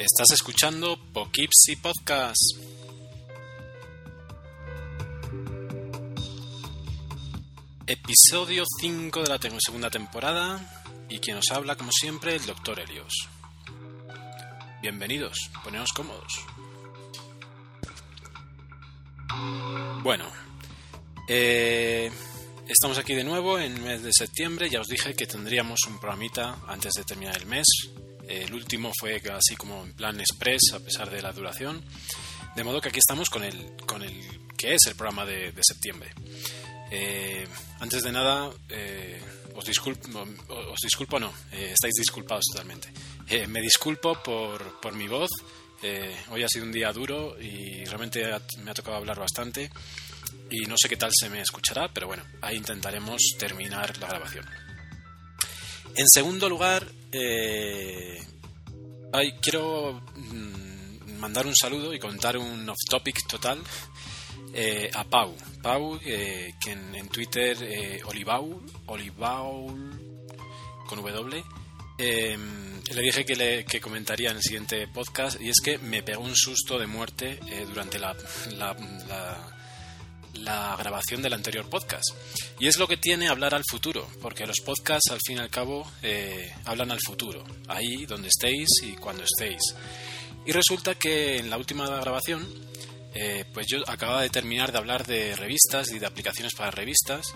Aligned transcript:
Estás 0.00 0.30
escuchando 0.32 0.98
Poughkeepsie 1.12 1.76
Podcast. 1.76 2.56
Episodio 7.86 8.64
5 8.80 9.22
de 9.22 9.28
la 9.28 9.38
segunda 9.58 9.90
temporada 9.90 10.86
y 11.10 11.18
quien 11.18 11.36
nos 11.36 11.50
habla, 11.50 11.76
como 11.76 11.92
siempre, 11.92 12.34
el 12.34 12.46
Dr. 12.46 12.80
Helios. 12.80 13.12
Bienvenidos, 14.80 15.36
poneos 15.62 15.90
cómodos. 15.94 16.46
Bueno, 20.02 20.24
eh, 21.28 22.10
estamos 22.66 22.96
aquí 22.96 23.14
de 23.14 23.24
nuevo 23.24 23.58
en 23.58 23.74
el 23.74 23.82
mes 23.82 24.02
de 24.02 24.12
septiembre. 24.14 24.70
Ya 24.70 24.80
os 24.80 24.88
dije 24.88 25.12
que 25.12 25.26
tendríamos 25.26 25.80
un 25.86 26.00
programita 26.00 26.56
antes 26.68 26.94
de 26.94 27.04
terminar 27.04 27.36
el 27.36 27.44
mes. 27.44 27.66
El 28.30 28.54
último 28.54 28.92
fue 28.98 29.20
así 29.32 29.56
como 29.56 29.82
en 29.82 29.92
plan 29.92 30.20
express, 30.20 30.72
a 30.72 30.80
pesar 30.80 31.10
de 31.10 31.20
la 31.20 31.32
duración. 31.32 31.82
De 32.54 32.64
modo 32.64 32.80
que 32.80 32.88
aquí 32.88 32.98
estamos 32.98 33.28
con 33.28 33.42
el, 33.42 33.76
con 33.86 34.02
el 34.02 34.22
que 34.56 34.74
es 34.74 34.80
el 34.86 34.94
programa 34.94 35.26
de, 35.26 35.52
de 35.52 35.62
septiembre. 35.64 36.12
Eh, 36.90 37.46
antes 37.80 38.02
de 38.02 38.12
nada, 38.12 38.50
eh, 38.68 39.20
os, 39.54 39.64
disculpo, 39.64 40.26
os 40.48 40.80
disculpo, 40.82 41.20
no, 41.20 41.32
eh, 41.52 41.72
estáis 41.72 41.94
disculpados 41.98 42.44
totalmente. 42.52 42.92
Me 43.46 43.60
disculpo 43.60 44.20
por, 44.22 44.80
por 44.80 44.94
mi 44.94 45.06
voz. 45.06 45.30
Hoy 46.30 46.42
ha 46.42 46.48
sido 46.48 46.66
un 46.66 46.72
día 46.72 46.92
duro 46.92 47.40
y 47.40 47.84
realmente 47.84 48.24
me 48.58 48.70
ha 48.70 48.74
tocado 48.74 48.96
hablar 48.96 49.18
bastante. 49.18 49.70
Y 50.50 50.66
no 50.66 50.74
sé 50.76 50.88
qué 50.88 50.96
tal 50.96 51.10
se 51.14 51.30
me 51.30 51.40
escuchará, 51.40 51.92
pero 51.92 52.08
bueno, 52.08 52.24
ahí 52.42 52.56
intentaremos 52.56 53.22
terminar 53.38 53.96
la 53.98 54.08
grabación. 54.08 54.44
En 55.94 56.06
segundo 56.08 56.48
lugar, 56.48 56.90
eh, 57.12 58.18
ay, 59.12 59.32
quiero 59.40 60.00
mm, 60.16 61.18
mandar 61.18 61.46
un 61.46 61.54
saludo 61.56 61.92
y 61.94 61.98
contar 61.98 62.36
un 62.38 62.68
off-topic 62.68 63.26
total 63.28 63.60
eh, 64.52 64.90
a 64.94 65.04
Pau. 65.04 65.34
Pau, 65.62 65.98
eh, 66.04 66.52
que 66.60 66.72
en, 66.72 66.94
en 66.94 67.08
Twitter, 67.08 67.56
eh, 67.62 68.00
Olivaul, 68.06 68.60
Olivaul, 68.86 69.90
con 70.86 71.02
W, 71.02 71.44
eh, 71.98 72.36
le 72.94 73.02
dije 73.02 73.24
que, 73.24 73.36
le, 73.36 73.64
que 73.64 73.80
comentaría 73.80 74.30
en 74.30 74.38
el 74.38 74.42
siguiente 74.42 74.88
podcast 74.88 75.40
y 75.40 75.50
es 75.50 75.60
que 75.60 75.78
me 75.78 76.02
pegó 76.02 76.22
un 76.24 76.34
susto 76.34 76.78
de 76.78 76.86
muerte 76.86 77.38
eh, 77.48 77.66
durante 77.68 77.98
la, 77.98 78.16
la, 78.56 78.74
la- 79.06 79.56
la 80.34 80.76
grabación 80.76 81.22
del 81.22 81.32
anterior 81.32 81.68
podcast. 81.68 82.10
Y 82.58 82.68
es 82.68 82.78
lo 82.78 82.88
que 82.88 82.96
tiene 82.96 83.28
hablar 83.28 83.54
al 83.54 83.64
futuro, 83.68 84.08
porque 84.20 84.46
los 84.46 84.60
podcasts 84.64 85.10
al 85.10 85.20
fin 85.24 85.38
y 85.38 85.40
al 85.40 85.50
cabo 85.50 85.90
eh, 86.02 86.52
hablan 86.64 86.90
al 86.90 87.00
futuro, 87.00 87.44
ahí 87.68 88.06
donde 88.06 88.28
estéis 88.28 88.68
y 88.82 88.92
cuando 88.92 89.24
estéis. 89.24 89.60
Y 90.46 90.52
resulta 90.52 90.94
que 90.94 91.38
en 91.38 91.50
la 91.50 91.58
última 91.58 91.88
grabación, 91.88 92.46
eh, 93.14 93.44
pues 93.52 93.66
yo 93.68 93.78
acababa 93.88 94.22
de 94.22 94.30
terminar 94.30 94.72
de 94.72 94.78
hablar 94.78 95.06
de 95.06 95.36
revistas 95.36 95.90
y 95.90 95.98
de 95.98 96.06
aplicaciones 96.06 96.54
para 96.54 96.70
revistas, 96.70 97.34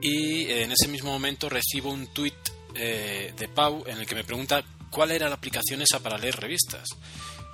y 0.00 0.44
eh, 0.44 0.64
en 0.64 0.72
ese 0.72 0.88
mismo 0.88 1.10
momento 1.10 1.48
recibo 1.48 1.90
un 1.90 2.06
tweet 2.08 2.32
de 2.74 3.48
Pau 3.54 3.84
en 3.86 3.98
el 3.98 4.06
que 4.06 4.16
me 4.16 4.24
pregunta 4.24 4.64
cuál 4.90 5.12
era 5.12 5.28
la 5.28 5.36
aplicación 5.36 5.80
esa 5.80 6.00
para 6.00 6.18
leer 6.18 6.34
revistas. 6.34 6.88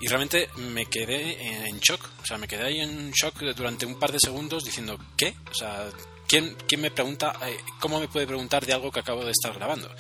Y 0.00 0.08
realmente 0.08 0.48
me 0.56 0.86
quedé 0.86 1.66
en, 1.68 1.78
shock, 1.78 2.08
o 2.22 2.26
sea, 2.26 2.38
me 2.38 2.48
quedé 2.48 2.64
ahí 2.64 2.80
en 2.80 3.10
shock 3.10 3.38
durante 3.54 3.84
un 3.84 3.98
par 3.98 4.12
de 4.12 4.18
segundos 4.18 4.64
diciendo, 4.64 4.98
¿qué? 5.16 5.34
O 5.50 5.54
sea, 5.54 5.90
¿quién, 6.26 6.56
quién 6.66 6.80
me 6.80 6.90
pregunta, 6.90 7.34
eh, 7.46 7.58
cómo 7.78 8.00
me 8.00 8.08
puede 8.08 8.26
preguntar 8.26 8.64
de 8.64 8.72
algo 8.72 8.90
que 8.90 9.00
acabo 9.00 9.24
de 9.24 9.32
estar 9.32 9.52
grabando? 9.52 9.94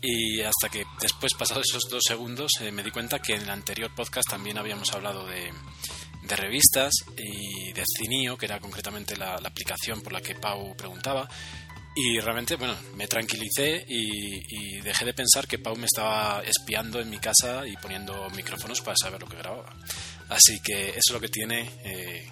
Y 0.00 0.40
hasta 0.42 0.68
que 0.68 0.84
después, 1.00 1.34
pasados 1.34 1.66
esos 1.68 1.88
dos 1.90 2.02
segundos, 2.06 2.52
eh, 2.60 2.70
me 2.70 2.84
di 2.84 2.92
cuenta 2.92 3.20
que 3.20 3.34
en 3.34 3.42
el 3.42 3.50
anterior 3.50 3.92
podcast 3.94 4.28
también 4.30 4.58
habíamos 4.58 4.92
hablado 4.92 5.26
de, 5.26 5.52
de 6.22 6.36
revistas 6.36 6.92
y 7.16 7.72
de 7.72 7.84
Cinio, 7.98 8.38
que 8.38 8.46
era 8.46 8.60
concretamente 8.60 9.16
la 9.16 9.34
aplicación 9.34 10.02
por 10.02 10.12
la 10.12 10.20
que 10.20 10.36
Pau 10.36 10.76
preguntaba. 10.76 11.28
Y 11.94 12.18
realmente, 12.20 12.56
bueno, 12.56 12.74
me 12.96 13.06
tranquilicé 13.06 13.84
y, 13.86 14.80
dejé 14.80 15.04
de 15.04 15.14
pensar 15.14 15.46
que 15.46 15.58
Pau 15.58 15.76
me 15.76 15.86
estaba 15.86 16.42
espiando 16.42 17.00
en 17.00 17.10
mi 17.10 17.18
casa 17.18 17.66
y 17.66 17.76
poniendo 17.76 18.28
micrófonos 18.30 18.80
para 18.80 18.96
saber 18.96 19.20
lo 19.20 19.28
que 19.28 19.36
grababa. 19.36 19.74
Así 20.28 20.60
que 20.62 20.88
eso 20.88 21.00
es 21.06 21.12
lo 21.12 21.20
que 21.20 21.28
tiene 21.28 21.70
eh, 21.84 22.28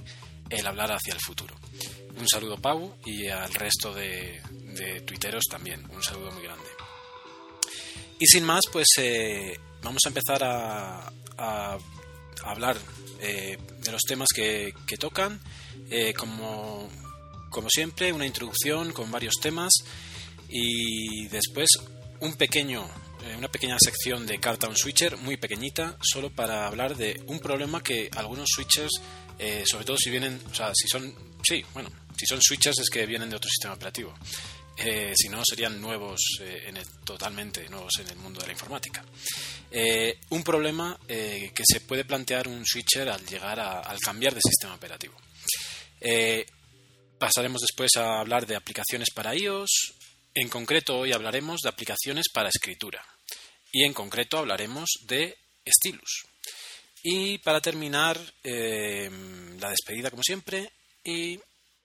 el 0.48 0.66
hablar 0.66 0.92
hacia 0.92 1.12
el 1.12 1.20
futuro. 1.20 1.54
Un 2.18 2.26
saludo 2.28 2.56
Pau 2.56 2.96
y 3.04 3.28
al 3.28 3.52
resto 3.54 3.92
de, 3.94 4.40
de 4.50 5.02
tuiteros 5.02 5.44
también. 5.50 5.84
Un 5.90 6.02
saludo 6.02 6.32
muy 6.32 6.42
grande. 6.42 6.66
Y 8.18 8.26
sin 8.26 8.44
más, 8.44 8.62
pues 8.72 8.88
eh, 8.98 9.58
vamos 9.82 10.00
a 10.04 10.08
empezar 10.08 10.42
a, 10.42 11.12
a 11.36 11.78
hablar 12.44 12.76
eh, 13.20 13.58
de 13.78 13.92
los 13.92 14.02
temas 14.02 14.28
que, 14.34 14.72
que 14.86 14.96
tocan. 14.96 15.40
Como, 16.16 16.88
como 17.50 17.68
siempre, 17.68 18.12
una 18.12 18.26
introducción 18.26 18.92
con 18.92 19.10
varios 19.10 19.34
temas 19.40 19.72
y 20.48 21.28
después 21.28 21.68
un 22.20 22.34
pequeño, 22.34 22.88
eh, 23.24 23.34
una 23.36 23.50
pequeña 23.50 23.76
sección 23.78 24.26
de 24.26 24.38
carta 24.38 24.68
un 24.68 24.76
switcher 24.76 25.16
muy 25.16 25.36
pequeñita, 25.36 25.96
solo 26.00 26.30
para 26.30 26.66
hablar 26.66 26.96
de 26.96 27.22
un 27.26 27.40
problema 27.40 27.82
que 27.82 28.08
algunos 28.16 28.48
switchers, 28.54 29.00
eh, 29.38 29.64
sobre 29.66 29.84
todo 29.84 29.96
si 29.96 30.10
vienen, 30.10 30.40
o 30.50 30.54
sea, 30.54 30.72
si 30.74 30.88
son, 30.88 31.14
sí, 31.42 31.64
bueno, 31.74 31.90
si 32.16 32.26
son 32.26 32.40
switchers 32.40 32.78
es 32.78 32.90
que 32.90 33.06
vienen 33.06 33.30
de 33.30 33.36
otro 33.36 33.50
sistema 33.50 33.74
operativo. 33.74 34.14
Eh, 34.82 35.12
si 35.14 35.28
no, 35.28 35.42
serían 35.44 35.78
nuevos, 35.78 36.20
totalmente 37.04 37.68
nuevos 37.68 37.92
en 37.98 38.08
el 38.08 38.16
mundo 38.16 38.40
de 38.40 38.46
la 38.46 38.52
informática. 38.52 39.04
Un 40.30 40.42
problema 40.42 40.98
que 41.06 41.62
se 41.70 41.82
puede 41.82 42.06
plantear 42.06 42.48
un 42.48 42.64
switcher 42.64 43.10
al 43.10 43.24
llegar 43.26 43.60
a, 43.60 43.80
al 43.80 43.98
cambiar 43.98 44.34
de 44.34 44.40
sistema 44.42 44.74
operativo. 44.74 45.14
Pasaremos 47.20 47.60
después 47.60 47.90
a 47.96 48.18
hablar 48.18 48.46
de 48.46 48.56
aplicaciones 48.56 49.10
para 49.14 49.36
iOS. 49.36 49.92
En 50.34 50.48
concreto, 50.48 51.00
hoy 51.00 51.12
hablaremos 51.12 51.60
de 51.60 51.68
aplicaciones 51.68 52.30
para 52.32 52.48
escritura. 52.48 53.04
Y 53.70 53.84
en 53.84 53.92
concreto 53.92 54.38
hablaremos 54.38 54.88
de 55.02 55.36
Stylus. 55.68 56.22
Y 57.02 57.36
para 57.36 57.60
terminar, 57.60 58.18
eh, 58.42 59.10
la 59.60 59.68
despedida, 59.68 60.10
como 60.10 60.22
siempre, 60.22 60.72
y 61.04 61.38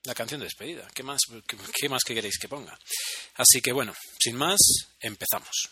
la 0.05 0.15
canción 0.15 0.39
de 0.39 0.45
despedida. 0.45 0.87
¿Qué 0.93 1.03
más, 1.03 1.19
qué 1.45 1.89
más 1.89 2.03
que 2.05 2.15
queréis 2.15 2.37
que 2.39 2.47
ponga? 2.47 2.79
Así 3.35 3.59
que 3.59 3.73
bueno, 3.73 3.93
sin 4.17 4.37
más, 4.37 4.57
empezamos. 5.01 5.69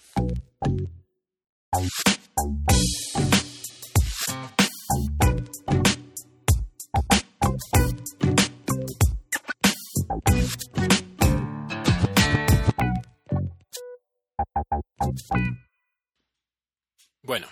Bueno, 17.22 17.48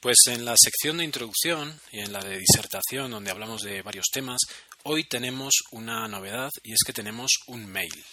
pues 0.00 0.16
en 0.26 0.44
la 0.44 0.56
sección 0.56 0.96
de 0.98 1.04
introducción 1.04 1.78
y 1.90 2.00
en 2.00 2.12
la 2.12 2.24
de 2.24 2.38
disertación, 2.38 3.10
donde 3.10 3.30
hablamos 3.30 3.62
de 3.62 3.82
varios 3.82 4.06
temas, 4.12 4.40
hoy 4.84 5.04
tenemos 5.04 5.52
una 5.70 6.08
novedad 6.08 6.50
y 6.62 6.72
es 6.72 6.80
que 6.84 6.92
tenemos 6.92 7.30
un 7.46 7.66
mail. 7.66 8.04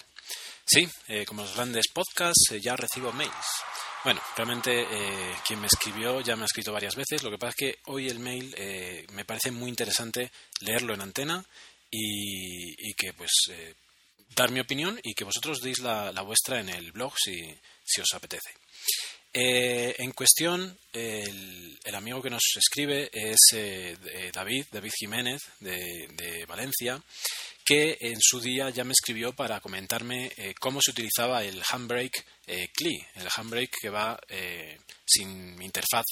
Sí, 0.66 0.88
eh, 1.08 1.26
como 1.26 1.42
los 1.42 1.56
grandes 1.56 1.88
podcasts, 1.92 2.52
eh, 2.52 2.62
ya 2.62 2.76
recibo 2.76 3.12
mails. 3.12 3.34
Bueno, 4.04 4.22
realmente 4.38 4.82
eh, 4.82 5.36
quien 5.48 5.60
me 5.60 5.68
escribió 5.68 6.22
ya 6.22 6.36
me 6.36 6.44
ha 6.44 6.46
escrito 6.46 6.72
varias 6.72 6.96
veces. 6.96 7.24
Lo 7.24 7.32
que 7.32 7.40
pasa 7.40 7.50
es 7.52 7.56
que 7.56 7.80
hoy 7.88 8.08
el 8.08 8.20
mail 8.20 8.56
me 9.14 9.26
parece 9.26 9.50
muy 9.50 9.70
interesante 9.70 10.32
leerlo 10.60 10.94
en 10.94 11.02
antena 11.02 11.44
y, 11.90 12.94
que 12.94 13.14
pues 13.14 13.32
dar 14.36 14.52
mi 14.52 14.60
opinión 14.60 15.00
y 15.04 15.14
que 15.14 15.24
vosotros 15.24 15.60
deis 15.62 15.80
la, 15.80 16.12
vuestra 16.22 16.60
en 16.60 16.70
el 16.70 16.92
blog 16.92 17.14
si, 17.18 18.02
os 18.02 18.14
apetece. 18.14 18.52
Eh, 19.34 19.96
en 20.00 20.12
cuestión, 20.12 20.78
el, 20.94 21.78
amigo 21.94 22.22
que 22.22 22.30
nos 22.30 22.44
escribe 22.56 23.10
es 23.12 23.38
eh, 23.54 23.98
David, 24.34 24.66
David 24.72 24.92
Jiménez, 24.98 25.42
de, 25.60 26.46
Valencia, 26.48 27.02
que 27.66 27.98
en 28.00 28.18
su 28.20 28.40
día 28.40 28.70
ya 28.70 28.84
me 28.84 28.94
escribió 28.94 29.34
para 29.34 29.60
comentarme 29.60 30.32
eh, 30.38 30.56
cómo 30.60 30.82
se 30.82 30.92
utilizaba 30.92 31.44
el 31.44 31.62
handbrake 31.70 32.26
CLI, 32.74 33.06
el 33.16 33.28
handbrake 33.36 33.76
que 33.80 33.90
va 33.90 34.20
sin 35.06 35.62
interfaz 35.62 36.06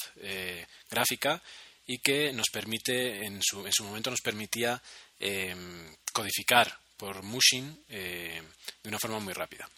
gráfica 0.88 1.42
y 1.86 1.98
que 1.98 2.32
nos 2.32 2.48
permite, 2.52 3.24
en 3.24 3.40
su, 3.42 3.66
en 3.66 3.72
su 3.72 3.82
momento 3.82 4.10
nos 4.10 4.20
permitía 4.20 4.80
codificar 6.12 6.78
por 6.98 7.22
mushing 7.22 7.84
de 7.88 8.42
una 8.84 8.98
forma 8.98 9.20
muy 9.20 9.32
rápida. 9.32 9.68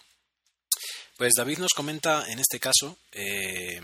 Pues 1.20 1.34
David 1.37 1.58
nos 1.58 1.75
comenta 1.75 2.25
en 2.28 2.38
este 2.38 2.58
caso 2.58 2.96
eh, 3.12 3.78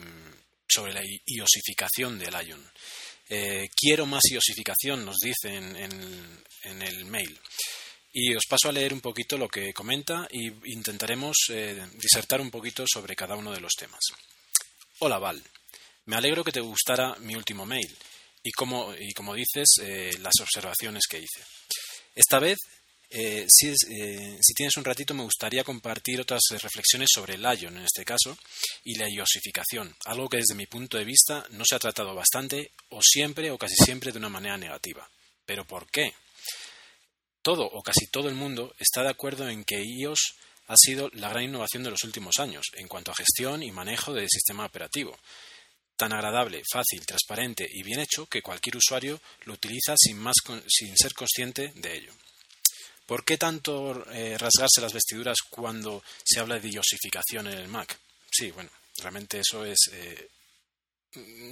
sobre 0.66 0.94
la 0.94 1.02
iosificación 1.04 2.18
del 2.18 2.32
ion. 2.48 2.72
Eh, 3.28 3.68
quiero 3.76 4.06
más 4.06 4.22
iosificación, 4.30 5.04
nos 5.04 5.16
dice 5.18 5.54
en, 5.54 6.82
el 6.82 7.04
mail. 7.04 7.38
Y 8.10 8.34
os 8.34 8.44
paso 8.48 8.70
a 8.70 8.72
leer 8.72 8.94
un 8.94 9.02
poquito 9.02 9.36
lo 9.36 9.48
que 9.48 9.74
comenta 9.74 10.26
e 10.30 10.50
intentaremos 10.64 11.36
eh, 11.50 11.86
disertar 11.96 12.40
un 12.40 12.50
poquito 12.50 12.86
sobre 12.90 13.14
cada 13.14 13.36
uno 13.36 13.52
de 13.52 13.60
los 13.60 13.74
temas. 13.74 14.00
Hola 15.00 15.18
Val, 15.18 15.42
me 16.06 16.16
alegro 16.16 16.42
que 16.42 16.52
te 16.52 16.60
gustara 16.60 17.16
mi 17.16 17.34
último 17.34 17.66
mail 17.66 17.94
y 18.42 18.50
como, 18.52 18.94
y 18.98 19.12
como 19.12 19.34
dices, 19.34 19.74
las 20.20 20.40
observaciones 20.40 21.02
que 21.06 21.18
hice. 21.18 21.44
Esta 22.14 22.38
vez 22.38 22.56
eh, 23.10 23.46
si, 23.48 23.68
eh, 23.68 24.38
si, 24.40 24.54
tienes 24.54 24.76
un 24.76 24.84
ratito, 24.84 25.14
me 25.14 25.22
gustaría 25.22 25.62
compartir 25.62 26.20
otras 26.20 26.42
reflexiones 26.50 27.08
sobre 27.12 27.34
el 27.34 27.42
ion 27.42 27.76
en 27.76 27.84
este 27.84 28.04
caso 28.04 28.36
y 28.84 28.96
la 28.96 29.08
iosificación, 29.08 29.94
algo 30.04 30.28
que 30.28 30.38
desde 30.38 30.54
mi 30.54 30.66
punto 30.66 30.98
de 30.98 31.04
vista 31.04 31.46
no 31.50 31.64
se 31.64 31.76
ha 31.76 31.78
tratado 31.78 32.14
bastante 32.14 32.72
o 32.90 33.00
siempre 33.02 33.50
o 33.50 33.58
casi 33.58 33.76
siempre 33.76 34.12
de 34.12 34.18
una 34.18 34.28
manera 34.28 34.56
negativa. 34.56 35.08
¿Pero 35.44 35.64
por 35.64 35.88
qué? 35.90 36.14
Todo 37.42 37.64
o 37.64 37.82
casi 37.82 38.08
todo 38.08 38.28
el 38.28 38.34
mundo 38.34 38.74
está 38.78 39.02
de 39.02 39.10
acuerdo 39.10 39.48
en 39.48 39.64
que 39.64 39.82
iOS 39.84 40.34
ha 40.66 40.74
sido 40.76 41.08
la 41.12 41.28
gran 41.28 41.44
innovación 41.44 41.84
de 41.84 41.90
los 41.90 42.02
últimos 42.02 42.38
años 42.38 42.64
en 42.74 42.88
cuanto 42.88 43.12
a 43.12 43.14
gestión 43.14 43.62
y 43.62 43.70
manejo 43.70 44.12
del 44.12 44.28
sistema 44.28 44.66
operativo. 44.66 45.16
Tan 45.96 46.12
agradable, 46.12 46.62
fácil, 46.70 47.06
transparente 47.06 47.68
y 47.70 47.84
bien 47.84 48.00
hecho 48.00 48.26
que 48.26 48.42
cualquier 48.42 48.76
usuario 48.76 49.20
lo 49.44 49.54
utiliza 49.54 49.94
sin, 49.96 50.18
más, 50.18 50.34
sin 50.66 50.96
ser 50.96 51.14
consciente 51.14 51.72
de 51.76 51.96
ello. 51.96 52.12
¿Por 53.06 53.24
qué 53.24 53.38
tanto 53.38 54.04
eh, 54.10 54.36
rasgarse 54.36 54.80
las 54.80 54.92
vestiduras 54.92 55.36
cuando 55.48 56.02
se 56.24 56.40
habla 56.40 56.58
de 56.58 56.68
iosificación 56.68 57.46
en 57.46 57.58
el 57.58 57.68
Mac? 57.68 57.96
Sí, 58.28 58.50
bueno, 58.50 58.68
realmente 58.98 59.38
eso 59.38 59.64
es. 59.64 59.78
Eh, 59.92 60.28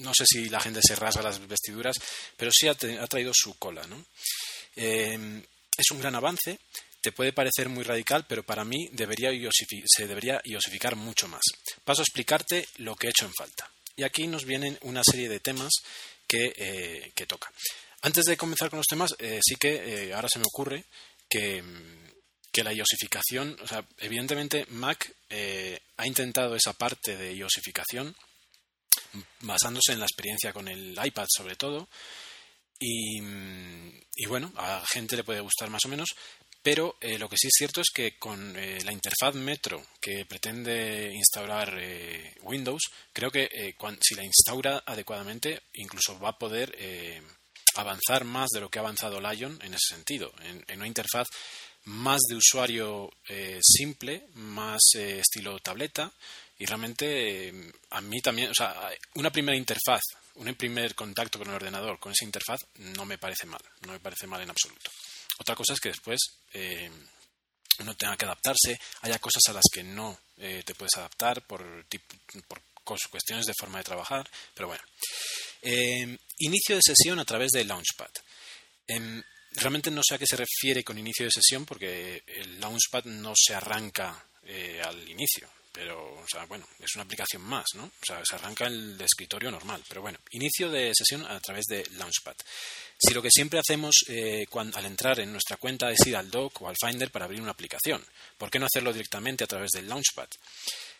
no 0.02 0.12
sé 0.12 0.26
si 0.26 0.48
la 0.48 0.60
gente 0.60 0.80
se 0.82 0.96
rasga 0.96 1.22
las 1.22 1.46
vestiduras, 1.46 1.96
pero 2.36 2.50
sí 2.52 2.66
ha, 2.66 2.74
traído 2.74 3.32
su 3.32 3.56
cola, 3.56 3.86
¿no? 3.86 4.04
Eh, 4.74 5.42
es 5.76 5.90
un 5.92 6.00
gran 6.00 6.16
avance, 6.16 6.58
te 7.00 7.12
puede 7.12 7.32
parecer 7.32 7.68
muy 7.68 7.84
radical, 7.84 8.26
pero 8.28 8.42
para 8.42 8.64
mí 8.64 8.88
debería 8.92 9.30
se 9.50 10.06
debería 10.06 10.40
iosificar 10.44 10.96
mucho 10.96 11.28
más. 11.28 11.42
Paso 11.84 12.02
a 12.02 12.04
explicarte 12.04 12.68
lo 12.78 12.96
que 12.96 13.06
he 13.06 13.10
hecho 13.10 13.26
en 13.26 13.32
falta. 13.32 13.70
Y 13.96 14.02
aquí 14.02 14.26
nos 14.26 14.44
vienen 14.44 14.76
una 14.82 15.02
serie 15.08 15.28
de 15.28 15.40
temas 15.40 15.72
que, 16.26 17.12
que 17.14 17.26
toca. 17.26 17.50
Antes 18.02 18.24
de 18.24 18.36
comenzar 18.36 18.68
con 18.70 18.78
los 18.78 18.86
temas, 18.86 19.14
sí 19.18 19.54
que 19.56 20.12
ahora 20.14 20.28
se 20.30 20.40
me 20.40 20.46
ocurre 20.46 20.84
que, 21.28 21.62
la 22.62 22.72
iosificación, 22.72 23.56
o 23.62 23.66
sea, 23.66 23.84
evidentemente 23.98 24.64
Mac 24.70 25.12
eh, 25.28 25.80
ha 25.96 26.06
intentado 26.06 26.54
esa 26.54 26.72
parte 26.72 27.16
de 27.16 27.34
iosificación 27.34 28.14
basándose 29.40 29.92
en 29.92 29.98
la 29.98 30.06
experiencia 30.06 30.52
con 30.52 30.68
el 30.68 30.96
iPad 31.04 31.26
sobre 31.28 31.56
todo 31.56 31.88
y, 32.78 33.20
bueno, 34.28 34.52
a 34.56 34.84
gente 34.86 35.16
le 35.16 35.24
puede 35.24 35.40
gustar 35.40 35.70
más 35.70 35.84
o 35.84 35.88
menos, 35.88 36.10
pero 36.62 36.96
eh, 37.00 37.18
lo 37.18 37.28
que 37.28 37.36
sí 37.38 37.48
es 37.48 37.54
cierto 37.56 37.80
es 37.80 37.88
que 37.92 38.18
con 38.18 38.56
eh, 38.56 38.78
la 38.84 38.92
interfaz 38.92 39.34
Metro 39.34 39.84
que 40.00 40.26
pretende 40.26 41.10
instaurar 41.14 41.80
Windows, 42.42 42.82
creo 43.12 43.30
que 43.30 43.74
si 44.00 44.14
la 44.14 44.24
instaura 44.24 44.82
adecuadamente, 44.86 45.62
incluso 45.74 46.18
va 46.20 46.30
a 46.30 46.38
poder 46.38 46.76
avanzar 47.76 48.24
más 48.24 48.50
de 48.50 48.60
lo 48.60 48.68
que 48.68 48.78
ha 48.78 48.82
avanzado 48.82 49.20
Lion 49.20 49.58
en 49.62 49.74
ese 49.74 49.94
sentido, 49.94 50.32
en, 50.42 50.64
una 50.76 50.86
interfaz 50.86 51.28
más 51.84 52.20
de 52.28 52.36
usuario 52.36 53.10
eh, 53.28 53.60
simple, 53.62 54.26
más 54.34 54.80
eh, 54.94 55.20
estilo 55.20 55.58
tableta 55.58 56.10
y 56.58 56.66
realmente 56.66 57.48
eh, 57.48 57.72
a 57.90 58.00
mí 58.00 58.20
también, 58.20 58.50
o 58.50 58.54
sea, 58.54 58.90
una 59.14 59.30
primera 59.30 59.56
interfaz, 59.56 60.02
un 60.36 60.54
primer 60.54 60.94
contacto 60.94 61.38
con 61.38 61.48
el 61.48 61.54
ordenador 61.54 61.98
con 61.98 62.12
esa 62.12 62.24
interfaz 62.24 62.60
no 62.76 63.04
me 63.04 63.18
parece 63.18 63.46
mal, 63.46 63.60
no 63.82 63.92
me 63.92 64.00
parece 64.00 64.26
mal 64.26 64.40
en 64.40 64.50
absoluto. 64.50 64.90
Otra 65.38 65.54
cosa 65.54 65.74
es 65.74 65.80
que 65.80 65.90
después 65.90 66.20
uno 67.80 67.96
tenga 67.96 68.16
que 68.16 68.24
adaptarse, 68.24 68.78
haya 69.02 69.18
cosas 69.18 69.42
a 69.48 69.52
las 69.52 69.64
que 69.72 69.82
no 69.82 70.16
te 70.36 70.74
puedes 70.76 70.96
adaptar 70.96 71.42
por, 71.42 71.84
por 72.46 72.62
cuestiones 73.10 73.46
de 73.46 73.54
forma 73.58 73.78
de 73.78 73.84
trabajar, 73.84 74.28
pero 74.54 74.68
bueno. 74.68 74.82
Em, 75.66 76.18
inicio 76.40 76.76
de 76.76 76.82
sesión 76.84 77.18
a 77.18 77.24
través 77.24 77.50
de 77.52 77.64
Launchpad. 77.64 78.10
Em, 78.86 79.22
realmente 79.52 79.90
no 79.90 80.02
sé 80.06 80.14
a 80.14 80.18
qué 80.18 80.26
se 80.26 80.36
refiere 80.36 80.84
con 80.84 80.98
inicio 80.98 81.24
de 81.24 81.32
sesión 81.32 81.64
porque 81.64 82.22
el 82.26 82.60
Launchpad 82.60 83.04
no 83.04 83.32
se 83.34 83.54
arranca 83.54 84.26
eh, 84.44 84.82
al 84.84 85.08
inicio. 85.08 85.48
Pero, 85.72 86.22
bueno, 86.46 86.68
es 86.78 86.94
una 86.94 87.02
aplicación 87.02 87.42
más, 87.42 87.64
¿no? 87.74 87.84
O 87.84 88.06
sea, 88.06 88.22
se 88.24 88.36
arranca 88.36 88.66
el 88.66 89.00
escritorio 89.00 89.50
normal. 89.50 89.82
Pero 89.88 90.02
bueno, 90.02 90.20
inicio 90.30 90.70
de 90.70 90.92
sesión 90.94 91.26
a 91.26 91.40
través 91.40 91.64
de 91.64 91.84
Launchpad. 91.92 92.36
Si 92.96 93.12
lo 93.12 93.20
que 93.20 93.30
siempre 93.30 93.58
hacemos 93.58 94.04
eh, 94.08 94.46
al 94.52 94.86
entrar 94.86 95.18
en 95.18 95.32
nuestra 95.32 95.56
cuenta 95.56 95.90
es 95.90 96.06
ir 96.06 96.14
al 96.14 96.30
dock 96.30 96.62
o 96.62 96.68
al 96.68 96.76
Finder 96.80 97.10
para 97.10 97.24
abrir 97.24 97.40
una 97.40 97.50
aplicación, 97.50 98.04
¿por 98.38 98.50
qué 98.50 98.60
no 98.60 98.66
hacerlo 98.66 98.92
directamente 98.92 99.42
a 99.42 99.48
través 99.48 99.70
del 99.72 99.88
Launchpad? 99.88 100.28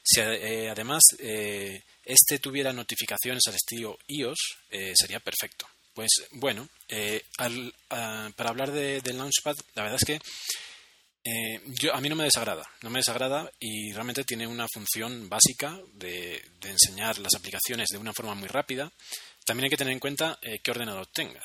Si 0.05 0.21
eh, 0.21 0.69
además 0.69 1.03
eh, 1.19 1.83
este 2.05 2.39
tuviera 2.39 2.75
notificaciones 2.75 3.43
al 3.47 3.55
estilo 3.55 3.99
iOS, 4.09 4.39
eh, 4.71 4.93
sería 4.95 5.19
perfecto. 5.19 5.67
Pues 5.95 6.11
bueno, 6.33 6.69
para 8.37 8.51
hablar 8.51 8.73
de, 8.73 9.01
del 9.01 9.17
Launchpad, 9.17 9.55
la 9.75 9.83
verdad 9.83 10.01
es 10.01 10.05
que 10.05 10.19
yo, 11.81 11.95
a 11.95 12.01
mí 12.01 12.09
no 12.09 12.17
me 12.17 12.25
desagrada, 12.25 12.69
no 12.83 12.91
me 12.91 12.99
desagrada 12.99 13.51
y 13.61 13.93
realmente 13.93 14.25
tiene 14.25 14.47
una 14.47 14.67
función 14.71 15.29
básica 15.29 15.81
de, 15.95 16.43
enseñar 16.65 17.19
las 17.19 17.35
aplicaciones 17.35 17.87
de 17.91 17.99
una 17.99 18.13
forma 18.13 18.35
muy 18.35 18.49
rápida. 18.49 18.91
También 19.45 19.65
hay 19.65 19.71
que 19.71 19.77
tener 19.77 19.93
en 19.93 20.01
cuenta 20.01 20.39
qué 20.63 20.71
ordenador 20.71 21.07
tengas. 21.09 21.45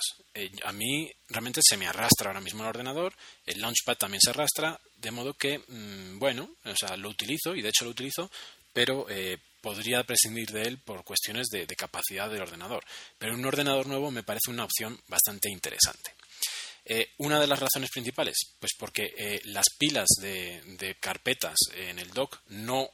a 0.63 0.71
mí 0.71 1.11
realmente 1.27 1.59
se 1.61 1.75
me 1.75 1.85
arrastra 1.87 2.29
ahora 2.29 2.39
mismo 2.39 2.63
el 2.63 2.69
ordenador, 2.69 3.13
el 3.45 3.59
Launchpad 3.59 3.97
también 3.97 4.21
se 4.21 4.29
arrastra, 4.29 4.79
de 4.95 5.11
modo 5.11 5.33
que, 5.33 5.59
mm, 5.59 6.17
bueno, 6.17 6.49
o 6.63 6.75
sea, 6.75 6.95
lo 6.95 7.09
utilizo 7.09 7.55
y 7.55 7.61
de 7.61 7.69
hecho 7.69 7.85
lo 7.85 7.91
utilizo, 7.91 8.31
pero 8.73 9.07
eh, 9.09 9.37
podría 9.61 10.03
prescindir 10.03 10.51
de 10.51 10.63
él 10.63 10.77
por 10.77 11.03
cuestiones 11.03 11.47
de, 11.47 11.67
capacidad 11.75 12.29
del 12.29 12.41
ordenador. 12.41 12.83
Pero 13.17 13.33
un 13.33 13.45
ordenador 13.45 13.87
nuevo 13.87 14.11
me 14.11 14.23
parece 14.23 14.51
una 14.51 14.63
opción 14.63 14.99
bastante 15.07 15.49
interesante. 15.49 16.13
Eh, 16.91 17.11
una 17.19 17.39
de 17.39 17.45
las 17.45 17.59
razones 17.59 17.91
principales, 17.91 18.35
pues 18.59 18.71
porque 18.77 19.13
eh, 19.15 19.41
las 19.45 19.65
pilas 19.77 20.07
de, 20.19 20.97
carpetas 20.99 21.55
en 21.75 21.99
el 21.99 22.09
dock 22.09 22.39
no, 22.47 22.89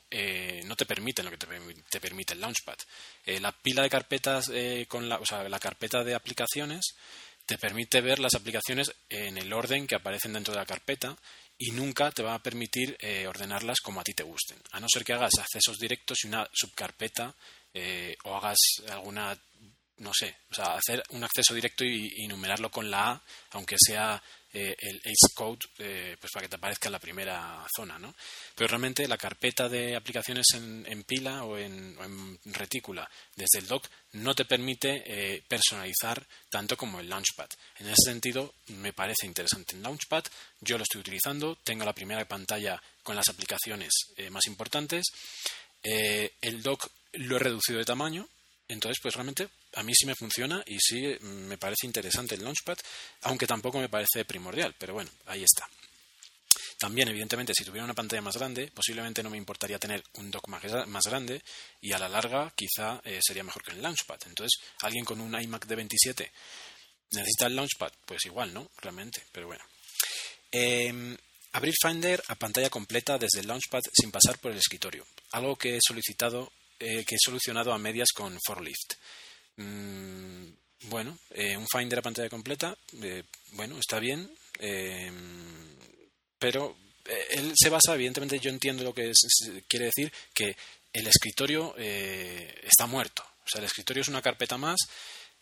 no 0.65 0.75
te 0.75 0.85
permiten 0.85 1.23
lo 1.23 1.31
que 1.31 1.37
te, 1.37 1.99
permite 2.01 2.33
el 2.33 2.41
Launchpad. 2.41 2.77
la 3.39 3.53
pila 3.53 3.83
de 3.83 3.89
carpetas 3.89 4.51
con 4.89 5.07
la, 5.07 5.17
o 5.17 5.25
sea, 5.25 5.47
la 5.47 5.59
carpeta 5.59 6.03
de 6.03 6.13
aplicaciones 6.13 6.95
te 7.45 7.57
permite 7.57 8.01
ver 8.01 8.19
las 8.19 8.33
aplicaciones 8.33 8.91
en 9.09 9.37
el 9.37 9.53
orden 9.53 9.87
que 9.87 9.95
aparecen 9.95 10.33
dentro 10.33 10.53
de 10.53 10.59
la 10.59 10.65
carpeta 10.65 11.15
y 11.57 11.71
nunca 11.71 12.11
te 12.11 12.23
va 12.23 12.33
a 12.33 12.43
permitir 12.43 12.97
eh, 12.99 13.27
ordenarlas 13.27 13.79
como 13.81 14.01
a 14.01 14.03
ti 14.03 14.13
te 14.13 14.23
gusten, 14.23 14.57
a 14.71 14.79
no 14.79 14.87
ser 14.89 15.05
que 15.05 15.13
hagas 15.13 15.33
accesos 15.39 15.77
directos 15.77 16.23
y 16.23 16.27
una 16.27 16.47
subcarpeta 16.51 17.33
eh, 17.73 18.15
o 18.23 18.35
hagas 18.35 18.57
alguna 18.89 19.37
no 19.97 20.11
sé, 20.13 20.35
o 20.51 20.53
sea, 20.53 20.75
hacer 20.75 21.01
un 21.09 21.23
acceso 21.23 21.53
directo 21.53 21.85
y, 21.85 22.23
enumerarlo 22.25 22.69
con 22.69 22.89
la 22.89 23.11
A, 23.11 23.23
aunque 23.51 23.75
sea 23.79 24.21
eh, 24.51 24.75
el 24.77 24.97
Ace 24.97 25.33
Code, 25.33 25.59
eh, 25.79 26.17
pues 26.19 26.31
para 26.33 26.45
que 26.45 26.49
te 26.49 26.55
aparezca 26.55 26.89
en 26.89 26.93
la 26.93 26.99
primera 26.99 27.65
zona, 27.75 27.97
¿no? 27.97 28.13
Pero 28.55 28.67
realmente 28.67 29.07
la 29.07 29.17
carpeta 29.17 29.69
de 29.69 29.95
aplicaciones 29.95 30.45
en, 30.53 31.03
pila 31.03 31.43
o 31.43 31.57
en, 31.57 32.39
retícula 32.45 33.09
desde 33.35 33.59
el 33.59 33.67
dock 33.67 33.87
no 34.13 34.33
te 34.33 34.45
permite 34.45 35.03
eh, 35.05 35.43
personalizar 35.47 36.25
tanto 36.49 36.75
como 36.75 36.99
el 36.99 37.09
Launchpad. 37.09 37.49
En 37.77 37.87
ese 37.87 38.11
sentido, 38.11 38.53
me 38.67 38.93
parece 38.93 39.25
interesante 39.25 39.75
el 39.75 39.81
Launchpad. 39.81 40.23
Yo 40.59 40.77
lo 40.77 40.83
estoy 40.83 41.01
utilizando, 41.01 41.57
tengo 41.63 41.85
la 41.85 41.93
primera 41.93 42.25
pantalla 42.25 42.81
con 43.03 43.15
las 43.15 43.29
aplicaciones 43.29 43.91
más 44.31 44.45
importantes. 44.47 45.05
el 45.83 46.61
dock 46.63 46.89
lo 47.13 47.35
he 47.35 47.39
reducido 47.39 47.79
de 47.79 47.85
tamaño, 47.85 48.27
entonces, 48.67 48.97
pues 49.01 49.13
realmente 49.13 49.47
a 49.75 49.83
mí 49.83 49.93
sí 49.93 50.05
me 50.05 50.15
funciona 50.15 50.63
y 50.65 50.77
sí 50.79 51.17
me 51.21 51.57
parece 51.57 51.85
interesante 51.85 52.35
el 52.35 52.43
Launchpad, 52.43 52.77
aunque 53.21 53.47
tampoco 53.47 53.79
me 53.79 53.89
parece 53.89 54.25
primordial, 54.25 54.75
pero 54.77 54.93
bueno, 54.93 55.11
ahí 55.27 55.43
está. 55.43 55.67
También, 56.77 57.07
evidentemente, 57.07 57.53
si 57.55 57.63
tuviera 57.63 57.85
una 57.85 57.93
pantalla 57.93 58.21
más 58.21 58.35
grande, 58.35 58.69
posiblemente 58.73 59.23
no 59.23 59.29
me 59.29 59.37
importaría 59.37 59.79
tener 59.79 60.03
un 60.15 60.29
dock 60.29 60.47
más, 60.49 61.03
grande 61.05 61.41
y 61.79 61.93
a 61.93 61.99
la 61.99 62.09
larga 62.09 62.51
quizá 62.53 62.99
eh, 63.05 63.19
sería 63.25 63.43
mejor 63.43 63.63
que 63.63 63.71
el 63.71 63.81
Launchpad. 63.81 64.19
Entonces, 64.25 64.59
alguien 64.81 65.05
con 65.05 65.21
un 65.21 65.41
iMac 65.41 65.65
de 65.67 65.75
27 65.75 66.31
necesita 67.11 67.47
el 67.47 67.55
Launchpad, 67.55 67.93
pues 68.05 68.25
igual, 68.25 68.53
¿no? 68.53 68.69
Realmente, 68.81 69.23
pero 69.31 69.47
bueno. 69.47 69.63
Em, 70.51 71.15
abrir 71.53 71.73
Finder 71.81 72.21
a 72.27 72.35
pantalla 72.35 72.69
completa 72.69 73.17
desde 73.17 73.39
el 73.39 73.47
Launchpad 73.47 73.81
sin 73.93 74.11
pasar 74.11 74.37
por 74.39 74.51
el 74.51 74.57
escritorio. 74.57 75.05
Algo 75.31 75.55
que 75.55 75.77
he 75.77 75.79
solicitado, 75.81 76.51
eh, 76.79 77.05
que 77.05 77.15
he 77.15 77.19
solucionado 77.19 77.71
a 77.71 77.77
medias 77.77 78.09
con 78.13 78.37
ForLift. 78.45 78.95
Mm, 79.57 80.47
bueno, 80.89 81.17
eh, 81.31 81.57
un 81.57 81.67
Finder 81.67 81.99
a 81.99 82.01
pantalla 82.01 82.29
completa, 82.29 82.75
eh, 83.01 83.23
bueno, 83.53 83.77
está 83.79 83.99
bien, 83.99 84.29
pero 86.39 86.75
él 87.31 87.53
se 87.55 87.69
basa, 87.69 87.93
evidentemente, 87.93 88.39
yo 88.39 88.49
entiendo 88.49 88.83
lo 88.83 88.93
que 88.93 89.11
quiere 89.67 89.85
decir, 89.85 90.11
que 90.33 90.55
el 90.93 91.07
escritorio 91.07 91.75
está 91.77 92.85
muerto. 92.87 93.23
O 93.45 93.49
sea, 93.49 93.59
el 93.59 93.65
escritorio 93.65 94.01
es 94.01 94.07
una 94.07 94.21
carpeta 94.21 94.57
más 94.57 94.79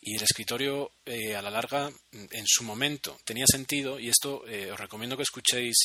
y 0.02 0.16
el 0.16 0.24
escritorio 0.24 0.92
a 1.06 1.42
la 1.42 1.52
larga 1.52 1.92
en 2.12 2.46
su 2.48 2.64
momento 2.64 3.20
tenía 3.24 3.46
sentido 3.48 4.00
y 4.00 4.10
esto 4.10 4.44
os 4.72 4.80
recomiendo 4.80 5.16
que 5.16 5.24
escuchéis 5.24 5.76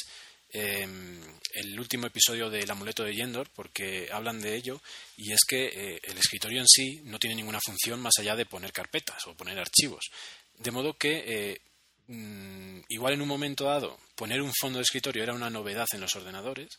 Em, 0.50 1.21
el 1.52 1.78
último 1.78 2.07
episodio 2.07 2.49
del 2.49 2.71
amuleto 2.71 3.05
de 3.05 3.14
Yendor 3.14 3.50
porque 3.55 4.09
hablan 4.12 4.40
de 4.40 4.55
ello 4.55 4.81
y 5.17 5.33
es 5.33 5.40
que 5.47 5.67
eh, 5.67 6.00
el 6.02 6.17
escritorio 6.17 6.61
en 6.61 6.69
sí 6.69 7.02
no 7.05 7.19
tiene 7.19 7.37
ninguna 7.37 7.61
función 7.61 8.00
más 8.00 8.14
allá 8.19 8.35
de 8.35 8.47
poner 8.47 8.73
carpetas 8.73 9.26
o 9.26 9.35
poner 9.35 9.59
archivos. 9.59 10.07
De 10.55 10.71
modo 10.71 10.97
que 10.97 11.25
eh, 11.26 11.61
mm, 12.07 12.81
igual 12.88 13.14
en 13.14 13.23
un 13.23 13.28
momento 13.28 13.64
dado 13.64 13.99
poner 14.14 14.40
un 14.40 14.52
fondo 14.59 14.78
de 14.78 14.85
escritorio 14.85 15.23
era 15.23 15.35
una 15.35 15.50
novedad 15.50 15.87
en 15.93 16.00
los 16.00 16.14
ordenadores 16.17 16.78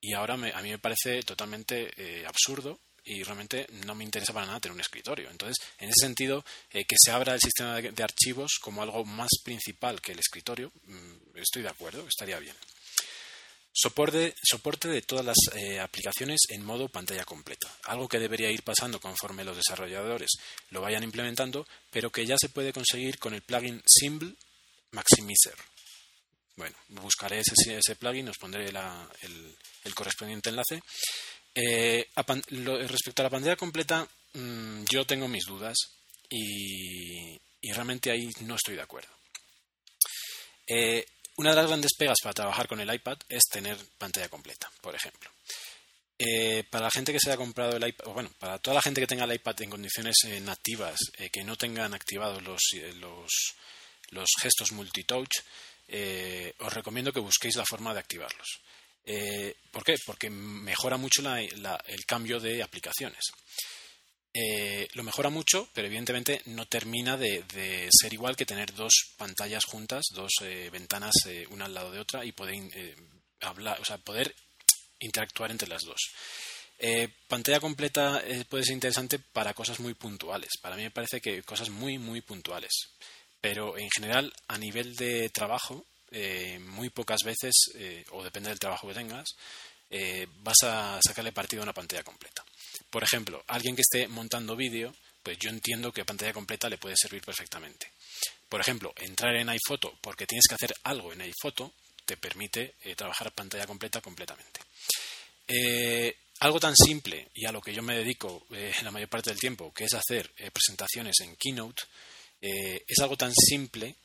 y 0.00 0.14
ahora 0.14 0.34
a 0.34 0.62
mí 0.62 0.70
me 0.70 0.78
parece 0.78 1.22
totalmente 1.22 1.92
eh, 1.96 2.24
absurdo 2.26 2.80
y 3.04 3.22
realmente 3.24 3.66
no 3.84 3.94
me 3.94 4.04
interesa 4.04 4.32
para 4.32 4.46
nada 4.46 4.60
tener 4.60 4.74
un 4.74 4.80
escritorio. 4.80 5.28
Entonces, 5.28 5.56
en 5.78 5.88
ese 5.88 6.06
sentido, 6.06 6.44
que 6.70 6.96
se 6.96 7.10
abra 7.10 7.34
el 7.34 7.40
sistema 7.40 7.80
de, 7.80 8.02
archivos 8.02 8.58
como 8.60 8.80
algo 8.80 9.04
más 9.04 9.30
principal 9.42 10.00
que 10.00 10.12
el 10.12 10.20
escritorio, 10.20 10.70
mm, 10.84 11.36
estoy 11.36 11.62
de 11.62 11.68
acuerdo, 11.68 12.06
estaría 12.06 12.38
bien. 12.38 12.54
Soporte, 13.74 14.34
de 14.88 15.02
todas 15.02 15.24
las 15.24 15.36
eh, 15.54 15.80
aplicaciones 15.80 16.40
en 16.50 16.62
modo 16.62 16.88
pantalla 16.88 17.24
completa, 17.24 17.74
algo 17.84 18.06
que 18.06 18.18
debería 18.18 18.50
ir 18.50 18.62
pasando 18.62 19.00
conforme 19.00 19.44
los 19.44 19.56
desarrolladores 19.56 20.30
lo 20.70 20.82
vayan 20.82 21.02
implementando, 21.02 21.66
pero 21.90 22.10
que 22.10 22.26
ya 22.26 22.36
se 22.38 22.50
puede 22.50 22.72
conseguir 22.72 23.18
con 23.18 23.32
el 23.32 23.40
plugin 23.40 23.82
Simple 23.86 24.34
Maximizer. 24.90 25.56
Bueno, 26.56 26.76
buscaré 26.88 27.40
ese, 27.40 27.78
ese 27.78 27.96
plugin, 27.96 28.28
os 28.28 28.36
pondré 28.36 28.68
el, 28.68 29.94
correspondiente 29.94 30.50
enlace. 30.50 30.82
Eh, 31.54 32.08
respecto 32.14 33.22
a 33.22 33.24
la 33.24 33.30
pantalla 33.30 33.56
completa, 33.56 34.06
mm, 34.34 34.84
yo 34.84 35.06
tengo 35.06 35.28
mis 35.28 35.44
dudas 35.46 35.76
y, 36.28 37.40
realmente 37.72 38.10
ahí 38.10 38.28
no 38.40 38.56
estoy 38.56 38.76
de 38.76 38.82
acuerdo. 38.82 39.10
Eh, 40.66 41.06
una 41.36 41.50
de 41.50 41.56
las 41.56 41.66
grandes 41.66 41.94
pegas 41.96 42.18
para 42.22 42.34
trabajar 42.34 42.68
con 42.68 42.80
el 42.80 42.92
iPad 42.92 43.18
es 43.28 43.42
tener 43.50 43.76
pantalla 43.98 44.28
completa, 44.28 44.70
por 44.80 44.94
ejemplo. 44.94 45.30
Eh, 46.18 46.64
para 46.70 46.84
la 46.84 46.90
gente 46.90 47.12
que 47.12 47.18
se 47.18 47.30
haya 47.30 47.36
comprado 47.36 47.76
el 47.76 47.88
iPad, 47.88 48.12
bueno, 48.12 48.30
para 48.38 48.58
toda 48.58 48.74
la 48.74 48.82
gente 48.82 49.00
que 49.00 49.06
tenga 49.06 49.24
el 49.24 49.32
iPad 49.32 49.62
en 49.62 49.70
condiciones 49.70 50.16
eh, 50.24 50.40
nativas, 50.40 50.96
eh, 51.18 51.30
que 51.30 51.42
no 51.42 51.56
tengan 51.56 51.94
activados 51.94 52.42
los 52.42 54.28
gestos 54.40 54.72
multitouch, 54.72 55.32
os 56.58 56.72
recomiendo 56.72 57.12
que 57.12 57.20
busquéis 57.20 57.56
la 57.56 57.66
forma 57.66 57.92
de 57.92 58.00
activarlos. 58.00 58.60
¿Por 59.72 59.84
qué? 59.84 59.96
Porque 60.06 60.30
mejora 60.30 60.96
mucho 60.96 61.22
el 61.36 62.06
cambio 62.06 62.38
de 62.38 62.62
aplicaciones. 62.62 63.32
Eh, 64.34 64.88
lo 64.94 65.02
mejora 65.02 65.28
mucho, 65.28 65.68
pero 65.74 65.86
evidentemente 65.88 66.40
no 66.46 66.66
termina 66.66 67.18
de, 67.18 67.44
ser 67.90 68.12
igual 68.14 68.34
que 68.34 68.46
tener 68.46 68.72
dos 68.72 69.12
pantallas 69.18 69.66
juntas, 69.66 70.04
dos 70.14 70.32
eh, 70.40 70.70
ventanas 70.72 71.12
eh, 71.26 71.46
una 71.50 71.66
al 71.66 71.74
lado 71.74 71.90
de 71.90 72.00
otra 72.00 72.24
y 72.24 72.32
poder 72.32 72.56
hablar, 73.40 73.78
o 73.80 73.84
sea, 73.84 73.98
poder 73.98 74.34
interactuar 75.00 75.50
entre 75.50 75.68
las 75.68 75.82
dos. 75.82 76.00
pantalla 77.28 77.60
completa 77.60 78.22
puede 78.48 78.64
ser 78.64 78.74
interesante 78.74 79.18
para 79.18 79.52
cosas 79.52 79.80
muy 79.80 79.94
puntuales. 79.94 80.50
Para 80.62 80.76
mí 80.76 80.82
me 80.82 80.90
parece 80.90 81.20
que 81.20 81.42
cosas 81.42 81.68
muy, 81.68 81.98
muy 81.98 82.22
puntuales. 82.22 82.72
Pero 83.40 83.76
en 83.76 83.88
general, 83.90 84.32
a 84.48 84.56
nivel 84.56 84.94
de 84.96 85.28
trabajo, 85.30 85.84
muy 86.60 86.90
pocas 86.90 87.22
veces, 87.24 87.52
o 88.10 88.22
depende 88.22 88.48
del 88.50 88.60
trabajo 88.60 88.88
que 88.88 88.94
tengas, 88.94 89.34
vas 90.38 90.62
a 90.62 91.00
sacarle 91.04 91.32
partido 91.32 91.62
a 91.62 91.64
una 91.64 91.74
pantalla 91.74 92.04
completa. 92.04 92.44
Por 92.92 93.02
ejemplo, 93.02 93.42
alguien 93.48 93.74
que 93.74 93.80
esté 93.80 94.06
montando 94.06 94.54
vídeo, 94.54 94.94
pues 95.22 95.38
yo 95.38 95.48
entiendo 95.48 95.92
que 95.92 96.04
pantalla 96.04 96.34
completa 96.34 96.68
le 96.68 96.76
puede 96.76 96.94
servir 96.94 97.22
perfectamente. 97.22 97.90
Por 98.50 98.60
ejemplo, 98.60 98.92
entrar 98.98 99.34
en 99.34 99.48
iPhoto 99.48 99.98
porque 100.02 100.26
tienes 100.26 100.44
que 100.46 100.56
hacer 100.56 100.74
algo 100.82 101.10
en 101.10 101.22
iPhoto 101.22 101.72
te 102.04 102.18
permite 102.18 102.74
eh, 102.82 102.94
trabajar 102.94 103.32
pantalla 103.32 103.66
completa 103.66 104.02
completamente. 104.02 104.60
Eh, 105.48 106.14
algo 106.40 106.60
tan 106.60 106.76
simple 106.76 107.30
y 107.32 107.46
a 107.46 107.52
lo 107.52 107.62
que 107.62 107.72
yo 107.72 107.82
me 107.82 107.96
dedico 107.96 108.46
eh, 108.50 108.74
la 108.82 108.90
mayor 108.90 109.08
parte 109.08 109.30
del 109.30 109.40
tiempo, 109.40 109.72
que 109.72 109.84
es 109.84 109.94
hacer 109.94 110.30
presentaciones 110.52 111.18
en 111.20 111.34
Keynote, 111.36 111.84
es 112.42 112.98
algo 112.98 113.16
tan 113.16 113.32
simple 113.32 113.96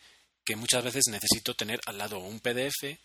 que 0.46 0.56
muchas 0.56 0.82
veces 0.82 1.06
necesito 1.10 1.56
tener 1.56 1.82
al 1.88 1.98
lado 1.98 2.20
un 2.20 2.40
PDF 2.40 2.96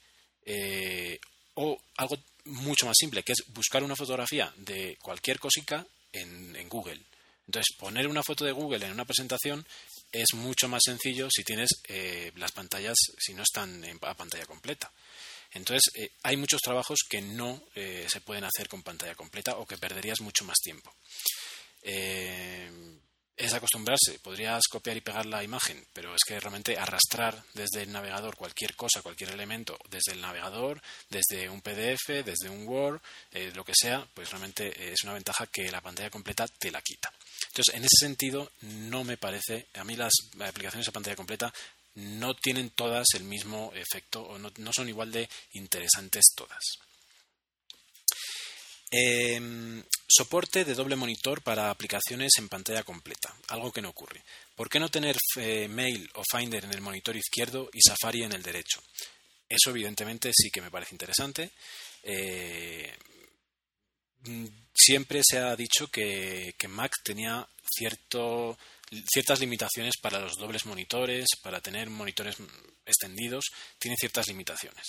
o 1.55 1.81
algo 1.97 2.19
mucho 2.45 2.87
más 2.87 2.97
simple, 2.99 3.23
que 3.23 3.33
es 3.33 3.45
buscar 3.49 3.83
una 3.83 3.97
fotografía 3.97 4.53
de 4.57 4.99
cualquier 5.01 5.39
cosica 5.39 5.87
en, 6.13 6.69
Google. 6.69 7.01
Entonces, 7.47 7.77
poner 7.79 8.07
una 8.07 8.23
foto 8.23 8.45
de 8.45 8.53
Google 8.53 8.87
en 8.87 8.93
una 8.93 9.05
presentación 9.05 9.67
es 10.11 10.35
mucho 10.35 10.69
más 10.69 10.83
sencillo 10.85 11.29
si 11.31 11.45
tienes 11.45 11.71
eh, 11.89 12.33
las 12.37 12.53
pantallas, 12.53 12.97
si 13.19 13.35
no 13.35 13.43
están 13.43 13.85
en, 13.85 13.99
a 14.03 14.15
pantalla 14.15 14.47
completa. 14.47 14.91
Entonces, 15.53 15.91
eh, 15.95 16.13
hay 16.23 16.37
muchos 16.37 16.61
trabajos 16.61 17.01
que 17.09 17.21
no 17.21 17.63
eh, 17.75 18.07
se 18.09 18.21
pueden 18.21 18.45
hacer 18.45 18.69
con 18.69 18.83
pantalla 18.83 19.15
completa 19.15 19.57
o 19.57 19.67
que 19.67 19.77
perderías 19.77 20.21
mucho 20.21 20.45
más 20.45 20.59
tiempo 20.61 20.95
es 23.37 23.53
acostumbrarse. 23.55 24.19
Podrías 24.23 24.63
copiar 24.71 24.97
y 24.97 25.01
pegar 25.01 25.27
la 25.27 25.43
imagen, 25.43 25.85
pero 25.93 26.15
es 26.15 26.21
que 26.27 26.39
realmente 26.39 26.79
arrastrar 26.79 27.43
desde 27.55 27.83
el 27.83 27.93
navegador 27.93 28.37
cualquier 28.37 28.75
cosa, 28.77 29.03
cualquier 29.03 29.31
elemento, 29.31 29.79
desde 29.91 30.13
el 30.13 30.21
navegador, 30.21 30.81
desde 31.09 31.49
un 31.49 31.61
PDF, 31.61 32.25
desde 32.25 32.49
un 32.49 32.67
Word, 32.67 33.01
eh, 33.33 33.53
lo 33.55 33.65
que 33.65 33.75
sea, 33.75 34.07
pues 34.15 34.31
realmente 34.31 34.93
es 34.93 35.03
una 35.05 35.15
ventaja 35.15 35.47
que 35.47 35.71
la 35.71 35.81
pantalla 35.81 36.11
completa 36.11 36.47
te 36.47 36.71
la 36.71 36.83
quita. 36.83 37.13
Entonces, 37.49 37.75
en 37.75 37.85
ese 37.85 38.07
sentido, 38.07 38.51
no 38.63 39.05
me 39.05 39.17
parece, 39.17 39.67
a 39.75 39.85
mí 39.85 39.97
las 39.97 40.13
aplicaciones 40.41 40.89
a 40.89 40.93
pantalla 40.93 41.17
completa 41.17 41.53
no 41.95 42.35
tienen 42.35 42.71
todas 42.71 43.07
el 43.15 43.25
mismo 43.25 43.71
efecto 43.75 44.23
o 44.23 44.39
no 44.39 44.73
son 44.73 44.89
igual 44.89 45.13
de 45.13 45.29
interesantes 45.53 46.33
todas. 46.35 46.63
Em, 48.95 49.83
soporte 50.07 50.67
de 50.67 50.75
doble 50.75 50.97
monitor 50.97 51.41
para 51.41 51.71
aplicaciones 51.71 52.33
en 52.37 52.51
pantalla 52.51 52.83
completa, 52.83 53.35
algo 53.49 53.73
que 53.73 53.81
no 53.81 53.89
ocurre. 53.89 54.23
¿Por 54.55 54.69
qué 54.69 54.79
no 54.79 54.91
tener 54.91 55.17
eh, 55.37 55.67
Mail 55.67 56.11
o 56.15 56.23
Finder 56.31 56.63
en 56.67 56.75
el 56.75 56.83
monitor 56.83 57.17
izquierdo 57.17 57.71
y 57.73 57.81
Safari 57.81 58.23
en 58.23 58.33
el 58.33 58.43
derecho? 58.43 58.83
Eso 59.49 59.71
evidentemente 59.71 60.31
sí 60.37 60.51
que 60.51 60.61
me 60.61 60.71
parece 60.71 60.95
interesante. 60.95 61.53
Eh, 62.03 62.95
mm, 64.25 64.47
siempre 64.75 65.23
se 65.25 65.39
ha 65.39 65.57
dicho 65.57 65.89
que, 65.89 66.55
Mac 66.69 66.93
tenía 67.03 67.49
ciertas 67.75 69.41
limitaciones 69.41 69.95
para 70.03 70.21
los 70.21 70.37
dobles 70.37 70.67
monitores, 70.67 71.29
para 71.43 71.63
tener 71.63 71.89
monitores 71.89 72.37
extendidos, 72.85 73.47
tiene 73.79 73.97
ciertas 73.97 74.29
limitaciones. 74.29 74.85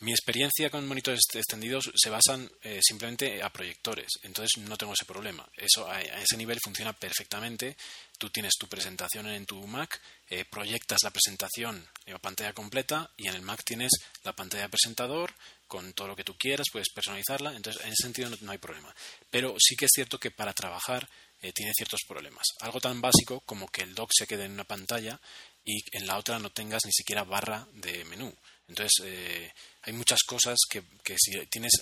Mi 0.00 0.12
experiencia 0.12 0.68
con 0.68 0.86
monitores 0.86 1.20
extendidos 1.32 1.90
se 1.94 2.10
basan 2.10 2.50
eh, 2.62 2.80
simplemente 2.82 3.42
a 3.42 3.48
proyectores, 3.48 4.08
entonces 4.22 4.62
no 4.62 4.76
tengo 4.76 4.92
ese 4.92 5.06
problema. 5.06 5.48
Eso 5.56 5.90
a, 5.90 6.02
ese 6.02 6.36
nivel 6.36 6.58
funciona 6.62 6.92
perfectamente. 6.92 7.78
Tú 8.18 8.28
tienes 8.28 8.52
tu 8.58 8.68
presentación 8.68 9.26
en 9.28 9.46
tu 9.46 9.66
Mac, 9.66 9.98
eh, 10.28 10.44
proyectas 10.44 10.98
la 11.02 11.10
presentación 11.10 11.88
en 12.04 12.18
pantalla 12.18 12.52
completa 12.52 13.10
y 13.16 13.28
en 13.28 13.36
el 13.36 13.42
Mac 13.42 13.62
tienes 13.64 13.90
la 14.22 14.34
pantalla 14.34 14.64
de 14.64 14.68
presentador 14.68 15.32
con 15.66 15.94
todo 15.94 16.08
lo 16.08 16.16
que 16.16 16.24
tú 16.24 16.36
quieras, 16.36 16.66
puedes 16.70 16.90
personalizarla, 16.90 17.54
entonces 17.54 17.82
en 17.82 17.88
ese 17.88 18.02
sentido 18.02 18.30
no, 18.42 18.52
hay 18.52 18.58
problema. 18.58 18.94
Pero 19.30 19.56
sí 19.58 19.76
que 19.76 19.86
es 19.86 19.90
cierto 19.94 20.20
que 20.20 20.30
para 20.30 20.52
trabajar 20.52 21.08
eh, 21.40 21.52
tiene 21.52 21.72
ciertos 21.74 22.00
problemas. 22.06 22.44
Algo 22.60 22.80
tan 22.80 23.00
básico 23.00 23.40
como 23.46 23.68
que 23.68 23.82
el 23.82 23.94
dock 23.94 24.10
se 24.12 24.26
quede 24.26 24.44
en 24.44 24.52
una 24.52 24.64
pantalla 24.64 25.18
y 25.64 25.78
en 25.92 26.06
la 26.06 26.18
otra 26.18 26.38
no 26.38 26.50
tengas 26.50 26.84
ni 26.84 26.92
siquiera 26.92 27.24
barra 27.24 27.66
de 27.72 28.04
menú. 28.04 28.34
Entonces, 28.68 28.92
eh, 29.04 29.52
hay 29.82 29.92
muchas 29.92 30.18
cosas 30.26 30.56
que, 30.68 30.82
si 31.16 31.32
tienes 31.46 31.72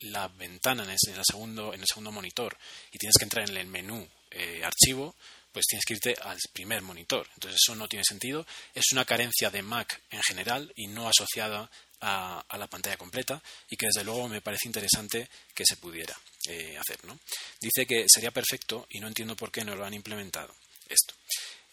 la 0.00 0.28
ventana 0.28 0.84
en, 0.84 0.90
el 0.90 1.24
segundo, 1.24 1.72
en 1.72 1.80
el 1.80 1.86
segundo 1.86 2.12
monitor 2.12 2.56
y 2.92 2.98
tienes 2.98 3.16
que 3.18 3.24
entrar 3.24 3.48
en 3.48 3.56
el 3.56 3.66
menú 3.66 4.06
eh, 4.30 4.62
archivo, 4.62 5.14
pues 5.50 5.66
tienes 5.66 5.84
que 5.86 5.94
irte 5.94 6.16
al 6.20 6.36
primer 6.52 6.82
monitor. 6.82 7.28
Entonces 7.34 7.60
eso 7.64 7.74
no 7.76 7.88
tiene 7.88 8.04
sentido. 8.06 8.44
Es 8.74 8.84
una 8.92 9.04
carencia 9.04 9.50
de 9.50 9.62
Mac 9.62 10.02
en 10.10 10.20
general 10.22 10.70
y 10.76 10.88
no 10.88 11.08
asociada 11.08 11.70
a, 12.00 12.44
la 12.58 12.66
pantalla 12.66 12.96
completa 12.96 13.42
y 13.70 13.76
que 13.76 13.86
desde 13.86 14.04
luego 14.04 14.28
me 14.28 14.42
parece 14.42 14.68
interesante 14.68 15.28
que 15.54 15.64
se 15.66 15.76
pudiera 15.76 16.14
eh, 16.48 16.76
hacer. 16.76 17.02
¿no? 17.04 17.18
Dice 17.60 17.86
que 17.86 18.04
sería 18.08 18.30
perfecto 18.30 18.86
y 18.90 19.00
no 19.00 19.06
entiendo 19.06 19.36
por 19.36 19.50
qué 19.50 19.64
no 19.64 19.74
lo 19.74 19.84
han 19.84 19.94
implementado 19.94 20.54
esto. 20.88 21.14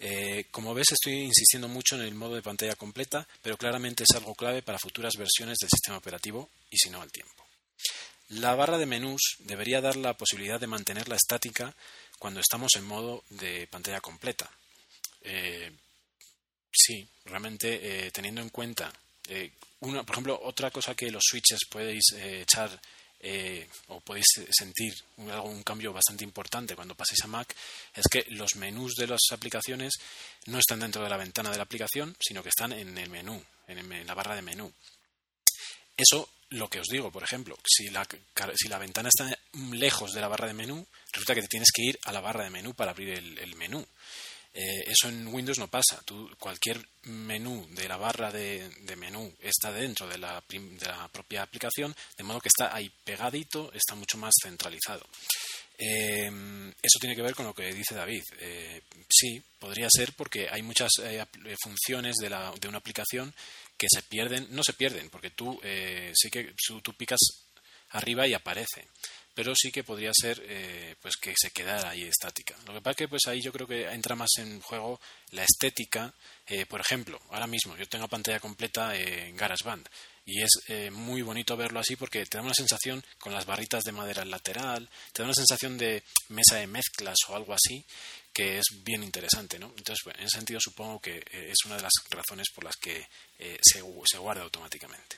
Eh, 0.03 0.47
como 0.49 0.73
ves, 0.73 0.93
estoy 0.93 1.13
insistiendo 1.13 1.67
mucho 1.67 1.95
en 1.95 2.01
el 2.01 2.15
modo 2.15 2.33
de 2.33 2.41
pantalla 2.41 2.75
completa, 2.75 3.27
pero 3.43 3.55
claramente 3.55 4.03
es 4.03 4.15
algo 4.15 4.33
clave 4.33 4.63
para 4.63 4.79
futuras 4.79 5.15
versiones 5.15 5.59
del 5.59 5.69
sistema 5.69 5.97
operativo 5.97 6.49
y 6.71 6.77
si 6.79 6.89
no 6.89 7.03
al 7.03 7.11
tiempo. 7.11 7.45
La 8.29 8.55
barra 8.55 8.79
de 8.79 8.87
menús 8.87 9.35
debería 9.39 9.79
dar 9.79 9.95
la 9.97 10.17
posibilidad 10.17 10.59
de 10.59 10.65
mantenerla 10.65 11.17
estática 11.17 11.75
cuando 12.17 12.39
estamos 12.39 12.71
en 12.77 12.85
modo 12.85 13.23
de 13.29 13.67
pantalla 13.67 14.01
completa. 14.01 14.49
Eh, 15.21 15.71
sí, 16.71 17.07
realmente 17.25 18.07
eh, 18.07 18.11
teniendo 18.11 18.41
en 18.41 18.49
cuenta, 18.49 18.91
una, 19.81 20.01
por 20.01 20.15
ejemplo, 20.15 20.39
otra 20.41 20.71
cosa 20.71 20.95
que 20.95 21.11
los 21.11 21.23
switches 21.23 21.59
podéis 21.69 22.05
echar 22.17 22.81
o 23.87 23.99
podéis 24.01 24.25
sentir 24.49 24.93
un, 25.17 25.63
cambio 25.63 25.93
bastante 25.93 26.23
importante 26.23 26.75
cuando 26.75 26.95
paséis 26.95 27.23
a 27.23 27.27
Mac 27.27 27.55
es 27.93 28.05
que 28.09 28.25
los 28.29 28.55
menús 28.55 28.95
de 28.95 29.07
las 29.07 29.21
aplicaciones 29.31 29.93
no 30.47 30.57
están 30.57 30.79
dentro 30.79 31.03
de 31.03 31.09
la 31.09 31.17
ventana 31.17 31.51
de 31.51 31.57
la 31.57 31.63
aplicación, 31.63 32.15
sino 32.19 32.41
que 32.41 32.49
están 32.49 32.71
en 32.73 32.97
el 32.97 33.09
menú, 33.09 33.43
en 33.67 34.07
la 34.07 34.13
barra 34.13 34.35
de 34.35 34.41
menú. 34.41 34.73
Eso 35.95 36.27
lo 36.51 36.69
que 36.69 36.79
os 36.79 36.87
digo, 36.87 37.11
por 37.11 37.23
ejemplo, 37.23 37.57
si 37.65 37.89
la, 37.89 38.07
si 38.55 38.67
la 38.67 38.77
ventana 38.77 39.09
está 39.09 39.37
lejos 39.71 40.13
de 40.13 40.21
la 40.21 40.27
barra 40.27 40.47
de 40.47 40.53
menú, 40.53 40.85
resulta 41.11 41.33
que 41.33 41.41
te 41.41 41.47
tienes 41.47 41.71
que 41.73 41.83
ir 41.83 41.99
a 42.03 42.11
la 42.11 42.19
barra 42.19 42.43
de 42.43 42.49
menú 42.49 42.73
para 42.73 42.91
abrir 42.91 43.09
el, 43.09 43.55
menú. 43.55 43.85
Eh, 44.53 44.83
eso 44.85 45.07
en 45.07 45.27
Windows 45.27 45.59
no 45.59 45.69
pasa. 45.69 46.01
Tú, 46.03 46.29
cualquier 46.37 46.85
menú 47.03 47.67
de 47.71 47.87
la 47.87 47.97
barra 47.97 48.31
de, 48.31 48.69
menú 48.97 49.33
está 49.39 49.71
dentro 49.71 50.07
de 50.07 50.17
la, 50.17 50.43
de 50.49 50.85
la, 50.85 51.07
propia 51.07 51.43
aplicación, 51.43 51.95
de 52.17 52.23
modo 52.23 52.41
que 52.41 52.49
está 52.49 52.75
ahí 52.75 52.91
pegadito, 53.03 53.71
está 53.73 53.95
mucho 53.95 54.17
más 54.17 54.33
centralizado. 54.41 55.05
Eh, 55.77 56.29
eso 56.81 56.99
tiene 56.99 57.15
que 57.15 57.23
ver 57.23 57.33
con 57.33 57.45
lo 57.45 57.53
que 57.53 57.73
dice 57.73 57.95
David. 57.95 58.23
Eh, 58.39 58.81
sí, 59.09 59.41
podría 59.57 59.87
ser 59.89 60.13
porque 60.13 60.47
hay 60.49 60.61
muchas 60.61 60.91
funciones 61.63 62.17
de, 62.17 62.67
una 62.67 62.77
aplicación 62.77 63.33
que 63.77 63.87
se 63.89 64.03
pierden, 64.03 64.47
no 64.51 64.63
se 64.63 64.73
pierden, 64.73 65.09
porque 65.09 65.31
tú 65.31 65.59
eh, 65.63 66.11
sí 66.13 66.29
que 66.29 66.53
tú 66.83 66.93
picas 66.93 67.19
arriba 67.89 68.27
y 68.27 68.33
aparece, 68.33 68.87
pero 69.41 69.55
sí 69.55 69.71
que 69.71 69.83
podría 69.83 70.11
ser 70.13 70.39
eh, 70.47 70.93
pues 71.01 71.15
que 71.19 71.33
se 71.35 71.49
quedara 71.49 71.89
ahí 71.89 72.03
estática. 72.03 72.55
Lo 72.67 72.75
que 72.75 72.81
pasa 72.81 72.91
es 72.91 72.97
que 72.97 73.07
pues 73.07 73.23
ahí 73.25 73.41
yo 73.41 73.51
creo 73.51 73.65
que 73.65 73.89
entra 73.89 74.15
más 74.15 74.29
en 74.37 74.61
juego 74.61 75.01
la 75.31 75.43
estética. 75.43 76.13
Eh, 76.45 76.67
por 76.67 76.79
ejemplo, 76.79 77.19
ahora 77.31 77.47
mismo 77.47 77.75
yo 77.75 77.87
tengo 77.87 78.07
pantalla 78.07 78.39
completa 78.39 78.95
en 78.95 79.35
GarageBand 79.35 79.89
y 80.27 80.43
es 80.43 80.91
muy 80.91 81.23
bonito 81.23 81.57
verlo 81.57 81.79
así 81.79 81.95
porque 81.95 82.23
te 82.27 82.37
da 82.37 82.43
una 82.43 82.53
sensación 82.53 83.03
con 83.17 83.33
las 83.33 83.47
barritas 83.47 83.83
de 83.83 83.91
madera 83.91 84.23
lateral, 84.25 84.87
te 85.11 85.23
da 85.23 85.25
una 85.25 85.33
sensación 85.33 85.75
de 85.75 86.03
mesa 86.29 86.57
de 86.57 86.67
mezclas 86.67 87.17
o 87.27 87.35
algo 87.35 87.55
así 87.55 87.83
que 88.31 88.59
es 88.59 88.83
bien 88.83 89.03
interesante, 89.03 89.57
¿no? 89.57 89.73
Entonces, 89.75 90.05
en 90.15 90.23
ese 90.23 90.37
sentido 90.37 90.59
supongo 90.61 91.01
que 91.01 91.17
eh, 91.17 91.49
es 91.49 91.65
una 91.65 91.77
de 91.77 91.81
las 91.81 91.93
razones 92.11 92.47
por 92.53 92.63
las 92.63 92.75
que 92.75 93.07
eh, 93.39 93.57
se, 93.59 93.81
guarda 93.81 94.43
automáticamente. 94.43 95.17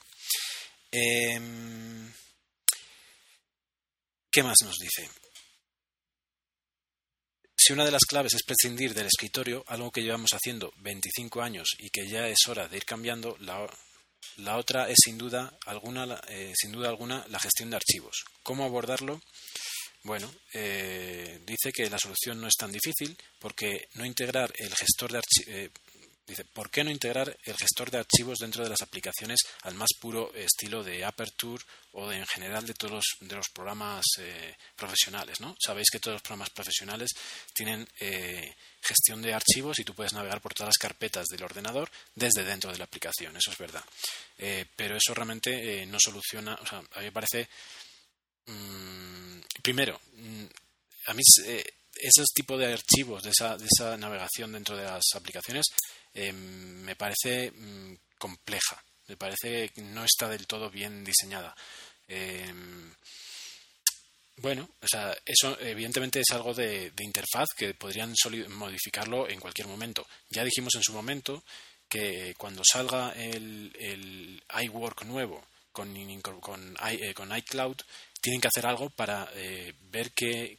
¿Qué 4.34 4.42
más 4.42 4.58
nos 4.63 4.80
dice? 4.80 5.08
Si 7.56 7.72
una 7.72 7.86
de 7.86 7.92
las 7.92 8.02
claves 8.02 8.34
es 8.34 8.42
prescindir 8.42 8.96
del 8.96 9.06
escritorio, 9.06 9.63
algo 9.68 9.92
que 9.92 10.02
llevamos 10.02 10.32
haciendo 10.34 10.74
25 10.78 11.44
años 11.44 11.68
y 11.78 11.92
que 11.92 12.08
ya 12.08 12.28
es 12.28 12.40
hora 12.48 12.68
de 12.68 12.78
ir 12.78 12.84
cambiando, 12.84 13.38
la, 13.42 14.58
otra 14.58 14.90
es 14.90 14.98
sin 15.06 15.20
duda 15.20 15.56
alguna, 15.68 16.20
eh, 16.30 16.52
sin 16.56 16.72
duda 16.72 16.90
alguna 16.90 17.24
la 17.30 17.40
gestión 17.40 17.70
de 17.70 17.75
archivos. 17.75 18.24
¿Cómo 18.42 18.66
abordarlo? 18.66 19.22
Bueno, 20.02 20.34
eh, 20.52 21.40
dice 21.46 21.72
que 21.72 21.88
la 21.92 22.00
solución 22.00 22.42
no 22.42 22.48
es 22.48 22.56
tan 22.58 22.72
difícil 22.72 23.16
porque 23.38 23.88
no 23.94 24.04
integrar 24.04 24.52
el 24.58 24.74
gestor 24.74 25.12
de 25.12 25.20
archivos. 25.20 25.48
Eh, 25.48 25.70
dice, 26.25 26.46
¿por 26.46 26.70
qué 26.70 26.84
no 26.84 26.92
integrar 26.92 27.38
el 27.44 27.56
gestor 27.56 27.92
de 27.92 28.00
archivos 28.00 28.39
dentro 28.39 28.63
de 28.63 28.70
las 28.70 28.82
aplicaciones 28.82 29.39
al 29.62 29.75
más 29.75 29.89
puro 30.00 30.34
estilo 30.34 30.84
de 30.84 31.03
Aperture 31.03 31.63
o 31.91 32.10
de, 32.10 32.17
en 32.17 32.28
general 32.28 32.65
de 32.65 32.74
todos 32.74 32.93
los, 32.93 33.06
de 33.19 33.36
los 33.36 33.50
programas 33.50 34.06
eh, 34.19 34.56
profesionales? 34.76 35.39
¿no? 35.41 35.56
Sabéis 35.63 35.89
que 35.91 36.00
todos 36.00 36.15
los 36.15 36.21
programas 36.21 36.50
profesionales 36.50 37.12
tienen 37.54 37.88
gestión 38.82 39.21
de 39.21 39.34
archivos 39.34 39.80
y 39.80 39.84
tú 39.84 39.93
puedes 39.93 40.13
navegar 40.13 40.41
por 40.41 40.54
todas 40.54 40.69
las 40.69 40.78
carpetas 40.78 41.26
del 41.28 41.43
ordenador 41.43 41.89
desde 42.15 42.43
dentro 42.43 42.71
de 42.71 42.78
la 42.78 42.84
aplicación, 42.86 43.36
eso 43.38 43.52
es 43.52 43.58
verdad. 43.58 43.84
pero 44.76 44.98
eso 44.98 45.13
realmente 45.13 45.86
no 45.86 45.98
soluciona, 46.00 46.56
o 46.56 46.65
sea, 46.65 46.80
a 46.80 47.00
mí 47.00 47.06
me 47.06 47.12
parece 47.12 47.48
Mm, 48.45 49.39
primero, 49.62 50.00
mm, 50.15 50.45
a 51.08 51.13
mí 51.13 51.21
eh, 51.45 51.63
esos 51.95 52.28
tipos 52.34 52.60
de 52.60 52.74
archivos, 52.74 53.24
de 53.24 53.30
esa, 53.30 53.58
de 53.58 53.65
esa 53.65 53.95
navegación 53.98 54.52
dentro 54.52 54.76
de 54.76 54.84
las 54.84 55.04
aplicaciones, 55.15 55.65
em, 56.13 56.82
me 56.84 56.95
parece 56.95 57.52
mm, 57.52 57.95
compleja. 58.17 58.84
Me 59.08 59.17
parece 59.17 59.69
que 59.69 59.82
no 59.82 60.06
está 60.06 60.30
del 60.30 60.47
todo 60.47 60.69
bien 60.69 61.04
diseñada. 61.04 61.56
Em, 62.08 62.93
bueno, 64.38 64.67
o 64.82 64.88
sea, 64.88 65.15
eso 65.26 65.58
evidentemente 65.60 66.19
es 66.19 66.32
algo 66.32 66.54
de, 66.54 66.91
interfaz 66.99 67.49
que 67.56 67.73
podrían 67.73 68.13
modificarlo 68.49 69.30
en 69.30 69.39
cualquier 69.39 69.67
momento. 69.67 70.08
Ya 70.30 70.43
dijimos 70.43 70.73
en 70.76 70.84
su 70.84 70.93
momento 70.93 71.43
que 71.88 72.34
cuando 72.38 72.63
salga 72.65 73.13
el, 73.13 73.71
el 73.80 74.43
iWork 74.63 75.04
nuevo 75.04 75.45
con, 75.71 75.93
con, 76.39 76.78
eh, 76.89 77.13
con 77.13 77.38
iCloud, 77.38 77.78
tienen 78.21 78.39
que 78.39 78.47
hacer 78.47 78.65
algo 78.65 78.89
para 78.89 79.30
eh, 79.36 79.73
ver 79.91 80.12
qué, 80.12 80.58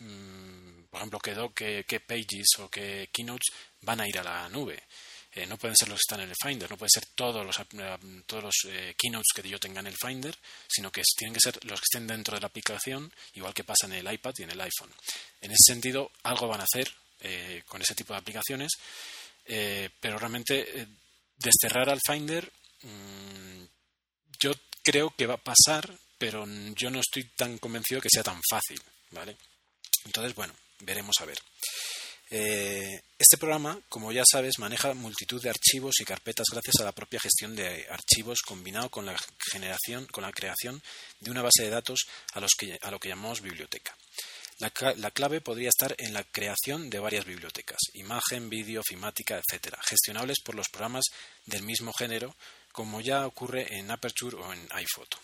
mm, 0.00 0.84
por 0.90 1.00
ejemplo, 1.00 1.18
qué, 1.20 2.00
pages 2.00 2.58
o 2.58 2.68
qué 2.68 3.08
keynotes 3.12 3.54
van 3.82 4.00
a 4.00 4.08
ir 4.08 4.18
a 4.18 4.22
la 4.22 4.48
nube. 4.48 4.84
Eh, 5.32 5.46
no 5.46 5.58
pueden 5.58 5.76
ser 5.76 5.88
los 5.88 5.98
que 5.98 6.14
están 6.14 6.20
en 6.20 6.30
el 6.30 6.36
Finder, 6.42 6.70
no 6.70 6.78
pueden 6.78 6.90
ser 6.90 7.06
todos 7.14 7.44
los, 7.44 7.58
eh, 7.58 8.22
todos 8.26 8.44
los 8.44 8.54
keynotes 8.96 9.32
que 9.34 9.48
yo 9.48 9.60
tenga 9.60 9.80
en 9.80 9.88
el 9.88 9.96
Finder, 9.96 10.34
sino 10.66 10.90
que 10.90 11.02
tienen 11.16 11.34
que 11.34 11.40
ser 11.40 11.62
los 11.66 11.80
que 11.80 11.84
estén 11.90 12.06
dentro 12.06 12.34
de 12.34 12.40
la 12.40 12.46
aplicación, 12.46 13.12
igual 13.34 13.52
que 13.52 13.64
pasa 13.64 13.86
en 13.86 13.92
el 13.92 14.12
iPad 14.12 14.32
y 14.38 14.42
en 14.44 14.50
el 14.50 14.60
iPhone. 14.60 14.92
En 15.40 15.50
ese 15.50 15.72
sentido, 15.72 16.10
algo 16.22 16.48
van 16.48 16.60
a 16.60 16.64
hacer 16.64 16.90
con 17.66 17.82
ese 17.82 17.94
tipo 17.94 18.12
de 18.12 18.20
aplicaciones, 18.20 18.72
pero 19.44 20.18
realmente 20.18 20.86
desterrar 21.36 21.90
al 21.90 22.00
Finder, 22.06 22.50
mm, 22.82 23.64
yo 24.38 24.52
creo 24.82 25.14
que 25.16 25.26
va 25.26 25.34
a 25.34 25.38
pasar 25.38 25.98
pero 26.18 26.46
yo 26.74 26.90
no 26.90 27.00
estoy 27.00 27.24
tan 27.36 27.58
convencido 27.58 28.00
que 28.00 28.08
sea 28.10 28.22
tan 28.22 28.40
fácil, 28.48 28.80
¿vale? 29.10 29.36
Entonces, 30.06 30.34
bueno, 30.34 30.54
veremos 30.80 31.16
a 31.20 31.26
ver. 31.26 31.38
Eh, 32.28 33.02
este 33.18 33.36
programa, 33.38 33.78
como 33.88 34.10
ya 34.10 34.24
sabes, 34.28 34.58
maneja 34.58 34.94
multitud 34.94 35.40
de 35.40 35.50
archivos 35.50 36.00
y 36.00 36.04
carpetas 36.04 36.46
gracias 36.50 36.80
a 36.80 36.84
la 36.84 36.92
propia 36.92 37.20
gestión 37.20 37.54
de 37.54 37.86
archivos 37.88 38.40
combinado 38.44 38.90
con 38.90 39.06
la 39.06 39.16
generación, 39.52 40.06
con 40.06 40.22
la 40.22 40.32
creación 40.32 40.82
de 41.20 41.30
una 41.30 41.42
base 41.42 41.62
de 41.62 41.70
datos 41.70 42.00
a, 42.32 42.40
lo 42.40 42.98
que 42.98 43.08
llamamos 43.08 43.42
biblioteca. 43.42 43.96
La, 44.58 44.72
la, 44.96 45.10
clave 45.10 45.40
podría 45.40 45.68
estar 45.68 45.94
en 45.98 46.14
la 46.14 46.24
creación 46.24 46.88
de 46.88 46.98
varias 46.98 47.26
bibliotecas, 47.26 47.78
imagen, 47.92 48.48
vídeo, 48.48 48.80
ofimática, 48.80 49.38
etcétera, 49.38 49.78
gestionables 49.86 50.40
por 50.42 50.54
los 50.54 50.68
programas 50.68 51.04
del 51.44 51.62
mismo 51.62 51.92
género, 51.92 52.34
como 52.72 53.00
ya 53.00 53.26
ocurre 53.26 53.76
en 53.76 53.90
Aperture 53.90 54.36
o 54.36 54.52
en 54.52 54.66
iPhoto. 54.72 55.18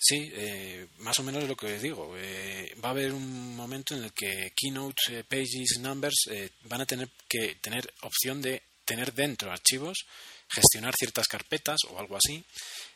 Sí, 0.00 0.30
eh, 0.32 0.86
más 0.98 1.18
o 1.18 1.24
menos 1.24 1.48
lo 1.48 1.56
que 1.56 1.76
digo. 1.80 2.14
Eh, 2.16 2.72
va 2.82 2.90
a 2.90 2.92
haber 2.92 3.12
un 3.12 3.56
momento 3.56 3.96
en 3.96 4.04
el 4.04 4.12
que 4.12 4.52
Keynote, 4.54 5.18
eh, 5.18 5.24
Pages, 5.24 5.80
Numbers 5.80 6.28
van 6.62 6.82
a 6.82 6.86
tener 6.86 7.10
que 7.28 7.56
tener 7.56 7.92
opción 8.02 8.40
de 8.40 8.62
tener 8.84 9.12
dentro 9.12 9.50
archivos, 9.50 10.06
gestionar 10.48 10.94
ciertas 10.96 11.26
carpetas 11.26 11.80
o 11.90 11.98
algo 11.98 12.16
así. 12.16 12.44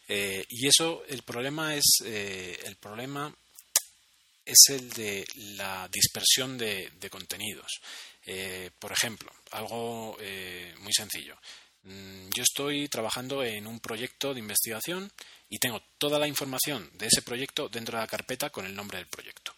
y 0.09 0.67
eso, 0.67 1.05
el 1.09 1.23
problema 1.23 1.75
es 1.75 1.85
el 2.05 2.77
problema 2.77 3.35
es 4.45 4.59
el 4.69 4.91
de 4.91 5.25
la 5.57 5.89
dispersión 5.89 6.57
de, 6.57 6.91
de 7.01 7.11
contenidos. 7.11 7.81
por 8.79 8.93
ejemplo, 8.93 9.33
algo 9.51 10.17
muy 10.79 10.93
sencillo. 10.93 11.37
Mm, 11.85 12.29
yo 12.31 12.45
estoy 12.45 12.89
trabajando 12.89 13.43
en 13.43 13.67
un 13.67 13.81
proyecto 13.81 14.33
de 14.33 14.41
investigación 14.41 15.11
y 15.53 15.59
tengo 15.59 15.83
toda 15.99 16.19
la 16.19 16.27
información 16.27 16.91
de 16.95 17.09
ese 17.09 17.21
proyecto 17.21 17.69
dentro 17.69 17.99
de 17.99 18.03
la 18.03 18.09
carpeta 18.09 18.49
con 18.49 18.65
el 18.65 18.75
nombre 18.75 18.97
del 18.97 19.07
proyecto. 19.07 19.55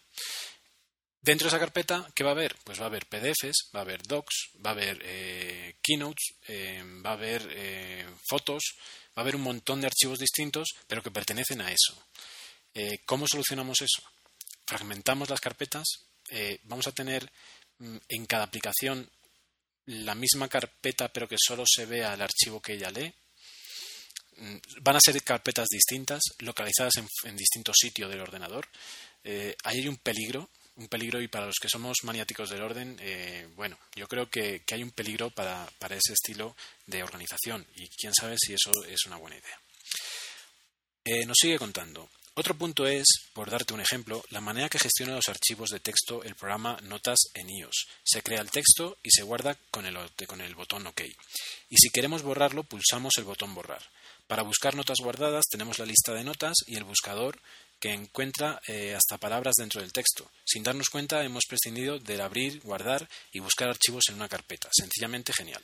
Dentro 1.21 1.45
de 1.45 1.47
esa 1.47 1.59
carpeta, 1.59 2.05
¿qué 2.13 2.25
va 2.25 2.31
a 2.31 2.33
haber? 2.33 2.53
Pues 2.65 2.81
va 2.81 2.83
a 2.83 2.87
haber 2.87 3.05
PDFs, 3.05 3.69
va 3.73 3.79
a 3.79 3.83
haber 3.83 4.03
docs, 4.03 4.49
va 4.63 4.71
a 4.71 4.73
haber 4.73 4.99
eh, 5.05 5.77
keynotes, 5.81 6.35
eh, 6.49 6.83
va 7.03 7.11
a 7.11 7.13
haber 7.13 7.47
eh, 7.49 8.05
fotos, 8.27 8.75
va 9.07 9.13
a 9.15 9.21
haber 9.21 9.37
un 9.37 9.43
montón 9.43 9.79
de 9.79 9.87
archivos 9.87 10.19
distintos, 10.19 10.75
pero 10.85 11.01
que 11.01 11.11
pertenecen 11.11 11.61
a 11.61 11.71
eso. 11.71 11.97
¿Cómo 13.05 13.25
solucionamos 13.25 13.79
eso? 13.79 14.03
Fragmentamos 14.67 15.29
las 15.29 15.39
carpetas, 15.39 15.85
vamos 16.63 16.87
a 16.87 16.91
tener 16.91 17.31
mm, 17.77 17.97
en 18.09 18.25
cada 18.25 18.43
aplicación 18.43 19.09
la 19.85 20.13
misma 20.13 20.49
carpeta 20.49 21.07
pero 21.07 21.29
que 21.29 21.37
solo 21.39 21.63
se 21.65 21.85
vea 21.85 22.15
el 22.15 22.21
archivo 22.21 22.61
que 22.61 22.73
ella 22.73 22.91
lee. 22.91 23.13
Mm, 24.37 24.57
van 24.81 24.95
a 24.97 24.99
ser 24.99 25.21
carpetas 25.23 25.67
distintas, 25.69 26.21
localizadas 26.39 26.93
en, 27.23 27.37
distintos 27.37 27.75
sitios 27.79 28.09
del 28.09 28.19
ordenador. 28.19 28.67
Eh, 29.23 29.55
ahí 29.63 29.79
hay 29.79 29.87
un 29.87 29.97
peligro, 29.97 30.49
un 30.75 30.87
peligro 30.87 31.21
y 31.21 31.27
para 31.27 31.45
los 31.45 31.55
que 31.61 31.69
somos 31.69 31.97
maniáticos 32.03 32.49
del 32.49 32.61
orden, 32.61 32.97
eh, 33.01 33.47
bueno, 33.55 33.77
yo 33.95 34.07
creo 34.07 34.29
que, 34.29 34.63
hay 34.69 34.83
un 34.83 34.91
peligro 34.91 35.29
para, 35.29 35.69
ese 35.89 36.13
estilo 36.13 36.55
de 36.85 37.03
organización 37.03 37.65
y 37.75 37.87
quién 37.89 38.13
sabe 38.13 38.35
si 38.37 38.53
eso 38.53 38.71
es 38.85 39.05
una 39.05 39.15
buena 39.15 39.37
idea. 39.37 39.59
Eh, 41.05 41.25
nos 41.25 41.37
sigue 41.39 41.57
contando. 41.57 42.09
Otro 42.37 42.57
punto 42.57 42.85
es, 42.85 43.05
por 43.31 43.49
darte 43.49 43.73
un 43.73 43.79
ejemplo, 43.79 44.21
la 44.31 44.41
manera 44.41 44.67
que 44.67 44.79
gestiona 44.79 45.15
los 45.15 45.29
archivos 45.29 45.69
de 45.69 45.79
texto 45.79 46.21
el 46.23 46.35
programa 46.35 46.77
Notas 46.83 47.19
en 47.33 47.49
iOS. 47.49 47.87
Se 48.03 48.21
crea 48.21 48.41
el 48.41 48.51
texto 48.51 48.97
y 49.01 49.11
se 49.11 49.23
guarda 49.23 49.57
con 49.71 49.85
el 49.85 50.55
botón 50.55 50.85
OK. 50.87 51.01
Y 51.69 51.77
si 51.77 51.89
queremos 51.91 52.23
borrarlo, 52.23 52.63
pulsamos 52.63 53.13
el 53.17 53.23
botón 53.23 53.55
borrar. 53.55 53.81
Para 54.27 54.43
buscar 54.43 54.75
notas 54.75 54.97
guardadas 55.01 55.45
tenemos 55.49 55.79
la 55.79 55.85
lista 55.85 56.13
de 56.13 56.23
notas 56.23 56.55
y 56.67 56.75
el 56.77 56.83
buscador 56.83 57.39
que 57.79 57.93
encuentra 57.93 58.59
eh, 58.67 58.95
hasta 58.95 59.17
palabras 59.17 59.55
dentro 59.57 59.81
del 59.81 59.93
texto. 59.93 60.29
Sin 60.43 60.63
darnos 60.63 60.89
cuenta 60.89 61.23
hemos 61.23 61.43
prescindido 61.47 61.99
del 61.99 62.21
abrir, 62.21 62.61
guardar 62.61 63.07
y 63.31 63.39
buscar 63.39 63.69
archivos 63.69 64.05
en 64.09 64.15
una 64.15 64.29
carpeta. 64.29 64.69
Sencillamente 64.71 65.33
genial. 65.33 65.61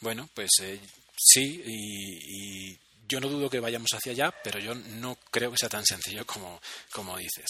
Bueno, 0.00 0.28
pues 0.34 0.50
eh, 0.60 0.80
sí, 1.16 1.62
y 1.64 2.78
yo 3.08 3.20
no 3.20 3.28
dudo 3.28 3.48
que 3.48 3.60
vayamos 3.60 3.90
hacia 3.94 4.12
allá, 4.12 4.34
pero 4.44 4.60
yo 4.60 4.74
no 4.74 5.16
creo 5.30 5.50
que 5.50 5.56
sea 5.56 5.70
tan 5.70 5.84
sencillo 5.86 6.26
como, 6.26 7.16
dices. 7.16 7.46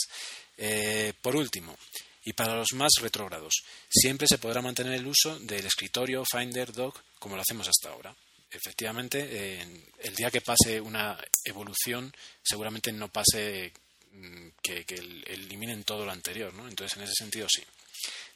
Eh, 0.57 1.13
por 1.21 1.35
último, 1.35 1.77
y 2.25 2.33
para 2.33 2.55
los 2.55 2.73
más 2.75 2.93
retrógrados, 3.01 3.53
siempre 3.91 4.29
se 4.29 4.39
podrá 4.39 4.63
mantener 4.63 4.95
el 4.95 5.07
uso 5.07 5.39
del 5.41 5.67
escritorio 5.67 6.23
Finder 6.31 6.73
Doc 6.73 7.03
como 7.19 7.35
lo 7.35 7.43
hacemos 7.43 7.67
hasta 7.69 7.91
ahora. 7.91 8.15
Efectivamente, 8.51 9.61
el 9.99 10.15
día 10.15 10.31
que 10.31 10.41
pase 10.41 10.81
una 10.81 11.19
evolución, 11.45 12.13
seguramente 12.43 12.93
no 12.93 13.09
pase 13.09 13.73
mm, 14.13 14.49
que, 14.63 14.85
eliminen 15.27 15.85
todo 15.85 16.07
lo 16.07 16.13
anterior, 16.13 16.55
¿no? 16.55 16.67
Entonces, 16.67 16.97
en 16.97 17.05
ese 17.05 17.15
sentido, 17.15 17.47
sí. 17.51 17.63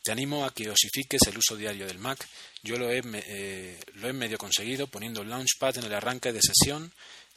Te 0.03 0.13
animo 0.13 0.45
a 0.45 0.53
que 0.53 0.69
osifiques 0.69 1.23
el 1.29 1.39
uso 1.39 1.57
diario 1.57 1.87
del 1.87 1.99
Mac. 1.99 2.27
Yo 2.63 2.77
lo 2.77 2.91
he, 2.91 3.01
eh, 3.05 3.81
lo 3.95 4.09
he 4.09 4.13
medio 4.13 4.37
conseguido 4.37 4.89
poniendo 4.89 5.23
Launchpad 5.25 5.79
en 5.79 5.85
el 5.85 5.95
arranque 5.95 6.33
de 6.33 6.41
sesión, 6.43 6.93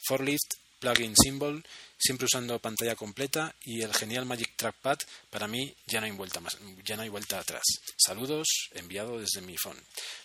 Forlift, 0.06 0.54
plugin 0.80 1.14
symbol, 1.16 1.64
siempre 1.98 2.26
usando 2.26 2.58
pantalla 2.58 2.94
completa 2.94 3.54
y 3.62 3.82
el 3.82 3.94
genial 3.94 4.26
Magic 4.26 4.56
Trackpad, 4.56 4.98
para 5.30 5.48
mí 5.48 5.74
ya 5.86 6.00
no 6.00 6.06
hay 6.06 6.12
vuelta 6.12 6.40
más, 6.40 6.56
ya 6.84 6.96
no 6.96 7.02
hay 7.02 7.08
vuelta 7.08 7.38
atrás. 7.38 7.64
Saludos, 7.96 8.46
enviado 8.72 9.18
desde 9.18 9.40
mi 9.40 9.56
phone. 9.56 9.80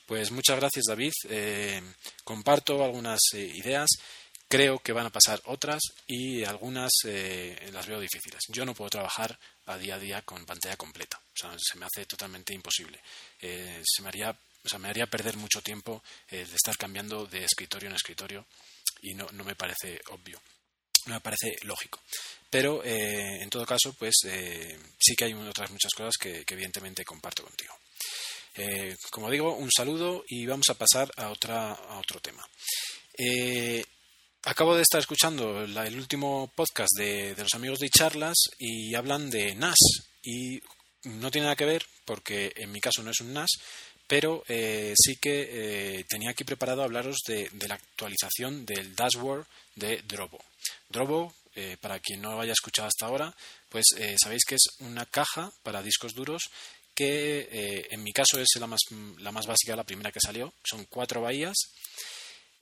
Pues 0.05 0.31
muchas 0.31 0.57
gracias 0.57 0.85
David, 0.87 1.13
eh, 1.29 1.81
comparto 2.23 2.83
algunas 2.83 3.19
eh, 3.33 3.51
ideas 3.55 3.89
Creo 4.47 4.79
que 4.79 4.91
van 4.91 5.05
a 5.05 5.11
pasar 5.11 5.41
otras 5.45 5.79
y 6.05 6.43
algunas 6.43 6.91
eh, 7.05 7.69
las 7.71 7.87
veo 7.87 8.01
difíciles. 8.01 8.41
Yo 8.49 8.65
no 8.65 8.73
puedo 8.73 8.89
trabajar 8.89 9.39
a 9.67 9.77
día 9.77 9.95
a 9.95 9.97
día 9.97 10.23
con 10.23 10.45
pantalla 10.45 10.75
completa. 10.75 11.21
O 11.25 11.33
sea, 11.33 11.55
se 11.57 11.79
me 11.79 11.85
hace 11.85 12.05
totalmente 12.05 12.53
imposible. 12.53 12.99
Se 13.39 14.01
me 14.01 14.09
haría, 14.09 14.29
o 14.31 14.67
sea, 14.67 14.77
me 14.77 14.89
haría 14.89 15.05
perder 15.05 15.37
mucho 15.37 15.61
tiempo 15.61 16.03
de 16.29 16.41
estar 16.41 16.75
cambiando 16.75 17.25
de 17.27 17.45
escritorio 17.45 17.87
en 17.87 17.95
escritorio 17.95 18.45
y 19.01 19.13
no, 19.13 19.25
no 19.31 19.45
me 19.45 19.55
parece 19.55 20.01
obvio. 20.09 20.41
No 21.05 21.15
me 21.15 21.21
parece 21.21 21.55
lógico. 21.63 21.99
Pero, 22.49 22.83
en 22.83 23.49
todo 23.49 23.65
caso, 23.65 23.93
pues 23.93 24.13
sí 24.99 25.15
que 25.15 25.25
hay 25.25 25.33
otras 25.33 25.71
muchas 25.71 25.93
cosas 25.93 26.15
que, 26.19 26.43
evidentemente 26.45 27.05
comparto 27.05 27.43
contigo. 27.43 27.73
como 29.09 29.31
digo, 29.31 29.55
un 29.55 29.69
saludo 29.71 30.25
y 30.27 30.45
vamos 30.45 30.69
a 30.69 30.73
pasar 30.73 31.09
a, 31.15 31.29
otra, 31.29 31.71
a 31.71 31.97
otro 31.97 32.19
tema. 32.19 32.45
Acabo 34.43 34.75
de 34.75 34.81
estar 34.81 34.99
escuchando 34.99 35.61
el 35.61 35.95
último 35.95 36.51
podcast 36.55 36.97
de, 36.97 37.35
los 37.37 37.53
amigos 37.53 37.77
de 37.77 37.89
charlas 37.89 38.37
y 38.57 38.95
hablan 38.95 39.29
de 39.29 39.53
NAS 39.53 39.77
y 40.23 40.59
no 41.03 41.29
tiene 41.29 41.45
nada 41.45 41.55
que 41.55 41.65
ver 41.65 41.85
porque 42.05 42.51
en 42.55 42.71
mi 42.71 42.79
caso 42.79 43.03
no 43.03 43.11
es 43.11 43.21
un 43.21 43.33
NAS, 43.33 43.51
pero 44.07 44.43
eh, 44.47 44.95
sí 44.97 45.17
que 45.17 45.47
eh, 45.51 46.05
tenía 46.09 46.31
aquí 46.31 46.43
preparado 46.43 46.81
hablaros 46.81 47.17
de, 47.27 47.51
la 47.67 47.75
actualización 47.75 48.65
del 48.65 48.95
dashboard 48.95 49.45
de 49.75 50.01
Drobo. 50.07 50.43
Drobo, 50.89 51.33
eh, 51.55 51.77
para 51.79 51.99
quien 51.99 52.21
no 52.21 52.31
lo 52.31 52.41
haya 52.41 52.53
escuchado 52.53 52.87
hasta 52.87 53.05
ahora, 53.05 53.35
pues 53.69 53.85
sabéis 54.21 54.43
que 54.45 54.55
es 54.55 54.67
una 54.79 55.05
caja 55.05 55.51
para 55.63 55.83
discos 55.83 56.13
duros 56.13 56.43
que 56.93 57.87
en 57.89 58.03
mi 58.03 58.11
caso 58.11 58.39
es 58.39 58.49
la 58.59 58.67
más, 58.67 58.81
la 59.19 59.31
más 59.31 59.47
básica, 59.47 59.75
la 59.75 59.85
primera 59.85 60.11
que 60.11 60.19
salió. 60.19 60.53
Son 60.63 60.85
cuatro 60.85 61.21
bahías 61.21 61.55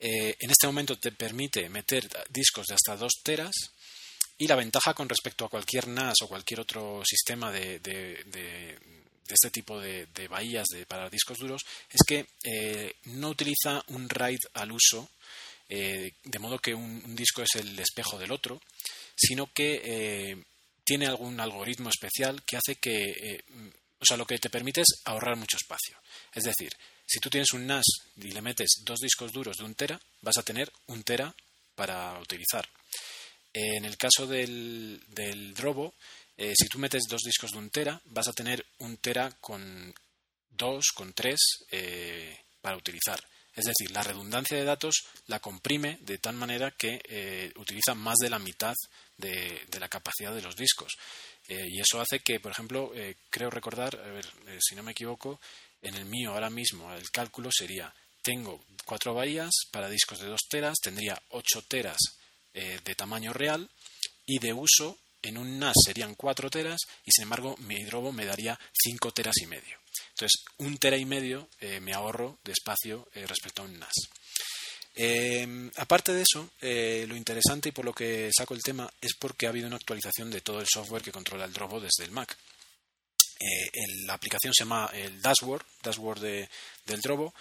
eh, 0.02 0.34
en 0.38 0.50
este 0.50 0.66
momento 0.66 0.98
te 0.98 1.12
permite 1.12 1.68
meter 1.68 2.08
discos 2.30 2.66
de 2.66 2.74
hasta 2.74 2.96
2 2.96 3.12
teras 3.22 3.52
y 4.38 4.46
la 4.46 4.56
ventaja 4.56 4.94
con 4.94 5.06
respecto 5.06 5.44
a 5.44 5.50
cualquier 5.50 5.88
NAS 5.88 6.22
o 6.22 6.28
cualquier 6.28 6.60
otro 6.60 7.02
sistema 7.04 7.52
de, 7.52 7.74
este 9.28 9.50
tipo 9.50 9.78
de, 9.78 10.06
bahías 10.28 10.66
para 10.88 11.10
discos 11.10 11.36
duros 11.36 11.66
es 11.90 12.00
que 12.06 12.26
eh, 12.42 12.94
no 13.04 13.28
utiliza 13.28 13.84
un 13.88 14.08
RAID 14.08 14.38
al 14.54 14.72
uso, 14.72 15.10
eh, 15.70 16.12
de 16.22 16.38
modo 16.38 16.58
que 16.58 16.74
un, 16.74 17.16
disco 17.16 17.42
es 17.42 17.54
el 17.54 17.78
espejo 17.78 18.18
del 18.18 18.32
otro, 18.32 18.60
sino 19.16 19.52
que 19.52 20.44
tiene 20.84 21.06
algún 21.06 21.40
algoritmo 21.40 21.88
especial 21.88 22.42
que 22.44 22.56
hace 22.56 22.76
que, 22.76 23.42
o 23.98 24.04
sea, 24.04 24.16
lo 24.16 24.26
que 24.26 24.38
te 24.38 24.50
permite 24.50 24.80
es 24.80 25.00
ahorrar 25.04 25.36
mucho 25.36 25.56
espacio. 25.56 25.96
Es 26.34 26.44
decir, 26.44 26.72
si 27.06 27.18
tú 27.20 27.28
tienes 27.28 27.52
un 27.52 27.66
NAS 27.66 27.84
y 28.16 28.30
le 28.30 28.40
metes 28.40 28.82
dos 28.84 28.98
discos 29.00 29.32
duros 29.32 29.56
de 29.56 29.64
un 29.64 29.74
tera, 29.74 30.00
vas 30.22 30.38
a 30.38 30.42
tener 30.42 30.72
un 30.86 31.02
tera 31.02 31.34
para 31.74 32.18
utilizar. 32.18 32.68
En 33.52 33.84
el 33.84 33.96
caso 33.96 34.26
del, 34.26 35.02
del 35.08 35.54
Drobo, 35.54 35.94
eh, 36.36 36.54
si 36.56 36.68
tú 36.68 36.78
metes 36.78 37.02
dos 37.08 37.20
discos 37.22 37.50
de 37.50 37.58
un 37.58 37.68
tera, 37.68 38.00
vas 38.06 38.28
a 38.28 38.32
tener 38.32 38.64
un 38.78 38.96
tera 38.96 39.30
con 39.40 39.92
dos, 40.48 40.86
con 40.94 41.12
tres 41.12 41.38
eh, 41.70 42.34
para 42.60 42.76
utilizar. 42.76 43.22
Es 43.54 43.64
decir, 43.64 43.90
la 43.90 44.02
redundancia 44.02 44.56
de 44.56 44.64
datos 44.64 45.04
la 45.26 45.40
comprime 45.40 45.98
de 46.02 46.18
tal 46.18 46.34
manera 46.34 46.70
que 46.70 47.00
eh, 47.08 47.52
utiliza 47.56 47.94
más 47.94 48.16
de 48.18 48.30
la 48.30 48.38
mitad 48.38 48.74
de, 49.16 49.66
la 49.78 49.88
capacidad 49.88 50.34
de 50.34 50.42
los 50.42 50.56
discos. 50.56 50.92
y 51.48 51.80
eso 51.80 52.00
hace 52.00 52.20
que, 52.20 52.38
por 52.38 52.52
ejemplo, 52.52 52.92
creo 53.28 53.50
recordar, 53.50 53.96
a 53.96 54.12
ver 54.12 54.26
si 54.60 54.76
no 54.76 54.82
me 54.82 54.92
equivoco, 54.92 55.40
en 55.82 55.94
el 55.94 56.04
mío 56.04 56.32
ahora 56.32 56.50
mismo 56.50 56.92
el 56.92 57.10
cálculo 57.10 57.50
sería, 57.52 57.92
tengo 58.22 58.62
cuatro 58.84 59.14
bahías 59.14 59.50
para 59.70 59.88
discos 59.88 60.20
de 60.20 60.26
2 60.26 60.40
teras, 60.48 60.78
tendría 60.82 61.20
8 61.30 61.62
teras 61.68 61.98
eh, 62.52 62.78
de 62.84 62.94
tamaño 62.94 63.32
real 63.32 63.68
y 64.26 64.38
de 64.38 64.52
uso 64.52 64.98
en 65.22 65.38
un 65.38 65.58
NAS 65.58 65.74
serían 65.84 66.14
4 66.14 66.50
teras 66.50 66.80
y 67.04 67.10
sin 67.12 67.24
embargo 67.24 67.56
mi 67.58 67.82
Drobo 67.84 68.12
me 68.12 68.24
daría 68.24 68.58
5 68.72 69.12
teras 69.12 69.36
y 69.42 69.46
medio. 69.46 69.79
Entonces, 70.20 70.44
un 70.58 70.76
tera 70.76 70.98
y 70.98 71.06
medio 71.06 71.48
eh, 71.60 71.80
me 71.80 71.94
ahorro 71.94 72.38
de 72.44 72.52
espacio 72.52 73.08
eh, 73.14 73.26
respecto 73.26 73.62
a 73.62 73.64
un 73.64 73.78
NAS. 73.78 73.94
Em, 74.94 75.70
aparte 75.76 76.12
de 76.12 76.22
eso, 76.22 76.50
lo 76.60 77.16
interesante 77.16 77.70
y 77.70 77.72
por 77.72 77.84
lo 77.84 77.94
que 77.94 78.30
saco 78.36 78.54
el 78.54 78.60
tema 78.60 78.92
es 79.00 79.14
porque 79.18 79.46
ha 79.46 79.48
habido 79.50 79.66
una 79.66 79.76
actualización 79.76 80.30
de 80.30 80.42
todo 80.42 80.60
el 80.60 80.66
software 80.68 81.02
que 81.02 81.12
controla 81.12 81.46
el 81.46 81.52
Drobo 81.52 81.80
desde 81.80 82.04
el 82.04 82.10
Mac. 82.10 82.36
Eh, 83.40 83.70
la 84.04 84.12
aplicación 84.14 84.52
se 84.52 84.64
llama 84.64 84.90
el 84.92 85.22
dashboard, 85.22 85.64
dashboard 85.82 86.20
del 86.20 87.00
Drobo, 87.00 87.32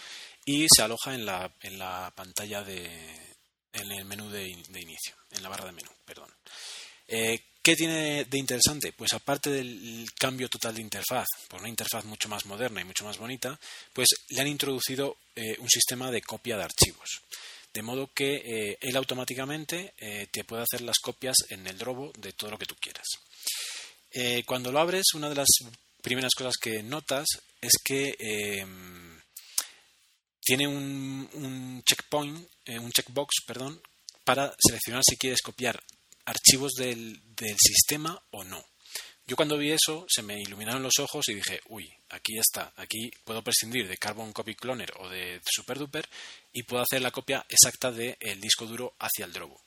y 0.46 0.66
se 0.74 0.82
aloja 0.82 1.14
en 1.14 1.26
la, 1.26 1.52
en 1.62 1.78
la 1.78 2.14
pantalla 2.16 2.64
de, 2.64 3.36
en 3.74 3.92
el 3.92 4.06
menú 4.06 4.30
de, 4.30 4.48
inicio, 4.48 5.16
en 5.32 5.44
la 5.44 5.50
barra 5.50 5.66
de 5.66 5.74
menú, 5.74 5.92
perdón. 6.06 6.34
Eh, 7.06 7.44
¿Qué 7.70 7.76
tiene 7.76 8.26
de 8.26 8.40
interesante? 8.40 8.94
Pues 8.94 9.14
aparte 9.14 9.52
del 9.52 10.10
cambio 10.18 10.50
total 10.50 10.74
de 10.74 10.82
interfaz, 10.82 11.28
por 11.48 11.60
una 11.60 11.70
interfaz 11.70 12.04
mucho 12.04 12.28
más 12.28 12.48
moderna 12.48 12.82
y 12.82 12.84
mucho 12.84 13.06
más 13.06 13.20
bonita, 13.20 13.60
pues 13.94 14.08
le 14.30 14.42
han 14.42 14.48
introducido 14.48 15.18
eh, 15.36 15.56
un 15.60 15.70
sistema 15.70 16.10
de 16.10 16.24
copia 16.24 16.58
de 16.58 16.64
archivos. 16.64 17.22
De 17.72 17.84
modo 17.84 18.10
que 18.12 18.76
él 18.82 18.96
automáticamente 18.96 19.94
te 20.32 20.44
puede 20.46 20.64
hacer 20.64 20.82
las 20.82 20.98
copias 20.98 21.36
en 21.50 21.68
el 21.68 21.78
Drobo 21.78 22.12
de 22.18 22.34
todo 22.34 22.50
lo 22.50 22.58
que 22.58 22.66
tú 22.66 22.76
quieras. 22.82 23.06
cuando 24.48 24.72
lo 24.72 24.80
abres, 24.80 25.14
una 25.14 25.30
de 25.30 25.36
las 25.36 25.50
primeras 26.02 26.34
cosas 26.36 26.56
que 26.60 26.82
notas 26.82 27.28
es 27.62 27.74
que 27.86 28.16
tiene 30.42 30.68
un, 30.68 31.84
checkpoint, 31.86 32.50
eh, 32.66 32.80
un 32.80 32.92
checkbox, 32.92 33.44
perdón, 33.46 33.80
para 34.24 34.56
seleccionar 34.58 35.04
si 35.08 35.16
quieres 35.16 35.44
copiar 35.44 35.80
archivos 36.30 36.74
del, 36.74 37.22
sistema 37.58 38.22
o 38.32 38.44
no. 38.44 38.64
Yo 39.26 39.36
cuando 39.36 39.58
vi 39.58 39.72
eso 39.72 40.06
se 40.10 40.24
me 40.24 40.40
iluminaron 40.40 40.82
los 40.82 40.98
ojos 41.00 41.28
y 41.30 41.36
dije, 41.36 41.62
uy, 41.68 41.88
aquí 42.10 42.38
está, 42.38 42.74
aquí 42.78 43.12
puedo 43.24 43.44
prescindir 43.44 43.88
de 43.88 43.98
Carbon 43.98 44.34
Copy 44.34 44.56
Cloner 44.56 44.92
o 45.00 45.10
de 45.10 45.40
SuperDuper 45.46 46.08
y 46.54 46.64
puedo 46.64 46.82
hacer 46.82 47.02
la 47.02 47.12
copia 47.12 47.46
exacta 47.48 47.92
del 47.92 48.42
disco 48.42 48.66
duro 48.66 48.96
hacia 49.00 49.26
el 49.26 49.34
Drobo. 49.34 49.62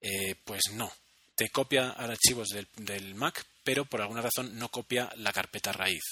Eh, 0.00 0.34
pues 0.44 0.62
no, 0.72 0.92
te 1.34 1.48
copia 1.48 1.90
archivos 1.90 2.48
del 2.76 3.14
Mac 3.14 3.46
pero 3.66 3.84
por 3.84 4.00
alguna 4.00 4.22
razón 4.22 4.56
no 4.56 4.68
copia 4.68 5.12
la 5.16 5.32
carpeta 5.32 5.72
raíz. 5.72 6.04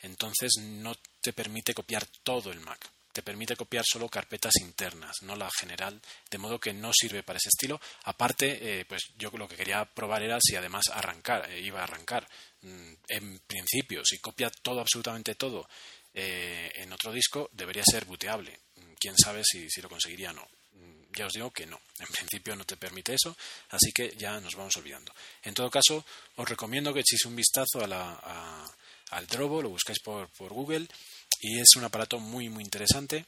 Entonces 0.00 0.52
no 0.58 0.94
te 1.20 1.34
permite 1.34 1.74
copiar 1.74 2.06
todo 2.22 2.50
el 2.50 2.60
Mac. 2.60 2.90
Te 3.12 3.22
permite 3.22 3.56
copiar 3.56 3.84
solo 3.86 4.08
carpetas 4.08 4.54
internas, 4.60 5.22
no 5.22 5.36
la 5.36 5.50
general, 5.50 6.00
de 6.30 6.38
modo 6.38 6.58
que 6.58 6.72
no 6.72 6.90
sirve 6.94 7.22
para 7.22 7.36
ese 7.36 7.50
estilo. 7.50 7.80
Aparte, 8.04 8.80
eh, 8.80 8.84
pues 8.86 9.02
yo 9.16 9.30
lo 9.34 9.46
que 9.46 9.56
quería 9.56 9.84
probar 9.84 10.22
era 10.22 10.38
si 10.40 10.56
además 10.56 10.86
arrancar, 10.92 11.50
eh, 11.50 11.60
iba 11.60 11.80
a 11.80 11.84
arrancar. 11.84 12.26
Mm, 12.62 12.92
en 13.08 13.38
principio, 13.40 14.02
si 14.04 14.18
copia 14.18 14.50
todo, 14.50 14.80
absolutamente 14.80 15.34
todo, 15.34 15.68
eh, 16.14 16.72
en 16.76 16.92
otro 16.92 17.12
disco, 17.12 17.50
debería 17.52 17.84
ser 17.84 18.06
booteable. 18.06 18.58
Mm, 18.76 18.92
quién 18.98 19.14
sabe 19.16 19.42
si, 19.44 19.68
si 19.68 19.82
lo 19.82 19.88
conseguiría 19.88 20.30
o 20.30 20.34
no 20.34 20.48
mm, 20.72 21.12
ya 21.14 21.26
os 21.26 21.32
digo 21.32 21.50
que 21.50 21.66
no. 21.66 21.80
En 21.98 22.08
principio 22.08 22.56
no 22.56 22.64
te 22.64 22.76
permite 22.76 23.14
eso, 23.14 23.36
así 23.70 23.92
que 23.92 24.16
ya 24.16 24.40
nos 24.40 24.54
vamos 24.54 24.76
olvidando. 24.76 25.14
En 25.42 25.54
todo 25.54 25.70
caso, 25.70 26.04
os 26.36 26.48
recomiendo 26.48 26.92
que 26.94 27.00
echéis 27.00 27.26
un 27.26 27.36
vistazo 27.36 27.84
a 27.84 27.86
la, 27.86 28.72
al 29.12 29.26
Drobo, 29.26 29.62
lo 29.62 29.68
buscáis 29.68 30.00
por, 30.00 30.28
Google 30.48 30.88
y 31.42 31.58
es 31.58 31.74
un 31.76 31.84
aparato 31.84 32.20
muy, 32.20 32.48
muy 32.48 32.62
interesante. 32.62 33.26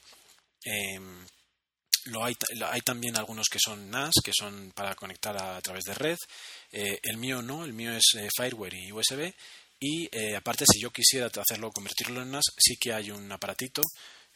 Em, 0.64 1.26
hay, 2.22 2.80
también 2.82 3.16
algunos 3.16 3.48
que 3.50 3.58
son 3.62 3.90
NAS, 3.90 4.12
que 4.22 4.30
son 4.32 4.72
para 4.72 4.94
conectar 4.94 5.36
a, 5.36 5.60
través 5.60 5.84
de 5.84 5.94
red. 5.94 6.18
Eh, 6.70 7.00
el 7.02 7.16
mío 7.16 7.42
no, 7.42 7.64
el 7.64 7.72
mío 7.72 7.92
es 7.92 8.14
eh, 8.16 8.28
Fireware 8.34 8.74
y 8.74 8.92
USB. 8.92 9.32
Y 9.80 10.08
eh, 10.16 10.36
aparte, 10.36 10.64
si 10.70 10.80
yo 10.80 10.90
quisiera 10.90 11.26
hacerlo, 11.26 11.72
convertirlo 11.72 12.22
en 12.22 12.30
NAS, 12.30 12.44
sí 12.56 12.76
que 12.76 12.92
hay 12.92 13.10
un 13.10 13.30
aparatito, 13.32 13.82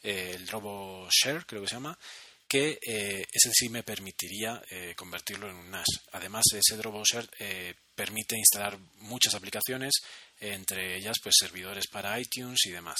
el 0.03 0.45
Drobo 0.45 1.07
Share, 1.09 1.45
creo 1.45 1.61
que 1.61 1.67
se 1.67 1.75
llama, 1.75 1.97
que 2.47 2.79
ese 2.81 3.51
sí 3.53 3.69
me 3.69 3.83
permitiría 3.83 4.61
convertirlo 4.95 5.49
en 5.49 5.55
un 5.55 5.69
NAS. 5.69 5.87
Además, 6.13 6.45
ese 6.53 6.77
Drobo 6.77 7.03
Share 7.03 7.29
permite 7.95 8.37
instalar 8.37 8.77
muchas 8.99 9.35
aplicaciones, 9.35 9.93
entre 10.39 10.97
ellas 10.97 11.17
pues 11.21 11.35
servidores 11.37 11.87
para 11.87 12.19
iTunes 12.19 12.59
y 12.65 12.71
demás. 12.71 12.97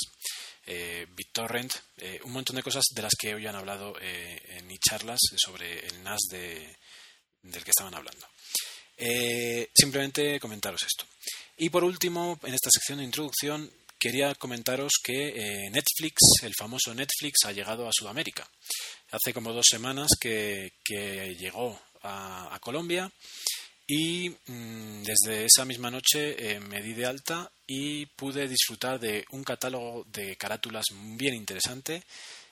Eh, 0.66 1.08
BitTorrent, 1.16 1.74
eh, 1.98 2.20
un 2.24 2.32
montón 2.32 2.56
de 2.56 2.64
cosas 2.64 2.86
de 2.92 3.02
las 3.02 3.14
que 3.18 3.34
hoy 3.34 3.48
han 3.48 3.56
hablado 3.56 3.96
eh, 4.00 4.40
en 4.50 4.68
mi 4.68 4.78
charlas 4.78 5.20
sobre 5.36 5.86
el 5.86 6.04
NAS 6.04 6.20
de, 6.30 6.78
del 7.42 7.64
que 7.64 7.72
estaban 7.72 7.96
hablando. 7.96 8.28
simplemente 9.74 10.40
comentaros 10.40 10.84
esto. 10.84 11.06
Y 11.58 11.70
por 11.70 11.84
último, 11.84 12.40
en 12.44 12.54
esta 12.54 12.70
sección 12.70 13.00
de 13.00 13.06
introducción, 13.06 13.72
quería 13.98 14.36
comentaros 14.36 14.94
que 15.04 15.70
Netflix, 15.72 16.44
el 16.44 16.54
famoso 16.58 16.94
Netflix, 16.94 17.46
ha 17.46 17.52
llegado 17.52 17.88
a 17.88 17.94
Sudamérica. 17.94 18.48
Hace 19.12 19.34
como 19.34 19.52
dos 19.52 19.66
semanas 19.68 20.10
que, 20.20 20.72
llegó 21.38 21.82
a 22.04 22.58
Colombia 22.62 23.12
y 23.90 24.30
mm, 24.30 25.02
desde 25.02 25.46
esa 25.46 25.66
misma 25.66 25.90
noche 25.90 26.36
eh, 26.38 26.60
me 26.60 26.80
di 26.84 26.94
de 26.94 27.08
alta 27.08 27.52
y 27.66 28.06
pude 28.06 28.48
disfrutar 28.48 29.00
de 29.00 29.26
un 29.32 29.44
catálogo 29.44 30.06
de 30.06 30.36
carátulas 30.38 30.86
bien 30.94 31.34
interesante, 31.34 32.04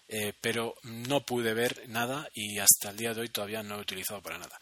eh, 0.08 0.34
pero 0.42 0.74
no 0.82 1.24
pude 1.24 1.54
ver 1.54 1.88
nada 1.90 2.28
y 2.34 2.58
hasta 2.58 2.90
el 2.90 2.98
día 2.98 3.14
de 3.14 3.22
hoy 3.22 3.30
todavía 3.30 3.62
no 3.62 3.78
he 3.78 3.82
utilizado 3.82 4.20
para 4.20 4.40
nada. 4.40 4.60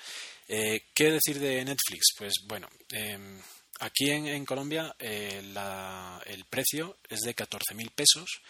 Eh, 0.50 0.88
¿Qué 0.94 1.12
decir 1.12 1.40
de 1.40 1.64
Netflix? 1.64 2.14
Pues 2.18 2.34
bueno, 2.44 2.68
em, 2.92 3.40
aquí 3.80 4.12
en, 4.12 4.46
Colombia 4.46 4.94
el 5.00 6.46
precio 6.50 6.98
es 7.08 7.22
de 7.22 7.34
14.000 7.34 7.90
pesos 7.92 8.42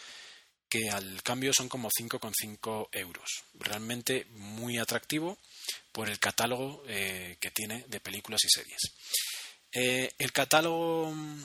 que 0.68 0.90
al 0.90 1.22
cambio 1.22 1.52
son 1.54 1.70
como 1.70 1.90
5,5 1.92 2.90
euros. 2.92 3.44
Realmente 3.54 4.26
muy 4.32 4.80
atractivo 4.80 5.38
por 5.96 6.10
el 6.10 6.20
catálogo 6.20 6.84
eh, 6.90 7.38
que 7.40 7.52
tiene 7.52 7.86
de 7.88 8.02
películas 8.02 8.42
y 8.44 8.50
series. 8.50 8.82
Eh, 9.72 10.12
el 10.18 10.34
catálogo 10.34 11.10
mm, 11.10 11.42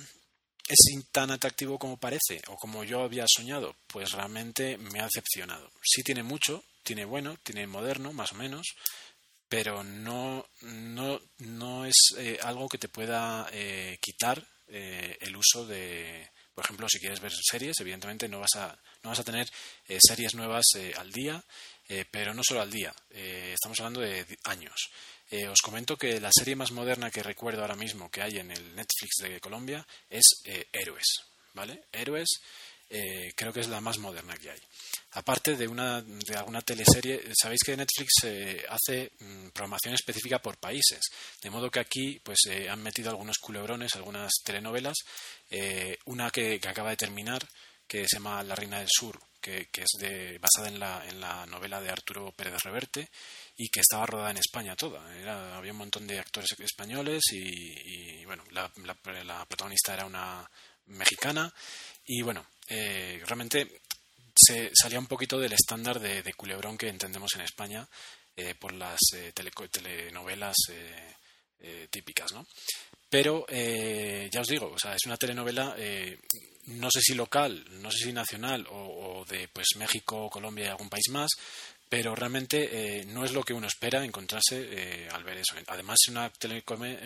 es 0.67 0.79
tan 1.13 1.31
atractivo 1.31 1.79
como 1.79 1.99
parece 1.99 2.43
o 2.49 2.57
como 2.57 2.83
yo 2.83 3.05
había 3.05 3.27
soñado, 3.29 3.77
pues 3.87 4.11
realmente 4.11 4.77
me 4.77 4.99
ha 4.99 5.05
decepcionado. 5.05 5.71
Sí 5.85 6.03
tiene 6.03 6.25
mucho, 6.25 6.65
tiene 6.83 7.05
bueno, 7.05 7.39
tiene 7.45 7.69
moderno, 7.69 8.13
más 8.13 8.33
o 8.33 8.35
menos, 8.35 8.67
pero 9.49 9.85
no, 9.85 10.45
no, 10.63 11.21
no 11.39 11.87
es 11.87 11.95
eh, 12.19 12.41
algo 12.43 12.69
que 12.69 12.79
te 12.79 12.89
pueda 12.89 13.49
quitar 14.01 14.45
el 14.67 15.37
uso 15.37 15.67
de, 15.67 16.29
por 16.55 16.65
ejemplo, 16.65 16.87
si 16.89 16.99
quieres 16.99 17.21
ver 17.21 17.33
series, 17.33 17.81
evidentemente 17.81 18.29
no 18.29 18.41
vas 18.41 18.55
a, 18.57 18.79
no 19.03 19.11
vas 19.11 19.21
a 19.21 19.25
tener 19.25 19.49
series 20.01 20.35
nuevas 20.35 20.65
al 20.97 21.13
día 21.13 21.43
eh, 21.91 22.05
pero 22.09 22.33
no 22.33 22.43
solo 22.45 22.61
al 22.61 22.71
día, 22.71 22.95
eh, 23.11 23.51
estamos 23.53 23.81
hablando 23.81 24.01
de 24.01 24.25
años. 24.45 24.93
Eh, 25.29 25.49
os 25.49 25.61
comento 25.61 25.97
que 25.97 26.21
la 26.21 26.31
serie 26.33 26.55
más 26.55 26.71
moderna 26.71 27.11
que 27.11 27.21
recuerdo 27.21 27.63
ahora 27.63 27.75
mismo 27.75 28.09
que 28.13 28.23
hay 28.23 28.39
en 28.39 28.53
el 28.53 28.77
Netflix 28.77 29.17
de 29.23 29.41
Colombia 29.41 29.85
es 30.09 30.41
Héroes, 30.73 31.25
¿vale? 31.53 31.83
Héroes 31.91 32.29
creo 33.37 33.53
que 33.53 33.61
es 33.61 33.68
la 33.68 33.81
más 33.81 33.98
moderna 33.98 34.37
que 34.37 34.50
hay. 34.50 34.61
Aparte 35.12 35.57
de, 35.57 35.66
una, 35.68 36.03
de 36.03 36.37
alguna 36.37 36.62
teleserie, 36.62 37.22
sabéis 37.40 37.61
que 37.64 37.76
Netflix 37.76 38.12
hace 38.68 39.12
mm, 39.18 39.48
programación 39.50 39.94
específica 39.94 40.40
por 40.40 40.59
países, 40.59 41.00
de 41.42 41.50
modo 41.50 41.70
que 41.70 41.81
aquí 41.81 42.20
pues 42.22 42.38
han 42.68 42.83
metido 42.83 43.11
algunos 43.11 43.38
culebrones, 43.38 43.94
algunas 43.94 44.31
telenovelas, 44.44 44.96
una 46.07 46.31
que 46.31 46.61
acaba 46.66 46.90
de 46.90 46.96
terminar, 46.96 47.46
que 47.87 48.07
se 48.09 48.16
llama 48.16 48.42
La 48.44 48.55
Reina 48.55 48.79
del 48.79 48.88
Sur, 48.88 49.20
que, 49.40 49.68
es 49.72 49.98
de, 49.98 50.38
basada 50.38 50.68
en 50.68 50.79
la, 50.79 51.05
en 51.09 51.20
la 51.20 51.46
novela 51.46 51.81
de 51.81 51.90
Arturo 51.90 52.33
Pérez 52.33 52.62
Reverte 52.62 53.09
y 53.57 53.68
que 53.68 53.81
estaba 53.81 54.07
rodada 54.07 54.31
en 54.31 54.37
España 54.37 54.76
toda. 54.76 55.03
había 55.57 55.72
un 55.72 55.79
montón 55.79 56.07
de 56.07 56.18
actores 56.18 56.50
españoles 56.59 57.22
y, 57.33 58.24
bueno, 58.26 58.44
la, 58.50 58.70
la, 58.85 59.44
protagonista 59.44 59.94
era 59.94 60.05
una 60.05 60.48
mexicana 60.87 61.53
y 62.05 62.22
bueno, 62.22 62.46
eh, 62.71 63.21
realmente 63.27 63.83
se 64.35 64.71
salía 64.73 64.99
un 64.99 65.07
poquito 65.07 65.39
del 65.39 65.53
estándar 65.53 66.01
de, 66.01 66.33
culebrón 66.35 66.79
que 66.79 66.89
entendemos 66.89 67.35
en 67.35 67.43
España 67.43 67.87
eh, 68.37 68.55
por 68.55 68.73
las 68.73 68.99
eh, 69.15 69.33
telenovelas 69.35 70.57
típicas, 71.91 72.33
¿no? 72.33 72.47
Pero 73.11 73.45
ya 73.51 74.41
os 74.41 74.47
digo, 74.47 74.73
o 74.73 74.79
sea, 74.79 74.95
es 74.95 75.05
una 75.05 75.19
telenovela 75.19 75.77
no 76.67 76.89
sé 76.91 77.01
si 77.01 77.15
local, 77.15 77.65
no 77.83 77.91
sé 77.91 78.05
si 78.05 78.13
nacional 78.13 78.67
o, 78.71 79.25
de 79.29 79.49
pues 79.49 79.69
México, 79.77 80.31
Colombia 80.31 80.67
y 80.67 80.69
algún 80.69 80.89
país 80.89 81.09
más, 81.11 81.31
pero 81.89 82.15
realmente 82.15 83.01
eh, 83.01 83.05
no 83.07 83.25
es 83.25 83.33
lo 83.33 83.43
que 83.43 83.53
uno 83.53 83.67
espera 83.67 84.05
encontrarse 84.05 84.69
eh, 84.71 85.09
al 85.11 85.25
ver 85.25 85.39
eso. 85.39 85.57
Además 85.67 85.99
es 86.01 86.11
una, 86.11 86.31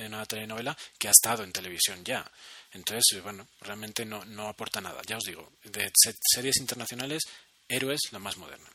una 0.07 0.27
telenovela 0.27 0.77
que 0.99 1.09
ha 1.09 1.13
estado 1.13 1.43
en 1.43 1.53
televisión 1.53 2.05
ya. 2.05 2.31
Entonces, 2.75 3.05
eh, 3.17 3.21
bueno, 3.21 3.49
realmente 3.61 4.05
no, 4.05 4.25
no 4.27 4.49
aporta 4.49 4.81
nada. 4.81 5.01
Ya 5.07 5.17
os 5.17 5.25
digo, 5.25 5.53
de 5.65 5.91
series 6.35 6.57
internacionales, 6.59 7.23
Héroes, 7.69 8.01
la 8.13 8.19
más 8.19 8.37
moderna. 8.37 8.69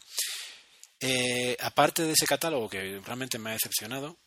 aparte 1.59 2.03
de 2.03 2.13
ese 2.13 2.25
catálogo 2.25 2.69
que 2.69 2.99
realmente 3.05 3.38
me 3.38 3.51
ha 3.51 3.53
decepcionado, 3.53 4.17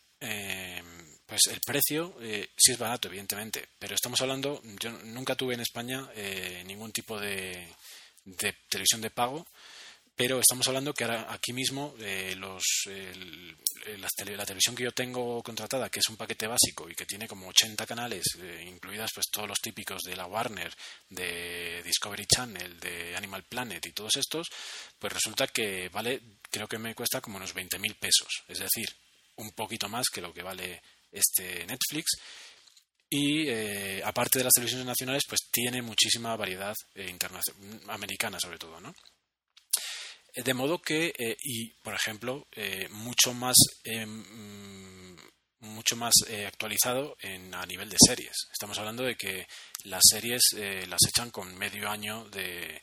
pues 1.33 1.47
el 1.51 1.61
precio 1.65 2.15
eh, 2.21 2.49
sí 2.55 2.73
es 2.73 2.77
barato, 2.77 3.07
evidentemente, 3.07 3.69
pero 3.79 3.95
estamos 3.95 4.21
hablando, 4.21 4.61
yo 4.79 4.91
nunca 4.91 5.35
tuve 5.35 5.55
en 5.55 5.61
España 5.61 6.07
eh, 6.15 6.63
ningún 6.65 6.91
tipo 6.91 7.19
de, 7.19 7.67
televisión 8.69 9.01
de 9.01 9.09
pago, 9.09 9.47
pero 10.15 10.39
estamos 10.39 10.67
hablando 10.67 10.93
que 10.93 11.03
ahora 11.03 11.33
aquí 11.33 11.53
mismo 11.53 11.95
eh, 11.99 12.35
los, 12.37 12.63
la, 12.85 14.07
televisión 14.45 14.75
que 14.75 14.83
yo 14.83 14.91
tengo 14.91 15.41
contratada, 15.41 15.89
que 15.89 15.99
es 15.99 16.09
un 16.09 16.17
paquete 16.17 16.47
básico 16.47 16.89
y 16.89 16.95
que 16.95 17.05
tiene 17.05 17.27
como 17.27 17.47
80 17.47 17.85
canales, 17.85 18.23
incluidas 18.65 19.11
pues 19.13 19.27
todos 19.31 19.47
los 19.47 19.59
típicos 19.59 20.03
de 20.03 20.15
la 20.15 20.27
Warner, 20.27 20.73
de 21.09 21.81
Discovery 21.83 22.25
Channel, 22.25 22.79
de 22.79 23.15
Animal 23.15 23.43
Planet 23.43 23.83
y 23.85 23.93
todos 23.93 24.15
estos, 24.17 24.47
pues 24.99 25.13
resulta 25.13 25.47
que 25.47 25.89
vale, 25.89 26.21
creo 26.49 26.67
que 26.67 26.77
me 26.77 26.93
cuesta 26.93 27.21
como 27.21 27.37
unos 27.37 27.55
20.000 27.55 27.97
pesos, 27.97 28.43
es 28.47 28.59
decir, 28.59 28.87
un 29.37 29.51
poquito 29.51 29.89
más 29.89 30.05
que 30.13 30.21
lo 30.21 30.33
que 30.33 30.43
vale 30.43 30.81
este 31.11 31.65
Netflix. 31.65 32.17
Y 33.09 33.47
eh, 33.47 34.01
aparte 34.03 34.39
de 34.39 34.45
las 34.45 34.53
televisiones 34.53 34.87
nacionales, 34.87 35.23
pues 35.27 35.41
tiene 35.51 35.81
muchísima 35.83 36.35
variedad 36.35 36.73
eh, 36.95 37.15
americana 37.87 38.39
sobre 38.39 38.57
todo, 38.57 38.79
¿no? 38.79 38.93
De 40.35 40.53
modo 40.53 40.81
que, 40.81 41.13
eh, 41.17 41.37
y 41.43 41.69
por 41.81 41.93
ejemplo, 41.93 42.47
mucho 42.89 43.33
más 43.33 43.55
em, 43.83 45.15
mucho 45.59 45.95
más 45.95 46.13
actualizado 46.45 47.15
en, 47.21 47.53
a 47.55 47.65
nivel 47.65 47.89
de 47.89 47.97
series. 48.05 48.35
Estamos 48.51 48.77
hablando 48.79 49.03
de 49.03 49.15
que 49.15 49.47
las 49.85 50.01
series 50.09 50.41
las 50.87 50.99
echan 51.07 51.31
con 51.31 51.55
medio 51.55 51.89
año 51.89 52.25
de, 52.29 52.81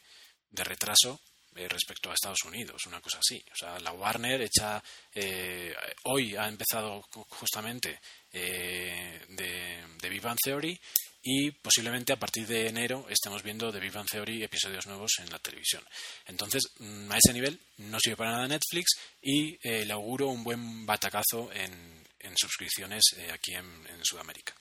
de 0.50 0.64
retraso 0.64 1.20
eh, 1.56 1.68
respecto 1.68 2.10
a 2.10 2.14
Estados 2.14 2.44
Unidos, 2.44 2.86
una 2.86 3.00
cosa 3.00 3.18
así. 3.18 3.42
O 3.52 3.56
sea, 3.56 3.80
la 3.80 3.92
Warner 3.92 4.40
echa, 4.40 4.80
eh, 5.12 5.74
hoy 6.04 6.36
ha 6.36 6.46
empezado 6.46 7.02
justamente 7.28 8.00
eh, 8.32 9.20
de, 9.28 9.84
de 10.00 10.08
Big 10.08 10.22
Theory 10.44 10.80
y 11.22 11.50
posiblemente 11.50 12.12
a 12.12 12.18
partir 12.18 12.46
de 12.46 12.68
enero 12.68 13.06
estemos 13.08 13.42
viendo 13.42 13.70
de 13.70 13.80
Big 13.80 13.92
Bang 13.92 14.08
Theory 14.08 14.42
episodios 14.42 14.86
nuevos 14.86 15.12
en 15.18 15.30
la 15.30 15.38
televisión. 15.38 15.82
Entonces, 16.26 16.62
mm, 16.78 17.12
a 17.12 17.18
ese 17.18 17.32
nivel 17.32 17.60
no 17.78 17.98
sirve 18.00 18.16
para 18.16 18.32
nada 18.32 18.48
Netflix 18.48 18.98
y 19.22 19.58
le 19.62 19.92
auguro 19.92 20.28
un 20.28 20.42
buen 20.42 20.86
batacazo 20.86 21.50
en, 21.52 22.00
suscripciones 22.36 23.02
aquí 23.32 23.52
en, 23.54 23.64
Sudamérica. 24.02 24.54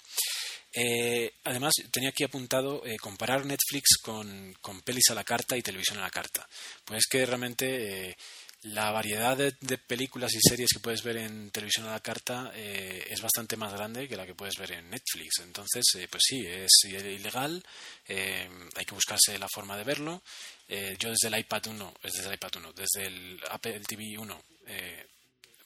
Eh, 0.74 1.34
además, 1.46 1.74
tenía 1.92 2.10
aquí 2.10 2.24
apuntado 2.24 2.86
eh, 2.86 2.98
comparar 2.98 3.46
Netflix 3.46 3.98
con, 4.02 4.54
con, 4.62 4.82
pelis 4.82 5.10
a 5.10 5.16
la 5.16 5.24
carta 5.24 5.56
y 5.56 5.62
televisión 5.62 5.98
a 6.00 6.02
la 6.02 6.10
carta. 6.10 6.48
Pues 6.84 7.00
es 7.00 7.08
que 7.08 7.26
realmente 7.26 8.18
la 8.64 8.92
variedad 8.92 9.38
de, 9.38 9.78
películas 9.78 10.34
y 10.34 10.40
series 10.42 10.72
que 10.74 10.80
puedes 10.80 11.02
ver 11.02 11.18
en 11.18 11.50
televisión 11.50 11.88
a 11.88 11.92
la 11.92 12.02
carta 12.02 12.52
eh, 12.54 13.06
es 13.10 13.22
bastante 13.22 13.56
más 13.56 13.72
grande 13.74 14.08
que 14.08 14.18
la 14.18 14.26
que 14.26 14.36
puedes 14.36 14.58
ver 14.58 14.74
en 14.74 14.90
Netflix. 14.90 15.40
Entonces, 15.42 15.86
eh, 15.96 16.08
pues 16.10 16.24
sí, 16.26 16.46
es 16.46 16.70
ilegal, 16.84 17.64
eh, 18.08 18.50
hay 18.76 18.86
que 18.86 18.96
buscarse 18.96 19.40
la 19.40 19.48
forma 19.48 19.78
de 19.78 19.84
verlo. 19.86 20.22
yo 20.68 21.10
desde 21.10 21.28
el 21.30 21.40
iPad 21.40 21.68
1, 21.68 21.94
desde 22.04 22.28
el 22.28 22.34
iPad 22.34 22.52
1, 22.58 22.74
desde 22.74 23.08
el 23.08 23.40
Apple 23.50 23.80
TV 23.88 24.18
1 24.18 24.44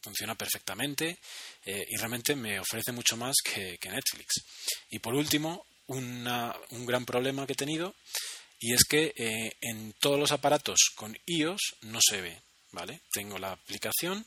funciona 0.02 0.36
perfectamente 0.36 1.18
y 1.66 1.96
realmente 1.98 2.36
me 2.36 2.60
ofrece 2.60 2.92
mucho 2.92 3.18
más 3.18 3.36
que, 3.44 3.78
que 3.80 3.90
Netflix. 3.90 4.44
Y 4.90 5.00
por 5.00 5.14
último, 5.14 5.66
una, 5.88 6.56
un 6.72 6.86
gran 6.86 7.06
problema 7.06 7.46
que 7.46 7.54
he 7.54 7.56
tenido 7.56 7.96
y 8.60 8.74
es 8.74 8.84
que 8.84 9.14
en 9.62 9.94
todos 10.00 10.20
los 10.20 10.32
aparatos 10.32 10.92
con 10.96 11.18
iOS 11.26 11.76
no 11.82 12.00
se 12.02 12.22
ve 12.22 12.42
¿vale? 12.74 13.02
Tengo 13.12 13.38
la 13.38 13.54
aplicación, 13.54 14.26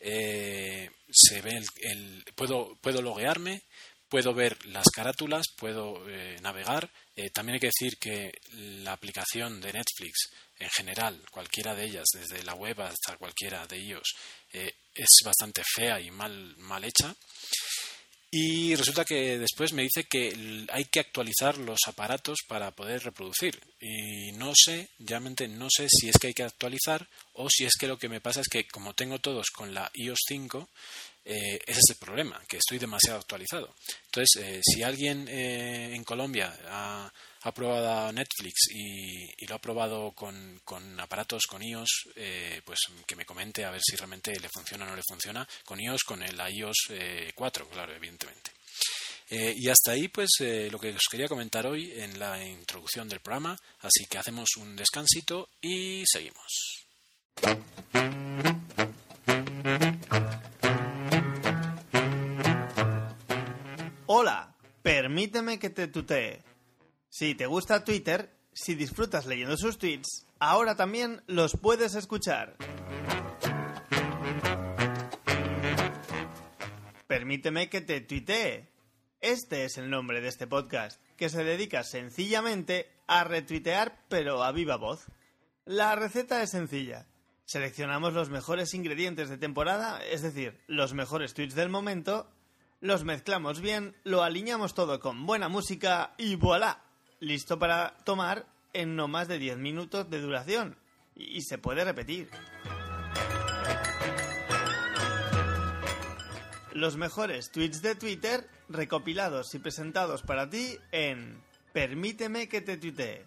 eh, 0.00 0.90
se 1.10 1.42
ve 1.42 1.60
el, 1.82 2.24
puedo, 2.36 2.76
puedo 2.80 3.02
loguearme, 3.02 3.62
puedo 4.08 4.32
ver 4.32 4.64
las 4.66 4.86
carátulas, 4.94 5.46
puedo 5.56 6.08
eh, 6.08 6.36
navegar. 6.40 6.88
Eh, 7.16 7.30
también 7.30 7.54
hay 7.54 7.60
que 7.60 7.72
decir 7.76 7.98
que 7.98 8.30
la 8.52 8.92
aplicación 8.92 9.60
de 9.60 9.72
Netflix 9.72 10.30
en 10.60 10.70
general, 10.70 11.20
cualquiera 11.30 11.74
de 11.74 11.84
ellas, 11.84 12.06
desde 12.12 12.44
la 12.44 12.54
web 12.54 12.80
hasta 12.80 13.16
cualquiera 13.16 13.66
de 13.66 13.76
ellos, 13.76 14.02
es 14.52 15.08
bastante 15.24 15.62
fea 15.64 16.00
y 16.00 16.10
mal, 16.10 16.56
mal 16.56 16.82
hecha. 16.84 17.14
Y 18.30 18.74
resulta 18.74 19.06
que 19.06 19.38
después 19.38 19.72
me 19.72 19.84
dice 19.84 20.04
que 20.04 20.66
hay 20.70 20.84
que 20.84 21.00
actualizar 21.00 21.56
los 21.56 21.78
aparatos 21.86 22.40
para 22.46 22.70
poder 22.72 23.02
reproducir. 23.02 23.58
Y 23.80 24.32
no 24.32 24.52
sé, 24.54 24.90
realmente 24.98 25.48
no 25.48 25.68
sé 25.70 25.86
si 25.88 26.10
es 26.10 26.18
que 26.18 26.26
hay 26.28 26.34
que 26.34 26.42
actualizar 26.42 27.08
o 27.32 27.48
si 27.48 27.64
es 27.64 27.72
que 27.80 27.86
lo 27.86 27.98
que 27.98 28.10
me 28.10 28.20
pasa 28.20 28.42
es 28.42 28.48
que 28.48 28.66
como 28.68 28.92
tengo 28.92 29.18
todos 29.18 29.46
con 29.48 29.72
la 29.72 29.90
iOS 29.94 30.18
5, 30.28 30.68
eh, 31.24 31.58
ese 31.66 31.80
es 31.80 31.90
el 31.90 31.96
problema, 31.96 32.42
que 32.48 32.58
estoy 32.58 32.78
demasiado 32.78 33.18
actualizado. 33.18 33.74
Entonces, 34.06 34.42
eh, 34.42 34.60
si 34.62 34.82
alguien 34.82 35.26
eh, 35.28 35.94
en 35.94 36.04
Colombia 36.04 36.54
ha, 36.68 37.12
ha 37.48 37.52
probado 37.52 38.12
Netflix 38.12 38.68
y, 38.70 39.46
lo 39.46 39.54
ha 39.54 39.60
probado 39.60 40.12
con, 40.12 40.60
aparatos 41.00 41.46
con 41.46 41.62
iOS, 41.62 42.10
eh, 42.16 42.60
pues 42.64 42.78
que 43.06 43.16
me 43.16 43.24
comente 43.24 43.64
a 43.64 43.70
ver 43.70 43.80
si 43.82 43.96
realmente 43.96 44.38
le 44.38 44.48
funciona 44.48 44.84
o 44.84 44.88
no 44.88 44.96
le 44.96 45.02
funciona 45.06 45.48
con 45.64 45.80
iOS, 45.80 46.04
con 46.04 46.22
el 46.22 46.38
iOS 46.38 46.88
4, 47.34 47.64
eh, 47.64 47.68
claro, 47.72 47.94
evidentemente. 47.94 48.52
Eh, 49.30 49.54
y 49.56 49.68
hasta 49.68 49.92
ahí, 49.92 50.08
pues, 50.08 50.28
lo 50.70 50.78
que 50.78 50.90
os 50.90 51.06
quería 51.10 51.28
comentar 51.28 51.66
hoy 51.66 51.92
en 51.96 52.18
la 52.18 52.42
introducción 52.46 53.08
del 53.08 53.20
programa. 53.20 53.58
Así 53.80 54.06
que 54.06 54.18
hacemos 54.18 54.56
un 54.56 54.74
descansito 54.74 55.50
y 55.60 56.02
seguimos. 56.06 56.86
Hola, 64.06 64.54
permíteme 64.82 65.58
que 65.58 65.68
te 65.68 65.88
tutee. 65.88 66.47
Si 67.10 67.34
te 67.34 67.46
gusta 67.46 67.84
Twitter, 67.84 68.36
si 68.52 68.74
disfrutas 68.74 69.24
leyendo 69.24 69.56
sus 69.56 69.78
tweets, 69.78 70.26
ahora 70.38 70.76
también 70.76 71.22
los 71.26 71.56
puedes 71.56 71.94
escuchar. 71.94 72.56
Permíteme 77.06 77.70
que 77.70 77.80
te 77.80 78.02
tuitee. 78.02 78.68
Este 79.20 79.64
es 79.64 79.78
el 79.78 79.88
nombre 79.88 80.20
de 80.20 80.28
este 80.28 80.46
podcast, 80.46 81.02
que 81.16 81.30
se 81.30 81.44
dedica 81.44 81.82
sencillamente 81.82 82.92
a 83.06 83.24
retuitear 83.24 84.04
pero 84.10 84.44
a 84.44 84.52
viva 84.52 84.76
voz. 84.76 85.06
La 85.64 85.96
receta 85.96 86.42
es 86.42 86.50
sencilla. 86.50 87.06
Seleccionamos 87.46 88.12
los 88.12 88.28
mejores 88.28 88.74
ingredientes 88.74 89.30
de 89.30 89.38
temporada, 89.38 90.04
es 90.04 90.20
decir, 90.20 90.60
los 90.66 90.92
mejores 90.92 91.32
tweets 91.32 91.54
del 91.54 91.70
momento, 91.70 92.30
los 92.80 93.04
mezclamos 93.04 93.62
bien, 93.62 93.96
lo 94.04 94.22
alineamos 94.22 94.74
todo 94.74 95.00
con 95.00 95.24
buena 95.24 95.48
música 95.48 96.14
y 96.18 96.36
voilà 96.36 96.84
listo 97.20 97.58
para 97.58 97.96
tomar 98.04 98.46
en 98.72 98.96
no 98.96 99.08
más 99.08 99.28
de 99.28 99.38
10 99.38 99.58
minutos 99.58 100.08
de 100.10 100.20
duración. 100.20 100.76
Y, 101.14 101.42
se 101.42 101.58
puede 101.58 101.84
repetir. 101.84 102.30
Los 106.72 106.96
mejores 106.96 107.50
tweets 107.50 107.82
de 107.82 107.96
Twitter 107.96 108.48
recopilados 108.68 109.52
y 109.54 109.58
presentados 109.58 110.22
para 110.22 110.48
ti 110.48 110.78
en 110.92 111.42
Permíteme 111.72 112.48
que 112.48 112.60
te 112.60 112.76
tuitee. 112.76 113.26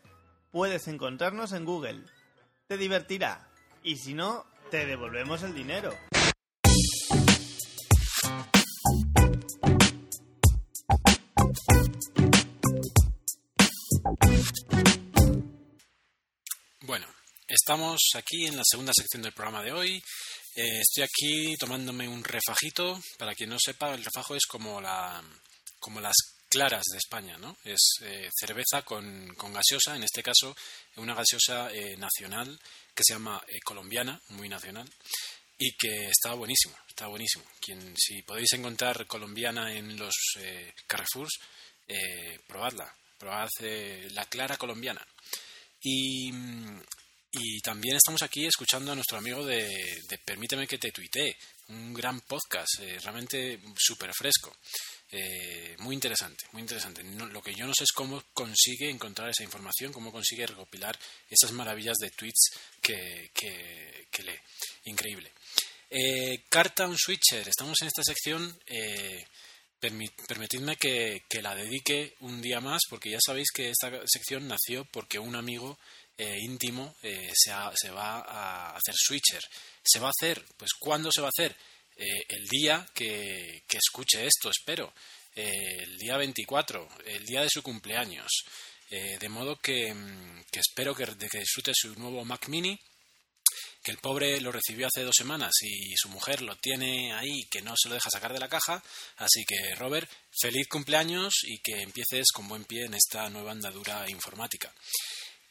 Puedes 0.51 0.87
encontrarnos 0.87 1.51
en 1.51 1.65
Google. 1.65 2.03
Te 2.67 2.77
divertirá. 2.77 3.47
Y 3.83 3.97
si 3.97 4.13
no, 4.13 4.45
te 4.69 4.85
devolvemos 4.85 5.43
el 5.43 5.53
dinero. 5.53 5.93
Estamos 17.51 17.99
aquí 18.15 18.45
en 18.45 18.55
la 18.55 18.63
segunda 18.65 18.93
sección 18.95 19.21
del 19.21 19.33
programa 19.33 19.61
de 19.61 19.73
hoy. 19.73 20.03
Eh, 20.55 20.79
estoy 20.79 21.03
aquí 21.03 21.55
tomándome 21.57 22.07
un 22.07 22.23
refajito. 22.23 22.99
Para 23.17 23.35
quien 23.35 23.49
no 23.49 23.57
sepa, 23.59 23.93
el 23.93 24.03
refajo 24.03 24.35
es 24.35 24.45
como, 24.45 24.79
la, 24.79 25.21
como 25.79 25.99
las 25.99 26.15
claras 26.49 26.83
de 26.91 26.97
España, 26.97 27.37
¿no? 27.37 27.57
Es 27.63 27.79
eh, 28.01 28.29
cerveza 28.39 28.83
con, 28.83 29.27
gaseosa, 29.53 29.95
en 29.95 30.03
este 30.03 30.23
caso 30.23 30.55
una 30.95 31.13
gaseosa 31.13 31.71
eh, 31.73 31.95
nacional 31.97 32.59
que 32.95 33.03
se 33.05 33.13
llama 33.13 33.41
colombiana, 33.63 34.19
muy 34.29 34.49
nacional, 34.49 34.89
y 35.57 35.71
que 35.77 36.09
está 36.09 36.33
buenísimo, 36.33 36.75
está 36.87 37.07
buenísimo. 37.07 37.45
Quien, 37.59 37.95
si 37.97 38.21
podéis 38.23 38.53
encontrar 38.53 39.07
colombiana 39.07 39.73
en 39.73 39.97
los 39.97 40.13
Carrefours, 40.87 41.39
probadla, 42.47 42.93
probad 43.17 43.49
la 44.11 44.25
clara 44.25 44.57
colombiana. 44.57 45.05
Y, 45.83 46.31
también 47.61 47.95
estamos 47.95 48.21
aquí 48.23 48.45
escuchando 48.45 48.91
a 48.91 48.95
nuestro 48.95 49.17
amigo 49.17 49.45
de, 49.45 50.01
Permíteme 50.25 50.67
que 50.67 50.77
te 50.77 50.91
tuitee, 50.91 51.37
un 51.69 51.93
gran 51.93 52.19
podcast, 52.21 52.79
eh, 52.81 52.99
realmente 52.99 53.59
súper 53.77 54.11
fresco. 54.13 54.57
Eh, 55.09 55.75
muy 55.79 55.95
interesante, 55.95 56.45
muy 56.51 56.61
interesante. 56.61 57.03
lo 57.03 57.41
que 57.41 57.55
yo 57.55 57.65
no 57.65 57.73
sé 57.73 57.85
es 57.85 57.91
cómo 57.93 58.21
consigue 58.33 58.89
encontrar 58.89 59.29
esa 59.29 59.43
información, 59.43 59.93
cómo 59.93 60.11
consigue 60.11 60.45
recopilar 60.45 60.97
esas 61.29 61.53
maravillas 61.53 61.97
de 61.97 62.11
tweets 62.11 62.51
que, 62.81 63.31
que, 63.33 64.23
lee. 64.23 64.39
Increíble. 64.85 65.31
Eh, 65.89 66.43
un 66.79 66.97
Switcher. 66.97 67.47
Estamos 67.47 67.81
en 67.81 67.87
esta 67.87 68.03
sección 68.03 68.57
permitidme 69.81 70.75
que, 70.75 71.23
la 71.41 71.55
dedique 71.55 72.13
un 72.19 72.41
día 72.41 72.61
más, 72.61 72.81
porque 72.87 73.09
ya 73.09 73.17
sabéis 73.19 73.49
que 73.51 73.69
esta 73.69 73.91
sección 74.05 74.47
nació 74.47 74.85
porque 74.85 75.17
un 75.17 75.35
amigo 75.35 75.79
eh, 76.21 76.37
íntimo 76.39 76.95
eh, 77.01 77.31
se, 77.33 77.51
se, 77.73 77.89
va 77.89 78.19
a 78.19 78.75
hacer 78.75 78.93
switcher. 78.95 79.41
¿Se 79.83 79.99
va 79.99 80.09
a 80.09 80.11
hacer? 80.15 80.45
Pues 80.55 80.69
¿cuándo 80.77 81.09
se 81.11 81.19
va 81.19 81.27
a 81.27 81.35
hacer? 81.35 81.55
Eh, 81.97 82.25
el 82.29 82.47
día 82.47 82.87
que, 82.93 83.63
escuche 83.67 84.27
esto, 84.27 84.51
espero. 84.51 84.93
el 85.33 85.97
día 85.97 86.17
24, 86.17 86.87
el 87.05 87.25
día 87.25 87.41
de 87.41 87.49
su 87.49 87.63
cumpleaños. 87.63 88.29
de 88.89 89.29
modo 89.29 89.55
que, 89.55 89.93
mm, 89.93 90.43
que 90.51 90.59
espero 90.59 90.93
que, 90.93 91.05
que 91.05 91.39
disfrute 91.39 91.71
su 91.73 91.95
nuevo 91.95 92.23
Mac 92.23 92.47
Mini 92.49 92.79
que 93.83 93.91
el 93.91 93.97
pobre 93.97 94.39
lo 94.41 94.51
recibió 94.51 94.87
hace 94.87 95.03
dos 95.03 95.15
semanas 95.17 95.51
y 95.61 95.95
su 95.95 96.09
mujer 96.09 96.41
lo 96.41 96.55
tiene 96.57 97.13
ahí 97.13 97.45
que 97.49 97.61
no 97.61 97.73
se 97.75 97.89
lo 97.89 97.95
deja 97.95 98.11
sacar 98.11 98.31
de 98.31 98.39
la 98.39 98.47
caja. 98.47 98.83
Así 99.17 99.43
que, 99.47 99.73
Robert, 99.75 100.09
feliz 100.39 100.67
cumpleaños 100.67 101.33
y 101.43 101.57
que 101.59 101.81
empieces 101.81 102.27
con 102.31 102.47
buen 102.47 102.65
pie 102.65 102.85
en 102.85 102.93
esta 102.93 103.27
nueva 103.29 103.51
andadura 103.51 104.07
informática. 104.09 104.71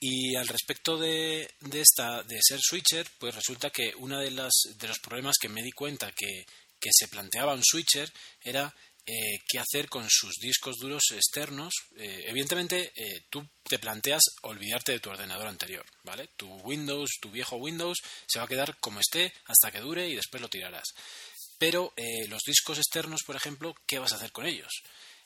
Y 0.01 0.35
al 0.35 0.49
respecto 0.49 0.97
de, 0.97 1.51
de 1.61 1.83
esta 1.83 2.23
de 2.23 2.41
ser 2.43 2.59
switcher, 2.61 3.07
pues 3.19 3.35
resulta 3.35 3.69
que 3.71 3.93
uno 3.99 4.19
de, 4.19 4.31
de 4.31 4.89
los 4.89 4.99
problemas 4.99 5.37
que 5.39 5.51
me 5.51 5.63
di 5.63 5.73
cuenta 5.73 6.11
que, 6.13 6.47
que 6.81 6.91
se 6.93 7.09
planteaba 7.09 7.53
un 7.53 7.63
switcher 7.63 8.11
era 8.43 8.75
eh, 9.07 9.41
qué 9.49 9.59
hacer 9.59 9.89
con 9.89 10.07
sus 10.09 10.37
discos 10.37 10.77
duros 10.79 11.03
externos. 11.13 11.73
Eh, 11.97 12.25
evidentemente, 12.27 12.93
eh, 12.95 13.25
tú 13.29 13.47
te 13.65 13.79
planteas 13.79 14.23
olvidarte 14.43 14.93
de 14.93 15.01
tu 15.01 15.11
ordenador 15.11 15.49
anterior, 15.49 15.85
¿vale? 16.05 16.29
Tu 16.37 16.47
Windows, 16.47 17.11
tu 17.21 17.31
viejo 17.31 17.57
Windows, 17.57 17.99
se 18.27 18.39
va 18.39 18.45
a 18.45 18.49
quedar 18.49 18.79
como 18.79 19.01
esté 19.01 19.33
hasta 19.47 19.71
que 19.71 19.81
dure 19.81 20.09
y 20.09 20.17
después 20.17 20.41
lo 20.41 20.49
tirarás. 20.49 20.89
Pero 21.59 21.93
los 22.29 22.41
discos 22.47 22.79
externos, 22.79 23.21
por 23.27 23.37
ejemplo, 23.37 23.75
¿qué 23.87 23.99
vas 23.99 24.13
a 24.13 24.17
hacer 24.17 24.33
con 24.33 24.47
ellos? 24.47 24.71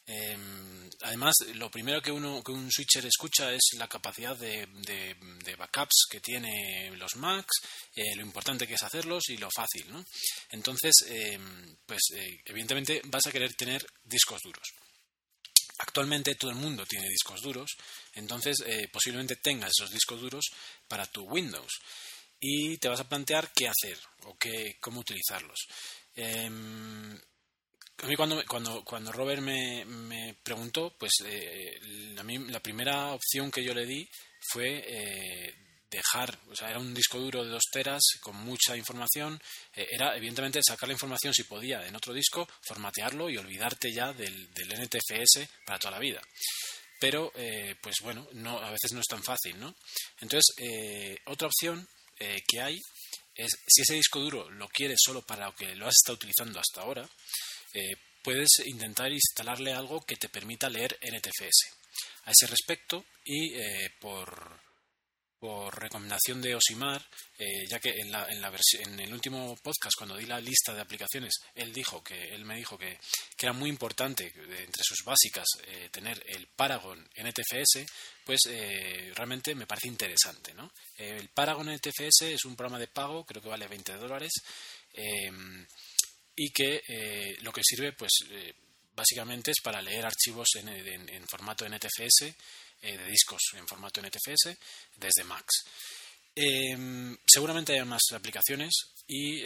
Em, 0.07 0.91
además, 1.01 1.35
lo 1.55 1.71
primero 1.71 2.03
que, 2.03 2.13
uno, 2.13 2.43
que 2.43 2.53
un 2.53 2.71
switcher 2.71 3.07
escucha 3.07 3.53
es 3.53 3.71
la 3.79 3.89
capacidad 3.89 4.37
de, 4.37 4.67
backups 5.57 6.07
que 6.11 6.21
tiene 6.21 6.91
los 6.97 7.17
Macs, 7.17 7.63
eh, 7.95 8.15
lo 8.17 8.23
importante 8.23 8.67
que 8.67 8.75
es 8.75 8.83
hacerlos 8.83 9.29
y 9.29 9.39
lo 9.39 9.49
fácil. 9.51 9.91
¿no? 9.91 10.05
Entonces, 10.51 10.93
em, 11.09 11.77
pues 11.87 12.03
eh, 12.15 12.43
evidentemente 12.45 13.01
vas 13.05 13.27
a 13.27 13.33
querer 13.33 13.55
tener 13.55 13.87
discos 14.05 14.41
duros. 14.43 14.69
Actualmente 15.79 16.35
todo 16.37 16.51
el 16.51 16.57
mundo 16.57 16.87
tiene 16.87 17.09
discos 17.09 17.41
duros, 17.41 17.77
entonces 18.13 18.63
eh, 18.65 18.89
posiblemente 18.93 19.37
tengas 19.37 19.73
esos 19.77 19.91
discos 19.91 20.21
duros 20.21 20.45
para 20.87 21.07
tu 21.07 21.23
Windows 21.25 21.81
y 22.39 22.77
te 22.79 22.89
vas 22.89 23.01
a 23.01 23.09
plantear 23.09 23.51
qué 23.53 23.67
hacer 23.67 23.99
o 24.25 24.37
qué, 24.37 24.77
cómo 24.81 25.01
utilizarlos. 25.01 25.67
A 28.03 28.07
mí 28.07 28.17
cuando, 28.17 28.45
cuando, 28.47 28.85
cuando 28.85 29.13
Robert 29.13 29.41
me, 29.41 29.85
me 29.85 30.35
preguntó, 30.43 30.95
pues 30.99 31.13
eh, 31.25 31.79
la, 32.15 32.25
la, 32.25 32.61
primera 32.61 33.13
opción 33.13 33.51
que 33.51 33.63
yo 33.63 33.73
le 33.73 33.87
di 33.87 34.07
fue 34.41 34.85
eh, 34.87 35.55
dejar, 35.91 36.37
o 36.51 36.57
sea, 36.57 36.71
era 36.71 36.81
un 36.81 36.93
disco 36.93 37.19
duro 37.19 37.45
de 37.45 37.51
dos 37.51 37.63
teras 37.73 38.03
con 38.21 38.37
mucha 38.37 38.77
información, 38.77 39.41
eh, 39.75 39.87
era 39.91 40.17
evidentemente 40.17 40.61
sacar 40.67 40.89
la 40.89 40.95
información 40.95 41.33
si 41.33 41.45
podía 41.45 41.87
en 41.87 41.95
otro 41.95 42.13
disco, 42.13 42.49
formatearlo 42.67 43.31
y 43.31 43.39
olvidarte 43.39 43.93
ya 43.93 44.13
del, 44.13 44.53
del 44.53 44.73
NTFS 44.73 45.49
para 45.65 45.79
toda 45.79 45.93
la 45.93 46.01
vida. 46.01 46.21
Pero, 47.01 47.33
pues 47.83 47.97
bueno, 48.01 48.27
no, 48.33 48.59
a 48.59 48.71
veces 48.71 48.93
no 48.93 49.01
es 49.01 49.07
tan 49.07 49.23
fácil, 49.23 49.61
¿no? 49.61 49.75
Entonces, 50.21 50.55
otra 51.27 51.49
opción 51.49 51.87
que 52.17 52.61
hay 52.63 52.81
es, 53.35 53.59
si 53.67 53.83
ese 53.83 53.95
disco 53.95 54.21
duro 54.21 54.49
lo 54.51 54.69
quieres 54.69 55.01
solo 55.05 55.21
para 55.21 55.47
lo 55.47 55.55
que 55.55 55.75
lo 55.75 55.87
has 55.87 55.97
estado 56.01 56.15
utilizando 56.15 56.61
hasta 56.61 56.81
ahora, 56.81 57.07
eh, 57.75 57.97
puedes 58.23 58.61
intentar 58.65 59.13
instalarle 59.13 59.73
algo 59.73 60.01
que 60.01 60.17
te 60.17 60.29
permita 60.29 60.71
leer 60.71 60.97
NTFS. 61.03 61.75
A 62.25 62.31
ese 62.31 62.47
respecto, 62.47 63.05
y 63.25 63.53
eh, 63.55 63.93
por, 64.01 64.61
por 65.39 65.79
recomendación 65.79 66.41
de 66.41 66.55
Osimar, 66.55 67.05
eh, 67.37 67.67
ya 67.69 67.81
que 67.81 67.91
en, 67.91 68.13
la, 68.13 68.27
en, 68.31 68.41
la 68.41 68.53
en, 68.79 69.01
el 69.01 69.13
último 69.13 69.57
podcast, 69.57 69.97
cuando 69.99 70.17
di 70.17 70.25
la 70.25 70.41
lista 70.41 70.73
de 70.73 70.81
aplicaciones, 70.81 71.33
él 71.55 71.73
dijo 71.73 72.03
que 72.03 72.33
él 72.33 72.45
me 72.45 72.57
dijo 72.57 72.79
que, 72.79 72.99
que 73.37 73.47
era 73.47 73.53
muy 73.53 73.69
importante 73.69 74.33
entre 74.37 74.83
sus 74.83 75.05
básicas 75.05 75.47
tener 75.91 76.25
el 76.29 76.47
Paragon 76.47 76.99
NTFS, 77.17 77.85
pues 78.25 78.41
realmente 79.15 79.55
me 79.55 79.67
parece 79.67 79.89
interesante. 79.89 80.55
¿no? 80.55 80.73
el 80.97 81.29
Paragon 81.29 81.69
NTFS 81.69 82.23
es 82.23 82.45
un 82.45 82.57
programa 82.57 82.79
de 82.79 82.89
pago, 82.89 83.27
creo 83.27 83.43
que 83.43 83.49
vale 83.49 83.69
20 83.69 83.97
dólares 83.97 84.33
y 86.37 86.51
que 86.51 86.83
eh, 86.87 87.37
lo 87.43 87.53
que 87.53 87.63
sirve 87.65 87.93
pues 87.93 88.11
eh, 88.31 88.55
básicamente 88.95 89.51
es 89.51 89.61
para 89.63 89.83
leer 89.83 90.05
archivos 90.07 90.49
en, 90.57 90.69
en, 90.69 91.29
formato 91.29 91.69
NTFS 91.69 92.23
eh, 92.23 92.99
de 92.99 93.07
discos 93.07 93.41
en 93.55 93.67
formato 93.67 94.01
NTFS 94.01 94.57
desde 94.97 95.25
Macs 95.25 95.65
em, 96.35 97.17
seguramente 97.27 97.73
haya 97.73 97.85
más 97.85 98.03
aplicaciones 98.13 98.73
y 99.07 99.43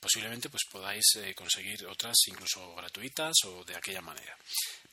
posiblemente 0.00 0.50
pues 0.50 0.64
podáis 0.70 1.04
conseguir 1.34 1.86
otras 1.86 2.16
incluso 2.26 2.74
gratuitas 2.74 3.34
o 3.46 3.64
de 3.64 3.76
aquella 3.76 4.00
manera 4.00 4.36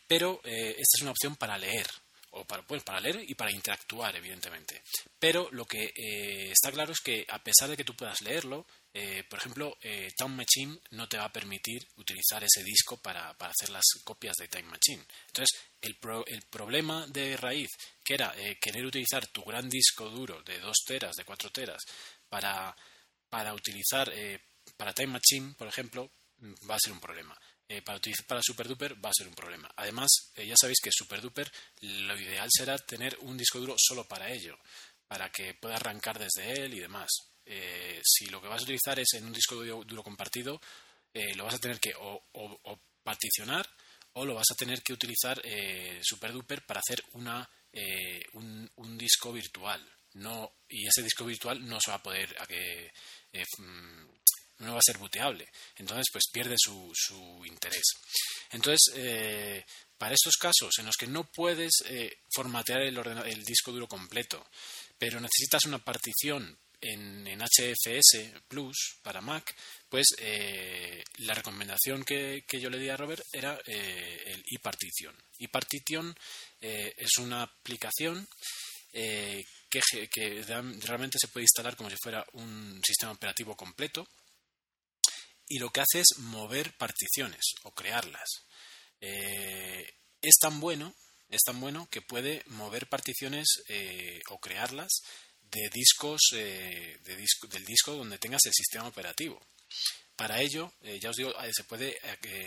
pero 0.08 0.40
esta 0.44 0.98
es 0.98 1.02
una 1.02 1.12
opción 1.12 1.36
para 1.36 1.58
leer 1.58 1.88
o 2.34 2.46
para, 2.46 2.64
pues, 2.64 2.84
para 2.84 3.02
leer 3.02 3.26
y 3.28 3.36
para 3.36 3.52
interactuar, 3.52 4.16
evidentemente. 4.16 4.84
Pero 5.20 5.50
lo 5.52 5.66
que 5.66 5.92
está 6.52 6.72
claro 6.72 6.94
es 6.94 7.02
que 7.02 7.26
a 7.28 7.44
pesar 7.44 7.70
de 7.70 7.76
que 7.76 7.84
tú 7.84 7.94
puedas 7.94 8.22
leerlo, 8.22 8.66
eh, 8.94 9.24
por 9.24 9.40
ejemplo, 9.40 9.78
eh, 9.82 10.10
Time 10.18 10.36
Machine 10.36 10.78
no 10.92 11.08
te 11.08 11.18
va 11.18 11.26
a 11.26 11.32
permitir 11.32 11.88
utilizar 11.96 12.44
ese 12.44 12.62
disco 12.64 12.98
para, 12.98 13.30
hacer 13.30 13.70
las 13.70 13.86
copias 14.04 14.36
de 14.36 14.50
Time 14.50 14.68
Machine. 14.68 15.06
Entonces, 15.28 15.60
el, 15.82 15.98
el 16.28 16.42
problema 16.44 17.08
de 17.08 17.38
raíz, 17.38 17.70
que 18.04 18.16
era 18.16 18.34
eh, 18.38 18.58
querer 18.60 18.86
utilizar 18.86 19.28
tu 19.28 19.44
gran 19.44 19.70
disco 19.70 20.10
duro 20.10 20.42
de 20.44 20.60
2 20.60 20.78
teras, 20.86 21.16
de 21.16 21.24
4 21.24 21.50
teras, 21.52 21.82
para, 22.28 22.76
para 23.30 23.54
utilizar 23.54 24.12
para 24.76 24.94
Time 24.94 25.14
Machine, 25.20 25.54
por 25.58 25.68
ejemplo, 25.68 26.12
mm, 26.40 26.70
va 26.70 26.76
a 26.76 26.80
ser 26.80 26.92
un 26.92 27.00
problema. 27.00 27.38
para 27.86 27.98
utilizar 27.98 28.26
para 28.26 28.42
SuperDuper 28.44 28.96
va 29.04 29.10
a 29.10 29.14
ser 29.14 29.30
un 29.30 29.34
problema. 29.34 29.72
Además, 29.78 30.10
ya 30.36 30.56
sabéis 30.60 30.80
que 30.84 30.92
SuperDuper 30.92 31.50
lo 31.80 32.20
ideal 32.20 32.50
será 32.52 32.78
tener 32.78 33.18
un 33.22 33.38
disco 33.38 33.60
duro 33.60 33.76
solo 33.78 34.04
para 34.04 34.30
ello, 34.30 34.60
para 35.08 35.32
que 35.32 35.54
pueda 35.54 35.78
arrancar 35.78 36.20
desde 36.20 36.52
él 36.52 36.74
y 36.74 36.82
demás. 36.82 37.31
Eh, 37.46 38.02
si 38.04 38.28
lo 38.28 38.42
que 38.42 38.48
vas 38.48 38.62
a 38.62 38.64
utilizar 38.64 39.00
es 39.00 39.14
en 39.14 39.26
un 39.26 39.34
disco 39.34 39.56
duro, 39.56 40.04
compartido, 40.04 40.62
eh, 41.14 41.34
lo 41.36 41.46
vas 41.46 41.56
a 41.56 41.60
tener 41.60 41.80
que 41.80 41.94
o, 42.00 42.80
particionar 43.04 43.68
o 44.14 44.26
lo 44.26 44.36
vas 44.36 44.52
a 44.52 44.56
tener 44.56 44.82
que 44.84 44.94
utilizar 44.94 45.42
eh, 45.44 46.00
SuperDuper 46.04 46.66
para 46.66 46.80
hacer 46.80 47.04
una, 47.14 47.50
un, 48.34 48.98
disco 48.98 49.32
virtual. 49.32 49.86
No, 50.14 50.54
y 50.68 50.86
ese 50.86 51.02
disco 51.04 51.24
virtual 51.26 51.66
no 51.66 51.80
se 51.80 51.92
va 51.92 51.98
a 51.98 52.04
poder 52.04 52.36
mm, 53.58 54.06
no 54.60 54.74
va 54.74 54.80
a 54.80 54.86
ser 54.86 54.98
booteable. 54.98 55.50
Entonces, 55.78 56.08
pues 56.12 56.26
pierde 56.32 56.56
su, 56.58 57.44
interés. 57.46 57.86
Entonces, 58.52 59.64
para 59.98 60.14
estos 60.14 60.36
casos 60.36 60.72
en 60.80 60.86
los 60.86 60.96
que 60.98 61.08
no 61.08 61.24
puedes 61.24 61.72
formatear 62.36 62.82
el 62.82 63.46
disco 63.46 63.72
duro 63.72 63.88
completo, 63.88 64.46
pero 64.98 65.20
necesitas 65.20 65.66
una 65.66 65.80
partición 65.80 66.60
en, 66.82 67.22
HFS 67.42 68.42
Plus 68.48 68.98
para 69.02 69.22
Mac, 69.22 69.56
pues 69.90 70.08
eh, 70.20 71.04
la 71.20 71.34
recomendación 71.34 72.04
que, 72.04 72.44
yo 72.50 72.70
le 72.70 72.80
di 72.80 72.90
a 72.90 72.98
Robert 72.98 73.24
era 73.32 73.60
eh, 73.66 74.24
el 74.26 74.44
iPartition. 74.48 75.16
iPartition 75.40 76.16
eh, 76.60 76.94
es 76.98 77.18
una 77.18 77.44
aplicación 77.44 78.28
que, 78.92 80.10
que, 80.10 80.44
realmente 80.82 81.18
se 81.20 81.30
puede 81.30 81.46
instalar 81.46 81.78
como 81.78 81.90
si 81.90 81.96
fuera 82.02 82.26
un 82.34 82.82
sistema 82.86 83.14
operativo 83.14 83.56
completo 83.56 84.06
y 85.48 85.60
lo 85.60 85.70
que 85.70 85.80
hace 85.80 86.02
es 86.02 86.18
mover 86.18 86.76
particiones 86.78 87.42
o 87.64 87.72
crearlas. 87.72 88.30
es 89.00 90.36
tan 90.42 90.60
bueno 90.60 90.94
es 91.30 91.42
tan 91.46 91.62
bueno 91.62 91.88
que 91.90 92.02
puede 92.02 92.44
mover 92.48 92.90
particiones 92.90 93.48
o 94.28 94.42
crearlas 94.42 95.02
de 95.52 95.70
discos 95.70 96.22
eh, 96.34 96.98
del 97.04 97.66
disco 97.66 97.94
donde 97.94 98.18
tengas 98.18 98.42
el 98.46 98.54
sistema 98.54 98.88
operativo. 98.88 99.42
Para 100.16 100.40
ello, 100.40 100.74
eh, 100.82 101.00
ya 101.02 101.10
os 101.10 101.16
digo, 101.16 101.32
eh, 101.42 101.52
se 101.52 101.64
puede 101.64 102.00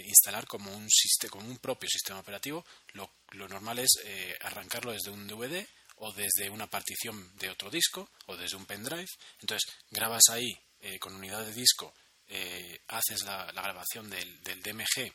instalar 0.06 0.46
como 0.46 0.74
un, 0.74 0.88
como 1.28 1.48
un 1.48 1.58
propio 1.58 1.88
sistema 1.88 2.20
operativo. 2.20 2.64
Lo, 2.92 3.10
normal 3.48 3.80
es 3.80 3.90
arrancarlo 4.40 4.92
desde 4.92 5.10
un 5.10 5.26
DVD 5.26 5.66
o 5.96 6.12
desde 6.12 6.48
una 6.48 6.68
partición 6.68 7.36
de 7.36 7.50
otro 7.50 7.70
disco 7.70 8.10
o 8.26 8.36
desde 8.36 8.56
un 8.56 8.64
pendrive. 8.64 9.08
Entonces, 9.40 9.70
grabas 9.90 10.22
ahí 10.30 10.56
con 11.00 11.14
unidad 11.16 11.44
de 11.44 11.52
disco, 11.52 11.92
haces 12.88 13.22
la, 13.24 13.50
grabación 13.52 14.08
del, 14.08 14.40
del 14.42 14.62
DMG, 14.62 15.12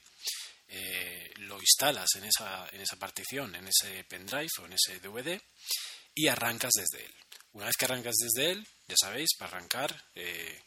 lo 1.40 1.60
instalas 1.62 2.10
en 2.16 2.26
esa, 2.26 2.68
en 2.72 2.82
esa 2.82 2.98
partición, 2.98 3.56
en 3.56 3.68
ese 3.68 4.04
pendrive 4.04 4.50
o 4.62 4.66
en 4.66 4.74
ese 4.74 5.00
DVD 5.00 5.42
y 6.14 6.28
arrancas 6.28 6.72
desde 6.76 7.06
él. 7.06 7.14
Una 7.54 7.66
vez 7.66 7.76
que 7.78 7.86
arrancas 7.86 8.16
desde 8.16 8.52
él, 8.52 8.68
ya 8.88 8.95
sabéis, 9.00 9.30
para 9.38 9.58
arrancar, 9.58 10.06
eh, 10.16 10.62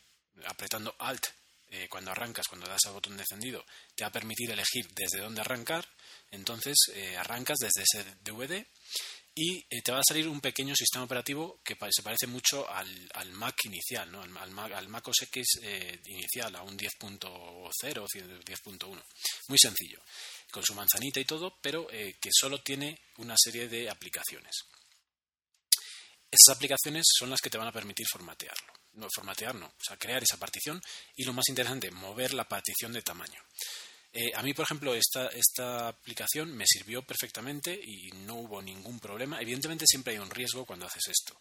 apretando 0.47 0.95
Alt 0.99 1.27
eh, 1.71 1.87
cuando 1.89 2.11
arrancas, 2.11 2.47
cuando 2.49 2.67
das 2.67 2.85
al 2.87 2.93
botón 2.93 3.19
encendido, 3.19 3.65
te 3.95 4.05
va 4.05 4.09
a 4.09 4.13
permitir 4.13 4.51
elegir 4.51 4.89
desde 4.95 5.21
dónde 5.21 5.41
arrancar. 5.41 5.89
Entonces 6.31 6.77
eh, 6.95 7.17
arrancas 7.17 7.59
desde 7.59 7.83
ese 7.83 8.05
DVD 8.23 8.67
y 9.35 9.63
te 9.81 9.93
va 9.93 10.01
a 10.01 10.05
salir 10.07 10.29
un 10.29 10.43
pequeño 10.43 10.75
sistema 10.77 11.05
operativo 11.05 11.61
que 11.65 11.75
se 11.91 12.03
parece 12.03 12.27
mucho 12.27 12.69
al, 12.69 13.33
Mac 13.33 13.65
inicial, 13.65 14.11
¿no? 14.13 14.21
al, 14.21 14.51
Mac, 14.51 14.73
al 14.73 14.89
Mac 14.89 15.09
OS 15.09 15.23
X 15.23 15.61
inicial, 16.05 16.55
a 16.57 16.63
un 16.63 16.77
10.0 16.77 17.25
o 17.25 17.71
10.1. 17.71 19.05
Muy 19.49 19.59
sencillo, 19.59 20.03
con 20.51 20.63
su 20.63 20.75
manzanita 20.75 21.19
y 21.21 21.25
todo, 21.25 21.57
pero 21.63 21.87
que 21.87 22.31
solo 22.31 22.61
tiene 22.61 23.01
una 23.17 23.35
serie 23.39 23.69
de 23.69 23.89
aplicaciones. 23.89 24.67
Esas 26.33 26.57
aplicaciones 26.57 27.05
son 27.19 27.29
las 27.29 27.43
que 27.43 27.51
te 27.51 27.59
van 27.59 27.69
a 27.69 27.73
permitir 27.73 28.07
formatearlo. 28.11 28.73
No, 28.95 29.07
formatear 29.15 29.55
no, 29.55 29.67
o 29.67 29.85
sea, 29.87 29.99
crear 29.99 30.23
esa 30.23 30.39
partición 30.39 30.81
y 31.15 31.25
lo 31.25 31.35
más 31.35 31.45
interesante, 31.51 31.91
mover 31.91 32.33
la 32.33 32.49
partición 32.49 32.95
de 32.95 33.03
tamaño. 33.03 33.39
Eh, 34.15 34.31
a 34.35 34.43
mí, 34.43 34.55
por 34.55 34.65
ejemplo, 34.65 34.95
esta, 34.95 35.29
esta 35.29 35.89
aplicación 35.89 36.57
me 36.57 36.65
sirvió 36.67 37.03
perfectamente 37.03 37.79
y 37.79 38.11
no 38.13 38.37
hubo 38.37 38.63
ningún 38.63 38.99
problema. 38.99 39.43
Evidentemente 39.43 39.85
siempre 39.87 40.15
hay 40.15 40.21
un 40.21 40.31
riesgo 40.31 40.65
cuando 40.65 40.87
haces 40.87 41.09
esto, 41.09 41.39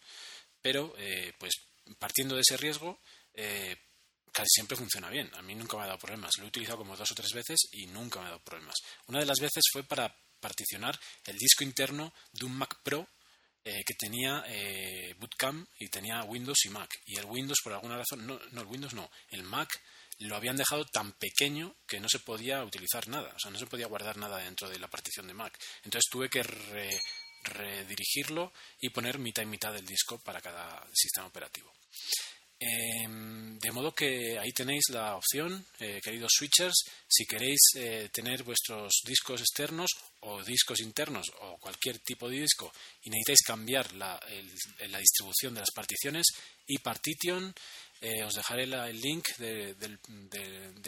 pero 0.60 0.94
eh, 0.98 1.32
pues 1.38 1.52
partiendo 1.98 2.34
de 2.34 2.42
ese 2.42 2.58
riesgo, 2.58 3.00
eh, 3.32 3.74
casi 4.30 4.48
siempre 4.50 4.76
funciona 4.76 5.08
bien. 5.08 5.30
A 5.34 5.42
mí 5.42 5.54
nunca 5.54 5.78
me 5.78 5.84
ha 5.84 5.86
dado 5.86 5.98
problemas. 5.98 6.32
Lo 6.36 6.44
he 6.44 6.48
utilizado 6.48 6.78
como 6.78 6.96
dos 6.98 7.10
o 7.10 7.14
tres 7.14 7.32
veces 7.32 7.60
y 7.72 7.86
nunca 7.86 8.20
me 8.20 8.26
ha 8.26 8.30
dado 8.30 8.44
problemas. 8.44 8.76
Una 9.06 9.20
de 9.20 9.26
las 9.26 9.38
veces 9.40 9.62
fue 9.72 9.84
para 9.84 10.14
particionar 10.38 10.98
el 11.24 11.38
disco 11.38 11.64
interno 11.64 12.12
de 12.32 12.44
un 12.44 12.56
Mac 12.56 12.82
Pro 12.82 13.08
eh, 13.64 13.84
que 13.84 13.94
tenía 13.94 14.44
eh, 14.48 15.14
Bootcamp 15.18 15.68
y 15.78 15.88
tenía 15.88 16.22
Windows 16.24 16.64
y 16.64 16.68
Mac. 16.70 16.90
Y 17.06 17.18
el 17.18 17.26
Windows, 17.26 17.60
por 17.62 17.72
alguna 17.72 17.96
razón, 17.96 18.26
no, 18.26 18.40
no, 18.52 18.60
el 18.60 18.66
Windows 18.66 18.94
no, 18.94 19.10
el 19.28 19.42
Mac 19.44 19.80
lo 20.18 20.36
habían 20.36 20.56
dejado 20.56 20.84
tan 20.84 21.12
pequeño 21.12 21.74
que 21.86 22.00
no 22.00 22.08
se 22.08 22.18
podía 22.18 22.64
utilizar 22.64 23.08
nada, 23.08 23.32
o 23.34 23.38
sea, 23.38 23.50
no 23.50 23.58
se 23.58 23.66
podía 23.66 23.86
guardar 23.86 24.16
nada 24.16 24.38
dentro 24.38 24.68
de 24.68 24.78
la 24.78 24.88
partición 24.88 25.26
de 25.26 25.34
Mac. 25.34 25.58
Entonces 25.84 26.10
tuve 26.10 26.28
que 26.28 26.42
redirigirlo 27.44 28.52
y 28.80 28.90
poner 28.90 29.18
mitad 29.18 29.42
y 29.42 29.46
mitad 29.46 29.72
del 29.72 29.86
disco 29.86 30.18
para 30.18 30.40
cada 30.40 30.86
sistema 30.92 31.26
operativo. 31.26 31.72
Em, 32.64 33.58
de 33.58 33.72
modo 33.72 33.92
que 33.92 34.38
ahí 34.38 34.52
tenéis 34.52 34.84
la 34.90 35.16
opción, 35.16 35.66
eh, 35.80 36.00
queridos 36.00 36.30
switchers, 36.38 36.84
si 37.08 37.26
queréis 37.26 37.58
eh, 37.74 38.08
tener 38.12 38.44
vuestros 38.44 39.02
discos 39.04 39.40
externos 39.40 39.90
o 40.20 40.44
discos 40.44 40.78
internos 40.78 41.26
o 41.40 41.58
cualquier 41.58 41.98
tipo 41.98 42.28
de 42.28 42.38
disco 42.38 42.72
y 43.02 43.10
necesitáis 43.10 43.42
cambiar 43.44 43.92
la, 43.94 44.20
la 44.88 44.98
distribución 44.98 45.54
de 45.54 45.60
las 45.60 45.72
particiones 45.72 46.26
y 46.68 46.78
Partition, 46.78 47.52
eh, 48.00 48.22
os 48.22 48.34
dejaré 48.34 48.62
el 48.62 49.00
link 49.00 49.26
de, 49.38 49.74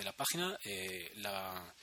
la 0.05 0.13
página, 0.13 0.57
la 1.17 1.75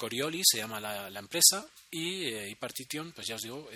Corioli 0.00 0.40
se 0.42 0.56
llama 0.56 0.80
la, 0.80 1.18
empresa 1.18 1.66
y, 1.90 2.54
Partition, 2.54 3.12
pues 3.12 3.26
ya 3.26 3.34
os 3.34 3.42
digo, 3.42 3.68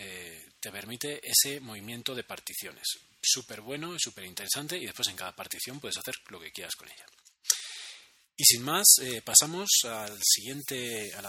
te 0.58 0.72
permite 0.72 1.20
ese 1.22 1.60
movimiento 1.60 2.14
de 2.14 2.24
particiones 2.24 2.86
súper 3.24 3.60
bueno, 3.60 3.94
súper 3.98 4.24
interesante 4.24 4.78
y 4.78 4.86
después 4.86 5.08
en 5.08 5.16
cada 5.16 5.34
partición 5.34 5.80
puedes 5.80 5.98
hacer 5.98 6.14
lo 6.28 6.40
que 6.40 6.52
quieras 6.52 6.74
con 6.76 6.88
ella. 6.88 7.06
Y 8.36 8.44
sin 8.44 8.62
más, 8.62 8.84
eh, 9.02 9.22
pasamos 9.22 9.68
a 9.84 10.08
la 10.08 10.18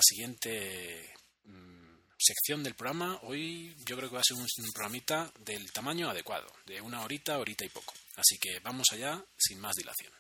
siguiente 0.01 1.13
mm, 1.43 1.97
sección 2.17 2.63
del 2.63 2.75
programa. 2.75 3.19
Hoy 3.23 3.75
yo 3.85 3.95
creo 3.95 4.09
que 4.09 4.15
va 4.15 4.21
a 4.21 4.23
ser 4.23 4.37
un, 4.37 4.43
un, 4.43 4.71
programita 4.71 5.31
del 5.39 5.71
tamaño 5.71 6.09
adecuado, 6.09 6.47
de 6.65 6.81
una 6.81 7.03
horita, 7.03 7.37
horita 7.37 7.63
y 7.65 7.69
poco. 7.69 7.93
Así 8.15 8.37
que 8.39 8.59
vamos 8.59 8.87
allá 8.91 9.23
sin 9.37 9.59
más 9.59 9.75
dilación. 9.75 10.13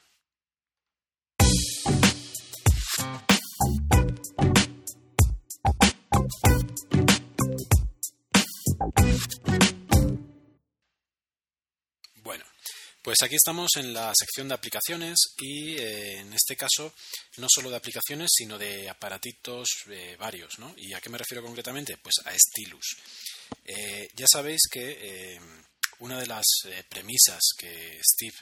Pues 13.05 13.21
aquí 13.21 13.35
estamos 13.35 13.69
en 13.75 13.93
la 13.93 14.11
sección 14.13 14.47
de 14.47 14.55
aplicaciones 14.55 15.15
y 15.37 15.77
eh, 15.77 16.21
en 16.21 16.33
este 16.33 16.57
caso 16.57 16.91
no 17.37 17.45
solo 17.47 17.69
de 17.69 17.77
aplicaciones 17.77 18.31
sino 18.33 18.57
de 18.57 18.89
aparatitos 18.89 19.69
eh, 19.89 20.17
varios. 20.19 20.57
¿no? 20.57 20.73
¿Y 20.75 20.91
a 20.91 20.99
qué 20.99 21.11
me 21.11 21.19
refiero 21.19 21.43
concretamente? 21.43 21.97
Pues 21.97 22.15
a 22.25 22.33
Stylus. 22.35 22.97
Eh, 23.63 24.09
ya 24.15 24.25
sabéis 24.27 24.59
que 24.69 25.39
una 25.99 26.19
de 26.19 26.25
las 26.25 26.43
premisas 26.89 27.41
que 27.57 28.01
Steve 28.03 28.35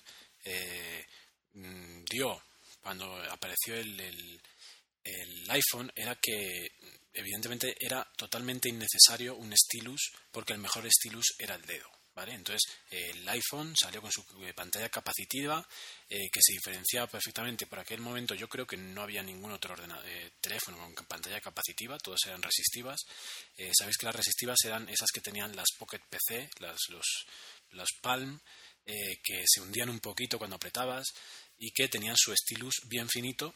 mm, 1.53 2.05
dio 2.05 2.41
cuando 2.82 3.15
apareció 3.30 3.76
el 3.76 4.41
iPhone 5.49 5.91
era 5.95 6.16
que 6.16 6.72
evidentemente 7.14 7.76
era 7.80 8.04
totalmente 8.16 8.70
innecesario 8.70 9.36
un 9.36 9.56
stylus 9.56 10.12
porque 10.32 10.54
el 10.54 10.60
mejor 10.60 10.88
stylus 10.89 11.36
era 11.38 11.56
el 11.56 11.62
dedo. 11.64 11.89
Entonces, 12.16 12.62
el 12.91 13.28
iPhone 13.28 13.74
salió 13.76 13.99
con 13.99 14.12
su 14.12 14.24
eh, 14.43 14.54
pantalla 14.54 14.89
capacitiva 14.89 15.68
eh, 16.08 16.30
que 16.32 16.39
se 16.41 16.54
diferenciaba 16.54 17.08
perfectamente. 17.08 17.66
Por 17.66 17.80
aquel 17.80 18.01
momento 18.01 18.36
yo 18.36 18.47
creo 18.47 18.68
que 18.68 18.78
no 18.78 19.01
había 19.01 19.24
ningún 19.24 19.51
otro 19.51 19.76
eh, 20.06 20.32
teléfono 20.39 20.78
con 20.93 21.06
pantalla 21.08 21.41
capacitiva, 21.41 21.97
todas 21.97 22.20
eran 22.28 22.41
resistivas. 22.41 23.01
Sabéis 23.78 23.97
que 23.97 24.06
las 24.06 24.16
resistivas 24.16 24.60
eran 24.64 24.88
esas 24.89 25.10
que 25.12 25.22
tenían 25.22 25.56
las 25.56 25.70
Pocket 25.78 26.01
PC, 26.08 26.49
las, 26.60 26.78
los 27.72 27.89
Palm, 28.01 28.39
que 28.86 29.43
se 29.47 29.62
hundían 29.62 29.89
un 29.89 29.99
poquito 29.99 30.38
cuando 30.38 30.58
apretabas 30.58 31.08
y 31.58 31.72
que 31.72 31.88
tenían 31.88 32.16
su 32.18 32.36
stylus 32.36 32.82
bien 32.86 33.08
finito 33.10 33.56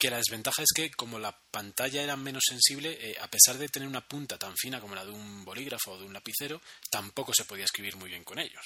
que 0.00 0.10
la 0.10 0.16
desventaja 0.16 0.62
es 0.62 0.70
que 0.74 0.90
como 0.90 1.18
la 1.18 1.38
pantalla 1.50 2.02
era 2.02 2.16
menos 2.16 2.42
sensible, 2.48 2.96
eh, 2.98 3.18
a 3.20 3.28
pesar 3.28 3.58
de 3.58 3.68
tener 3.68 3.86
una 3.86 4.08
punta 4.08 4.38
tan 4.38 4.56
fina 4.56 4.80
como 4.80 4.94
la 4.94 5.04
de 5.04 5.10
un 5.10 5.44
bolígrafo 5.44 5.92
o 5.92 5.98
de 5.98 6.06
un 6.06 6.14
lapicero, 6.14 6.62
tampoco 6.90 7.34
se 7.34 7.44
podía 7.44 7.66
escribir 7.66 7.96
muy 7.96 8.08
bien 8.08 8.24
con 8.24 8.38
ellos. 8.38 8.64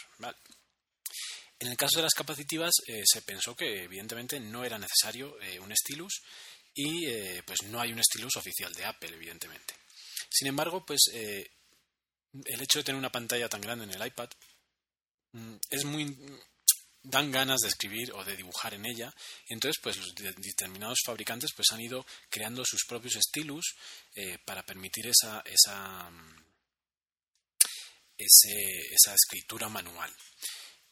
En 1.58 1.68
el 1.68 1.76
caso 1.76 1.98
de 1.98 2.04
las 2.04 2.14
capacitivas 2.14 2.70
eh, 2.86 3.02
se 3.04 3.22
pensó 3.22 3.56
que 3.56 3.82
evidentemente 3.82 4.38
no 4.38 4.64
era 4.64 4.78
necesario 4.78 5.36
eh, 5.42 5.58
un 5.58 5.74
stylus 5.74 6.22
y 6.72 7.06
pues 7.42 7.62
no 7.64 7.80
hay 7.80 7.92
un 7.92 8.02
stylus 8.02 8.36
oficial 8.36 8.72
de 8.74 8.84
Apple, 8.84 9.10
evidentemente. 9.14 9.74
Sin 10.28 10.48
embargo, 10.48 10.84
pues 10.84 11.02
el 11.12 12.60
hecho 12.60 12.80
de 12.80 12.84
tener 12.84 12.98
una 12.98 13.12
pantalla 13.12 13.48
tan 13.48 13.60
grande 13.60 13.84
en 13.84 13.92
el 13.92 14.04
iPad 14.04 14.28
mm, 15.32 15.54
es 15.70 15.84
muy 15.84 16.16
dan 17.04 17.30
ganas 17.30 17.60
de 17.60 17.68
escribir 17.68 18.12
o 18.12 18.24
de 18.24 18.36
dibujar 18.36 18.74
en 18.74 18.86
ella. 18.86 19.14
Entonces, 19.48 19.80
pues 19.82 19.96
los 19.98 20.14
determinados 20.14 20.98
fabricantes 21.04 21.52
pues 21.54 21.68
han 21.70 21.80
ido 21.80 22.04
creando 22.28 22.64
sus 22.64 22.84
propios 22.86 23.16
estilos 23.16 23.76
eh, 24.14 24.38
para 24.44 24.64
permitir 24.64 25.06
esa, 25.06 25.42
esa, 25.46 26.10
esa 28.16 29.14
escritura 29.14 29.68
manual. 29.68 30.10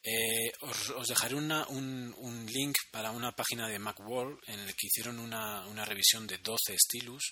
Eh, 0.05 0.53
os, 0.61 1.09
dejaré 1.09 1.37
una, 1.37 1.67
un, 1.69 2.13
un, 2.19 2.47
link 2.47 2.77
para 2.91 3.13
una 3.13 3.37
página 3.37 3.69
de 3.69 3.79
Macworld 3.79 4.41
en 4.49 4.67
la 4.67 4.73
que 4.73 4.89
hicieron 4.89 5.21
una, 5.21 5.65
una 5.69 5.85
revisión 5.85 6.27
de 6.27 6.39
12 6.39 6.75
estilos 6.75 7.23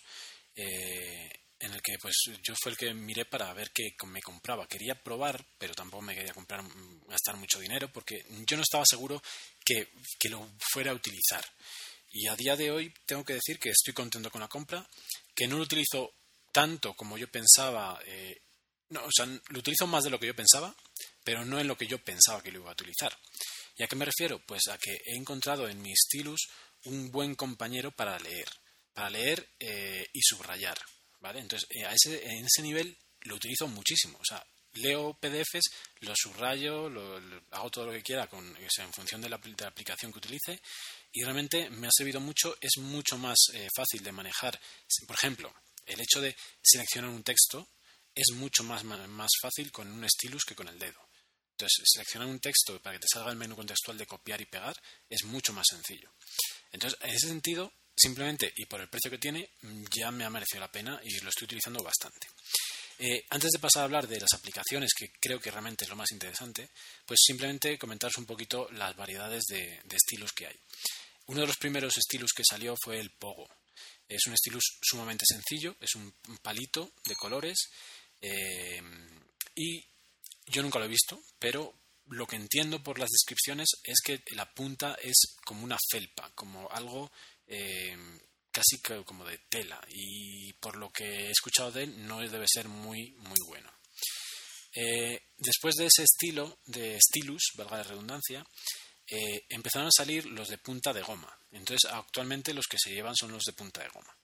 eh, 0.55 1.29
en 1.61 1.75
el 1.75 1.83
que 1.83 1.99
pues 1.99 2.17
yo 2.43 2.55
fue 2.61 2.73
el 2.73 2.79
que 2.79 2.93
miré 2.95 3.27
para 3.27 3.53
ver 3.53 3.71
qué 3.71 3.95
me 4.07 4.23
compraba. 4.23 4.67
Quería 4.67 4.95
probar, 4.95 5.45
pero 5.59 5.75
tampoco 5.75 6.03
me 6.03 6.15
quería 6.15 6.33
comprar 6.33 6.63
mm, 6.63 7.07
gastar 7.09 7.37
mucho 7.37 7.61
dinero 7.61 7.93
porque 7.93 8.25
yo 8.47 8.57
no 8.57 8.63
estaba 8.63 8.85
seguro 8.87 9.23
que, 9.65 9.89
lo 10.31 10.49
fuera 10.73 10.91
a 10.91 10.95
utilizar. 10.95 11.45
Y 12.13 12.27
a 12.29 12.37
día 12.37 12.57
de 12.57 12.71
hoy 12.71 12.93
tengo 13.07 13.25
que 13.25 13.35
decir 13.35 13.59
que 13.59 13.71
estoy 13.71 13.93
contento 13.93 14.31
con 14.31 14.41
la 14.41 14.49
compra, 14.49 14.89
que 15.35 15.47
no 15.47 15.59
lo 15.59 15.63
utilizo 15.63 16.15
tanto 16.51 16.95
como 16.95 17.19
yo 17.19 17.31
pensaba. 17.31 18.01
Eh, 18.07 18.41
no, 18.89 19.05
o 19.05 19.11
sea, 19.15 19.27
lo 19.27 19.59
utilizo 19.59 19.87
más 19.87 20.03
de 20.03 20.11
lo 20.11 20.19
que 20.19 20.27
yo 20.27 20.35
pensaba, 20.35 20.75
pero 21.23 21.45
no 21.45 21.61
en 21.61 21.69
lo 21.69 21.77
que 21.77 21.87
yo 21.87 22.03
pensaba 22.03 22.43
que 22.43 22.51
lo 22.51 22.61
iba 22.61 22.71
a 22.71 22.73
utilizar. 22.73 23.17
¿Y 23.77 23.83
a 23.83 23.87
qué 23.87 23.97
me 23.97 24.07
refiero? 24.07 24.41
Pues 24.47 24.63
a 24.69 24.79
que 24.79 24.93
he 25.07 25.17
encontrado 25.17 25.69
en 25.69 25.81
mi 25.81 25.95
stylus 25.95 26.49
un 26.85 27.11
buen 27.11 27.35
compañero 27.35 27.91
para 27.93 28.19
leer, 28.19 28.49
para 28.95 29.11
leer 29.11 29.47
eh, 29.61 30.09
y 30.13 30.21
subrayar. 30.23 30.79
¿Vale? 31.21 31.41
Entonces, 31.41 31.69
eh, 31.71 31.85
a 31.85 31.93
ese, 31.93 32.25
en 32.25 32.47
ese 32.47 32.63
nivel 32.63 32.97
lo 33.23 33.37
utilizo 33.37 33.69
muchísimo. 33.69 34.19
O 34.19 34.25
sea, 34.25 34.45
leo 34.75 35.15
PDFs, 35.15 35.71
los 36.01 36.19
subrayo, 36.19 36.89
lo, 36.89 37.21
hago 37.51 37.71
todo 37.71 37.87
lo 37.87 37.93
que 37.93 38.03
quiera 38.03 38.27
con, 38.29 38.57
en 38.57 38.93
función 38.93 39.21
de 39.21 39.29
la, 39.29 39.37
aplicación 39.37 40.13
que 40.13 40.19
utilice 40.19 40.61
y 41.13 41.23
realmente 41.23 41.71
me 41.71 41.87
ha 41.87 41.91
servido 41.93 42.21
mucho. 42.21 42.57
Es 42.61 42.79
mucho 42.79 43.19
más 43.19 43.37
eh, 43.55 43.69
fácil 43.75 44.03
de 44.03 44.13
manejar. 44.13 44.59
Por 45.07 45.17
ejemplo, 45.17 45.53
el 45.87 46.01
hecho 46.01 46.21
de 46.21 46.37
seleccionar 46.63 47.11
un 47.11 47.23
texto 47.23 47.69
es 48.15 48.35
mucho 48.35 48.65
más, 48.65 48.85
más 48.85 49.31
fácil 49.41 49.71
con 49.71 49.91
un 49.91 50.09
stylus 50.09 50.45
que 50.45 50.55
con 50.55 50.69
el 50.69 50.79
dedo. 50.79 51.09
Entonces, 51.53 51.85
seleccionar 51.85 52.29
un 52.29 52.41
texto 52.41 52.81
para 52.81 52.97
que 52.97 53.01
te 53.01 53.09
salga 53.13 53.31
el 53.31 53.37
menú 53.37 53.55
contextual 53.55 53.99
de 53.99 54.07
copiar 54.07 54.41
y 54.41 54.47
pegar 54.47 54.75
es 55.09 55.25
mucho 55.25 55.53
más 55.53 55.67
sencillo. 55.69 56.11
Entonces, 56.73 56.99
en 57.03 57.11
ese 57.11 57.29
sentido, 57.29 57.73
simplemente 57.97 58.53
y 58.57 58.67
por 58.67 58.81
el 58.81 58.89
precio 58.89 59.11
que 59.11 59.19
tiene 59.19 59.51
ya 59.91 60.11
me 60.11 60.25
ha 60.25 60.31
merecido 60.31 60.61
la 60.61 60.73
pena 60.73 61.01
y 61.05 61.21
lo 61.21 61.29
estoy 61.29 61.47
utilizando 61.47 61.83
bastante. 61.83 62.29
Eh, 63.03 63.25
antes 63.31 63.51
de 63.51 63.59
pasar 63.59 63.81
a 63.81 63.85
hablar 63.85 64.07
de 64.07 64.21
las 64.21 64.35
aplicaciones, 64.35 64.93
que 64.93 65.11
creo 65.19 65.41
que 65.41 65.51
realmente 65.51 65.85
es 65.85 65.91
lo 65.91 65.97
más 65.97 66.13
interesante, 66.13 66.69
pues 67.07 67.21
simplemente 67.25 67.79
comentaros 67.79 68.19
un 68.19 68.27
poquito 68.27 68.69
las 68.73 68.95
variedades 68.95 69.45
de, 69.49 69.81
estilos 69.91 70.33
que 70.33 70.47
hay. 70.47 70.57
Uno 71.27 71.41
de 71.41 71.47
los 71.47 71.57
primeros 71.57 71.97
estilos 71.97 72.33
que 72.37 72.43
salió 72.45 72.75
fue 72.83 73.01
el 73.01 73.11
Pogo. 73.11 73.49
Es 74.07 74.27
un 74.27 74.35
estilo 74.35 74.59
sumamente 74.83 75.25
sencillo, 75.27 75.77
es 75.81 75.95
un 75.95 76.13
palito 76.43 76.93
de 77.07 77.17
colores 77.17 77.71
eh, 78.21 78.83
y 79.55 79.83
yo 80.47 80.63
nunca 80.63 80.79
lo 80.79 80.85
he 80.85 80.89
visto, 80.89 81.23
pero 81.39 81.75
lo 82.09 82.27
que 82.27 82.37
entiendo 82.37 82.83
por 82.83 82.99
las 82.99 83.09
descripciones 83.09 83.69
es 83.85 84.01
que 84.05 84.23
la 84.35 84.53
punta 84.53 84.97
es 85.01 85.37
como 85.45 85.65
una 85.65 85.79
felpa, 85.91 86.31
como 86.35 86.69
algo 86.71 87.11
eh, 87.53 87.97
casi 88.53 88.81
como 89.05 89.25
de 89.25 89.39
tela 89.49 89.81
y 89.89 90.53
por 90.55 90.77
lo 90.77 90.91
que 90.93 91.05
he 91.05 91.31
escuchado 91.31 91.73
de 91.73 91.83
él 91.83 92.07
no 92.07 92.21
debe 92.21 92.47
ser 92.49 92.69
muy 92.69 93.13
muy 93.19 93.39
bueno. 93.47 93.73
Eh, 94.73 95.21
después 95.37 95.75
de 95.75 95.87
ese 95.87 96.05
estilo 96.05 96.61
de 96.67 96.97
stylus, 97.01 97.51
valga 97.57 97.79
la 97.79 97.83
redundancia, 97.83 98.47
eh, 99.09 99.47
empezaron 99.49 99.89
a 99.89 99.97
salir 99.97 100.27
los 100.27 100.47
de 100.47 100.59
punta 100.59 100.93
de 100.93 101.03
goma. 101.03 101.37
Entonces 101.51 101.91
actualmente 101.91 102.55
los 102.55 102.67
que 102.69 102.79
se 102.79 102.93
llevan 102.93 103.17
son 103.17 103.33
los 103.33 103.43
de 103.43 103.53
punta 103.53 103.83
de 103.83 103.89
goma. 103.89 104.17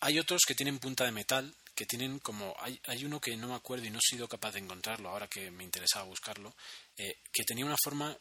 hay 0.00 0.18
otros 0.20 0.42
que 0.46 0.54
tienen 0.54 0.78
punta 0.78 1.04
de 1.04 1.12
metal, 1.12 1.52
que 1.74 1.86
tienen 1.86 2.20
como 2.20 2.54
hay, 2.60 2.80
hay, 2.84 3.04
uno 3.04 3.20
que 3.20 3.36
no 3.36 3.48
me 3.48 3.54
acuerdo 3.54 3.86
y 3.86 3.90
no 3.90 3.98
he 3.98 4.14
sido 4.14 4.28
capaz 4.28 4.52
de 4.52 4.60
encontrarlo 4.60 5.08
ahora 5.08 5.26
que 5.26 5.50
me 5.50 5.64
interesaba 5.64 6.04
buscarlo, 6.04 6.54
que 6.96 7.44
tenía 7.44 7.64
una 7.64 7.82
forma 7.82 8.16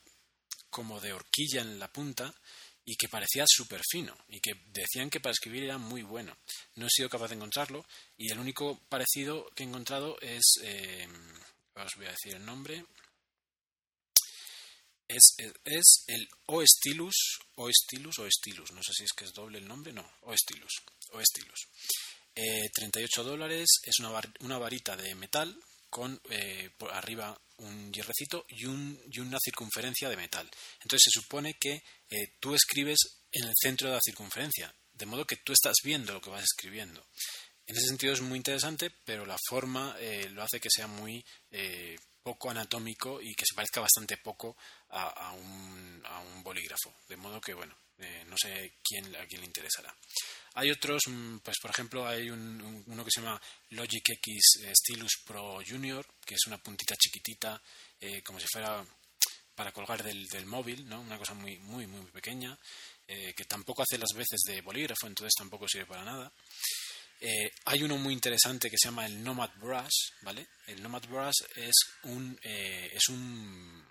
como 0.71 0.99
de 0.99 1.13
horquilla 1.13 1.61
en 1.61 1.77
la 1.77 1.91
punta 1.91 2.33
y 2.89 2.95
que 2.95 3.07
parecía 3.07 3.45
súper 3.47 3.81
fino 3.87 4.17
y 4.29 4.39
que 4.39 4.53
decían 4.73 5.11
que 5.11 5.19
para 5.19 5.33
escribir 5.33 5.63
era 5.63 5.77
muy 5.77 6.01
bueno. 6.01 6.35
No 6.73 6.87
he 6.87 6.89
sido 6.89 7.07
capaz 7.07 7.27
de 7.27 7.35
encontrarlo 7.35 7.85
y 8.17 8.31
el 8.31 8.39
único 8.39 8.79
parecido 8.89 9.45
que 9.53 9.61
he 9.61 9.67
encontrado 9.67 10.19
es, 10.21 10.55
eh, 10.63 11.07
os 11.75 11.95
voy 11.97 12.07
a 12.07 12.15
decir 12.17 12.33
el 12.33 12.43
nombre, 12.43 12.83
es, 15.07 15.35
es, 15.65 16.03
el 16.07 16.27
O 16.47 16.63
Stylus, 16.65 17.39
O 17.57 17.69
Stylus 17.71 18.17
o 18.17 18.27
Stylus, 18.27 18.71
no 18.71 18.81
sé 18.81 18.91
si 18.93 19.03
es 19.03 19.13
que 19.15 19.25
es 19.25 19.33
doble 19.33 19.59
el 19.59 19.67
nombre, 19.67 19.93
no, 19.93 20.11
O 20.21 20.35
Stylus, 20.35 20.81
O 21.11 21.21
Stylus. 21.23 21.67
38 22.73 23.21
eh, 23.21 23.23
dólares, 23.23 23.67
es 23.83 23.99
una, 23.99 24.19
una 24.39 24.57
varita 24.57 24.97
de 24.97 25.13
metal 25.13 25.55
con 25.89 26.19
eh, 26.29 26.69
arriba 26.91 27.39
un 27.57 27.91
hierrecito 27.91 28.45
y, 28.49 28.65
un, 28.65 28.99
y, 29.11 29.19
una 29.19 29.37
circunferencia 29.43 30.09
de 30.09 30.17
metal. 30.17 30.49
Entonces 30.81 31.11
se 31.11 31.19
supone 31.19 31.55
que 31.55 31.83
eh, 32.09 32.35
tú 32.39 32.55
escribes 32.55 32.97
en 33.31 33.47
el 33.47 33.53
centro 33.59 33.89
de 33.89 33.95
la 33.95 34.01
circunferencia, 34.03 34.73
de 34.93 35.05
modo 35.05 35.25
que 35.25 35.37
tú 35.37 35.53
estás 35.53 35.75
viendo 35.83 36.13
lo 36.13 36.21
que 36.21 36.29
vas 36.29 36.43
escribiendo. 36.43 37.05
En 37.65 37.75
ese 37.75 37.87
sentido 37.87 38.13
es 38.13 38.21
muy 38.21 38.37
interesante, 38.37 38.91
pero 39.05 39.25
la 39.25 39.37
forma 39.47 39.95
eh, 39.99 40.27
lo 40.31 40.41
hace 40.41 40.59
que 40.59 40.69
sea 40.71 40.87
muy 40.87 41.23
poco 42.23 42.49
anatómico 42.49 43.21
y 43.21 43.33
que 43.33 43.45
se 43.47 43.55
parezca 43.55 43.81
bastante 43.81 44.17
poco 44.17 44.55
a, 44.89 45.33
un, 45.33 46.01
a 46.05 46.19
un 46.19 46.43
bolígrafo. 46.43 46.93
De 47.07 47.15
modo 47.15 47.39
que, 47.39 47.53
bueno, 47.53 47.75
no 48.27 48.35
sé 48.37 48.75
quién, 48.83 49.15
a 49.15 49.25
quién 49.25 49.41
le 49.41 49.47
interesará. 49.47 49.93
Hay 50.55 50.71
otros, 50.71 51.01
mm, 51.07 51.37
pues 51.37 51.57
por 51.61 51.71
ejemplo, 51.71 52.07
hay 52.07 52.29
uno 52.29 53.05
que 53.05 53.11
se 53.11 53.21
llama 53.21 53.41
Logic 53.69 54.09
X 54.09 54.61
eh, 54.63 54.73
Stylus 54.75 55.21
Pro 55.25 55.59
Junior, 55.65 56.05
que 56.25 56.35
es 56.35 56.41
una 56.47 56.57
puntita 56.57 56.95
chiquitita, 56.95 57.61
eh, 57.99 58.21
como 58.23 58.39
si 58.39 58.47
fuera 58.51 58.85
para 59.55 59.71
colgar 59.71 60.03
del, 60.03 60.45
móvil, 60.45 60.87
¿no? 60.87 61.01
Una 61.01 61.17
cosa 61.17 61.33
muy, 61.33 61.57
muy, 61.59 61.85
muy 61.85 62.05
pequeña, 62.11 62.57
eh, 63.07 63.33
que 63.35 63.43
tampoco 63.45 63.83
hace 63.83 63.97
las 63.97 64.13
veces 64.13 64.39
de 64.47 64.61
bolígrafo, 64.61 65.07
entonces 65.07 65.33
tampoco 65.37 65.67
sirve 65.67 65.85
para 65.85 66.03
nada. 66.03 66.31
hay 67.65 67.83
uno 67.83 67.97
muy 67.97 68.13
interesante 68.13 68.69
que 68.69 68.77
se 68.77 68.87
llama 68.87 69.05
el 69.05 69.21
Nomad 69.21 69.51
Brush, 69.57 70.13
¿vale? 70.21 70.47
El 70.67 70.81
Nomad 70.81 71.03
Brush 71.07 71.43
es 71.55 71.75
un, 72.03 72.39
es 72.41 73.09
un, 73.09 73.85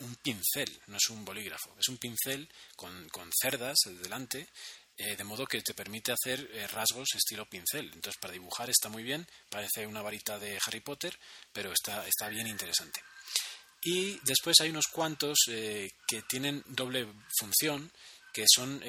un 0.00 0.14
pincel, 0.16 0.80
no 0.86 0.96
es 0.96 1.08
un 1.10 1.24
bolígrafo, 1.24 1.74
es 1.78 1.88
un 1.88 1.98
pincel 1.98 2.48
con, 2.76 3.08
con 3.08 3.30
cerdas 3.32 3.78
delante 4.02 4.48
eh, 5.00 5.14
de 5.14 5.22
modo 5.22 5.46
que 5.46 5.62
te 5.62 5.74
permite 5.74 6.10
hacer 6.10 6.50
eh, 6.52 6.66
rasgos 6.66 7.14
estilo 7.14 7.48
pincel. 7.48 7.86
Entonces, 7.94 8.18
para 8.20 8.32
dibujar 8.32 8.68
está 8.68 8.88
muy 8.88 9.04
bien, 9.04 9.24
parece 9.48 9.86
una 9.86 10.02
varita 10.02 10.40
de 10.40 10.58
Harry 10.66 10.80
Potter, 10.80 11.16
pero 11.52 11.72
está, 11.72 12.04
está 12.04 12.28
bien 12.28 12.48
interesante. 12.48 13.00
Y 13.80 14.18
después 14.24 14.56
hay 14.60 14.70
unos 14.70 14.88
cuantos 14.88 15.38
eh, 15.50 15.92
que 16.04 16.22
tienen 16.22 16.64
doble 16.66 17.06
función, 17.38 17.92
que 18.34 18.44
son, 18.52 18.82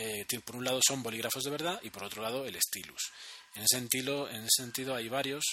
por 0.45 0.55
un 0.57 0.65
lado 0.65 0.79
son 0.85 1.01
bolígrafos 1.01 1.43
de 1.43 1.49
verdad 1.49 1.79
y 1.81 1.89
por 1.89 2.03
otro 2.03 2.21
lado 2.21 2.45
el 2.45 2.59
stylus. 2.59 3.11
En 3.55 3.63
ese 3.63 3.77
sentido, 3.77 4.29
en 4.29 4.41
ese 4.41 4.63
sentido 4.63 4.93
hay 4.93 5.09
varios, 5.09 5.43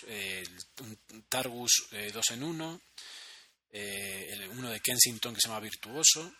un 0.81 0.99
Targus 1.31 1.89
2 2.13 2.31
en 2.33 2.43
1, 2.43 2.81
uno 3.73 4.71
de 4.71 4.81
Kensington 4.81 5.35
que 5.35 5.41
se 5.41 5.49
llama 5.49 5.61
Virtuoso, 5.61 6.33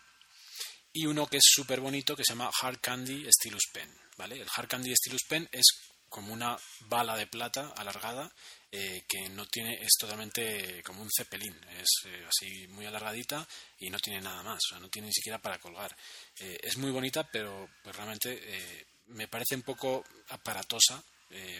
y 0.93 1.05
uno 1.05 1.27
que 1.27 1.37
es 1.37 1.43
súper 1.45 1.79
bonito 1.79 2.15
que 2.15 2.23
se 2.23 2.33
llama 2.33 2.49
Hard 2.61 2.79
Candy 2.79 3.25
Stylus 3.31 3.67
Pen. 3.71 3.89
¿vale? 4.17 4.41
El 4.41 4.47
Hard 4.55 4.67
Candy 4.67 4.95
Stylus 4.95 5.25
Pen 5.29 5.47
es 5.51 5.65
como 6.09 6.33
una 6.33 6.57
bala 6.81 7.15
de 7.17 7.27
plata 7.27 7.73
alargada 7.75 8.31
eh, 8.71 9.03
que 9.07 9.29
no 9.29 9.45
tiene, 9.45 9.75
es 9.81 9.91
totalmente 9.99 10.81
como 10.83 11.01
un 11.01 11.09
cepelín, 11.15 11.55
es 11.79 11.87
eh, 12.05 12.25
así 12.27 12.67
muy 12.69 12.85
alargadita 12.85 13.47
y 13.79 13.89
no 13.89 13.99
tiene 13.99 14.21
nada 14.21 14.41
más, 14.41 14.59
o 14.65 14.69
sea, 14.69 14.79
no 14.79 14.89
tiene 14.89 15.07
ni 15.07 15.13
siquiera 15.13 15.39
para 15.39 15.59
colgar. 15.59 15.95
Eh, 16.39 16.57
es 16.63 16.77
muy 16.77 16.91
bonita, 16.91 17.29
pero 17.29 17.69
pues, 17.83 17.95
realmente 17.95 18.85
me 19.07 19.27
parece 19.27 19.55
un 19.55 19.63
poco 19.63 20.03
aparatosa 20.29 21.03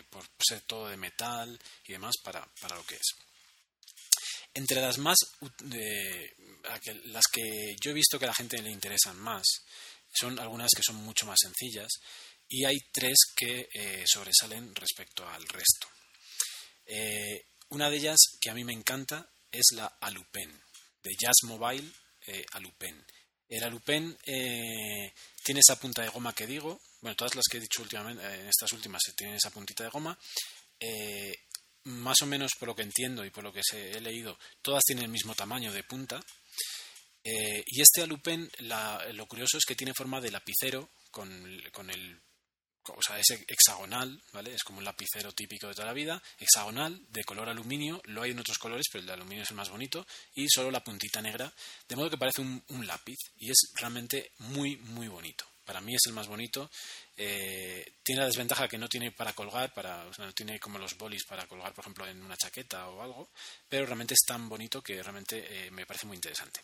por 0.10 0.24
ser 0.40 0.62
todo 0.62 0.88
de 0.88 0.98
metal 0.98 1.60
y 1.86 1.92
demás 1.92 2.16
para, 2.24 2.46
para 2.62 2.76
lo 2.76 2.86
que 2.86 2.96
es. 2.96 3.27
Entre 4.58 4.82
las 4.82 4.98
más 4.98 5.18
las 7.06 7.24
que 7.32 7.76
yo 7.80 7.92
he 7.92 7.94
visto 7.94 8.18
que 8.18 8.26
a 8.26 8.30
la 8.30 8.34
gente 8.34 8.60
le 8.60 8.72
interesan 8.72 9.16
más 9.20 9.46
son 10.12 10.40
algunas 10.40 10.72
que 10.76 10.82
son 10.82 10.96
mucho 10.96 11.28
más 11.28 11.38
sencillas 11.40 11.88
y 12.50 12.66
hay 12.66 12.80
tres 12.92 13.18
que 13.36 13.70
eh, 13.72 14.04
sobresalen 14.08 14.74
respecto 14.74 15.28
al 15.30 15.48
resto. 15.48 15.88
Eh, 16.88 17.46
una 17.70 17.92
de 17.92 17.98
ellas 17.98 18.18
que 18.42 18.50
a 18.50 18.56
mí 18.56 18.64
me 18.64 18.74
encanta 18.74 19.30
es 19.52 19.68
la 19.74 19.86
Alupen, 20.02 20.60
de 21.04 21.12
Jazz 21.20 21.36
Mobile 21.44 21.92
eh, 22.26 22.44
Alupen. 22.54 23.06
El 23.50 23.64
Alupen 23.64 24.18
tiene 24.26 25.60
esa 25.60 25.80
punta 25.80 26.02
de 26.02 26.10
goma 26.10 26.34
que 26.34 26.48
digo, 26.48 26.82
bueno, 27.02 27.16
todas 27.16 27.36
las 27.36 27.46
que 27.46 27.58
he 27.58 27.62
dicho 27.62 27.84
últimamente, 27.84 28.26
en 28.26 28.48
estas 28.48 28.72
últimas 28.72 29.04
tienen 29.16 29.36
esa 29.36 29.52
puntita 29.52 29.84
de 29.84 29.90
goma. 29.92 30.18
Más 31.88 32.22
o 32.22 32.26
menos 32.26 32.52
por 32.60 32.70
lo 32.70 32.76
que 32.76 32.84
entiendo 32.84 33.26
y 33.26 33.30
por 33.30 33.44
lo 33.44 33.52
que 33.52 33.62
he 33.74 34.00
leído, 34.00 34.38
todas 34.62 34.84
tienen 34.84 35.06
el 35.06 35.12
mismo 35.12 35.36
tamaño 35.36 35.72
de 35.72 35.84
punta 35.84 36.24
eh, 37.24 37.62
y 37.66 37.82
este 37.82 38.04
alupen, 38.04 38.50
lo 39.14 39.26
curioso 39.26 39.58
es 39.58 39.66
que 39.66 39.76
tiene 39.76 39.94
forma 39.94 40.22
de 40.22 40.32
lapicero 40.32 40.92
con, 41.12 41.30
el 41.90 42.22
o 42.96 43.02
sea, 43.02 43.20
es 43.20 43.32
hexagonal, 43.48 44.22
¿vale? 44.32 44.54
Es 44.54 44.64
como 44.64 44.78
un 44.78 44.86
lapicero 44.86 45.34
típico 45.34 45.68
de 45.68 45.74
toda 45.74 45.88
la 45.88 45.94
vida, 45.94 46.24
hexagonal, 46.40 47.06
de 47.10 47.26
color 47.26 47.50
aluminio, 47.50 48.02
lo 48.06 48.22
hay 48.22 48.32
en 48.32 48.40
otros 48.40 48.58
colores, 48.58 48.86
pero 48.90 49.02
el 49.02 49.08
de 49.08 49.14
aluminio 49.14 49.44
es 49.44 49.50
el 49.50 49.58
más 49.58 49.70
bonito, 49.70 50.08
y 50.36 50.48
solo 50.48 50.72
la 50.72 50.84
puntita 50.84 51.22
negra, 51.22 51.54
de 51.90 51.96
modo 51.98 52.10
que 52.10 52.18
parece 52.18 52.42
un, 52.42 52.88
lápiz, 52.88 53.18
y 53.36 53.52
es 53.52 53.72
realmente 53.76 54.32
muy, 54.38 54.78
muy 54.78 55.10
bonito. 55.10 55.46
Para 55.68 55.82
mí 55.82 55.94
es 55.94 56.04
el 56.06 56.14
más 56.14 56.28
bonito. 56.28 56.72
Eh, 57.18 57.92
tiene 58.02 58.22
la 58.22 58.28
desventaja 58.28 58.70
que 58.70 58.78
no 58.78 58.88
tiene 58.88 59.12
para 59.12 59.34
colgar, 59.34 59.74
para, 59.74 60.06
no 60.18 60.32
tiene 60.32 60.62
como 60.62 60.80
los 60.80 60.98
bolis 60.98 61.26
para 61.26 61.46
colgar, 61.46 61.74
por 61.74 61.84
ejemplo, 61.84 62.08
en 62.08 62.24
una 62.24 62.38
chaqueta 62.38 62.88
o 62.88 63.02
algo, 63.02 63.32
pero 63.68 63.86
realmente 63.86 64.14
es 64.14 64.26
tan 64.26 64.48
bonito 64.48 64.82
que 64.82 65.04
realmente 65.04 65.46
eh, 65.46 65.70
me 65.72 65.86
parece 65.86 66.06
muy 66.08 66.16
interesante. 66.16 66.62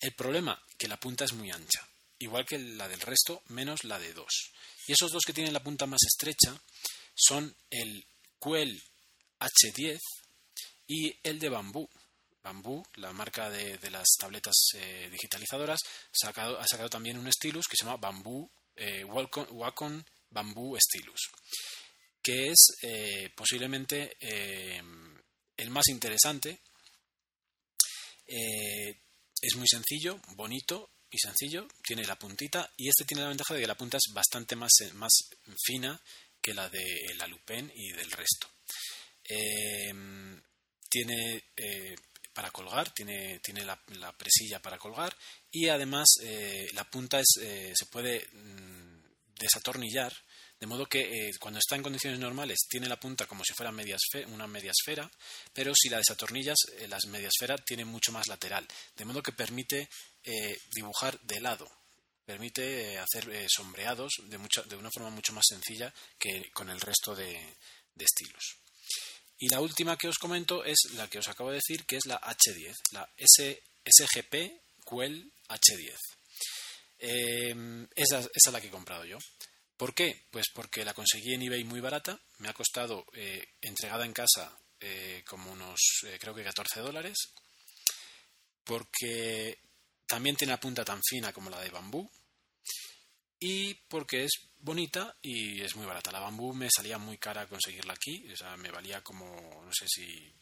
El 0.00 0.14
problema, 0.14 0.60
que 0.76 0.88
la 0.88 0.98
punta 0.98 1.24
es 1.24 1.32
muy 1.32 1.52
ancha, 1.52 1.86
igual 2.18 2.44
que 2.44 2.58
la 2.58 2.88
del 2.88 3.00
resto, 3.00 3.40
menos 3.50 3.84
la 3.84 4.00
de 4.00 4.12
2. 4.12 4.26
Y 4.88 4.92
esos 4.92 5.12
dos 5.12 5.22
que 5.24 5.32
tienen 5.32 5.52
la 5.52 5.62
punta 5.62 5.86
más 5.86 6.02
estrecha 6.04 6.60
son 7.14 7.54
el 7.70 8.04
Quell 8.42 8.82
H10 9.38 10.00
y 10.88 11.16
el 11.22 11.38
de 11.38 11.48
Bambú. 11.50 11.88
Bambú, 12.44 12.84
la 12.96 13.10
marca 13.14 13.48
de, 13.48 13.78
las 13.90 14.06
tabletas 14.20 14.54
eh, 14.74 15.08
digitalizadoras, 15.10 15.80
ha 16.22 16.66
sacado 16.66 16.90
también 16.90 17.16
un 17.16 17.32
stylus 17.32 17.66
que 17.66 17.76
se 17.76 17.86
llama 17.86 17.96
Bambú 17.96 18.50
eh, 18.76 19.02
Wacom 19.02 20.04
Bambú 20.28 20.76
Stylus, 20.78 21.30
que 22.22 22.48
es 22.48 22.76
eh, 22.82 23.30
posiblemente 23.34 24.16
el 25.56 25.70
más 25.70 25.88
interesante 25.88 26.60
es 28.26 29.56
muy 29.56 29.66
sencillo, 29.66 30.20
bonito 30.34 30.90
y 31.10 31.18
sencillo, 31.18 31.66
tiene 31.82 32.04
la 32.04 32.18
puntita 32.18 32.70
y 32.76 32.88
este 32.88 33.04
tiene 33.04 33.22
la 33.22 33.28
ventaja 33.28 33.54
de 33.54 33.60
que 33.60 33.66
la 33.66 33.76
punta 33.76 33.96
es 33.96 34.12
bastante 34.12 34.56
más, 34.56 34.72
más 34.94 35.12
fina 35.62 35.98
que 36.42 36.52
la 36.52 36.68
de 36.68 37.14
la 37.16 37.26
Lupen 37.26 37.72
y 37.74 37.92
del 37.92 38.10
resto. 38.10 38.50
Tiene 40.94 41.42
eh, 41.56 41.96
para 42.34 42.50
colgar, 42.50 42.90
tiene, 42.90 43.38
tiene 43.38 43.64
la, 43.64 43.78
presilla 44.18 44.60
para 44.60 44.76
colgar 44.76 45.16
y 45.50 45.68
además 45.68 46.08
eh, 46.20 46.68
la 46.74 46.84
punta 46.84 47.20
es, 47.20 47.36
eh, 47.40 47.72
se 47.74 47.86
puede 47.86 48.26
mm, 48.32 48.98
desatornillar 49.38 50.12
de 50.60 50.66
modo 50.66 50.86
que 50.86 51.00
eh, 51.00 51.30
cuando 51.38 51.58
está 51.58 51.76
en 51.76 51.82
condiciones 51.82 52.18
normales 52.18 52.66
tiene 52.68 52.88
la 52.88 52.98
punta 52.98 53.26
como 53.26 53.44
si 53.44 53.54
fuera 53.54 53.70
una 53.70 54.46
media 54.46 54.72
esfera, 54.72 55.10
pero 55.52 55.72
si 55.74 55.88
la 55.88 55.98
desatornillas, 55.98 56.56
la 56.88 56.98
media 57.08 57.28
esfera 57.28 57.56
tiene 57.58 57.84
mucho 57.84 58.12
más 58.12 58.28
lateral, 58.28 58.66
de 58.96 59.04
modo 59.04 59.22
que 59.22 59.32
permite 59.32 59.88
dibujar 60.74 61.20
de 61.20 61.40
lado, 61.40 61.70
permite 62.24 62.98
hacer 62.98 63.46
sombreados 63.48 64.14
de, 64.22 64.38
de, 64.66 64.76
una 64.76 64.90
forma 64.90 65.10
mucho 65.10 65.34
más 65.34 65.44
sencilla 65.46 65.92
que 66.18 66.50
con 66.52 66.70
el 66.70 66.80
resto 66.80 67.14
de, 67.14 67.36
estilos. 67.98 68.63
Y 69.38 69.48
la 69.48 69.60
última 69.60 69.96
que 69.96 70.08
os 70.08 70.18
comento 70.18 70.64
es 70.64 70.78
la 70.94 71.08
que 71.08 71.18
os 71.18 71.28
acabo 71.28 71.50
de 71.50 71.56
decir, 71.56 71.84
que 71.84 71.96
es 71.96 72.06
la 72.06 72.20
H10, 72.20 72.74
la 72.92 73.08
SGP 73.16 74.34
Quell 74.88 75.32
H10. 75.48 75.98
esa, 76.98 78.18
esa, 78.18 78.30
es 78.32 78.52
la 78.52 78.60
que 78.60 78.68
he 78.68 78.70
comprado 78.70 79.04
yo. 79.04 79.18
¿Por 79.76 79.94
qué? 79.94 80.24
Pues 80.30 80.46
porque 80.54 80.84
la 80.84 80.94
conseguí 80.94 81.34
en 81.34 81.42
eBay 81.42 81.64
muy 81.64 81.80
barata, 81.80 82.18
me 82.38 82.48
ha 82.48 82.54
costado 82.54 83.04
eh, 83.12 83.44
entregada 83.60 84.04
en 84.04 84.12
casa 84.12 84.56
eh, 84.80 85.24
como 85.26 85.50
unos, 85.50 85.80
eh, 86.06 86.18
creo 86.20 86.34
que 86.34 86.44
14 86.44 86.80
dólares, 86.80 87.16
porque 88.62 89.58
también 90.06 90.36
tiene 90.36 90.52
la 90.52 90.60
punta 90.60 90.84
tan 90.84 91.00
fina 91.02 91.32
como 91.32 91.50
la 91.50 91.60
de 91.60 91.70
bambú 91.70 92.08
y 93.46 93.74
porque 93.74 94.24
es 94.24 94.30
bonita 94.58 95.14
y 95.20 95.60
es 95.60 95.76
muy 95.76 95.84
barata. 95.84 96.10
La 96.10 96.20
bambú 96.20 96.54
me 96.54 96.70
salía 96.74 96.96
muy 96.96 97.18
cara 97.18 97.46
conseguirla 97.46 97.92
aquí, 97.92 98.26
o 98.32 98.56
me 98.56 98.70
valía 98.70 99.02
como, 99.02 99.26
no 99.62 99.70
sé 99.70 99.86
si 99.86 100.32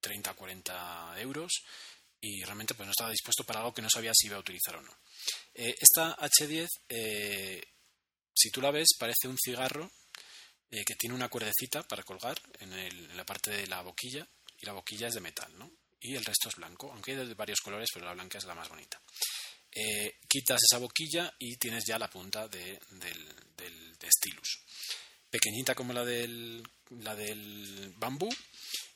30 0.00 0.32
o 0.32 0.34
40 0.34 1.20
euros 1.20 1.52
y 2.20 2.42
realmente 2.42 2.74
pues 2.74 2.84
no 2.86 2.90
estaba 2.90 3.12
dispuesto 3.12 3.44
para 3.44 3.60
algo 3.60 3.72
que 3.72 3.82
no 3.82 3.88
sabía 3.88 4.10
si 4.12 4.26
iba 4.26 4.36
a 4.36 4.40
utilizar 4.40 4.74
o 4.74 4.82
no. 4.82 4.92
esta 5.54 6.16
H10 6.16 6.68
si 8.34 8.50
tú 8.50 8.60
la 8.60 8.72
ves, 8.72 8.88
parece 8.98 9.28
un 9.28 9.36
cigarro 9.38 9.88
eh, 10.70 10.82
que 10.84 10.96
tiene 10.96 11.14
una 11.14 11.28
cuerdecita 11.28 11.84
para 11.84 12.02
colgar 12.02 12.40
en, 12.58 13.16
la 13.16 13.24
parte 13.24 13.52
de 13.52 13.68
la 13.68 13.82
boquilla 13.82 14.26
y 14.58 14.66
la 14.66 14.72
boquilla 14.72 15.08
es 15.08 15.14
de 15.14 15.20
metal, 15.20 15.56
¿no? 15.56 15.70
Y 16.00 16.16
el 16.16 16.24
resto 16.24 16.48
es 16.48 16.56
blanco, 16.56 16.90
aunque 16.90 17.12
hay 17.12 17.26
de 17.26 17.34
varios 17.34 17.60
colores, 17.60 17.90
pero 17.92 18.06
la 18.06 18.14
blanca 18.14 18.38
es 18.38 18.44
la 18.44 18.54
más 18.54 18.68
bonita. 18.68 19.00
Eh, 19.72 20.16
quitas 20.28 20.60
esa 20.62 20.78
boquilla 20.78 21.32
y 21.38 21.56
tienes 21.56 21.84
ya 21.86 21.98
la 21.98 22.10
punta 22.10 22.48
de, 22.48 22.78
del, 22.90 23.96
stylus. 24.02 24.62
Pequeñita 25.30 25.74
como 25.74 25.92
la 25.92 26.04
del, 26.04 26.62
la 26.90 27.14
del 27.14 27.92
bambú 27.96 28.28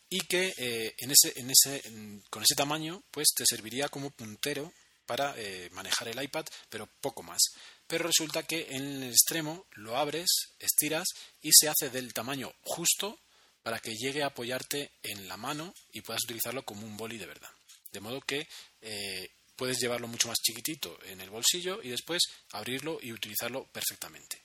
y 0.09 0.21
que 0.23 0.53
en 0.57 1.11
ese, 1.11 1.33
en 1.39 1.51
ese, 1.51 1.83
con 2.31 2.43
ese 2.43 2.57
tamaño 2.57 3.03
pues 3.13 3.29
te 3.37 3.45
serviría 3.47 3.89
como 3.89 4.11
puntero 4.11 4.73
para 5.07 5.37
manejar 5.71 6.09
el 6.09 6.21
iPad, 6.21 6.47
pero 6.69 6.89
poco 7.01 7.23
más. 7.23 7.41
Pero 7.87 8.07
resulta 8.07 8.43
que 8.43 8.67
en 8.71 9.03
el 9.03 9.11
extremo 9.11 9.67
lo 9.73 9.97
abres, 9.97 10.29
estiras 10.59 11.07
y 11.41 11.51
se 11.53 11.69
hace 11.69 11.91
del 11.91 12.13
tamaño 12.15 12.53
justo 12.63 13.21
para 13.63 13.79
que 13.79 13.95
llegue 13.95 14.23
a 14.23 14.27
apoyarte 14.27 14.93
en 15.03 15.29
la 15.29 15.37
mano 15.37 15.75
y 15.93 16.03
puedas 16.03 16.23
utilizarlo 16.25 16.65
como 16.65 16.87
un 16.87 16.97
boli 16.97 17.19
de 17.19 17.27
verdad. 17.27 17.51
De 17.93 18.01
modo 18.01 18.21
que 18.21 18.47
eh, 18.81 19.31
puedes 19.57 19.79
llevarlo 19.79 20.09
mucho 20.09 20.29
más 20.29 20.39
chiquitito 20.39 20.99
en 21.05 21.21
el 21.21 21.31
bolsillo 21.31 21.81
y 21.83 21.89
después 21.89 22.23
abrirlo 22.53 22.99
y 23.01 23.13
utilizarlo 23.13 23.67
perfectamente. 23.73 24.43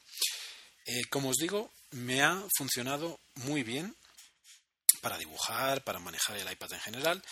Eh, 0.86 1.02
como 1.10 1.30
os 1.30 1.38
digo, 1.38 1.72
me 1.92 2.22
ha 2.22 2.44
funcionado 2.58 3.20
muy 3.36 3.64
bien 3.64 3.96
para 5.02 5.18
dibujar, 5.18 5.84
para 5.84 6.00
manejar 6.00 6.38
el 6.38 6.52
iPad 6.52 6.74
en 6.74 6.80
general 6.80 7.24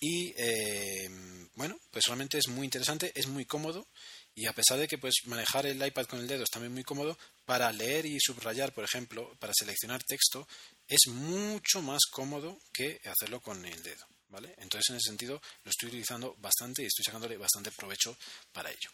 y 0.00 0.32
eh, 0.36 1.08
bueno, 1.54 1.78
pues 1.90 2.06
realmente 2.06 2.38
es 2.38 2.48
muy 2.48 2.64
interesante, 2.64 3.12
es 3.14 3.26
muy 3.26 3.44
cómodo 3.44 3.86
y 4.34 4.46
a 4.46 4.54
pesar 4.54 4.78
de 4.78 4.88
que 4.88 4.96
pues 4.96 5.14
manejar 5.26 5.66
el 5.66 5.84
iPad 5.84 6.06
con 6.06 6.20
el 6.20 6.26
dedo 6.26 6.44
es 6.44 6.50
también 6.50 6.72
muy 6.72 6.84
cómodo, 6.84 7.18
para 7.44 7.70
leer 7.72 8.06
y 8.06 8.18
subrayar, 8.20 8.72
por 8.72 8.84
ejemplo, 8.84 9.36
para 9.38 9.52
seleccionar 9.54 10.02
texto, 10.04 10.46
es 10.86 11.08
mucho 11.08 11.82
más 11.82 12.00
cómodo 12.10 12.58
que 12.72 13.00
hacerlo 13.04 13.40
con 13.40 13.64
el 13.66 13.82
dedo. 13.82 14.06
¿Vale? 14.30 14.54
Entonces, 14.58 14.90
en 14.90 14.96
ese 14.96 15.08
sentido, 15.08 15.40
lo 15.64 15.70
estoy 15.70 15.88
utilizando 15.88 16.34
bastante 16.38 16.82
y 16.82 16.86
estoy 16.86 17.04
sacándole 17.04 17.36
bastante 17.36 17.70
provecho 17.72 18.16
para 18.52 18.70
ello. 18.70 18.90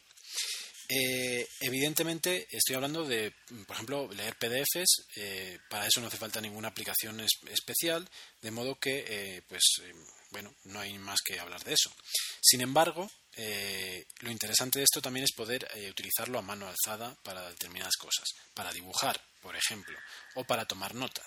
Eh, 0.88 1.48
evidentemente, 1.60 2.46
estoy 2.50 2.76
hablando 2.76 3.04
de, 3.04 3.32
por 3.66 3.74
ejemplo, 3.74 4.08
leer 4.12 4.36
PDFs. 4.36 5.06
Eh, 5.16 5.58
para 5.68 5.86
eso 5.86 6.00
no 6.00 6.06
hace 6.06 6.16
falta 6.16 6.40
ninguna 6.40 6.68
aplicación 6.68 7.20
especial, 7.20 8.08
de 8.40 8.50
modo 8.50 8.78
que, 8.78 9.04
eh, 9.08 9.42
pues, 9.48 9.62
bueno, 10.30 10.54
no 10.64 10.80
hay 10.80 10.96
más 10.98 11.18
que 11.24 11.40
hablar 11.40 11.64
de 11.64 11.74
eso. 11.74 11.92
Sin 12.40 12.60
embargo, 12.60 13.10
lo 14.20 14.30
interesante 14.30 14.78
de 14.78 14.84
esto 14.84 15.02
también 15.02 15.24
es 15.24 15.32
poder 15.32 15.68
utilizarlo 15.90 16.38
a 16.38 16.42
mano 16.42 16.68
alzada 16.68 17.14
para 17.22 17.48
determinadas 17.50 17.96
cosas, 17.96 18.24
para 18.54 18.72
dibujar, 18.72 19.20
por 19.46 19.54
ejemplo, 19.54 19.96
o 20.34 20.42
para 20.42 20.64
tomar 20.64 20.92
notas. 20.96 21.26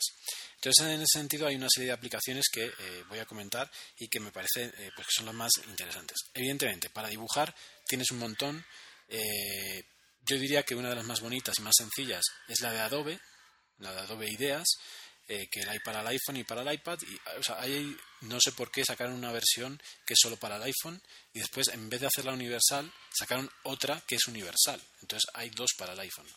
Entonces, 0.56 0.86
en 0.86 1.00
ese 1.00 1.20
sentido, 1.20 1.48
hay 1.48 1.56
una 1.56 1.70
serie 1.74 1.88
de 1.88 1.94
aplicaciones 1.94 2.50
que 2.52 2.66
eh, 2.66 3.04
voy 3.08 3.20
a 3.20 3.26
comentar 3.26 3.72
y 3.98 4.10
que 4.10 4.20
me 4.20 4.30
parece 4.30 4.66
eh, 4.66 4.92
pues 4.94 5.08
que 5.08 5.14
son 5.16 5.28
las 5.28 5.36
más 5.36 5.52
interesantes. 5.70 6.18
Evidentemente, 6.34 6.90
para 6.90 7.08
dibujar 7.08 7.56
tienes 7.88 8.12
un 8.12 8.20
montón. 8.20 8.66
Eh, 9.08 9.86
yo 10.26 10.38
diría 10.38 10.64
que 10.64 10.76
una 10.76 10.90
de 10.90 10.96
las 10.96 11.06
más 11.06 11.22
bonitas 11.22 11.58
y 11.60 11.62
más 11.62 11.76
sencillas 11.78 12.22
es 12.50 12.60
la 12.60 12.74
de 12.74 12.82
Adobe, 12.82 13.18
la 13.78 13.94
de 13.94 14.02
Adobe 14.02 14.30
Ideas, 14.30 14.68
que 15.26 15.64
hay 15.66 15.80
para 15.80 16.02
el 16.02 16.08
iPhone 16.08 16.38
y 16.38 16.44
para 16.44 16.62
el 16.62 16.74
iPad. 16.74 17.00
Y, 17.04 17.18
hay, 17.56 17.96
no 18.22 18.42
sé 18.42 18.52
por 18.52 18.70
qué 18.70 18.84
sacaron 18.84 19.14
una 19.14 19.32
versión 19.32 19.82
que 20.06 20.14
es 20.14 20.20
solo 20.22 20.36
para 20.36 20.58
el 20.58 20.64
iPhone 20.64 21.02
y 21.32 21.40
después, 21.40 21.70
en 21.70 21.90
vez 21.90 22.02
de 22.02 22.08
hacerla 22.08 22.34
universal, 22.34 22.92
sacaron 23.18 23.50
otra 23.64 24.04
que 24.06 24.16
es 24.16 24.28
universal. 24.28 24.82
Entonces, 25.02 25.30
hay 25.36 25.52
dos 25.52 25.70
para 25.78 25.94
el 25.94 26.00
iPhone 26.02 26.28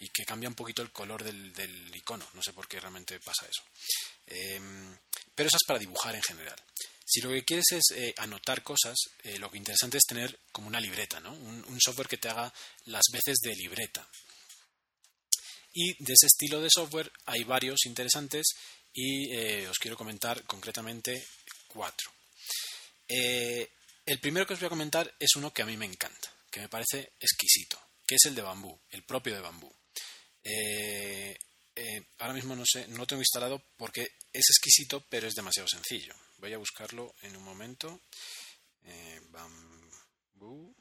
y 0.00 0.08
que 0.08 0.24
cambia 0.24 0.48
un 0.48 0.54
poquito 0.54 0.82
el 0.82 0.92
color 0.92 1.24
del, 1.24 1.94
icono. 1.94 2.28
No 2.34 2.42
sé 2.42 2.52
por 2.52 2.68
qué 2.68 2.80
realmente 2.80 3.18
pasa 3.20 3.46
eso. 3.46 3.62
Em, 4.26 4.96
pero 5.34 5.48
eso 5.48 5.56
es 5.56 5.66
para 5.66 5.78
dibujar 5.78 6.14
en 6.14 6.22
general. 6.22 6.56
Si 7.08 7.20
lo 7.20 7.30
que 7.30 7.44
quieres 7.44 7.66
es 7.70 7.84
eh, 7.94 8.12
anotar 8.16 8.64
cosas, 8.64 8.96
eh, 9.22 9.38
lo 9.38 9.48
interesante 9.54 9.98
es 9.98 10.04
tener 10.04 10.40
como 10.50 10.66
una 10.66 10.80
libreta, 10.80 11.20
¿no? 11.20 11.32
Un, 11.32 11.80
software 11.80 12.08
que 12.08 12.16
te 12.16 12.28
haga 12.28 12.52
las 12.86 13.04
veces 13.12 13.36
de 13.42 13.54
libreta. 13.54 14.08
Y 15.72 16.02
de 16.02 16.14
ese 16.14 16.26
estilo 16.26 16.60
de 16.60 16.68
software 16.68 17.12
hay 17.26 17.44
varios 17.44 17.86
interesantes 17.86 18.44
y 18.92 19.32
eh, 19.32 19.68
os 19.68 19.78
quiero 19.78 19.96
comentar 19.96 20.42
concretamente 20.44 21.24
cuatro. 21.68 22.10
el 23.08 24.20
primero 24.20 24.46
que 24.46 24.54
os 24.54 24.60
voy 24.60 24.66
a 24.66 24.70
comentar 24.70 25.14
es 25.20 25.36
uno 25.36 25.52
que 25.52 25.62
a 25.62 25.66
mí 25.66 25.76
me 25.76 25.86
encanta, 25.86 26.32
que 26.50 26.60
me 26.60 26.68
parece 26.68 27.12
exquisito, 27.20 27.78
que 28.04 28.16
es 28.16 28.24
el 28.24 28.34
de 28.34 28.42
bambú, 28.42 28.80
el 28.90 29.04
propio 29.04 29.34
de 29.34 29.42
bambú. 29.42 29.72
Eh, 30.48 31.36
eh, 31.74 32.06
ahora 32.18 32.34
mismo 32.34 32.54
no 32.54 32.62
sé, 32.64 32.86
no 32.86 33.04
tengo 33.04 33.20
instalado 33.20 33.60
porque 33.76 34.02
es 34.32 34.44
exquisito, 34.48 35.04
pero 35.08 35.26
es 35.26 35.34
demasiado 35.34 35.68
sencillo. 35.68 36.14
Voy 36.38 36.52
a 36.52 36.58
buscarlo 36.58 37.12
en 37.22 37.36
un 37.36 37.42
momento. 37.42 38.02
Eh, 38.84 39.20
bambú. 39.30 40.72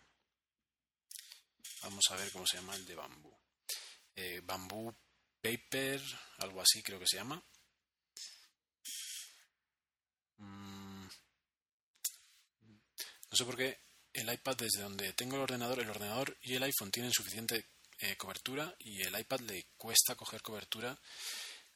Vamos 1.82 2.03
a 2.11 2.16
ver 2.16 2.32
cómo 2.32 2.45
se 2.45 2.57
llama 2.57 2.76
el 2.76 2.86
de 2.86 2.93
bambú. 2.93 3.36
bambú 4.43 4.95
paper, 5.41 6.01
algo 6.39 6.61
así 6.61 6.84
creo 6.84 6.99
que 6.99 7.07
se 7.07 7.18
llama. 7.18 7.43
Mm. 10.38 11.07
No 13.32 13.38
sé 13.38 13.45
por 13.45 13.57
qué 13.57 13.80
el 14.13 14.32
iPad 14.32 14.57
desde 14.57 14.82
donde 14.82 15.13
tengo 15.13 15.38
el 15.38 15.41
ordenador, 15.41 15.80
el 15.80 15.89
ordenador 15.89 16.38
y 16.41 16.53
el 16.53 16.63
iPhone 16.63 16.91
tienen 16.91 17.11
suficiente 17.11 17.66
eh, 18.00 18.18
cobertura 18.18 18.76
y 18.80 19.02
el 19.02 19.18
iPad 19.18 19.39
le 19.41 19.68
cuesta 19.78 20.16
coger 20.16 20.41
cobertura. 20.41 20.98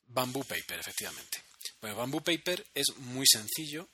Bamboo 0.05 0.43
Paper, 0.43 0.79
efectivamente. 0.79 1.43
Bueno, 1.79 1.95
Bamboo 1.95 2.21
Paper 2.21 2.65
es 2.73 2.97
muy 2.97 3.25
sencillo, 3.25 3.89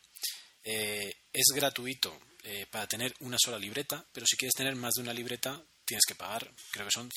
eh, 0.63 1.13
es 1.32 1.45
gratuito 1.53 2.19
eh, 2.43 2.65
para 2.71 2.88
tener 2.88 3.13
una 3.19 3.38
sola 3.39 3.59
libreta, 3.59 4.03
pero 4.11 4.26
si 4.26 4.38
quieres 4.38 4.55
tener 4.55 4.76
más 4.76 4.95
de 4.95 5.03
una 5.03 5.13
libreta 5.13 5.61
tienes 5.84 6.05
que 6.07 6.15
pagar, 6.15 6.51
creo 6.71 6.86
que 6.86 6.91
son 6.91 7.11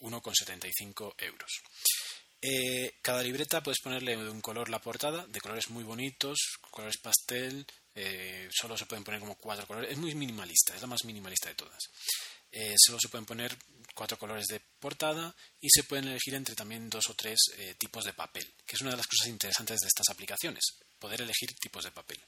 1,75 0.00 1.14
euros. 1.18 1.50
cada 3.02 3.22
libreta 3.22 3.62
puedes 3.62 3.80
ponerle 3.80 4.16
de 4.16 4.30
un 4.30 4.40
color 4.40 4.68
la 4.68 4.80
portada, 4.80 5.26
de 5.26 5.40
colores 5.40 5.70
muy 5.70 5.82
bonitos, 5.82 6.38
colores 6.70 6.98
pastel, 6.98 7.66
solo 8.50 8.76
se 8.76 8.86
pueden 8.86 9.02
poner 9.02 9.18
como 9.18 9.36
cuatro 9.36 9.66
colores, 9.66 9.90
es 9.90 9.98
muy 9.98 10.14
minimalista, 10.14 10.74
es 10.76 10.80
la 10.82 10.86
más 10.86 11.04
minimalista 11.04 11.48
de 11.48 11.56
todas. 11.56 11.82
solo 12.76 12.98
se 13.00 13.08
pueden 13.08 13.26
poner 13.26 13.56
cuatro 13.94 14.18
colores 14.18 14.46
de 14.46 14.60
portada 14.60 15.34
y 15.60 15.68
se 15.70 15.84
pueden 15.84 16.08
elegir 16.08 16.34
entre 16.34 16.54
también 16.54 16.88
dos 16.90 17.08
o 17.08 17.14
tres 17.14 17.38
eh, 17.56 17.74
tipos 17.78 18.04
de 18.04 18.12
papel, 18.12 18.46
que 18.66 18.76
es 18.76 18.82
una 18.82 18.90
de 18.90 18.96
las 18.96 19.06
cosas 19.06 19.28
interesantes 19.28 19.80
de 19.80 19.86
estas 19.86 20.08
aplicaciones, 20.10 20.62
poder 20.98 21.22
elegir 21.22 21.54
tipos 21.54 21.84
de 21.84 21.90
papel. 21.90 22.20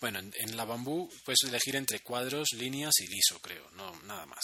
Bueno, 0.00 0.18
en, 0.18 0.56
la 0.56 0.64
bambú 0.64 1.10
puedes 1.24 1.42
elegir 1.44 1.76
entre 1.76 2.00
cuadros, 2.00 2.48
líneas 2.52 2.94
y 3.00 3.06
liso, 3.06 3.40
creo, 3.40 3.70
no 3.72 4.00
nada 4.02 4.26
más. 4.26 4.42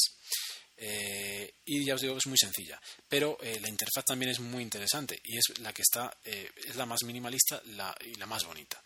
Eh, 0.79 1.55
y 1.65 1.87
ya 1.87 1.95
os 1.95 2.03
digo 2.03 2.15
que 2.15 2.19
es 2.19 2.27
muy 2.27 2.37
sencilla, 2.37 2.81
pero 3.09 3.39
eh, 3.41 3.59
la 3.61 3.69
interfaz 3.69 4.05
también 4.05 4.31
es 4.31 4.41
muy 4.41 4.63
interesante 4.63 5.19
y 5.25 5.39
es 5.39 5.59
la 5.61 5.73
que 5.73 5.81
está, 5.81 6.15
es 6.23 6.77
la 6.77 6.85
más 6.85 7.03
minimalista 7.05 7.63
y 8.05 8.15
la 8.15 8.27
más 8.27 8.45
bonita. 8.45 8.83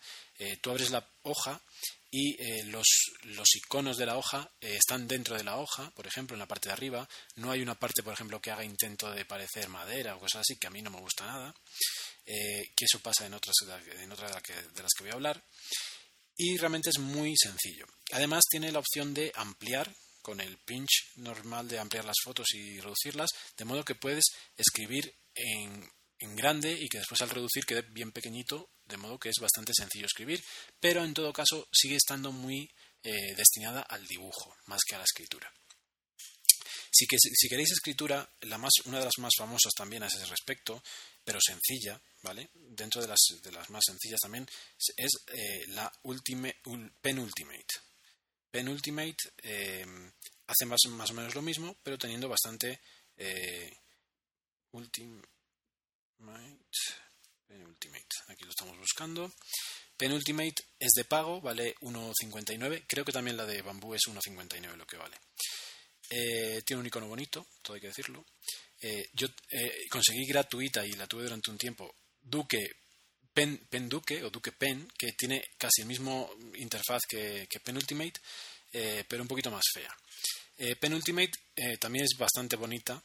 tú 0.61 0.71
abres 0.71 0.89
la 0.89 1.05
hoja 1.23 1.61
y 2.13 2.35
eh, 2.43 2.65
los, 2.65 2.85
los, 3.23 3.55
iconos 3.55 3.95
de 3.95 4.05
la 4.05 4.17
hoja 4.17 4.51
eh, 4.59 4.75
están 4.75 5.07
dentro 5.07 5.37
de 5.37 5.45
la 5.45 5.57
hoja, 5.57 5.89
por 5.91 6.05
ejemplo, 6.05 6.35
en 6.35 6.39
la 6.39 6.47
parte 6.47 6.67
de 6.67 6.73
arriba. 6.73 7.07
No 7.35 7.49
hay 7.49 7.61
una 7.61 7.79
parte, 7.79 8.03
por 8.03 8.13
ejemplo, 8.13 8.41
que 8.41 8.51
haga 8.51 8.65
intento 8.65 9.09
de 9.09 9.23
parecer 9.23 9.69
madera 9.69 10.17
o 10.17 10.19
cosas 10.19 10.41
así, 10.41 10.57
que 10.57 10.67
a 10.67 10.71
mí 10.71 10.81
no 10.81 10.91
me 10.91 10.99
gusta 10.99 11.25
nada, 11.25 11.55
eh, 12.25 12.69
que 12.75 12.83
eso 12.83 12.99
pasa 12.99 13.25
en 13.25 13.33
otras, 13.33 13.55
en 14.01 14.11
otras 14.11 14.29
de, 14.43 14.83
las 14.83 14.91
que 14.95 15.03
voy 15.03 15.11
a 15.11 15.15
hablar. 15.15 15.41
Y 16.35 16.57
realmente 16.57 16.89
es 16.89 16.99
muy 16.99 17.33
sencillo. 17.37 17.85
Además 18.11 18.43
tiene 18.49 18.73
la 18.73 18.79
opción 18.79 19.13
de 19.13 19.31
ampliar 19.35 19.89
con 20.21 20.41
el 20.41 20.57
pinch 20.57 21.13
normal 21.15 21.67
de 21.67 21.79
ampliar 21.79 22.05
las 22.05 22.17
fotos 22.23 22.53
y 22.53 22.79
reducirlas, 22.79 23.29
de 23.57 23.65
modo 23.65 23.85
que 23.85 23.95
puedes 23.95 24.25
escribir 24.55 25.15
en, 25.33 25.89
en 26.19 26.35
grande 26.35 26.73
y 26.79 26.89
que 26.89 26.99
después 26.99 27.21
al 27.21 27.29
reducir 27.29 27.65
quede 27.65 27.81
bien 27.81 28.11
pequeñito 28.11 28.69
de 28.91 28.97
modo 28.97 29.19
que 29.19 29.29
es 29.29 29.39
bastante 29.39 29.73
sencillo 29.73 30.05
escribir, 30.05 30.43
pero 30.79 31.03
en 31.03 31.13
todo 31.13 31.33
caso 31.33 31.67
sigue 31.71 31.95
estando 31.95 32.31
muy 32.31 32.69
eh, 33.03 33.33
destinada 33.35 33.81
al 33.81 34.05
dibujo 34.05 34.55
más 34.67 34.81
que 34.87 34.95
a 34.95 34.99
la 34.99 35.05
escritura. 35.05 35.51
Si, 36.91 37.07
que, 37.07 37.17
si 37.19 37.47
queréis 37.47 37.71
escritura, 37.71 38.29
la 38.41 38.57
más, 38.57 38.73
una 38.85 38.99
de 38.99 39.05
las 39.05 39.17
más 39.17 39.31
famosas 39.37 39.73
también 39.73 40.03
a 40.03 40.07
ese 40.07 40.23
respecto, 40.25 40.83
pero 41.23 41.39
sencilla, 41.41 41.99
¿vale? 42.21 42.49
Dentro 42.53 43.01
de 43.01 43.07
las, 43.07 43.19
de 43.41 43.51
las 43.51 43.69
más 43.69 43.83
sencillas 43.87 44.19
también, 44.19 44.47
es 44.97 45.11
eh, 45.27 45.65
la 45.69 45.91
ultimate, 46.03 46.59
Penultimate. 47.01 47.65
Penultimate 48.51 49.31
eh, 49.41 49.85
hace 50.47 50.65
más, 50.65 50.79
más, 50.89 51.09
o 51.11 51.13
menos 51.13 51.33
lo 51.33 51.41
mismo, 51.41 51.77
pero 51.81 51.97
teniendo 51.97 52.27
bastante 52.27 52.79
Ultimate 54.73 55.27
Penultimate, 57.51 58.15
aquí 58.27 58.45
lo 58.45 58.51
estamos 58.51 58.77
buscando. 58.77 59.29
Penultimate 59.97 60.63
es 60.79 60.91
de 60.95 61.03
pago, 61.03 61.41
vale 61.41 61.75
1,59. 61.81 62.85
Creo 62.87 63.03
que 63.03 63.11
también 63.11 63.35
la 63.35 63.45
de 63.45 63.61
Bambú 63.61 63.93
es 63.93 64.03
1,59 64.07 64.77
lo 64.77 64.87
que 64.87 64.95
vale. 64.95 65.17
Eh, 66.09 66.61
tiene 66.65 66.79
un 66.79 66.87
icono 66.87 67.07
bonito, 67.07 67.45
todo 67.61 67.75
hay 67.75 67.81
que 67.81 67.87
decirlo. 67.87 68.25
Eh, 68.79 69.09
yo 69.13 69.27
eh, 69.49 69.85
conseguí 69.89 70.25
gratuita 70.25 70.85
y 70.85 70.93
la 70.93 71.07
tuve 71.07 71.23
durante 71.23 71.51
un 71.51 71.57
tiempo 71.57 71.93
Duque 72.21 72.71
Pen, 73.33 73.67
Duque 73.89 74.23
o 74.23 74.29
Duque 74.29 74.53
Pen, 74.53 74.87
que 74.97 75.11
tiene 75.11 75.43
casi 75.57 75.81
el 75.81 75.87
mismo 75.87 76.33
interfaz 76.55 77.01
que 77.07 77.47
Penultimate, 77.63 78.19
pero 79.07 79.23
un 79.23 79.27
poquito 79.27 79.51
más 79.51 79.63
fea. 79.73 79.95
Penultimate 80.79 81.31
también 81.79 82.05
es 82.05 82.17
bastante 82.17 82.55
bonita, 82.55 83.01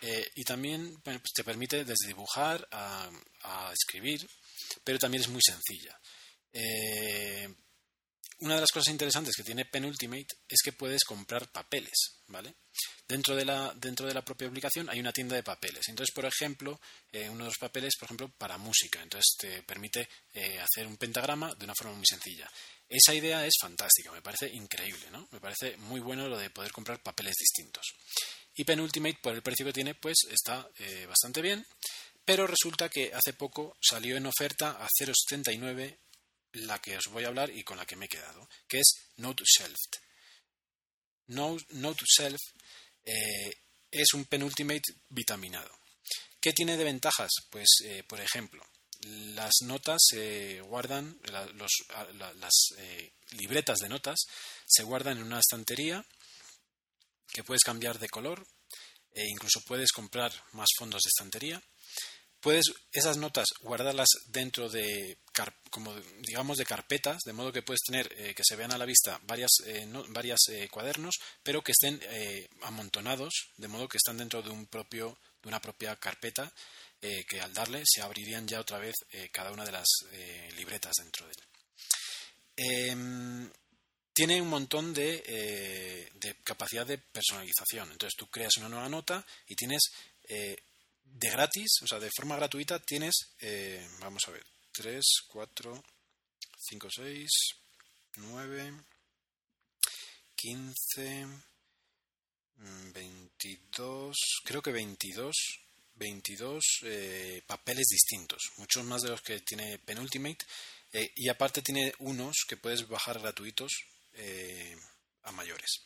eh, 0.00 0.30
y 0.34 0.44
también 0.44 1.00
pues 1.02 1.32
te 1.34 1.44
permite 1.44 1.84
desde 1.84 2.08
dibujar 2.08 2.66
a, 2.70 3.10
escribir, 3.72 4.28
pero 4.82 4.98
también 4.98 5.22
es 5.22 5.28
muy 5.28 5.40
sencilla. 5.44 5.98
Eh, 6.52 7.48
una 8.40 8.56
de 8.56 8.60
las 8.60 8.70
cosas 8.70 8.92
interesantes 8.92 9.34
que 9.34 9.42
tiene 9.42 9.64
Penultimate 9.64 10.26
es 10.46 10.60
que 10.62 10.72
puedes 10.72 11.04
comprar 11.04 11.50
papeles, 11.50 12.20
¿vale? 12.26 12.54
Dentro 13.08 13.34
de 13.34 13.46
la, 13.46 13.72
dentro 13.76 14.06
de 14.06 14.12
la 14.12 14.24
propia 14.24 14.46
aplicación 14.46 14.90
hay 14.90 15.00
una 15.00 15.12
tienda 15.12 15.36
de 15.36 15.42
papeles. 15.42 15.88
Entonces, 15.88 16.14
por 16.14 16.26
ejemplo, 16.26 16.78
eh, 17.12 17.30
uno 17.30 17.44
de 17.44 17.50
los 17.50 17.58
papeles, 17.58 17.94
por 17.98 18.06
ejemplo, 18.06 18.30
para 18.36 18.58
música. 18.58 19.00
Entonces, 19.02 19.36
te 19.38 19.62
permite 19.62 20.06
eh, 20.34 20.58
hacer 20.60 20.86
un 20.86 20.98
pentagrama 20.98 21.54
de 21.54 21.64
una 21.64 21.74
forma 21.74 21.94
muy 21.94 22.04
sencilla. 22.06 22.50
Esa 22.88 23.14
idea 23.14 23.46
es 23.46 23.54
fantástica, 23.60 24.12
me 24.12 24.22
parece 24.22 24.50
increíble, 24.52 25.10
¿no? 25.10 25.26
Me 25.32 25.40
parece 25.40 25.76
muy 25.78 26.00
bueno 26.00 26.28
lo 26.28 26.36
de 26.36 26.50
poder 26.50 26.72
comprar 26.72 27.02
papeles 27.02 27.34
distintos. 27.38 27.86
Y 28.56 28.64
Penultimate, 28.64 29.18
por 29.22 29.34
el 29.34 29.42
precio 29.42 29.66
que 29.66 29.72
tiene, 29.72 29.94
pues 29.94 30.16
está 30.30 30.68
eh, 30.78 31.06
bastante 31.06 31.42
bien. 31.42 31.66
Pero 32.24 32.46
resulta 32.46 32.88
que 32.88 33.12
hace 33.14 33.34
poco 33.34 33.76
salió 33.80 34.16
en 34.16 34.26
oferta 34.26 34.70
a 34.70 34.88
0,79 35.00 35.98
la 36.52 36.80
que 36.80 36.96
os 36.96 37.06
voy 37.08 37.24
a 37.24 37.28
hablar 37.28 37.50
y 37.50 37.62
con 37.62 37.76
la 37.76 37.84
que 37.84 37.96
me 37.96 38.06
he 38.06 38.08
quedado, 38.08 38.48
que 38.66 38.78
es 38.78 38.94
Note 39.16 39.44
Shelf. 39.46 39.76
Note, 41.28 42.04
Self 42.06 42.40
eh, 43.04 43.54
es 43.90 44.14
un 44.14 44.24
penultimate 44.24 44.94
vitaminado. 45.10 45.70
¿Qué 46.40 46.52
tiene 46.52 46.76
de 46.76 46.84
ventajas? 46.84 47.30
Pues, 47.50 47.68
eh, 47.84 48.04
por 48.04 48.20
ejemplo, 48.20 48.64
las 49.02 49.52
notas 49.62 50.00
se 50.08 50.60
guardan, 50.62 51.20
las 51.24 52.52
libretas 53.32 53.78
de 53.78 53.88
notas 53.88 54.18
se 54.66 54.82
guardan 54.82 55.18
en 55.18 55.24
una 55.24 55.40
estantería 55.40 56.04
que 57.36 57.44
puedes 57.44 57.62
cambiar 57.62 57.98
de 57.98 58.08
color 58.08 58.46
e 59.12 59.28
incluso 59.28 59.60
puedes 59.60 59.92
comprar 59.92 60.32
más 60.52 60.68
fondos 60.78 61.02
de 61.02 61.08
estantería. 61.08 61.62
Puedes 62.40 62.72
esas 62.92 63.18
notas 63.18 63.46
guardarlas 63.60 64.08
dentro 64.28 64.70
de 64.70 65.18
como 65.70 65.94
digamos 66.20 66.56
de 66.56 66.64
carpetas 66.64 67.18
de 67.24 67.34
modo 67.34 67.52
que 67.52 67.62
puedes 67.62 67.82
tener 67.86 68.10
eh, 68.16 68.34
que 68.34 68.42
se 68.42 68.56
vean 68.56 68.72
a 68.72 68.78
la 68.78 68.86
vista 68.86 69.20
varias 69.24 69.50
eh, 69.66 69.86
varias 70.08 70.40
eh, 70.48 70.68
cuadernos 70.70 71.16
pero 71.42 71.62
que 71.62 71.72
estén 71.72 72.00
amontonados 72.62 73.50
de 73.56 73.68
modo 73.68 73.88
que 73.88 73.98
están 73.98 74.16
dentro 74.16 74.42
de 74.42 74.50
un 74.50 74.66
propio 74.66 75.18
de 75.42 75.48
una 75.48 75.60
propia 75.60 75.96
carpeta 75.96 76.50
que 77.00 77.40
al 77.40 77.52
darle 77.52 77.82
se 77.84 78.00
abrirían 78.00 78.48
ya 78.48 78.60
otra 78.60 78.78
vez 78.78 78.94
cada 79.30 79.52
una 79.52 79.64
de 79.64 79.72
las 79.72 79.86
libretas 80.56 80.92
dentro 80.98 81.26
de 81.26 81.32
él 81.32 81.46
tiene 84.16 84.40
un 84.40 84.48
montón 84.48 84.94
de, 84.94 86.10
de, 86.14 86.36
capacidad 86.42 86.86
de 86.86 86.96
personalización. 86.96 87.92
Entonces 87.92 88.16
tú 88.16 88.26
creas 88.28 88.56
una 88.56 88.70
nueva 88.70 88.88
nota 88.88 89.22
y 89.46 89.54
tienes 89.54 89.92
de 91.18 91.30
gratis, 91.30 91.82
o 91.82 91.86
sea, 91.86 91.98
de 91.98 92.10
forma 92.14 92.36
gratuita, 92.36 92.78
tienes, 92.78 93.14
eh, 93.40 93.86
vamos 94.00 94.22
a 94.26 94.32
ver, 94.32 94.44
3, 94.72 95.04
4, 95.28 95.84
5, 96.58 96.88
6, 96.90 97.30
9, 98.16 98.74
15, 100.34 101.26
22, 102.92 104.16
creo 104.44 104.62
que 104.62 104.72
22, 104.72 105.34
22 105.94 106.64
eh, 106.82 107.42
papeles 107.46 107.86
distintos, 107.86 108.42
muchos 108.58 108.84
más 108.84 109.02
de 109.02 109.10
los 109.10 109.22
que 109.22 109.40
tiene 109.40 109.78
Penultimate, 109.78 110.44
eh, 110.92 111.12
y 111.16 111.28
aparte 111.28 111.62
tiene 111.62 111.94
unos 112.00 112.44
que 112.46 112.56
puedes 112.56 112.86
bajar 112.88 113.20
gratuitos 113.20 113.72
eh, 114.16 114.76
a 115.24 115.32
mayores. 115.32 115.82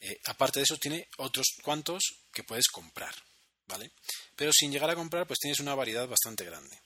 Eh, 0.00 0.18
aparte 0.26 0.60
de 0.60 0.64
eso, 0.64 0.78
tiene 0.78 1.08
otros 1.18 1.46
cuantos 1.62 2.02
que 2.32 2.44
puedes 2.44 2.68
comprar. 2.68 3.14
¿vale? 3.66 3.92
Pero 4.34 4.50
sin 4.52 4.72
llegar 4.72 4.90
a 4.90 4.96
comprar, 4.96 5.26
pues 5.26 5.38
tienes 5.38 5.60
una 5.60 5.74
variedad 5.74 6.08
bastante 6.08 6.44
grande. 6.44 6.76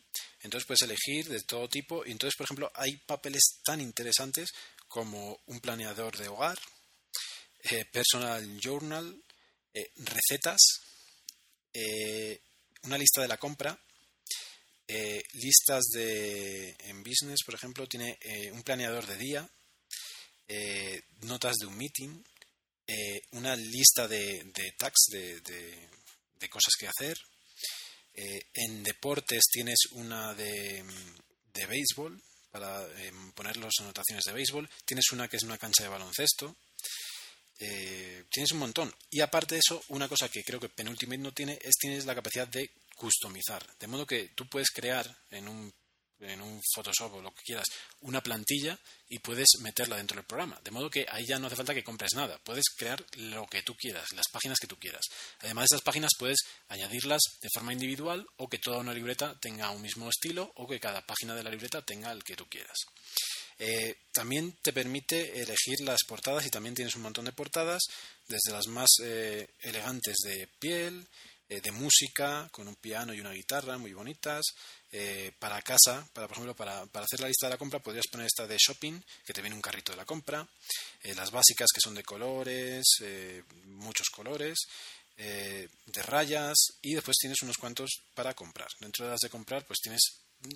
Entonces 0.40 0.66
puedes 0.66 0.82
elegir 0.82 1.28
de 1.28 1.40
todo 1.42 1.68
tipo. 1.68 2.04
Y 2.04 2.10
entonces, 2.10 2.36
por 2.36 2.44
ejemplo, 2.44 2.70
hay 2.74 2.96
papeles 2.96 3.60
tan 3.64 3.80
interesantes 3.80 4.50
como 4.88 5.40
un 5.46 5.60
planeador 5.60 6.16
de 6.18 6.28
hogar, 6.28 6.58
eh, 7.70 7.84
personal 7.86 8.60
journal, 8.60 9.22
recetas, 9.96 10.60
una 12.82 12.98
lista 12.98 13.22
de 13.22 13.28
la 13.28 13.38
compra, 13.38 13.76
listas 15.32 15.84
de 15.92 16.76
en 16.80 17.02
business, 17.02 17.42
por 17.44 17.54
ejemplo, 17.54 17.88
tiene 17.88 18.16
un 18.52 18.62
planeador 18.62 19.06
de 19.06 19.16
día, 19.16 19.50
notas 21.22 21.57
de 21.57 21.66
un 21.66 21.76
meeting, 21.76 22.22
una 23.32 23.57
lista 23.57 24.07
de, 24.07 24.45
de 24.45 24.72
tags 24.78 25.07
de, 25.11 25.40
de 26.45 26.49
cosas 26.49 26.74
que 26.78 26.88
hacer. 26.88 27.16
Eh, 28.16 28.47
en 28.55 28.84
deportes 28.84 29.42
tienes 29.51 29.78
una 29.92 30.34
de, 30.34 30.84
de 31.53 31.66
béisbol 31.66 32.22
para 32.51 32.86
eh, 32.86 33.12
poner 33.34 33.57
las 33.57 33.72
anotaciones 33.80 34.24
de 34.24 34.32
béisbol. 34.32 34.70
Tienes 34.84 35.11
una 35.12 35.26
que 35.28 35.36
es 35.36 35.42
una 35.42 35.59
cancha 35.59 35.82
de 35.82 35.88
baloncesto. 35.88 36.57
Eh, 37.59 38.24
tienes 38.30 38.53
un 38.53 38.59
montón. 38.59 38.95
Y 39.11 39.20
aparte 39.20 39.57
de 39.57 39.61
eso, 39.64 39.82
una 39.88 40.09
cosa 40.09 40.28
que 40.28 40.45
creo 40.45 40.61
que 40.61 40.68
Penultimate 40.68 41.18
no 41.18 41.32
tiene 41.32 41.59
es 41.61 41.74
tienes 41.80 42.05
la 42.05 42.14
capacidad 42.14 42.47
de 42.47 42.70
customizar. 42.97 43.66
De 43.78 43.86
modo 43.86 44.07
que 44.07 44.28
tú 44.36 44.49
puedes 44.49 44.70
crear 44.70 45.07
en 45.30 45.49
un 45.49 45.72
en 46.20 46.40
un 46.40 46.60
Photoshop 46.74 47.14
o 47.14 47.22
lo 47.22 47.34
que 47.34 47.42
quieras, 47.42 47.66
una 48.00 48.22
plantilla 48.22 48.78
y 49.08 49.18
puedes 49.18 49.48
meterla 49.60 49.96
dentro 49.96 50.16
del 50.16 50.26
programa. 50.26 50.60
De 50.64 50.70
modo 50.70 50.90
que 50.90 51.06
ahí 51.10 51.26
ya 51.26 51.38
no 51.38 51.46
hace 51.46 51.56
falta 51.56 51.74
que 51.74 51.84
compres 51.84 52.14
nada. 52.14 52.38
Puedes 52.38 52.64
crear 52.76 53.04
lo 53.16 53.46
que 53.46 53.62
tú 53.62 53.74
quieras, 53.76 54.12
las 54.12 54.28
páginas 54.28 54.58
que 54.58 54.66
tú 54.66 54.78
quieras. 54.78 55.02
Además, 55.40 55.66
esas 55.70 55.82
páginas 55.82 56.12
puedes 56.18 56.38
añadirlas 56.68 57.20
de 57.40 57.48
forma 57.52 57.72
individual 57.72 58.26
o 58.36 58.48
que 58.48 58.58
toda 58.58 58.78
una 58.78 58.94
libreta 58.94 59.38
tenga 59.40 59.70
un 59.70 59.82
mismo 59.82 60.08
estilo 60.08 60.52
o 60.56 60.66
que 60.66 60.80
cada 60.80 61.06
página 61.06 61.34
de 61.34 61.42
la 61.42 61.50
libreta 61.50 61.82
tenga 61.82 62.12
el 62.12 62.24
que 62.24 62.36
tú 62.36 62.46
quieras. 62.48 62.78
Eh, 63.58 63.96
también 64.12 64.56
te 64.62 64.72
permite 64.72 65.40
elegir 65.40 65.80
las 65.80 66.00
portadas 66.08 66.44
y 66.46 66.50
también 66.50 66.74
tienes 66.74 66.96
un 66.96 67.02
montón 67.02 67.24
de 67.24 67.32
portadas, 67.32 67.82
desde 68.26 68.52
las 68.52 68.66
más 68.66 68.90
eh, 69.02 69.46
elegantes 69.60 70.16
de 70.24 70.48
piel, 70.58 71.06
eh, 71.47 71.61
de 71.61 71.72
música, 71.72 72.49
con 72.51 72.66
un 72.66 72.74
piano 72.76 73.12
y 73.12 73.20
una 73.20 73.32
guitarra 73.32 73.76
muy 73.76 73.92
bonitas. 73.92 74.42
Eh, 74.90 75.32
para 75.38 75.61
casa, 75.61 76.09
para, 76.12 76.26
por 76.26 76.36
ejemplo, 76.36 76.57
para, 76.57 76.86
para, 76.86 77.05
hacer 77.05 77.20
la 77.20 77.28
lista 77.28 77.47
de 77.47 77.51
la 77.51 77.59
compra, 77.59 77.80
podrías 77.80 78.07
poner 78.07 78.26
esta 78.26 78.47
de 78.47 78.57
shopping, 78.57 78.99
que 79.26 79.32
te 79.34 79.42
viene 79.42 79.55
un 79.55 79.61
carrito 79.61 79.92
de 79.92 79.99
la 79.99 80.07
compra. 80.07 80.47
Eh, 81.03 81.14
las 81.14 81.30
básicas, 81.30 81.68
que 81.74 81.80
son 81.82 81.95
de 81.95 82.03
colores, 82.03 82.84
muchos 83.64 84.09
colores. 84.09 84.59
de 85.16 86.03
rayas 86.03 86.57
y 86.82 86.95
después 86.95 87.16
tienes 87.20 87.42
unos 87.42 87.59
cuantos 87.59 87.90
para 88.14 88.34
comprar. 88.34 88.68
Dentro 88.80 89.05
de 89.05 89.12
las 89.12 89.20
de 89.20 89.28
comprar, 89.28 89.64
pues 89.66 89.78
tienes 89.80 90.01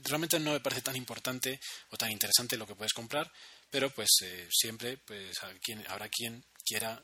realmente 0.02 0.40
no 0.40 0.52
me 0.52 0.60
parece 0.60 0.82
tan 0.82 0.96
importante 0.96 1.60
o 1.90 1.96
tan 1.96 2.10
interesante 2.10 2.56
lo 2.56 2.66
que 2.66 2.74
puedes 2.74 2.92
comprar, 2.92 3.30
pero 3.70 3.90
pues 3.90 4.08
siempre 4.50 4.96
pues 4.98 5.38
habrá 5.86 6.08
quien 6.08 6.44
quiera 6.64 7.02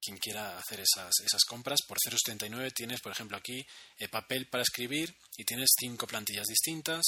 quien 0.00 0.16
quiera 0.18 0.58
hacer 0.58 0.80
esas, 0.80 1.12
esas 1.24 1.44
compras. 1.46 1.80
Por 1.86 1.98
0,79 1.98 2.72
tienes, 2.74 3.00
por 3.00 3.12
ejemplo, 3.12 3.36
aquí 3.36 3.64
eh, 3.98 4.08
papel 4.08 4.48
para 4.48 4.62
escribir 4.62 5.14
y 5.36 5.44
tienes 5.44 5.70
cinco 5.78 6.06
plantillas 6.06 6.46
distintas, 6.46 7.04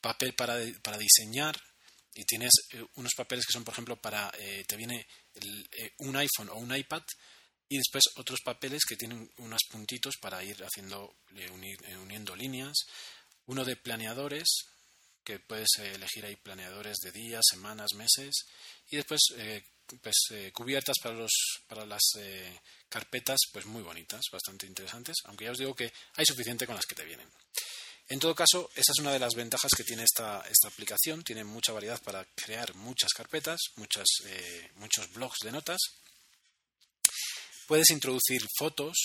papel 0.00 0.34
para, 0.34 0.58
para 0.82 0.98
diseñar 0.98 1.56
y 2.14 2.24
tienes 2.24 2.52
eh, 2.72 2.84
unos 2.96 3.12
papeles 3.16 3.44
que 3.46 3.52
son, 3.52 3.64
por 3.64 3.72
ejemplo, 3.72 4.00
para, 4.00 4.30
eh, 4.38 4.64
te 4.66 4.76
viene 4.76 5.06
un 5.98 6.16
iPhone 6.16 6.48
o 6.50 6.56
un 6.56 6.74
iPad 6.74 7.02
y 7.68 7.76
después 7.76 8.04
otros 8.16 8.40
papeles 8.44 8.82
que 8.86 8.96
tienen 8.96 9.30
unos 9.38 9.60
puntitos 9.70 10.16
para 10.20 10.44
ir 10.44 10.62
haciendo, 10.62 11.16
uniendo 12.00 12.36
líneas, 12.36 12.74
uno 13.46 13.64
de 13.64 13.76
planeadores 13.76 14.66
que 15.24 15.38
puedes 15.38 15.68
elegir 15.78 16.26
ahí 16.26 16.36
planeadores 16.36 16.98
de 16.98 17.12
días, 17.12 17.42
semanas, 17.48 17.94
meses 17.94 18.44
y 18.90 18.96
después 18.96 19.20
pues, 20.00 20.16
eh, 20.30 20.50
cubiertas 20.52 20.96
para, 21.02 21.14
los, 21.14 21.32
para 21.66 21.86
las 21.86 22.02
eh, 22.16 22.60
carpetas 22.88 23.38
pues 23.52 23.66
muy 23.66 23.82
bonitas, 23.82 24.22
bastante 24.30 24.66
interesantes, 24.66 25.16
aunque 25.24 25.44
ya 25.44 25.52
os 25.52 25.58
digo 25.58 25.74
que 25.74 25.92
hay 26.16 26.24
suficiente 26.24 26.66
con 26.66 26.76
las 26.76 26.86
que 26.86 26.94
te 26.94 27.04
vienen. 27.04 27.28
En 28.08 28.18
todo 28.18 28.34
caso, 28.34 28.70
esa 28.74 28.92
es 28.92 28.98
una 28.98 29.12
de 29.12 29.18
las 29.18 29.34
ventajas 29.34 29.72
que 29.76 29.84
tiene 29.84 30.02
esta, 30.02 30.42
esta 30.50 30.68
aplicación. 30.68 31.22
Tiene 31.22 31.44
mucha 31.44 31.72
variedad 31.72 32.02
para 32.02 32.24
crear 32.34 32.74
muchas 32.74 33.12
carpetas, 33.12 33.58
muchas, 33.76 34.06
eh, 34.26 34.70
muchos 34.74 35.10
blogs 35.12 35.38
de 35.44 35.52
notas. 35.52 35.80
Puedes 37.66 37.88
introducir 37.90 38.46
fotos, 38.58 38.96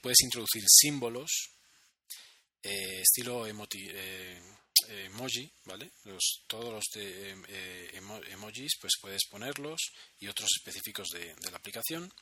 puedes 0.00 0.20
introducir 0.20 0.62
símbolos, 0.68 1.30
estilo 2.62 3.46
emoti 3.46 3.90
emoji, 4.88 5.50
¿vale? 5.64 5.90
Todos 6.46 6.72
los 6.72 6.84
de 6.94 7.36
eh, 7.48 8.00
emojis, 8.30 8.72
pues 8.80 8.92
puedes 9.00 9.26
ponerlos 9.30 9.80
y 10.18 10.28
otros 10.28 10.48
específicos 10.56 11.08
de, 11.08 11.34
la 11.50 11.56
aplicación. 11.56 12.12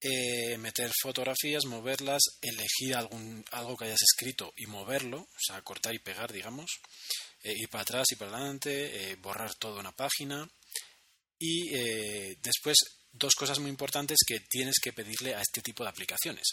Eh, 0.00 0.56
meter 0.58 0.92
fotografías, 1.02 1.64
moverlas, 1.64 2.22
elegir 2.40 2.94
algún, 2.94 3.44
algo 3.50 3.76
que 3.76 3.86
hayas 3.86 4.02
escrito 4.02 4.52
y 4.56 4.66
moverlo, 4.66 5.20
o 5.20 5.38
sea, 5.44 5.60
cortar 5.62 5.94
y 5.94 5.98
pegar, 5.98 6.32
digamos, 6.32 6.70
eh, 7.42 7.52
ir 7.56 7.68
para 7.68 7.82
atrás 7.82 8.06
y 8.12 8.16
para 8.16 8.36
adelante, 8.36 9.16
borrar 9.16 9.54
toda 9.56 9.80
una 9.80 9.92
página. 9.92 10.48
Y 11.40 11.70
después, 12.42 12.76
dos 13.12 13.34
cosas 13.34 13.58
muy 13.58 13.70
importantes 13.70 14.18
que 14.26 14.40
tienes 14.40 14.76
que 14.82 14.92
pedirle 14.92 15.34
a 15.34 15.40
este 15.40 15.60
tipo 15.62 15.82
de 15.84 15.90
aplicaciones. 15.90 16.46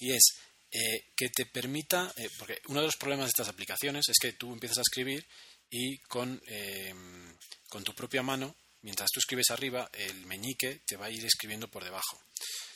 Y 0.00 0.12
es 0.12 0.22
eh, 0.70 1.12
que 1.16 1.28
te 1.30 1.46
permita, 1.46 2.12
eh, 2.16 2.28
porque 2.38 2.60
uno 2.68 2.80
de 2.80 2.86
los 2.86 2.96
problemas 2.96 3.26
de 3.26 3.30
estas 3.30 3.48
aplicaciones 3.48 4.08
es 4.08 4.16
que 4.20 4.32
tú 4.32 4.52
empiezas 4.52 4.78
a 4.78 4.82
escribir 4.82 5.26
y 5.70 5.98
con, 5.98 6.40
em, 6.46 7.34
con 7.68 7.84
tu 7.84 7.94
propia 7.94 8.22
mano, 8.22 8.54
mientras 8.82 9.10
tú 9.10 9.20
escribes 9.20 9.50
arriba, 9.50 9.90
el 9.92 10.26
meñique 10.26 10.80
te 10.86 10.96
va 10.96 11.06
a 11.06 11.10
ir 11.10 11.24
escribiendo 11.24 11.68
por 11.68 11.84
debajo. 11.84 12.20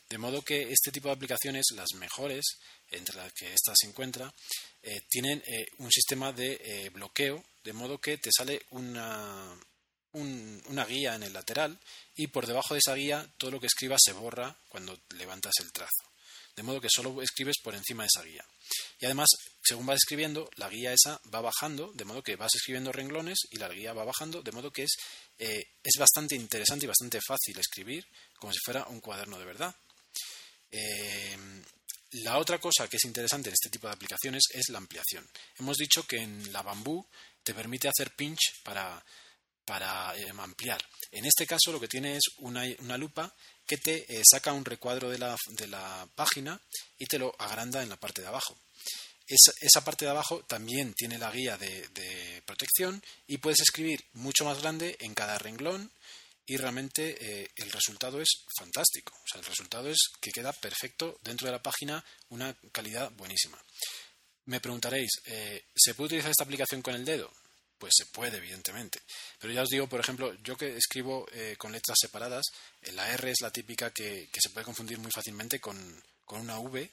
De 0.09 0.19
modo 0.19 0.43
que 0.43 0.71
este 0.71 0.93
tipo 0.93 1.09
de 1.09 1.15
aplicaciones, 1.15 1.65
las 1.75 1.95
mejores, 1.95 2.45
entre 2.91 3.17
las 3.17 3.33
que 3.33 3.53
esta 3.53 3.73
se 3.75 3.87
encuentra, 3.87 4.33
eh, 4.83 5.01
tienen 5.09 5.43
eh, 5.47 5.67
un 5.79 5.91
sistema 5.91 6.33
de 6.33 6.61
eh, 6.63 6.91
bloqueo, 6.91 7.43
de 7.65 7.73
modo 7.73 7.99
que 7.99 8.19
te 8.19 8.31
sale 8.37 8.61
una, 8.71 9.59
una 10.13 10.85
guía 10.85 11.15
en 11.15 11.23
el 11.23 11.33
lateral 11.33 11.79
y 12.17 12.27
por 12.27 12.47
debajo 12.47 12.75
de 12.75 12.81
esa 12.81 12.95
guía 12.95 13.27
todo 13.39 13.53
lo 13.53 13.61
que 13.61 13.69
escribas 13.69 14.01
se 14.05 14.13
borra 14.13 14.55
cuando 14.69 14.99
levantas 15.17 15.55
el 15.61 15.73
trazo. 15.73 16.02
De 16.57 16.63
modo 16.63 16.81
que 16.81 16.89
solo 16.91 17.23
escribes 17.23 17.57
por 17.63 17.75
encima 17.75 18.03
de 18.03 18.09
esa 18.15 18.25
guía. 18.25 18.45
Y 19.01 19.07
además, 19.07 19.29
según 19.63 19.87
vas 19.87 19.97
escribiendo, 19.97 20.51
la 20.57 20.69
guía 20.69 20.93
esa 20.93 21.21
va 21.35 21.41
bajando, 21.41 21.93
de 21.95 22.05
modo 22.05 22.23
que 22.23 22.37
vas 22.37 22.55
escribiendo 22.55 22.93
renglones 22.93 23.39
y 23.51 23.57
la 23.57 23.69
guía 23.69 23.93
va 23.93 24.05
bajando, 24.05 24.43
de 24.43 24.53
modo 24.53 24.71
que 24.71 24.83
es, 24.85 24.97
es 25.39 25.99
bastante 25.99 26.37
interesante 26.37 26.85
y 26.85 26.89
bastante 26.89 27.21
fácil 27.27 27.59
escribir, 27.59 28.07
como 28.39 28.53
si 28.53 28.59
fuera 28.65 28.85
un 28.89 29.01
cuaderno 29.01 29.39
de 29.39 29.45
verdad. 29.45 29.75
Eh, 30.71 31.37
la 32.13 32.39
otra 32.39 32.59
cosa 32.59 32.89
que 32.89 32.97
es 32.97 33.05
interesante 33.05 33.49
en 33.49 33.55
este 33.55 33.71
tipo 33.71 33.87
de 33.87 33.95
aplicaciones 33.95 34.43
es 34.53 34.69
la 34.69 34.79
ampliación. 34.79 35.27
Hemos 35.59 35.77
dicho 35.77 36.07
que 36.07 36.19
en 36.19 36.53
la 36.53 36.63
Bamboo 36.63 37.07
te 37.43 37.55
permite 37.55 37.89
hacer 37.89 38.15
pinch 38.15 38.63
para, 38.63 39.03
para 39.65 40.17
eh, 40.17 40.33
ampliar. 40.39 40.83
En 41.11 41.25
este 41.25 41.47
caso 41.47 41.73
lo 41.73 41.81
que 41.81 41.89
tiene 41.89 42.17
es 42.17 42.23
una, 42.39 42.65
lupa 42.97 43.35
que 43.67 43.79
te 43.79 44.05
eh, 44.09 44.23
saca 44.29 44.53
un 44.53 44.65
recuadro 44.65 45.11
de 45.11 45.19
la, 45.19 45.37
de 45.51 45.67
la, 45.67 46.09
página 46.15 46.61
y 46.99 47.07
te 47.07 47.19
lo 47.19 47.35
agranda 47.39 47.83
en 47.83 47.89
la 47.89 47.97
parte 47.97 48.23
de 48.23 48.29
abajo. 48.29 48.57
Esa, 49.27 49.85
parte 49.85 50.05
de 50.05 50.11
abajo 50.11 50.45
también 50.45 50.93
tiene 50.95 51.17
la 51.17 51.31
guía 51.31 51.57
de, 51.57 52.43
protección 52.45 53.03
y 53.27 53.39
puedes 53.39 53.61
escribir 53.61 54.05
mucho 54.13 54.45
más 54.45 54.61
grande 54.61 54.97
en 55.01 55.15
cada 55.15 55.39
renglón 55.39 55.91
y 56.45 56.57
realmente 56.57 57.17
eh, 57.21 57.51
el 57.57 57.71
resultado 57.71 58.21
es 58.21 58.45
fantástico. 58.59 59.15
O 59.15 59.27
sea, 59.27 59.41
el 59.41 59.47
resultado 59.47 59.89
es 59.89 59.99
que 60.21 60.33
queda 60.33 60.53
perfecto 60.53 61.19
dentro 61.23 61.47
de 61.47 61.53
la 61.53 61.63
página, 61.63 62.05
una 62.29 62.55
calidad 62.73 63.11
buenísima. 63.13 63.59
Me 64.47 64.61
preguntaréis, 64.61 65.11
¿se 65.75 65.95
puede 65.95 66.09
utilizar 66.09 66.33
esta 66.33 66.45
aplicación 66.45 66.83
con 66.83 66.97
el 66.97 67.05
dedo? 67.05 67.33
Pues 67.83 67.95
se 67.97 68.07
puede, 68.07 68.37
evidentemente. 68.37 69.01
Pero 69.41 69.53
ya 69.53 69.63
os 69.63 69.69
digo, 69.69 69.89
por 69.89 69.99
ejemplo, 69.99 70.33
yo 70.45 70.57
que 70.57 70.77
escribo 70.77 71.27
eh, 71.33 71.57
con 71.59 71.73
letras 71.73 71.99
separadas, 72.01 72.47
la 72.93 73.11
R 73.11 73.29
es 73.29 73.41
la 73.41 73.51
típica 73.51 73.91
que, 73.91 74.29
se 74.33 74.51
puede 74.51 74.65
confundir 74.65 75.01
muy 75.01 75.11
fácilmente 75.11 75.59
con, 75.59 76.01
con 76.25 76.43
una 76.43 76.61
V, 76.61 76.89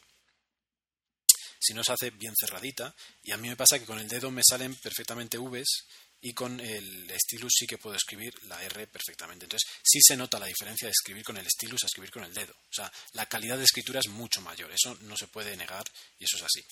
si 1.60 1.76
no 1.76 1.84
se 1.84 1.94
hace 1.94 2.10
bien 2.10 2.34
cerradita. 2.36 2.96
Y 3.22 3.34
a 3.34 3.38
mí 3.38 3.50
me 3.50 3.56
pasa 3.56 3.78
que 3.78 3.86
con 3.86 4.00
el 4.00 4.08
dedo 4.08 4.32
me 4.32 4.42
salen 4.44 4.74
perfectamente 4.78 5.38
Vs 5.38 5.86
y 6.22 6.34
con 6.34 6.60
el 6.60 7.12
stylus 7.20 7.54
sí 7.58 7.66
que 7.66 7.78
puedo 7.78 7.96
escribir 7.96 8.34
la 8.46 8.62
R 8.64 8.88
perfectamente. 8.88 9.46
Entonces, 9.46 9.70
sí 9.84 10.00
se 10.02 10.18
nota 10.18 10.40
la 10.40 10.48
diferencia 10.48 10.88
de 10.88 10.92
escribir 10.92 11.24
con 11.24 11.38
el 11.38 11.48
stylus 11.48 11.84
a 11.84 11.88
escribir 11.88 12.12
con 12.12 12.24
el 12.24 12.34
dedo. 12.34 12.54
O 12.54 12.74
sea, 12.74 12.92
la 13.14 13.26
calidad 13.28 13.58
de 13.58 13.64
escritura 13.64 14.00
es 14.00 14.10
mucho 14.10 14.42
mayor. 14.42 14.72
Eso 14.72 14.98
no 15.02 15.16
se 15.16 15.28
puede 15.28 15.56
negar 15.56 15.86
y 16.20 16.26
eso 16.26 16.38
es 16.38 16.44
así. 16.44 16.64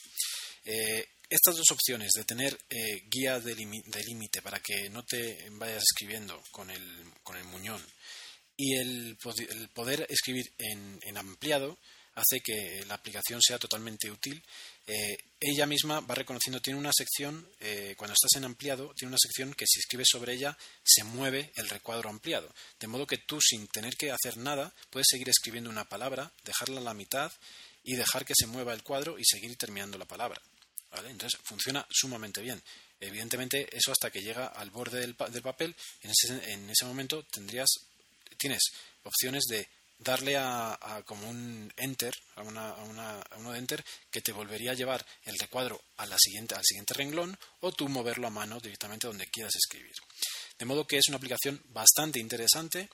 Eh, 0.65 1.07
estas 1.29 1.55
dos 1.55 1.71
opciones 1.71 2.11
de 2.13 2.23
tener 2.23 2.57
eh, 2.69 3.03
guía 3.09 3.39
de 3.39 3.55
límite 3.55 4.41
para 4.41 4.59
que 4.59 4.89
no 4.89 5.03
te 5.03 5.49
vayas 5.51 5.83
escribiendo 5.83 6.41
con 6.51 6.69
el, 6.69 7.13
con 7.23 7.37
el 7.37 7.43
muñón 7.45 7.85
y 8.55 8.75
el, 8.75 9.17
poder 9.73 10.07
escribir 10.09 10.51
en 10.57 11.17
ampliado 11.17 11.77
hace 12.17 12.41
que 12.41 12.83
la 12.87 12.95
aplicación 12.95 13.39
sea 13.41 13.59
totalmente 13.59 14.09
útil 14.09 14.43
eh, 14.87 15.17
ella 15.39 15.65
misma 15.65 15.99
va 15.99 16.15
reconociendo, 16.15 16.61
tiene 16.61 16.79
una 16.79 16.91
sección, 16.95 17.47
eh, 17.59 17.93
cuando 17.97 18.13
estás 18.13 18.37
en 18.37 18.45
ampliado, 18.45 18.93
tiene 18.95 19.09
una 19.09 19.17
sección 19.21 19.53
que 19.53 19.65
si 19.67 19.79
escribes 19.79 20.07
sobre 20.09 20.33
ella 20.33 20.57
se 20.83 21.03
mueve 21.03 21.51
el 21.57 21.67
recuadro 21.67 22.09
ampliado. 22.09 22.51
De 22.79 22.87
modo 22.87 23.05
que 23.05 23.17
tú, 23.17 23.39
sin 23.41 23.67
tener 23.67 23.97
que 23.97 24.11
hacer 24.11 24.37
nada, 24.37 24.73
puedes 24.89 25.07
seguir 25.09 25.27
escribiendo 25.29 25.69
una 25.69 25.89
palabra, 25.89 26.31
dejarla 26.45 26.79
a 26.79 26.83
la 26.83 26.93
mitad 26.93 27.31
y 27.83 27.95
dejar 27.95 28.25
que 28.25 28.33
se 28.35 28.47
mueva 28.47 28.73
el 28.73 28.81
cuadro 28.81 29.19
y 29.19 29.23
seguir 29.25 29.57
terminando 29.57 29.97
la 29.97 30.05
palabra. 30.05 30.41
Entonces 31.05 31.39
funciona 31.43 31.85
sumamente 31.89 32.41
bien. 32.41 32.63
Evidentemente, 32.99 33.67
eso 33.71 33.91
hasta 33.91 34.09
que 34.09 34.21
llega 34.21 34.47
al 34.47 34.71
borde 34.71 35.01
del, 35.01 35.15
papel, 35.15 35.75
en 36.01 36.11
ese, 36.11 36.53
en 36.53 36.69
ese 36.69 36.85
momento 36.85 37.23
tendrías, 37.23 37.69
tienes 38.37 38.61
opciones 39.03 39.43
de 39.49 39.67
darle 39.99 40.37
a, 40.37 41.01
como 41.05 41.29
un 41.29 41.71
enter, 41.75 42.13
a, 42.35 42.43
una, 42.43 42.69
a, 42.69 43.37
uno 43.37 43.51
de 43.51 43.59
enter, 43.59 43.83
que 44.11 44.21
te 44.21 44.31
volvería 44.31 44.71
a 44.71 44.75
llevar 44.75 45.05
el 45.23 45.37
recuadro 45.39 45.81
a 45.97 46.07
siguiente, 46.17 46.55
al 46.55 46.63
siguiente 46.63 46.93
renglón 46.93 47.37
o 47.61 47.71
tú 47.71 47.89
moverlo 47.89 48.27
a 48.27 48.31
mano 48.31 48.59
directamente 48.59 49.07
donde 49.07 49.27
quieras 49.27 49.55
escribir. 49.55 49.95
De 50.57 50.65
modo 50.65 50.85
que 50.85 50.97
es 50.97 51.07
una 51.07 51.17
aplicación 51.17 51.61
bastante 51.69 52.19
interesante. 52.19 52.89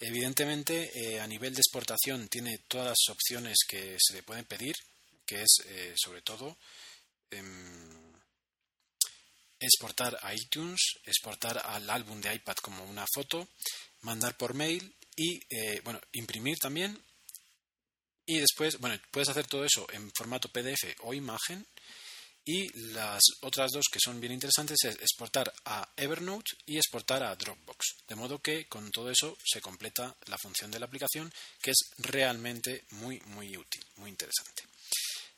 Evidentemente, 0.00 0.90
eh, 0.94 1.20
a 1.20 1.26
nivel 1.26 1.54
de 1.54 1.60
exportación 1.60 2.28
tiene 2.28 2.58
todas 2.68 2.88
las 2.88 3.14
opciones 3.14 3.58
que 3.66 3.96
se 3.98 4.14
le 4.14 4.22
pueden 4.22 4.44
pedir, 4.44 4.74
que 5.24 5.42
es 5.42 5.56
eh, 5.66 5.94
sobre 5.96 6.22
todo 6.22 6.58
em, 7.30 8.12
exportar 9.60 10.18
a 10.22 10.34
iTunes, 10.34 10.80
exportar 11.04 11.58
al 11.64 11.88
álbum 11.88 12.20
de 12.20 12.34
iPad 12.34 12.56
como 12.56 12.84
una 12.84 13.06
foto, 13.14 13.48
mandar 14.00 14.36
por 14.36 14.54
mail 14.54 14.94
y 15.16 15.40
eh, 15.50 15.80
bueno, 15.84 16.00
imprimir 16.12 16.58
también. 16.58 16.98
Y 18.26 18.38
después, 18.38 18.78
bueno, 18.78 18.98
puedes 19.10 19.28
hacer 19.28 19.46
todo 19.46 19.64
eso 19.64 19.86
en 19.92 20.10
formato 20.12 20.48
PDF 20.48 20.96
o 21.00 21.14
imagen. 21.14 21.66
Y 22.46 22.68
las 22.92 23.22
otras 23.40 23.70
dos 23.72 23.86
que 23.90 23.98
son 23.98 24.20
bien 24.20 24.32
interesantes 24.32 24.76
es 24.84 24.96
exportar 24.96 25.50
a 25.64 25.88
Evernote 25.96 26.52
y 26.66 26.76
exportar 26.76 27.22
a 27.22 27.34
Dropbox. 27.34 28.04
De 28.06 28.16
modo 28.16 28.38
que 28.38 28.66
con 28.66 28.90
todo 28.90 29.10
eso 29.10 29.36
se 29.42 29.62
completa 29.62 30.14
la 30.26 30.36
función 30.36 30.70
de 30.70 30.78
la 30.78 30.84
aplicación, 30.84 31.32
que 31.62 31.70
es 31.70 31.90
realmente 31.98 32.84
muy, 32.90 33.18
muy 33.26 33.56
útil, 33.56 33.82
muy 33.96 34.10
interesante. 34.10 34.64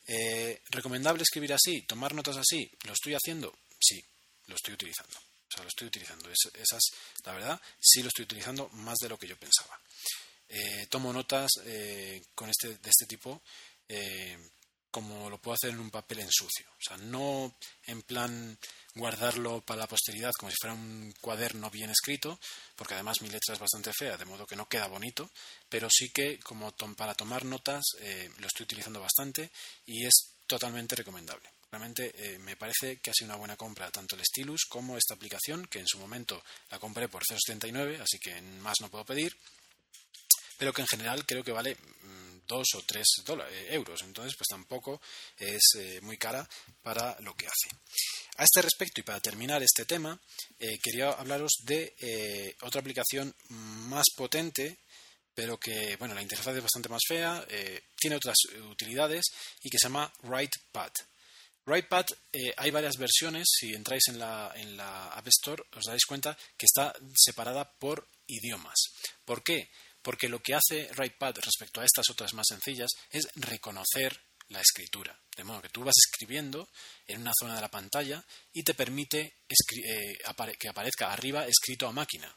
Eh, 0.05 0.61
¿Recomendable 0.69 1.23
escribir 1.23 1.53
así? 1.53 1.81
¿Tomar 1.83 2.13
notas 2.13 2.37
así? 2.37 2.69
¿Lo 2.85 2.91
estoy 2.91 3.13
haciendo? 3.13 3.57
Sí, 3.79 4.03
lo 4.47 4.55
estoy 4.55 4.73
utilizando. 4.73 5.17
O 5.47 5.51
sea, 5.51 5.63
lo 5.63 5.69
estoy 5.69 5.87
utilizando. 5.87 6.29
Es, 6.29 6.49
esas, 6.53 6.81
la 7.23 7.33
verdad, 7.33 7.61
sí 7.79 8.01
lo 8.01 8.09
estoy 8.09 8.23
utilizando 8.23 8.69
más 8.69 8.97
de 8.97 9.09
lo 9.09 9.17
que 9.17 9.27
yo 9.27 9.37
pensaba. 9.37 9.79
Eh, 10.49 10.87
tomo 10.89 11.11
notas 11.11 11.51
eh, 11.65 12.23
con 12.33 12.49
este, 12.49 12.77
de 12.77 12.89
este 12.89 13.05
tipo 13.05 13.41
eh, 13.89 14.37
como 14.89 15.29
lo 15.29 15.37
puedo 15.37 15.55
hacer 15.55 15.71
en 15.71 15.79
un 15.79 15.91
papel 15.91 16.19
en 16.19 16.31
sucio. 16.31 16.65
O 16.71 16.81
sea, 16.81 16.97
no 16.97 17.53
en 17.83 18.01
plan 18.01 18.57
guardarlo 18.95 19.61
para 19.61 19.81
la 19.81 19.87
posteridad 19.87 20.31
como 20.39 20.49
si 20.49 20.55
fuera 20.59 20.73
un 20.73 21.13
cuaderno 21.21 21.69
bien 21.69 21.89
escrito, 21.89 22.39
porque 22.75 22.93
además 22.93 23.21
mi 23.21 23.29
letra 23.29 23.53
es 23.53 23.59
bastante 23.59 23.91
fea, 23.93 24.17
de 24.17 24.25
modo 24.25 24.47
que 24.47 24.55
no 24.55 24.67
queda 24.67 24.87
bonito, 24.87 25.29
pero 25.69 25.87
sí 25.91 26.09
que 26.09 26.39
como 26.39 26.71
para 26.95 27.13
tomar 27.13 27.45
notas 27.45 27.83
lo 28.39 28.47
estoy 28.47 28.63
utilizando 28.63 28.99
bastante 28.99 29.51
y 29.85 30.05
es 30.05 30.31
totalmente 30.47 30.95
recomendable. 30.95 31.47
Realmente 31.69 32.13
eh, 32.15 32.39
me 32.39 32.55
parece 32.55 32.97
que 32.97 33.09
ha 33.09 33.13
sido 33.13 33.27
una 33.27 33.35
buena 33.35 33.57
compra 33.57 33.91
tanto 33.91 34.15
el 34.15 34.23
Stylus 34.23 34.65
como 34.69 34.97
esta 34.97 35.15
aplicación, 35.15 35.67
que 35.67 35.79
en 35.79 35.87
su 35.87 35.99
momento 35.99 36.41
la 36.71 36.79
compré 36.79 37.09
por 37.09 37.23
0,79, 37.23 37.99
así 37.99 38.19
que 38.19 38.41
más 38.41 38.75
no 38.79 38.89
puedo 38.89 39.05
pedir, 39.05 39.35
pero 40.57 40.71
que 40.71 40.81
en 40.81 40.87
general 40.87 41.25
creo 41.25 41.43
que 41.43 41.51
vale 41.51 41.75
2 42.47 42.67
mm, 42.73 42.77
o 42.77 42.81
3 42.83 43.05
eh, 43.27 43.67
euros, 43.71 44.01
entonces 44.03 44.33
pues 44.37 44.47
tampoco 44.49 45.01
es 45.37 45.61
eh, 45.77 45.99
muy 46.01 46.17
cara 46.17 46.47
para 46.81 47.19
lo 47.19 47.35
que 47.35 47.47
hace. 47.47 47.75
A 48.37 48.43
este 48.45 48.61
respecto 48.61 49.01
y 49.01 49.03
para 49.03 49.19
terminar 49.19 49.61
este 49.61 49.85
tema, 49.85 50.17
quería 50.83 51.09
hablaros 51.09 51.53
de 51.63 52.55
otra 52.61 52.81
aplicación 52.81 53.35
más 53.49 54.05
potente 54.15 54.77
pero 55.33 55.59
que, 55.59 55.95
bueno, 55.97 56.13
la 56.13 56.21
interfaz 56.21 56.55
es 56.55 56.61
bastante 56.61 56.89
más 56.89 57.01
fea, 57.07 57.45
tiene 57.95 58.15
otras 58.15 58.35
utilidades 58.69 59.25
y 59.63 59.69
que 59.69 59.77
se 59.79 59.85
llama 59.85 60.11
WritePad. 60.21 60.91
WritePad 61.67 62.05
eh, 62.31 62.53
hay 62.55 62.71
varias 62.71 62.95
versiones. 62.97 63.45
Si 63.59 63.73
entráis 63.73 64.07
en 64.07 64.19
la, 64.19 64.53
en 64.55 64.77
la 64.77 65.09
App 65.09 65.27
Store 65.27 65.63
os 65.75 65.83
dais 65.83 66.05
cuenta 66.05 66.37
que 66.57 66.65
está 66.65 66.95
separada 67.13 67.69
por 67.77 68.07
idiomas. 68.25 68.77
¿Por 69.25 69.43
qué? 69.43 69.69
Porque 70.01 70.29
lo 70.29 70.41
que 70.41 70.55
hace 70.55 70.89
WritePad 70.95 71.35
respecto 71.43 71.81
a 71.81 71.85
estas 71.85 72.09
otras 72.09 72.33
más 72.33 72.45
sencillas 72.47 72.89
es 73.11 73.27
reconocer 73.35 74.17
la 74.47 74.61
escritura. 74.61 75.19
De 75.35 75.43
modo 75.43 75.61
que 75.61 75.69
tú 75.69 75.83
vas 75.83 75.95
escribiendo 76.07 76.69
en 77.05 77.19
una 77.21 77.33
zona 77.37 77.55
de 77.55 77.61
la 77.61 77.69
pantalla 77.69 78.23
y 78.53 78.63
te 78.63 78.73
permite 78.73 79.19
eh, 79.49 80.17
que 80.57 80.69
aparezca 80.69 81.11
arriba 81.11 81.45
escrito 81.45 81.85
a 81.85 81.91
máquina. 81.91 82.33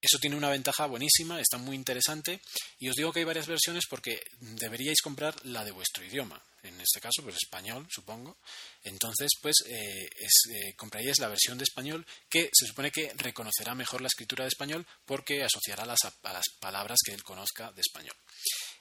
Eso 0.00 0.18
tiene 0.18 0.36
una 0.36 0.48
ventaja 0.48 0.86
buenísima, 0.86 1.40
está 1.40 1.58
muy 1.58 1.76
interesante 1.76 2.40
y 2.78 2.88
os 2.88 2.96
digo 2.96 3.12
que 3.12 3.20
hay 3.20 3.24
varias 3.24 3.46
versiones 3.46 3.84
porque 3.88 4.22
deberíais 4.40 5.02
comprar 5.02 5.34
la 5.44 5.64
de 5.64 5.72
vuestro 5.72 6.04
idioma. 6.04 6.42
En 6.62 6.78
este 6.80 7.00
caso, 7.00 7.22
pues 7.22 7.36
español, 7.36 7.86
supongo. 7.90 8.38
Entonces, 8.82 9.30
pues 9.40 9.56
eh, 9.66 10.08
eh, 10.08 10.74
compraríais 10.76 11.18
la 11.18 11.28
versión 11.28 11.56
de 11.56 11.64
español 11.64 12.06
que 12.28 12.50
se 12.52 12.66
supone 12.66 12.90
que 12.90 13.12
reconocerá 13.16 13.74
mejor 13.74 14.00
la 14.00 14.08
escritura 14.08 14.44
de 14.44 14.48
español 14.48 14.86
porque 15.04 15.42
asociará 15.42 15.86
las, 15.86 16.00
a 16.04 16.32
las 16.32 16.44
palabras 16.60 16.98
que 17.04 17.12
él 17.12 17.22
conozca 17.22 17.72
de 17.72 17.80
español. 17.80 18.16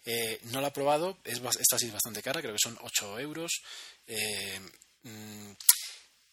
Eh, 0.05 0.39
no 0.43 0.61
la 0.61 0.69
he 0.69 0.71
probado, 0.71 1.19
es, 1.23 1.39
esta 1.59 1.77
sí 1.77 1.87
es 1.87 1.93
bastante 1.93 2.21
cara, 2.21 2.41
creo 2.41 2.53
que 2.53 2.59
son 2.61 2.77
8 2.81 3.19
euros. 3.19 3.61
Mm, 5.03 5.51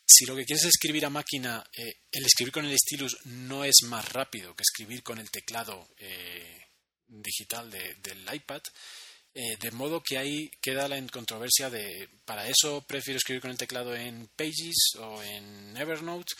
si 0.06 0.24
lo 0.24 0.36
que 0.36 0.44
quieres 0.44 0.64
es 0.64 0.70
escribir 0.70 1.04
a 1.04 1.10
máquina, 1.10 1.68
eh, 1.76 2.02
el 2.12 2.24
escribir 2.24 2.52
con 2.52 2.64
el 2.64 2.78
stylus 2.78 3.18
no 3.24 3.64
es 3.64 3.82
más 3.84 4.12
rápido 4.12 4.54
que 4.54 4.62
escribir 4.62 5.02
con 5.02 5.18
el 5.18 5.30
teclado 5.30 5.88
eh, 5.98 6.64
digital 7.08 7.68
del 7.70 8.34
iPad, 8.34 8.62
eh, 9.34 9.56
de 9.58 9.70
modo 9.72 10.00
que 10.02 10.16
ahí 10.16 10.48
queda 10.60 10.88
la 10.88 11.04
controversia 11.08 11.70
de, 11.70 12.08
para 12.24 12.48
eso 12.48 12.84
prefiero 12.86 13.18
escribir 13.18 13.42
con 13.42 13.50
el 13.50 13.58
teclado 13.58 13.96
en 13.96 14.28
Pages 14.36 14.94
o 15.00 15.22
en 15.22 15.76
Evernote, 15.76 16.34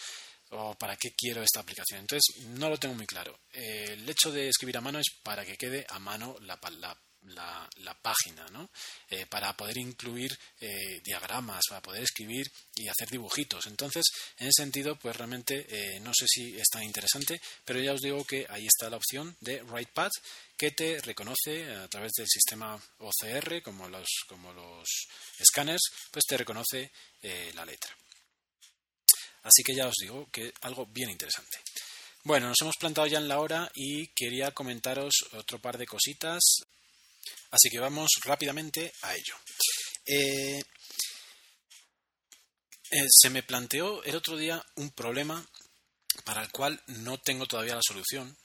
o 0.51 0.75
para 0.79 0.97
qué 0.97 1.11
quiero 1.17 1.43
esta 1.43 1.59
aplicación. 1.59 2.01
Entonces, 2.01 2.47
no 2.47 2.71
lo 2.71 2.79
tengo 2.79 2.95
muy 2.95 3.07
claro. 3.07 3.37
el 3.53 4.09
hecho 4.09 4.31
de 4.31 4.49
escribir 4.49 4.77
a 4.77 4.81
mano 4.81 5.01
es 5.01 5.11
para 5.25 5.45
que 5.45 5.57
quede 5.57 5.85
a 5.89 5.99
mano 5.99 6.37
la, 6.41 6.59
la 6.79 6.97
la, 7.27 7.69
página, 8.03 8.47
¿no? 8.53 8.71
Eh, 9.11 9.27
para 9.27 9.57
poder 9.57 9.79
incluir 9.79 10.39
eh, 10.61 11.01
diagramas, 11.05 11.63
para 11.69 11.83
poder 11.83 12.03
escribir 12.03 12.47
y 12.77 12.89
hacer 12.89 13.09
dibujitos. 13.11 13.67
Entonces, 13.67 14.05
en 14.39 14.49
ese 14.49 14.63
sentido, 14.63 14.97
pues 14.97 15.17
realmente 15.17 15.67
eh, 15.69 16.01
no 16.01 16.13
sé 16.15 16.27
si 16.29 16.57
es 16.57 16.67
tan 16.71 16.85
interesante, 16.85 17.41
pero 17.65 17.81
ya 17.81 17.93
os 17.93 18.01
digo 18.01 18.25
que 18.25 18.47
ahí 18.49 18.67
está 18.67 18.89
la 18.91 18.97
opción 18.97 19.37
de 19.41 19.63
WritePad 19.63 20.11
que 20.57 20.71
te 20.71 21.01
reconoce 21.01 21.75
a 21.75 21.89
través 21.89 22.13
del 22.13 22.29
sistema 22.29 22.81
OCR, 22.99 23.63
como 23.63 23.89
los, 23.89 24.07
como 24.29 24.53
los 24.53 24.87
escáneres, 25.39 25.83
pues 26.11 26.25
te 26.27 26.37
reconoce 26.37 26.91
la 27.55 27.65
letra. 27.65 27.95
Así 29.43 29.63
que 29.65 29.75
ya 29.75 29.89
os 29.89 29.95
digo 30.01 30.29
que 30.31 30.53
algo 30.63 30.87
bien 30.87 31.11
interesante. 31.11 31.59
Bueno, 32.27 32.49
nos 32.49 32.61
hemos 32.61 32.77
plantado 32.77 33.07
ya 33.07 33.19
en 33.19 33.29
la 33.29 33.39
hora 33.39 33.71
y 33.73 34.09
quería 34.09 34.51
comentaros 34.51 35.15
otro 35.33 35.61
par 35.61 35.79
de 35.79 35.87
cositas. 35.87 36.43
Así 37.57 37.71
que 37.71 37.79
vamos 37.79 38.11
rápidamente 38.23 38.93
a 39.01 39.15
ello. 39.15 39.35
Eh, 40.05 40.63
eh, 42.91 43.07
se 43.09 43.31
me 43.31 43.43
planteó 43.43 44.05
el 44.05 44.15
otro 44.15 44.37
día 44.37 44.63
un 44.75 44.91
problema 44.91 45.43
para 46.25 46.43
el 46.43 46.51
cual 46.51 46.83
no 46.89 47.17
tengo 47.19 47.47
todavía 47.47 47.75
la 47.75 47.81
solución 47.83 48.37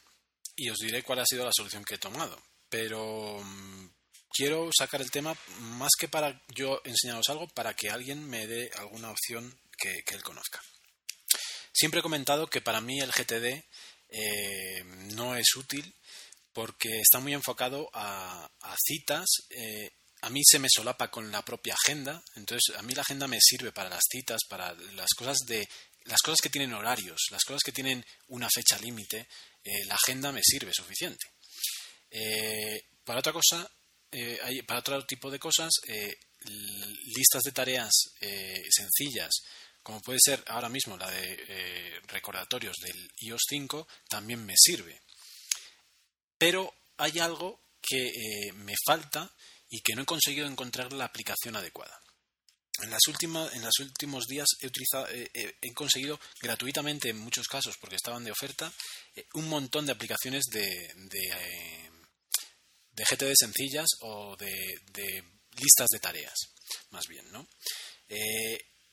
y 0.56 0.70
os 0.70 0.78
diré 0.78 1.04
cuál 1.04 1.20
ha 1.20 1.26
sido 1.26 1.44
la 1.44 1.52
solución 1.54 1.84
que 1.84 1.96
he 1.96 1.98
tomado. 1.98 2.42
Pero 2.70 3.42
mm, 3.44 3.90
quiero 4.30 4.70
sacar 4.72 5.02
el 5.02 5.12
tema 5.12 5.36
más 5.60 5.92
que 6.00 6.08
para 6.08 6.42
yo 6.56 6.82
enseñaros 6.86 7.28
algo, 7.28 7.50
para 7.50 7.74
que 7.74 7.90
alguien 7.90 8.26
me 8.30 8.48
dé 8.48 8.72
alguna 8.78 9.12
opción 9.12 9.60
que, 9.78 10.06
él 10.08 10.24
conozca. 10.24 10.64
Siempre 11.74 12.00
he 12.00 12.04
comentado 12.04 12.48
que 12.48 12.62
para 12.62 12.80
mí 12.80 13.02
el 13.02 13.12
GTD 13.12 13.62
eh, 14.08 14.84
no 14.86 15.36
es 15.36 15.54
útil 15.58 15.94
porque 16.54 16.90
está 17.00 17.20
muy 17.20 17.34
enfocado 17.34 17.90
a, 17.94 18.50
citas. 18.86 19.28
Eh, 19.50 19.92
a 20.22 20.30
mí 20.30 20.42
se 20.44 20.60
me 20.60 20.68
solapa 20.70 21.10
con 21.10 21.32
la 21.32 21.44
propia 21.44 21.74
agenda, 21.74 22.24
entonces 22.36 22.76
a 22.78 22.82
mí 22.84 22.94
la 22.94 23.02
agenda 23.02 23.28
me 23.28 23.40
sirve 23.42 23.72
para 23.72 23.90
las 23.90 24.04
citas, 24.10 24.42
para 24.48 24.74
las 24.74 25.10
cosas 25.18 25.38
de 25.48 25.68
las 26.06 26.22
cosas 26.22 26.42
que 26.42 26.50
tienen 26.50 26.74
horarios, 26.74 27.20
las 27.32 27.44
cosas 27.44 27.62
que 27.64 27.72
tienen 27.72 28.04
una 28.28 28.50
fecha 28.54 28.78
límite, 28.80 29.28
eh, 29.64 29.86
la 29.86 29.96
agenda 29.96 30.32
me 30.32 30.42
sirve 30.44 30.72
suficiente. 30.74 31.28
Eh, 32.10 32.84
para 33.04 33.20
otra 33.20 33.34
cosa, 33.34 33.70
para 34.68 34.80
otro 34.80 35.06
tipo 35.06 35.32
de 35.32 35.40
cosas, 35.40 35.72
listas 37.16 37.44
de 37.44 37.52
tareas 37.52 37.92
sencillas, 38.70 39.32
como 39.82 40.02
puede 40.02 40.20
ser 40.24 40.44
ahora 40.48 40.70
mismo 40.70 40.98
la 40.98 41.10
de 41.10 42.02
recordatorios 42.08 42.76
del 42.78 43.12
iOS 43.22 43.42
5, 43.48 43.88
también 44.10 44.46
me 44.46 44.54
sirve. 44.58 45.01
Pero 46.42 46.74
hay 46.98 47.20
algo 47.20 47.62
que 47.80 48.08
eh, 48.08 48.52
me 48.54 48.74
falta 48.84 49.32
y 49.70 49.80
que 49.82 49.94
no 49.94 50.02
he 50.02 50.06
conseguido 50.06 50.48
encontrar 50.48 50.92
la 50.92 51.06
aplicación 51.06 51.56
adecuada. 51.56 52.02
En, 52.82 52.90
las 52.90 53.02
últimas, 53.08 53.54
en 53.54 53.62
los 53.62 53.78
últimos 53.80 54.26
días 54.26 54.48
he, 54.60 54.66
utilizado, 54.66 55.06
he 55.08 55.74
conseguido 55.76 56.20
gratuitamente, 56.42 57.10
en 57.10 57.20
muchos 57.20 57.48
casos 57.48 57.78
porque 57.78 57.98
estaban 57.98 58.24
de 58.24 58.32
oferta, 58.32 58.74
eh, 59.16 59.28
un 59.36 59.50
montón 59.50 59.86
de 59.86 59.92
aplicaciones 59.92 60.46
de, 60.52 60.66
de, 60.96 61.28
eh, 61.32 61.92
de 62.94 63.04
GTD 63.04 63.34
sencillas 63.36 63.90
o 64.00 64.36
de, 64.36 65.24
listas 65.58 65.90
de 65.92 66.00
tareas, 66.00 66.40
más 66.90 67.06
bien. 67.08 67.32
¿no? 67.32 67.48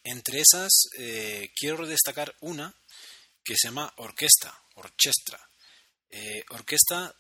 entre 0.05 0.41
esas, 0.41 0.71
quiero 1.57 1.87
destacar 1.87 2.37
una 2.41 2.75
que 3.43 3.55
se 3.57 3.69
llama 3.69 3.93
Orquesta, 3.97 4.63
Orchestra. 4.75 5.41
orquesta 6.51 7.17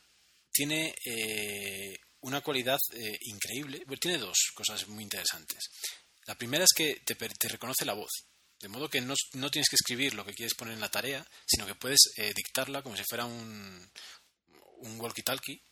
tiene 0.58 0.92
eh, 1.04 2.00
una 2.22 2.40
cualidad 2.40 2.80
eh, 2.92 3.16
increíble. 3.26 3.84
tiene 4.00 4.18
dos 4.18 4.36
cosas 4.56 4.88
muy 4.88 5.04
interesantes. 5.04 5.70
La 6.26 6.34
primera 6.34 6.64
es 6.64 6.72
que 6.74 7.00
te, 7.04 7.48
reconoce 7.48 7.84
la 7.84 7.92
voz. 7.92 8.10
De 8.58 8.66
modo 8.66 8.90
que 8.90 9.00
no, 9.00 9.14
tienes 9.52 9.68
que 9.68 9.76
escribir 9.76 10.14
lo 10.14 10.26
que 10.26 10.34
quieres 10.34 10.54
poner 10.54 10.74
en 10.74 10.80
la 10.80 10.90
tarea, 10.90 11.24
sino 11.46 11.64
que 11.64 11.76
puedes 11.76 12.00
eh, 12.16 12.32
dictarla 12.34 12.82
como 12.82 12.96
si 12.96 13.04
fuera 13.08 13.24
un, 13.24 13.88
un 14.78 14.98
walkie-talkie 14.98 15.62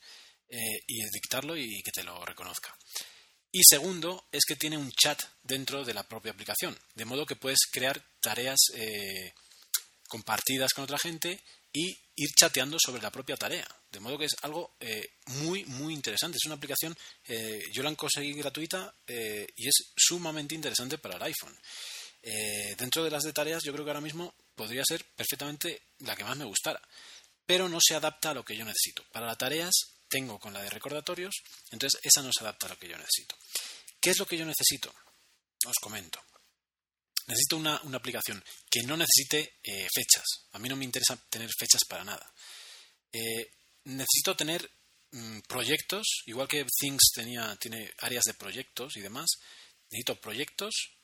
y 0.87 1.11
dictarlo 1.13 1.57
y 1.57 1.83
que 1.83 1.91
te 1.91 2.05
lo 2.05 2.25
reconozca. 2.25 2.73
Y 3.51 3.63
segundo, 3.65 4.29
es 4.31 4.45
que 4.45 4.55
tiene 4.55 4.79
un 4.79 4.93
chat 4.93 5.21
dentro 5.43 5.85
de 5.85 5.95
la 5.95 6.07
propia 6.07 6.31
aplicación, 6.31 6.79
de 6.95 7.05
modo 7.05 7.27
que 7.27 7.35
puedes 7.35 7.67
crear 7.73 8.01
tareas 8.21 8.61
compartidas 10.07 10.73
con 10.73 10.85
otra 10.85 10.99
gente 10.99 11.43
y 11.73 11.97
ir 12.17 12.31
chateando 12.35 12.79
sobre 12.79 13.03
la 13.03 13.11
propia 13.11 13.37
tarea. 13.37 13.67
De 13.91 14.01
modo 14.01 14.19
que 14.19 14.25
es 14.27 14.37
algo 14.43 14.77
eh, 14.81 15.17
muy, 15.43 15.65
muy 15.67 15.95
interesante. 15.95 16.39
Es 16.41 16.47
una 16.47 16.57
aplicación, 16.57 16.97
eh, 17.27 17.63
yo 17.73 17.83
la 17.83 17.95
conseguí 17.95 18.33
gratuita 18.33 18.95
eh, 19.07 19.47
y 19.57 19.69
es 19.69 19.93
sumamente 19.97 20.55
interesante 20.55 20.99
para 20.99 21.17
el 21.17 21.23
iPhone. 21.23 21.57
dentro 22.77 23.05
de 23.05 23.11
las 23.11 23.23
de 23.23 23.33
tareas, 23.33 23.63
yo 23.63 23.73
creo 23.73 23.85
que 23.85 23.91
ahora 23.91 24.01
mismo 24.01 24.35
podría 24.55 24.83
ser 24.85 25.05
perfectamente 25.15 25.83
la 26.01 26.17
que 26.17 26.25
más 26.25 26.37
me 26.37 26.45
gustara, 26.45 26.81
pero 27.47 27.69
no 27.69 27.79
se 27.81 27.95
adapta 27.95 28.31
a 28.31 28.35
lo 28.35 28.45
que 28.45 28.57
yo 28.57 28.65
necesito. 28.65 29.05
Para 29.13 29.27
las 29.27 29.39
tareas 29.39 29.73
tengo 30.09 30.39
con 30.41 30.53
la 30.53 30.63
de 30.63 30.71
recordatorios, 30.71 31.35
entonces 31.71 32.01
esa 32.03 32.23
no 32.23 32.31
se 32.33 32.43
adapta 32.43 32.67
a 32.67 32.71
lo 32.71 32.79
que 32.79 32.89
yo 32.89 32.97
necesito. 32.97 33.37
¿Qué 34.01 34.11
es 34.11 34.19
lo 34.19 34.27
que 34.27 34.37
yo 34.37 34.45
necesito? 34.45 34.93
Os 35.67 35.77
comento 35.81 36.21
necesito 37.27 37.57
una, 37.57 37.77
aplicación 37.77 38.43
que 38.71 38.83
no 38.83 38.97
necesite 38.97 39.59
eh, 39.63 39.87
fechas. 39.93 40.25
A 40.53 40.59
mí 40.59 40.69
no 40.69 40.77
me 40.77 40.85
interesa 40.85 41.17
tener 41.29 41.51
fechas 41.59 41.83
para 41.89 42.05
nada. 42.05 42.33
Eh, 43.13 43.51
necesito 43.85 44.37
tener 44.37 44.71
mm, 45.13 45.41
proyectos, 45.49 46.07
igual 46.27 46.49
que 46.49 46.65
Things 46.65 47.11
tenía, 47.15 47.57
tiene 47.57 47.93
áreas 47.99 48.25
de 48.25 48.35
proyectos 48.35 48.97
y 48.97 49.01
demás. 49.01 49.27
Necesito 49.91 50.21
proyectos 50.21 50.97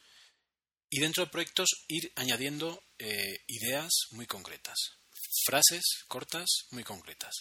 y 0.90 1.00
dentro 1.00 1.24
de 1.24 1.30
proyectos 1.30 1.70
ir 1.88 2.12
añadiendo 2.16 2.84
eh, 2.98 3.44
ideas 3.46 3.90
muy 4.10 4.26
concretas, 4.26 4.76
frases 5.46 5.82
cortas 6.06 6.66
muy 6.70 6.84
concretas. 6.84 7.32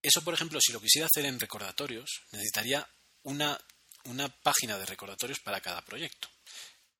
Eso, 0.00 0.22
por 0.22 0.32
ejemplo, 0.32 0.60
si 0.62 0.72
lo 0.72 0.80
quisiera 0.80 1.06
hacer 1.06 1.26
en 1.26 1.40
recordatorios, 1.40 2.08
necesitaría 2.30 2.88
una, 3.24 3.58
una 4.04 4.28
página 4.28 4.78
de 4.78 4.86
recordatorios 4.86 5.40
para 5.40 5.60
cada 5.60 5.84
proyecto. 5.84 6.28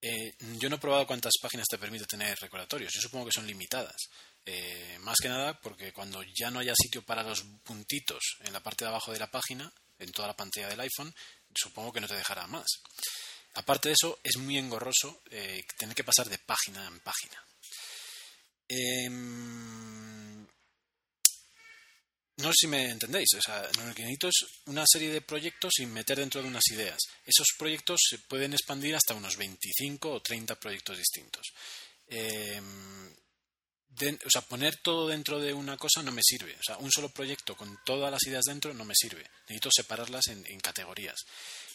Eh, 0.02 0.34
yo 0.58 0.70
no 0.70 0.76
he 0.76 0.78
probado 0.78 1.06
cuántas 1.06 1.34
páginas 1.40 1.66
te 1.68 1.78
permite 1.78 2.06
tener 2.06 2.36
recordatorios. 2.38 2.92
Yo 2.92 3.00
supongo 3.00 3.26
que 3.26 3.32
son 3.32 3.46
limitadas. 3.46 4.08
Eh, 4.46 4.98
más 5.00 5.16
que 5.20 5.28
nada 5.28 5.60
porque 5.60 5.92
cuando 5.92 6.22
ya 6.22 6.50
no 6.50 6.60
haya 6.60 6.74
sitio 6.74 7.02
para 7.02 7.22
los 7.22 7.42
puntitos 7.62 8.38
en 8.40 8.52
la 8.52 8.62
parte 8.62 8.84
de 8.84 8.88
abajo 8.88 9.12
de 9.12 9.18
la 9.18 9.30
página, 9.30 9.70
en 9.98 10.10
toda 10.12 10.28
la 10.28 10.36
pantalla 10.36 10.68
del 10.68 10.80
iPhone, 10.80 11.14
supongo 11.54 11.92
que 11.92 12.00
no 12.00 12.08
te 12.08 12.16
dejará 12.16 12.46
más. 12.46 12.66
Aparte 13.54 13.88
de 13.88 13.94
eso, 13.94 14.18
es 14.22 14.36
muy 14.38 14.56
engorroso 14.58 15.22
eh, 15.30 15.64
tener 15.76 15.94
que 15.94 16.04
pasar 16.04 16.28
de 16.28 16.38
página 16.38 16.86
en 16.86 17.00
página. 17.00 17.44
Em, 18.68 20.39
no 22.40 22.48
sé 22.48 22.54
si 22.60 22.66
me 22.66 22.90
entendéis. 22.90 23.28
O 23.36 23.42
sea, 23.42 23.62
lo 23.62 23.94
que 23.94 24.02
necesito 24.02 24.28
es 24.28 24.46
una 24.66 24.84
serie 24.86 25.10
de 25.10 25.20
proyectos 25.20 25.72
y 25.78 25.86
meter 25.86 26.18
dentro 26.18 26.42
de 26.42 26.48
unas 26.48 26.64
ideas. 26.70 26.98
Esos 27.24 27.48
proyectos 27.58 28.00
se 28.08 28.18
pueden 28.18 28.52
expandir 28.52 28.94
hasta 28.94 29.14
unos 29.14 29.36
25 29.36 30.10
o 30.10 30.22
30 30.22 30.54
proyectos 30.56 30.98
distintos. 30.98 31.46
Em, 32.06 33.10
o 34.24 34.30
sea, 34.30 34.42
poner 34.42 34.76
todo 34.76 35.08
dentro 35.08 35.40
de 35.40 35.52
una 35.52 35.76
cosa 35.76 36.02
no 36.02 36.12
me 36.12 36.22
sirve. 36.24 36.54
O 36.58 36.62
sea, 36.62 36.78
un 36.78 36.90
solo 36.90 37.10
proyecto 37.10 37.56
con 37.56 37.78
todas 37.84 38.10
las 38.10 38.22
ideas 38.26 38.44
dentro 38.46 38.72
no 38.72 38.84
me 38.84 38.94
sirve. 38.96 39.28
Necesito 39.42 39.70
separarlas 39.74 40.28
en, 40.28 40.60
categorías. 40.60 41.16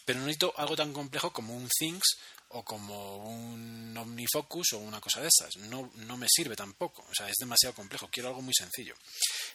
Pero 0.05 0.19
no 0.19 0.25
necesito 0.25 0.53
algo 0.57 0.75
tan 0.75 0.93
complejo 0.93 1.31
como 1.31 1.55
un 1.55 1.67
Things 1.67 2.17
o 2.49 2.63
como 2.63 3.17
un 3.17 3.95
OmniFocus 3.97 4.73
o 4.73 4.79
una 4.79 5.01
cosa 5.01 5.21
de 5.21 5.27
esas. 5.27 5.55
No, 5.67 5.91
no 5.95 6.17
me 6.17 6.27
sirve 6.29 6.55
tampoco. 6.55 7.05
O 7.09 7.13
sea, 7.13 7.29
es 7.29 7.35
demasiado 7.39 7.75
complejo. 7.75 8.09
Quiero 8.11 8.29
algo 8.29 8.41
muy 8.41 8.53
sencillo. 8.53 8.95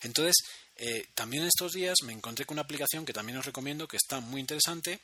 Entonces, 0.02 0.36
eh, 0.76 1.06
también 1.14 1.44
estos 1.44 1.72
días 1.72 1.96
me 2.04 2.12
encontré 2.12 2.46
con 2.46 2.54
una 2.54 2.62
aplicación 2.62 3.04
que 3.04 3.12
también 3.12 3.38
os 3.38 3.46
recomiendo, 3.46 3.86
que 3.86 3.96
está 3.96 4.20
muy 4.20 4.40
interesante, 4.40 5.00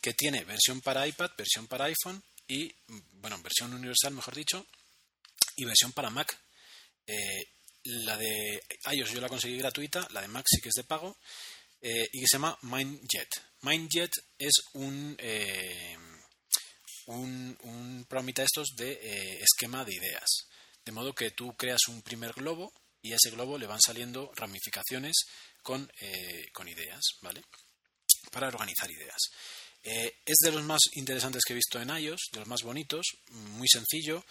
que 0.00 0.14
tiene 0.14 0.44
versión 0.44 0.80
para 0.80 1.06
iPad, 1.06 1.30
versión 1.36 1.66
para 1.66 1.86
iPhone 1.86 2.22
y, 2.48 2.74
bueno, 3.12 3.40
versión 3.42 3.74
universal, 3.74 4.14
mejor 4.14 4.34
dicho, 4.34 4.66
y 5.56 5.64
versión 5.64 5.92
para 5.92 6.10
Mac. 6.10 6.38
Eh, 7.06 7.46
la 7.84 8.16
de 8.16 8.62
iOS 8.92 9.12
yo 9.12 9.20
la 9.20 9.28
conseguí 9.28 9.56
gratuita, 9.58 10.06
la 10.10 10.22
de 10.22 10.28
Mac 10.28 10.46
sí 10.48 10.60
que 10.60 10.68
es 10.68 10.74
de 10.74 10.84
pago, 10.84 11.16
eh, 11.80 12.08
y 12.12 12.20
que 12.20 12.26
se 12.26 12.36
llama 12.36 12.58
MindJet. 12.62 13.28
MindJet 13.62 14.12
es 14.38 14.52
un 14.74 15.16
un, 17.10 17.58
un 17.62 18.06
programita 18.08 18.42
estos 18.42 18.76
de 18.76 18.92
eh, 18.92 19.40
esquema 19.42 19.84
de 19.84 19.94
ideas. 19.94 20.48
De 20.84 20.92
modo 20.92 21.14
que 21.14 21.30
tú 21.30 21.54
creas 21.56 21.88
un 21.88 22.02
primer 22.02 22.32
globo 22.32 22.72
y 23.02 23.12
a 23.12 23.16
ese 23.16 23.30
globo 23.30 23.58
le 23.58 23.66
van 23.66 23.80
saliendo 23.80 24.30
ramificaciones 24.34 25.16
con, 25.62 25.90
eh, 26.00 26.50
con 26.52 26.68
ideas, 26.68 27.00
¿vale? 27.22 27.42
Para 28.30 28.48
organizar 28.48 28.90
ideas. 28.90 29.18
Eh, 29.82 30.20
es 30.26 30.36
de 30.42 30.52
los 30.52 30.62
más 30.62 30.80
interesantes 30.92 31.42
que 31.46 31.54
he 31.54 31.56
visto 31.56 31.80
en 31.80 31.88
iOS, 31.88 32.28
de 32.32 32.40
los 32.40 32.48
más 32.48 32.62
bonitos, 32.62 33.06
muy 33.30 33.66
sencillo, 33.66 34.24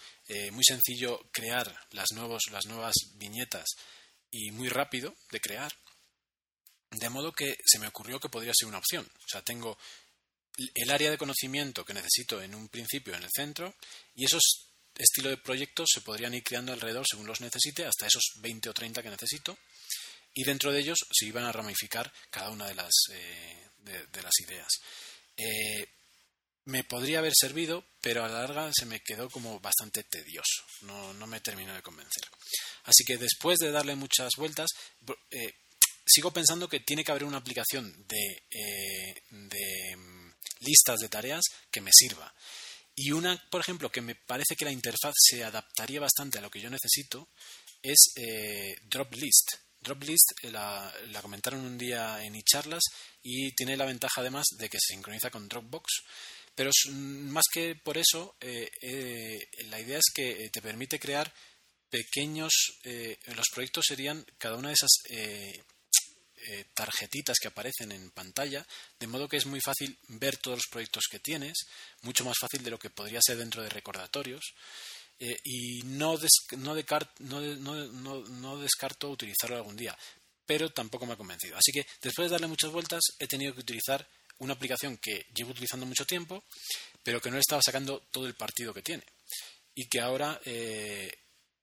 muy 0.52 0.62
sencillo 0.62 1.18
crear 1.32 1.76
las, 1.90 2.12
nuevos, 2.12 2.42
las 2.52 2.66
nuevas 2.66 2.94
viñetas 3.14 3.66
y 4.30 4.52
muy 4.52 4.68
rápido 4.68 5.14
de 5.32 5.40
crear. 5.40 5.72
De 6.90 7.08
modo 7.08 7.32
que 7.32 7.56
se 7.64 7.78
me 7.78 7.88
ocurrió 7.88 8.20
que 8.20 8.28
podría 8.28 8.52
ser 8.54 8.68
una 8.68 8.78
opción. 8.78 9.04
O 9.04 9.28
sea, 9.28 9.42
tengo 9.42 9.76
el 10.74 10.90
área 10.90 11.10
de 11.10 11.18
conocimiento 11.18 11.84
que 11.84 11.94
necesito 11.94 12.42
en 12.42 12.54
un 12.54 12.68
principio 12.68 13.14
en 13.14 13.22
el 13.22 13.30
centro 13.34 13.74
y 14.14 14.24
esos 14.24 14.69
estilos 15.00 15.30
de 15.30 15.36
proyectos 15.38 15.88
se 15.92 16.02
podrían 16.02 16.34
ir 16.34 16.44
creando 16.44 16.72
alrededor 16.72 17.04
según 17.08 17.26
los 17.26 17.40
necesite 17.40 17.84
hasta 17.84 18.06
esos 18.06 18.22
20 18.36 18.68
o 18.68 18.74
30 18.74 19.02
que 19.02 19.10
necesito 19.10 19.58
y 20.34 20.44
dentro 20.44 20.72
de 20.72 20.80
ellos 20.80 20.98
se 21.10 21.26
iban 21.26 21.44
a 21.44 21.52
ramificar 21.52 22.12
cada 22.30 22.50
una 22.50 22.66
de 22.66 22.74
las, 22.74 22.92
eh, 23.10 23.68
de, 24.12 24.22
las 24.22 24.32
ideas. 24.40 24.68
Eh, 25.36 25.88
me 26.66 26.84
podría 26.84 27.18
haber 27.18 27.32
servido, 27.34 27.84
pero 28.00 28.24
a 28.24 28.28
la 28.28 28.40
larga 28.40 28.70
se 28.72 28.86
me 28.86 29.00
quedó 29.00 29.28
como 29.28 29.58
bastante 29.58 30.04
tedioso. 30.04 30.64
No, 30.82 31.12
no 31.14 31.26
me 31.26 31.40
terminó 31.40 31.74
de 31.74 31.82
convencer. 31.82 32.22
Así 32.84 33.04
que 33.04 33.18
después 33.18 33.58
de 33.58 33.72
darle 33.72 33.96
muchas 33.96 34.30
vueltas, 34.36 34.68
eh, 35.30 35.54
sigo 36.06 36.32
pensando 36.32 36.68
que 36.68 36.80
tiene 36.80 37.02
que 37.02 37.10
haber 37.10 37.24
una 37.24 37.38
aplicación 37.38 37.92
de, 38.06 38.42
de 39.30 39.98
listas 40.60 41.00
de 41.00 41.08
tareas 41.08 41.44
que 41.70 41.80
me 41.80 41.90
sirva. 41.92 42.32
Y 43.02 43.12
una, 43.12 43.34
por 43.48 43.62
ejemplo, 43.62 43.90
que 43.90 44.02
me 44.02 44.14
parece 44.14 44.54
que 44.54 44.66
la 44.66 44.72
interfaz 44.72 45.14
se 45.16 45.42
adaptaría 45.42 46.00
bastante 46.00 46.36
a 46.36 46.42
lo 46.42 46.50
que 46.50 46.60
yo 46.60 46.68
necesito 46.68 47.30
es 47.82 48.12
eh, 48.16 48.76
Drop 48.82 49.14
List. 49.14 49.54
Drop 49.80 50.02
List 50.02 50.32
eh, 50.42 50.50
la, 50.50 50.92
comentaron 51.22 51.60
un 51.60 51.78
día 51.78 52.22
en 52.22 52.34
iCharlas 52.34 52.82
y 53.22 53.52
tiene 53.52 53.78
la 53.78 53.86
ventaja 53.86 54.20
además 54.20 54.44
de 54.58 54.68
que 54.68 54.76
se 54.78 54.92
sincroniza 54.92 55.30
con 55.30 55.48
Dropbox. 55.48 56.02
Pero 56.54 56.70
más 56.90 57.44
que 57.50 57.74
por 57.74 57.96
eso, 57.96 58.36
eh, 58.38 58.68
la 59.70 59.80
idea 59.80 59.96
es 59.96 60.12
que 60.14 60.50
te 60.52 60.60
permite 60.60 61.00
crear 61.00 61.32
pequeños. 61.88 62.52
los 63.34 63.46
proyectos 63.50 63.86
serían 63.88 64.26
cada 64.36 64.56
una 64.56 64.68
de 64.68 64.74
esas 64.74 64.90
eh, 66.48 66.64
tarjetitas 66.74 67.36
que 67.40 67.48
aparecen 67.48 67.92
en 67.92 68.10
pantalla, 68.10 68.66
de 68.98 69.06
modo 69.06 69.28
que 69.28 69.36
es 69.36 69.46
muy 69.46 69.60
fácil 69.60 69.96
ver 70.08 70.36
todos 70.38 70.58
los 70.58 70.66
proyectos 70.70 71.04
que 71.10 71.18
tienes, 71.18 71.66
mucho 72.02 72.24
más 72.24 72.36
fácil 72.40 72.62
de 72.62 72.70
lo 72.70 72.78
que 72.78 72.90
podría 72.90 73.20
ser 73.22 73.36
dentro 73.36 73.62
de 73.62 73.68
recordatorios. 73.68 74.54
Eh, 75.18 75.36
y 75.44 75.82
no, 75.82 76.16
descarto 78.56 79.10
utilizarlo 79.10 79.56
algún 79.56 79.76
día, 79.76 79.96
pero 80.46 80.70
tampoco 80.70 81.04
me 81.04 81.12
ha 81.12 81.16
convencido. 81.16 81.56
Así 81.58 81.72
que 81.72 81.86
después 82.00 82.28
de 82.28 82.32
darle 82.32 82.46
muchas 82.46 82.70
vueltas 82.70 83.00
he 83.18 83.26
tenido 83.26 83.52
que 83.54 83.60
utilizar 83.60 84.08
una 84.38 84.54
aplicación 84.54 84.96
que 84.96 85.26
llevo 85.34 85.50
utilizando 85.50 85.84
mucho 85.84 86.06
tiempo, 86.06 86.42
pero 87.02 87.20
que 87.20 87.28
no 87.28 87.36
le 87.36 87.40
estaba 87.40 87.60
sacando 87.62 88.00
todo 88.10 88.26
el 88.26 88.34
partido 88.34 88.72
que 88.72 88.80
tiene. 88.82 89.04
Y 89.74 89.88
que 89.88 90.00
ahora 90.00 90.40
eh, 90.46 91.12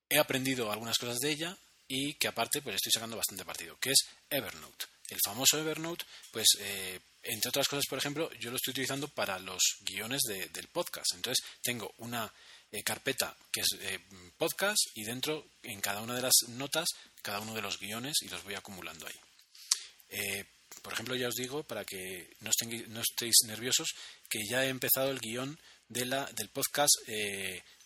he 0.08 0.20
aprendido 0.20 0.72
algunas 0.72 0.98
cosas 0.98 1.18
de 1.18 1.32
ella, 1.32 1.58
y 1.88 2.14
que 2.15 2.27
aparte 2.27 2.61
pues 2.61 2.76
estoy 2.76 2.91
sacando 2.91 3.18
bastante 3.18 3.45
partido, 3.45 3.77
que 3.80 3.91
es 3.91 4.07
Evernote. 4.30 4.85
El 5.09 5.19
famoso 5.26 5.57
Evernote, 5.57 6.05
pues 6.31 6.47
eh, 6.59 6.99
entre 7.23 7.49
otras 7.49 7.68
cosas, 7.68 7.85
por 7.89 7.97
ejemplo, 7.97 8.30
yo 8.34 8.49
lo 8.49 8.57
estoy 8.57 8.72
utilizando 8.72 9.07
para 9.07 9.39
los 9.39 9.61
guiones 9.81 10.22
del 10.27 10.68
podcast. 10.68 11.14
Entonces 11.15 11.45
tengo 11.61 11.93
una 11.99 12.31
eh, 12.72 12.84
carpeta 12.84 13.35
que 13.51 13.61
es 13.61 13.68
eh, 13.80 13.99
podcast 14.38 14.80
y 14.95 15.05
dentro, 15.05 15.47
en 15.64 15.80
cada 15.80 16.01
una 16.01 16.15
de 16.15 16.22
las 16.22 16.34
notas, 16.49 16.88
cada 17.22 17.39
uno 17.39 17.53
de 17.53 17.61
los 17.61 17.80
guiones 17.80 18.18
y 18.22 18.30
los 18.30 18.43
voy 18.43 18.55
acumulando 18.55 19.07
ahí. 19.07 20.43
por 20.81 20.93
ejemplo, 20.93 21.15
ya 21.15 21.30
os 21.30 21.35
digo, 21.35 21.64
para 21.64 21.85
que 21.85 22.35
no, 22.41 22.51
no 22.88 23.01
estéis 23.01 23.35
nerviosos, 23.45 23.88
que 24.30 24.39
ya 24.49 24.65
he 24.65 24.69
empezado 24.69 25.09
el 25.09 25.19
guion 25.19 25.57
de 25.88 26.05
la, 26.05 26.26
del 26.34 26.49
podcast 26.49 26.93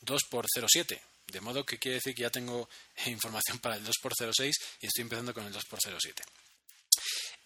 2x07 0.02 1.00
de 1.32 1.42
modo 1.42 1.66
que 1.66 1.80
quiere 1.80 1.96
decir 1.96 2.14
que 2.14 2.24
ya 2.24 2.30
tengo 2.30 2.70
información 3.06 3.60
para 3.60 3.76
el 3.76 3.86
2x06 3.86 4.52
y 4.82 4.86
estoy 4.88 5.02
empezando 5.04 5.34
con 5.34 5.46
el 5.46 5.54
2x07. 5.54 6.22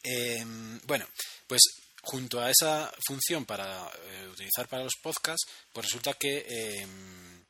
Em, 0.04 0.80
bueno, 0.86 1.08
pues 1.48 1.62
junto 2.02 2.40
a 2.40 2.52
esa 2.52 2.94
función 3.08 3.46
para 3.46 3.90
eh, 3.90 4.28
utilizar 4.28 4.68
para 4.68 4.84
los 4.84 4.94
podcasts, 5.02 5.50
pues 5.74 5.88
resulta 5.88 6.14
que, 6.14 6.46
em, 6.48 7.46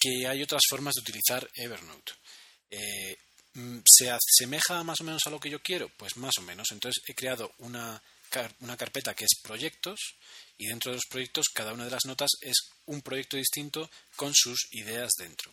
que 0.00 0.26
hay 0.26 0.42
otras 0.42 0.62
formas 0.68 0.94
de 0.94 1.02
utilizar 1.02 1.48
Evernote. 1.54 2.12
Eh, 2.70 3.16
mm, 3.54 3.78
¿Se 3.86 4.10
asemeja 4.10 4.82
más 4.82 5.00
o 5.00 5.04
menos 5.04 5.22
a 5.26 5.30
lo 5.30 5.38
que 5.38 5.50
yo 5.50 5.62
quiero? 5.62 5.88
Pues 5.96 6.16
más 6.16 6.36
o 6.38 6.42
menos. 6.42 6.66
Entonces 6.72 7.02
he 7.06 7.14
creado 7.14 7.52
una, 7.58 8.02
una 8.60 8.76
carpeta 8.76 9.14
que 9.14 9.24
es 9.24 9.40
proyectos 9.42 9.98
y 10.58 10.66
dentro 10.66 10.90
de 10.90 10.96
los 10.96 11.06
proyectos 11.08 11.46
cada 11.52 11.72
una 11.72 11.84
de 11.84 11.90
las 11.90 12.04
notas 12.06 12.30
es 12.40 12.56
un 12.86 13.02
proyecto 13.02 13.36
distinto 13.36 13.90
con 14.16 14.32
sus 14.34 14.68
ideas 14.72 15.10
dentro. 15.18 15.52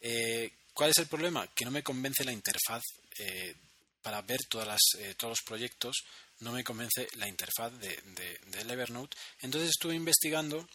Eh, 0.00 0.52
¿Cuál 0.72 0.90
es 0.90 0.98
el 0.98 1.06
problema? 1.06 1.46
Que 1.54 1.64
no 1.64 1.70
me 1.70 1.82
convence 1.82 2.24
la 2.24 2.32
interfaz 2.32 2.82
eh, 3.18 3.54
para 4.02 4.22
ver 4.22 4.40
todas 4.48 4.66
las, 4.66 4.80
eh, 4.98 5.14
todos 5.16 5.32
los 5.32 5.42
proyectos, 5.46 5.96
no 6.40 6.52
me 6.52 6.64
convence 6.64 7.08
la 7.14 7.28
interfaz 7.28 7.72
de, 7.78 7.88
de, 7.88 8.72
Evernote. 8.72 9.16
Entonces 9.40 9.70
estuve 9.70 9.94
investigando 9.94 10.68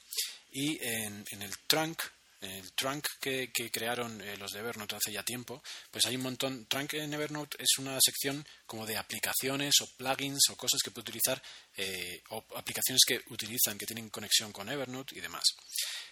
y 0.51 0.81
en, 0.81 1.25
en 1.31 1.41
el 1.41 1.57
trunk 1.67 2.01
el 2.41 2.71
Trunk 2.71 3.05
que, 3.19 3.51
crearon 3.71 4.21
eh, 4.21 4.37
los 4.37 4.51
de 4.51 4.59
Evernote 4.59 4.95
hace 4.95 5.11
ya 5.11 5.23
tiempo, 5.23 5.61
pues 5.91 6.05
hay 6.05 6.15
un 6.15 6.23
montón. 6.23 6.65
Trunk 6.67 6.93
en 6.93 7.13
Evernote 7.13 7.57
es 7.61 7.77
una 7.79 7.97
sección 8.01 8.45
como 8.65 8.85
de 8.85 8.97
aplicaciones 8.97 9.73
o 9.81 9.87
plugins 9.97 10.49
o 10.49 10.55
cosas 10.55 10.79
que 10.81 10.91
puede 10.91 11.09
utilizar 11.09 11.41
eh, 11.75 12.23
o 12.29 12.45
aplicaciones 12.55 13.01
que 13.05 13.21
utilizan, 13.29 13.77
que 13.77 13.85
tienen 13.85 14.09
conexión 14.09 14.53
con 14.53 14.69
Evernote 14.69 15.17
y 15.17 15.21
demás. 15.21 15.43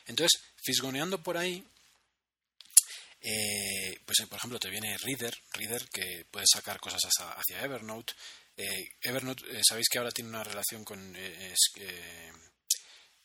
Entonces, 0.06 0.42
fisgoneando 0.62 1.24
por 1.24 1.38
ahí, 1.38 1.66
eh, 3.22 4.00
pues 4.06 4.18
por 4.28 4.38
ejemplo 4.38 4.60
te 4.60 4.70
viene 4.70 4.98
Reader, 4.98 5.36
Reader 5.54 5.88
que 5.90 6.26
puede 6.30 6.46
sacar 6.52 6.80
cosas 6.80 7.02
hacia, 7.10 7.62
Evernote. 7.62 8.14
Evernote, 9.02 9.44
sabéis 9.64 9.88
que 9.88 10.00
ahora 10.00 10.12
tiene 10.12 10.32
una 10.32 10.44
relación 10.44 10.84
con 10.84 11.16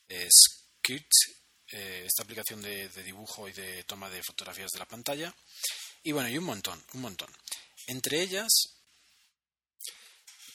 Skit, 0.07 1.07
eh, 1.71 2.03
esta 2.05 2.23
aplicación 2.23 2.61
de, 2.61 2.89
dibujo 3.03 3.47
y 3.47 3.53
de 3.53 3.83
toma 3.83 4.09
de 4.09 4.21
fotografías 4.23 4.69
de 4.71 4.79
la 4.79 4.85
pantalla. 4.85 5.33
Y 6.03 6.11
bueno, 6.11 6.29
y 6.29 6.37
un 6.37 6.43
montón, 6.43 6.83
un 6.93 7.01
montón. 7.01 7.29
Entre 7.87 8.21
ellas 8.21 8.51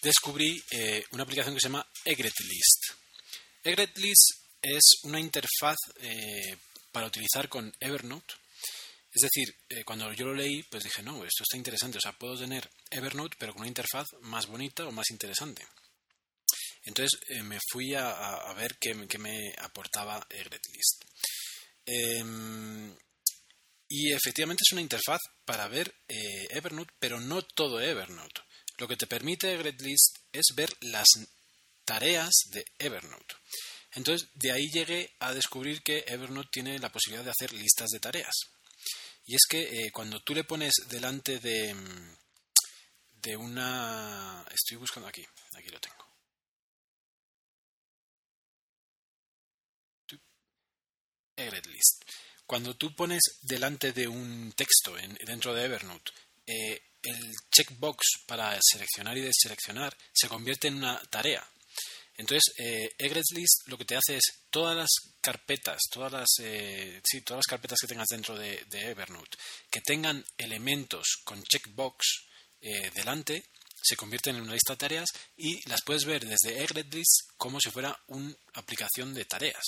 descubrí 0.02 0.62
eh, 0.70 1.04
una 1.12 1.24
aplicación 1.24 1.54
que 1.54 1.60
se 1.60 1.68
llama 1.68 1.86
EgretList. 2.04 2.84
EgretList 3.64 4.30
es 4.62 5.00
una 5.02 5.18
interfaz 5.18 5.76
eh, 6.00 6.56
para 6.92 7.06
utilizar 7.06 7.48
con 7.48 7.72
Evernote. 7.80 8.34
Es 9.12 9.22
decir, 9.22 9.56
cuando 9.84 10.12
yo 10.12 10.26
lo 10.26 10.34
leí, 10.34 10.62
pues 10.64 10.84
dije, 10.84 11.02
no, 11.02 11.24
esto 11.24 11.42
está 11.42 11.56
interesante. 11.56 11.98
O 11.98 12.00
sea, 12.00 12.12
puedo 12.12 12.38
tener 12.38 12.70
Evernote, 12.90 13.36
pero 13.38 13.52
con 13.52 13.62
una 13.62 13.68
interfaz 13.68 14.06
más 14.20 14.46
bonita 14.46 14.86
o 14.86 14.92
más 14.92 15.10
interesante. 15.10 15.66
Entonces 16.88 17.20
eh, 17.28 17.42
me 17.42 17.58
fui 17.70 17.94
a, 17.94 18.52
ver 18.56 18.78
qué, 18.78 18.94
me 18.94 19.52
aportaba 19.58 20.26
EgretList. 20.30 21.04
Em, 21.84 22.96
y 23.88 24.12
efectivamente 24.12 24.62
es 24.66 24.72
una 24.72 24.80
interfaz 24.80 25.20
para 25.44 25.68
ver 25.68 25.94
eh, 26.08 26.46
Evernote, 26.50 26.94
pero 26.98 27.20
no 27.20 27.42
todo 27.42 27.78
Evernote. 27.78 28.40
Lo 28.78 28.88
que 28.88 28.96
te 28.96 29.06
permite 29.06 29.52
EgretList 29.52 30.16
es 30.32 30.46
ver 30.54 30.70
las 30.80 31.06
tareas 31.84 32.32
de 32.52 32.64
Evernote. 32.78 33.34
Entonces, 33.92 34.30
de 34.34 34.52
ahí 34.52 34.70
llegué 34.70 35.14
a 35.20 35.34
descubrir 35.34 35.82
que 35.82 36.04
Evernote 36.06 36.48
tiene 36.50 36.78
la 36.78 36.90
posibilidad 36.90 37.24
de 37.24 37.32
hacer 37.32 37.52
listas 37.52 37.90
de 37.90 38.00
tareas. 38.00 38.34
Y 39.26 39.34
es 39.34 39.42
que 39.46 39.60
eh, 39.60 39.90
cuando 39.92 40.20
tú 40.20 40.34
le 40.34 40.44
pones 40.44 40.72
delante 40.88 41.38
de, 41.38 41.76
de 43.12 43.36
una... 43.36 44.42
Estoy 44.50 44.78
buscando 44.78 45.06
aquí, 45.08 45.26
aquí 45.54 45.68
lo 45.68 45.80
tengo. 45.80 46.07
EgretList. 51.38 52.04
Cuando 52.46 52.74
tú 52.76 52.94
pones 52.94 53.22
delante 53.42 53.92
de 53.92 54.08
un 54.08 54.52
texto 54.56 54.94
dentro 55.26 55.54
de 55.54 55.64
Evernote 55.64 56.12
eh, 56.46 56.82
el 57.02 57.34
checkbox 57.50 58.24
para 58.26 58.58
seleccionar 58.62 59.16
y 59.18 59.20
deseleccionar 59.20 59.94
se 60.12 60.28
convierte 60.28 60.68
en 60.68 60.76
una 60.76 60.98
tarea. 61.10 61.46
Entonces, 62.16 62.54
eh, 62.58 62.90
EgretList 62.98 63.68
lo 63.68 63.76
que 63.78 63.84
te 63.84 63.96
hace 63.96 64.16
es 64.16 64.24
todas 64.50 64.76
las 64.76 64.88
carpetas, 65.20 65.78
todas 65.90 66.10
las, 66.10 66.28
eh, 66.40 67.00
sí, 67.04 67.20
todas 67.20 67.38
las 67.38 67.46
carpetas 67.46 67.78
que 67.80 67.86
tengas 67.86 68.08
dentro 68.08 68.36
de, 68.36 68.64
Evernote, 68.72 69.36
que 69.70 69.82
tengan 69.82 70.24
elementos 70.36 71.18
con 71.22 71.42
checkbox 71.44 72.24
delante, 72.94 73.44
se 73.80 73.96
convierten 73.96 74.36
en 74.36 74.42
una 74.42 74.54
lista 74.54 74.72
de 74.72 74.78
tareas 74.78 75.08
y 75.36 75.60
las 75.68 75.82
puedes 75.82 76.04
ver 76.04 76.26
desde 76.26 76.62
EggletList 76.62 77.30
como 77.36 77.60
si 77.60 77.70
fuera 77.70 77.96
una 78.08 78.34
aplicación 78.54 79.14
de 79.14 79.24
tareas. 79.24 79.62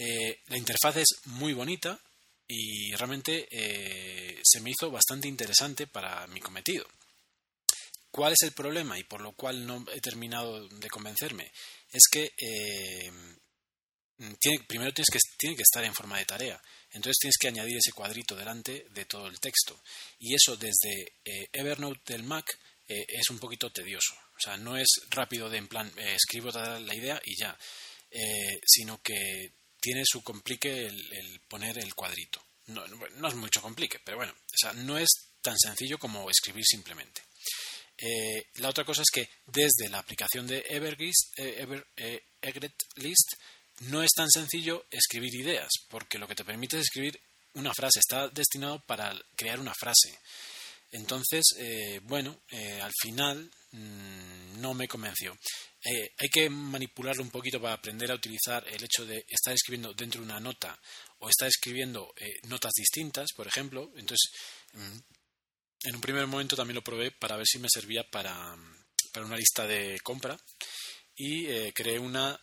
Eh, 0.00 0.42
la 0.46 0.56
interfaz 0.56 0.96
es 0.98 1.08
muy 1.24 1.52
bonita 1.54 1.98
y 2.46 2.94
realmente 2.94 3.48
eh, 3.50 4.40
se 4.44 4.60
me 4.60 4.70
hizo 4.70 4.92
bastante 4.92 5.26
interesante 5.26 5.88
para 5.88 6.24
mi 6.28 6.40
cometido. 6.40 6.86
¿Cuál 8.12 8.32
es 8.32 8.42
el 8.42 8.52
problema 8.52 8.96
y 8.96 9.02
por 9.02 9.20
lo 9.20 9.32
cual 9.32 9.66
no 9.66 9.84
he 9.92 10.00
terminado 10.00 10.68
de 10.68 10.88
convencerme? 10.88 11.50
Es 11.90 12.04
que 12.10 12.32
eh, 12.38 13.10
primero 14.68 14.94
tienes 14.94 15.10
que, 15.12 15.18
tiene 15.36 15.56
que 15.56 15.62
estar 15.62 15.84
en 15.84 15.94
forma 15.94 16.18
de 16.18 16.26
tarea. 16.26 16.62
Entonces 16.92 17.18
tienes 17.18 17.36
que 17.36 17.48
añadir 17.48 17.76
ese 17.76 17.92
cuadrito 17.92 18.36
delante 18.36 18.86
de 18.90 19.04
todo 19.04 19.26
el 19.26 19.40
texto. 19.40 19.82
Y 20.20 20.32
eso 20.34 20.56
desde 20.56 21.12
Evernote 21.52 22.12
del 22.12 22.22
Mac 22.22 22.46
es 22.86 23.28
un 23.30 23.38
poquito 23.38 23.70
tedioso. 23.70 24.14
O 24.14 24.40
sea, 24.40 24.56
no 24.56 24.76
es 24.76 24.88
rápido 25.10 25.50
de 25.50 25.58
en 25.58 25.68
plan 25.68 25.92
escribo 25.98 26.50
toda 26.50 26.80
la 26.80 26.94
idea 26.94 27.20
y 27.24 27.36
ya. 27.36 27.58
sino 28.64 29.02
que 29.02 29.52
tiene 29.80 30.02
su 30.04 30.22
complique 30.22 30.86
el, 30.86 31.40
poner 31.48 31.78
el 31.78 31.94
cuadrito. 31.94 32.42
No, 32.66 32.84
es 33.28 33.34
mucho 33.34 33.62
complique, 33.62 33.98
pero 34.04 34.18
bueno, 34.18 34.32
o 34.32 34.56
sea, 34.56 34.72
no 34.74 34.98
es 34.98 35.08
tan 35.40 35.58
sencillo 35.58 35.98
como 35.98 36.28
escribir 36.28 36.64
simplemente. 36.66 37.22
Eh, 37.96 38.46
la 38.56 38.68
otra 38.68 38.84
cosa 38.84 39.02
es 39.02 39.10
que 39.12 39.28
desde 39.46 39.88
la 39.88 39.98
aplicación 39.98 40.46
de 40.46 40.64
Everlist, 40.68 41.38
eh, 41.38 41.82
eh, 41.96 42.22
List 42.96 43.32
no 43.80 44.02
es 44.02 44.10
tan 44.14 44.30
sencillo 44.30 44.86
escribir 44.90 45.34
ideas, 45.34 45.70
porque 45.88 46.18
lo 46.18 46.28
que 46.28 46.34
te 46.34 46.44
permite 46.44 46.76
es 46.76 46.82
escribir 46.82 47.18
una 47.54 47.72
frase, 47.72 47.98
está 47.98 48.28
destinado 48.28 48.80
para 48.86 49.16
crear 49.34 49.58
una 49.58 49.74
frase. 49.74 50.18
Entonces, 50.90 51.44
bueno, 52.04 52.40
al 52.80 52.92
final 53.00 53.50
mm, 53.72 54.60
no 54.60 54.74
me 54.74 54.88
convenció. 54.88 55.36
Eh, 55.84 56.12
hay 56.18 56.28
que 56.28 56.50
manipularlo 56.50 57.22
un 57.22 57.30
poquito 57.30 57.60
para 57.60 57.74
aprender 57.74 58.10
a 58.10 58.16
utilizar 58.16 58.66
el 58.68 58.82
hecho 58.82 59.06
de 59.06 59.24
estar 59.28 59.54
escribiendo 59.54 59.94
dentro 59.94 60.20
de 60.20 60.26
una 60.26 60.40
nota 60.40 60.78
o 61.20 61.28
estar 61.28 61.48
escribiendo 61.48 62.12
eh, 62.16 62.40
notas 62.48 62.72
distintas, 62.76 63.32
por 63.34 63.46
ejemplo. 63.46 63.92
Entonces, 63.96 64.30
mm, 64.72 64.98
en 65.84 65.94
un 65.94 66.00
primer 66.00 66.26
momento 66.26 66.56
también 66.56 66.74
lo 66.74 66.84
probé 66.84 67.12
para 67.12 67.36
ver 67.36 67.46
si 67.46 67.58
me 67.58 67.68
servía 67.70 68.08
para, 68.10 68.56
una 69.16 69.36
lista 69.36 69.66
de 69.66 69.98
compra 70.04 70.38
y 71.16 71.46
eh, 71.46 71.72
creé 71.74 71.98
una, 71.98 72.38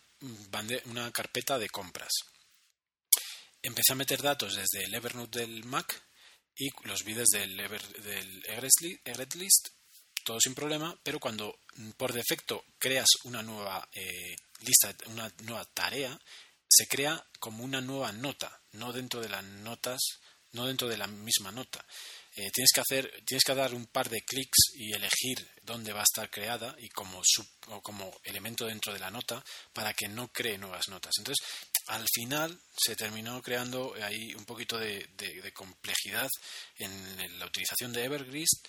una 0.86 1.10
carpeta 1.10 1.58
de 1.58 1.70
compras. 1.70 2.12
Empecé 3.62 3.92
a 3.92 3.96
meter 3.96 4.20
datos 4.20 4.56
desde 4.56 4.84
el 4.84 4.94
Evernote 4.94 5.40
del 5.40 5.64
Mac 5.64 6.06
y 6.54 6.68
los 6.84 7.02
vi 7.04 7.14
desde 7.14 7.44
el, 7.44 7.58
Ever, 7.58 7.82
del 8.02 8.42
List 9.34 9.68
todo 10.26 10.38
sin 10.40 10.54
problema, 10.54 10.98
pero 11.02 11.20
cuando 11.20 11.60
mm, 11.76 11.90
por 11.92 12.12
defecto 12.12 12.64
creas 12.78 13.06
una 13.24 13.42
nueva 13.42 13.88
eh, 13.94 14.36
lista, 14.60 14.94
una 15.06 15.32
nueva 15.44 15.64
tarea, 15.66 16.18
se 16.68 16.88
crea 16.88 17.24
como 17.38 17.62
una 17.62 17.80
nueva 17.80 18.12
nota, 18.12 18.60
no 18.72 18.92
dentro 18.92 19.20
de 19.20 19.28
las 19.28 19.44
notas, 19.44 20.00
no 20.50 20.66
dentro 20.66 20.88
de 20.88 20.96
la 20.96 21.06
misma 21.06 21.52
nota. 21.52 21.84
Eh, 22.34 22.50
tienes 22.52 22.70
que 22.74 22.80
hacer, 22.80 23.22
tienes 23.24 23.44
que 23.44 23.54
dar 23.54 23.72
un 23.72 23.86
par 23.86 24.10
de 24.10 24.20
clics 24.22 24.74
y 24.74 24.92
elegir 24.92 25.48
dónde 25.62 25.92
va 25.92 26.00
a 26.00 26.10
estar 26.10 26.28
creada 26.28 26.74
y 26.78 26.88
como, 26.88 27.22
como 27.82 28.12
elemento 28.24 28.66
dentro 28.66 28.92
de 28.92 28.98
la 28.98 29.10
nota 29.10 29.42
para 29.72 29.94
que 29.94 30.08
no 30.08 30.28
cree 30.32 30.58
nuevas 30.58 30.88
notas. 30.88 31.12
Entonces, 31.18 31.46
al 31.86 32.04
final 32.12 32.60
se 32.76 32.96
terminó 32.96 33.40
creando 33.40 33.94
ahí 34.02 34.34
un 34.34 34.44
poquito 34.44 34.76
de, 34.76 35.08
complejidad 35.54 36.28
en 36.78 37.38
la 37.38 37.46
utilización 37.46 37.92
de 37.92 38.04
Evergrist 38.04 38.66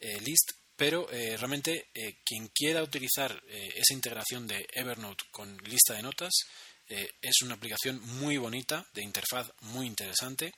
eh, 0.00 0.20
List 0.20 0.50
pero 0.76 1.10
eh, 1.10 1.36
realmente 1.36 1.88
eh, 1.94 2.18
quien 2.24 2.48
quiera 2.48 2.82
utilizar 2.82 3.42
eh, 3.48 3.72
esa 3.74 3.94
integración 3.94 4.46
de 4.46 4.66
Evernote 4.72 5.24
con 5.30 5.56
lista 5.64 5.94
de 5.94 6.02
notas 6.02 6.32
es 6.88 7.42
una 7.42 7.54
aplicación 7.54 8.00
muy 8.20 8.36
bonita, 8.36 8.86
de 8.94 9.02
interfaz 9.02 9.50
muy 9.62 9.88
interesante 9.88 10.54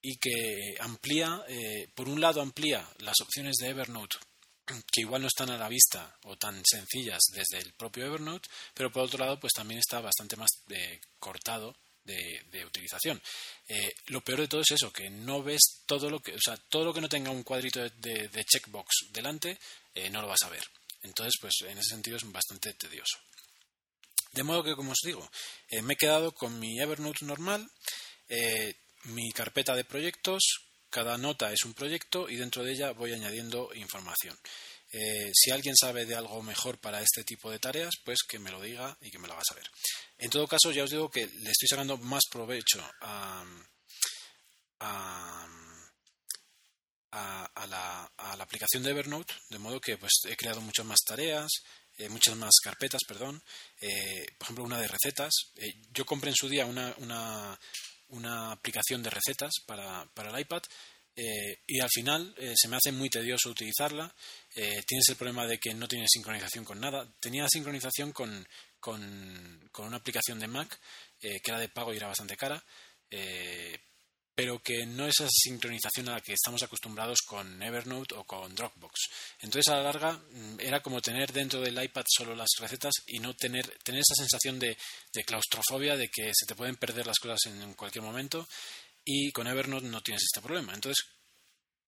y 0.00 0.16
que 0.16 0.76
amplía, 0.78 1.44
por 1.96 2.08
un 2.08 2.20
lado 2.20 2.40
amplía 2.40 2.88
las 2.98 3.20
opciones 3.20 3.56
de 3.56 3.70
Evernote 3.70 4.18
que 4.92 5.00
igual 5.00 5.22
no 5.22 5.26
están 5.26 5.50
a 5.50 5.58
la 5.58 5.68
vista 5.68 6.16
o 6.26 6.36
tan 6.36 6.62
sencillas 6.64 7.18
desde 7.32 7.58
el 7.58 7.72
propio 7.72 8.06
Evernote, 8.06 8.48
pero 8.72 8.92
por 8.92 9.02
otro 9.02 9.18
lado 9.18 9.40
pues 9.40 9.52
también 9.52 9.80
está 9.80 10.00
bastante 10.00 10.36
más 10.36 10.48
cortado 11.18 11.74
de, 12.04 12.64
utilización. 12.64 13.20
Eh, 13.68 13.94
lo 14.06 14.22
peor 14.22 14.40
de 14.40 14.48
todo 14.48 14.60
es 14.60 14.70
eso, 14.70 14.92
que 14.92 15.10
no 15.10 15.42
ves 15.42 15.82
todo 15.86 16.10
lo 16.10 16.20
que, 16.20 16.34
o 16.34 16.40
sea, 16.40 16.56
todo 16.56 16.84
lo 16.84 16.94
que 16.94 17.00
no 17.00 17.08
tenga 17.08 17.30
un 17.30 17.42
cuadrito 17.42 17.80
de, 17.80 18.44
checkbox 18.44 19.12
delante, 19.12 19.58
eh, 19.94 20.10
no 20.10 20.22
lo 20.22 20.28
vas 20.28 20.42
a 20.44 20.48
ver. 20.48 20.64
Entonces, 21.02 21.34
pues 21.40 21.54
en 21.62 21.78
ese 21.78 21.90
sentido 21.90 22.16
es 22.16 22.30
bastante 22.30 22.72
tedioso. 22.74 23.18
De 24.32 24.42
modo 24.42 24.62
que, 24.62 24.76
como 24.76 24.92
os 24.92 25.00
digo, 25.04 25.30
eh, 25.68 25.82
me 25.82 25.94
he 25.94 25.96
quedado 25.96 26.32
con 26.32 26.58
mi 26.58 26.80
Evernote 26.80 27.24
normal, 27.24 27.70
mi 29.04 29.30
carpeta 29.32 29.74
de 29.74 29.84
proyectos, 29.84 30.40
cada 30.88 31.18
nota 31.18 31.52
es 31.52 31.64
un 31.64 31.74
proyecto 31.74 32.30
y 32.30 32.36
dentro 32.36 32.64
de 32.64 32.72
ella 32.72 32.92
voy 32.92 33.12
añadiendo 33.12 33.70
información. 33.74 34.38
Eh, 34.94 35.30
si 35.32 35.50
alguien 35.50 35.74
sabe 35.74 36.04
de 36.04 36.14
algo 36.14 36.42
mejor 36.42 36.78
para 36.78 37.00
este 37.00 37.24
tipo 37.24 37.50
de 37.50 37.58
tareas, 37.58 37.94
pues 38.04 38.18
que 38.28 38.38
me 38.38 38.50
lo 38.50 38.60
diga 38.60 38.96
y 39.00 39.10
que 39.10 39.18
me 39.18 39.26
lo 39.26 39.32
haga 39.32 39.42
saber. 39.48 39.64
En 40.18 40.28
todo 40.28 40.46
caso, 40.46 40.70
ya 40.70 40.84
os 40.84 40.90
digo 40.90 41.10
que 41.10 41.26
le 41.26 41.50
estoy 41.50 41.66
sacando 41.68 41.96
más 41.96 42.22
provecho 42.30 42.84
a, 43.00 43.42
la, 47.66 48.10
aplicación 48.38 48.82
de 48.82 48.90
Evernote, 48.90 49.32
de 49.48 49.58
modo 49.58 49.80
que 49.80 49.96
pues, 49.96 50.12
he 50.28 50.36
creado 50.36 50.60
muchas 50.60 50.84
más 50.84 50.98
tareas, 51.06 51.50
eh, 51.96 52.10
muchas 52.10 52.36
más 52.36 52.52
carpetas, 52.62 53.00
perdón. 53.08 53.42
Eh, 53.80 54.26
por 54.36 54.44
ejemplo, 54.44 54.64
una 54.64 54.80
de 54.80 54.88
recetas. 54.88 55.32
yo 55.92 56.04
compré 56.04 56.30
en 56.30 56.36
su 56.36 56.50
día 56.50 56.66
una, 56.66 56.94
una, 58.08 58.52
aplicación 58.52 59.02
de 59.02 59.08
recetas 59.08 59.52
para, 59.64 60.04
para 60.12 60.30
el 60.30 60.40
iPad 60.40 60.62
eh, 61.14 61.58
y 61.66 61.80
al 61.80 61.90
final 61.90 62.34
eh, 62.38 62.54
se 62.56 62.68
me 62.68 62.76
hace 62.76 62.92
muy 62.92 63.10
tedioso 63.10 63.50
utilizarla. 63.50 64.14
Eh, 64.54 64.82
tienes 64.86 65.08
el 65.08 65.16
problema 65.16 65.46
de 65.46 65.58
que 65.58 65.74
no 65.74 65.88
tienes 65.88 66.10
sincronización 66.12 66.64
con 66.64 66.80
nada. 66.80 67.06
Tenía 67.20 67.46
sincronización 67.48 68.12
con, 68.12 68.46
con, 68.80 69.68
con 69.70 69.86
una 69.86 69.98
aplicación 69.98 70.38
de 70.38 70.48
Mac 70.48 70.78
que 71.20 71.40
era 71.46 71.60
de 71.60 71.68
pago 71.68 71.94
y 71.94 71.98
era 71.98 72.08
bastante 72.08 72.36
cara, 72.36 72.60
pero 74.34 74.60
que 74.60 74.86
no 74.86 75.06
es 75.06 75.20
esa 75.20 75.28
sincronización 75.30 76.08
a 76.08 76.14
la 76.14 76.20
que 76.20 76.32
estamos 76.32 76.60
acostumbrados 76.64 77.20
con 77.22 77.62
Evernote 77.62 78.16
o 78.16 78.24
con 78.24 78.52
Dropbox. 78.56 79.08
Entonces, 79.38 79.72
a 79.72 79.76
la 79.76 79.84
larga, 79.84 80.12
mm, 80.12 80.58
era 80.58 80.80
como 80.80 81.00
tener 81.00 81.32
dentro 81.32 81.60
del 81.60 81.80
iPad 81.80 82.04
solo 82.08 82.34
las 82.34 82.48
recetas 82.58 82.92
y 83.06 83.20
no 83.20 83.34
tener, 83.34 83.68
tener 83.84 84.00
esa 84.00 84.16
sensación 84.16 84.58
de, 84.58 84.76
de 85.12 85.24
claustrofobia, 85.24 85.96
de 85.96 86.08
que 86.08 86.32
se 86.34 86.46
te 86.46 86.56
pueden 86.56 86.74
perder 86.74 87.06
las 87.06 87.20
cosas 87.20 87.38
en 87.46 87.74
cualquier 87.74 88.02
momento 88.02 88.48
y 89.04 89.32
con 89.32 89.46
Evernote 89.46 89.86
no 89.86 90.00
tienes 90.00 90.22
este 90.22 90.40
problema. 90.40 90.74
Entonces, 90.74 91.04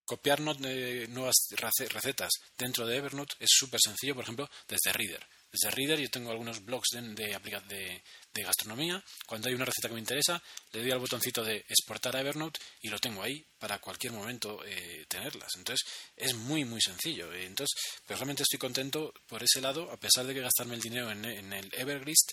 copiar 0.05 0.41
eh, 0.65 1.07
nuevas 1.09 1.35
recetas 1.59 2.31
dentro 2.59 2.87
de 2.87 2.97
Evernote 2.97 3.35
es 3.39 3.51
súper 3.53 3.81
sencillo, 3.83 4.15
por 4.15 4.25
ejemplo, 4.25 4.49
desde 4.69 4.93
Reader. 4.93 5.27
Desde 5.51 5.71
Reader 5.71 6.01
yo 6.01 6.11
tengo 6.11 6.33
algunos 6.33 6.65
blogs 6.65 6.89
de, 6.93 7.01
de, 7.15 8.03
de, 8.33 8.43
gastronomía. 8.43 9.03
Cuando 9.25 9.49
hay 9.49 9.55
una 9.55 9.65
receta 9.65 9.87
que 9.87 9.95
me 9.95 10.01
interesa, 10.01 10.43
le 10.73 10.81
doy 10.81 10.91
al 10.91 10.99
botoncito 10.99 11.45
de 11.45 11.59
exportar 11.69 12.17
a 12.17 12.21
Evernote 12.21 12.59
y 12.81 12.89
lo 12.89 12.99
tengo 12.99 13.23
ahí 13.23 13.47
para 13.61 13.79
cualquier 13.79 14.13
momento 14.13 14.65
eh, 14.67 15.07
tenerlas. 15.09 15.53
Entonces 15.57 15.89
es 16.17 16.35
muy, 16.35 16.65
muy 16.65 16.81
sencillo. 16.81 17.33
Entonces, 17.33 17.73
pues 18.05 18.19
realmente 18.19 18.43
estoy 18.43 18.59
contento 18.59 19.15
por 19.29 19.45
ese 19.45 19.61
lado, 19.61 19.93
a 19.93 19.97
pesar 19.97 20.27
de 20.27 20.35
que 20.35 20.41
gastarme 20.41 20.75
el 20.75 20.81
dinero 20.81 21.13
en, 21.13 21.25
en 21.25 21.53
el 21.53 21.71
Evergrist, 21.73 22.33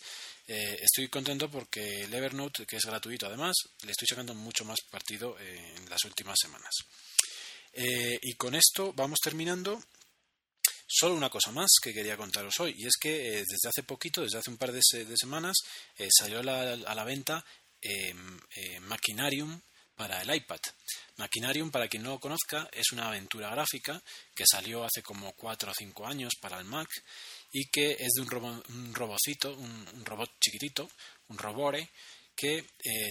eh, 0.51 0.77
estoy 0.81 1.07
contento 1.07 1.49
porque 1.49 2.03
el 2.03 2.13
Evernote, 2.13 2.65
que 2.65 2.77
es 2.77 2.85
gratuito 2.85 3.27
además, 3.27 3.55
le 3.83 3.91
estoy 3.91 4.07
sacando 4.07 4.33
mucho 4.33 4.65
más 4.65 4.79
partido 4.89 5.37
eh, 5.39 5.73
en 5.77 5.89
las 5.89 6.03
últimas 6.05 6.37
semanas. 6.39 6.73
y 7.73 8.33
con 8.35 8.55
esto 8.55 8.93
vamos 8.93 9.19
terminando. 9.23 9.81
Solo 10.93 11.15
una 11.15 11.29
cosa 11.29 11.53
más 11.53 11.69
que 11.81 11.93
quería 11.93 12.17
contaros 12.17 12.59
hoy, 12.59 12.75
y 12.77 12.85
es 12.85 12.97
que 12.99 13.39
eh, 13.39 13.45
desde 13.47 13.69
hace 13.69 13.83
poquito, 13.83 14.23
desde 14.23 14.39
hace 14.39 14.49
un 14.49 14.57
par 14.57 14.73
de, 14.73 14.81
semanas, 15.15 15.55
eh, 15.97 16.09
salió 16.11 16.39
a 16.39 16.43
la, 16.43 17.03
venta 17.05 17.45
em, 17.79 18.37
eh, 18.57 18.77
Machinarium 18.81 19.61
para 19.95 20.21
el 20.21 20.35
iPad. 20.35 20.59
Machinarium, 21.15 21.71
para 21.71 21.87
quien 21.87 22.03
no 22.03 22.09
lo 22.09 22.19
conozca, 22.19 22.69
es 22.73 22.91
una 22.91 23.07
aventura 23.07 23.49
gráfica 23.51 24.03
que 24.35 24.43
salió 24.45 24.83
hace 24.83 25.01
como 25.01 25.31
4 25.31 25.71
o 25.71 25.73
5 25.73 26.05
años 26.05 26.33
para 26.41 26.59
el 26.59 26.65
Mac 26.65 26.89
y 27.51 27.69
que 27.69 27.97
es 27.99 28.13
de 28.15 28.21
un, 28.21 28.63
un 28.69 28.93
robocito, 28.93 29.53
un, 29.53 30.05
robot 30.05 30.31
chiquitito, 30.39 30.89
un 31.27 31.37
robore, 31.37 31.89
que 32.35 32.65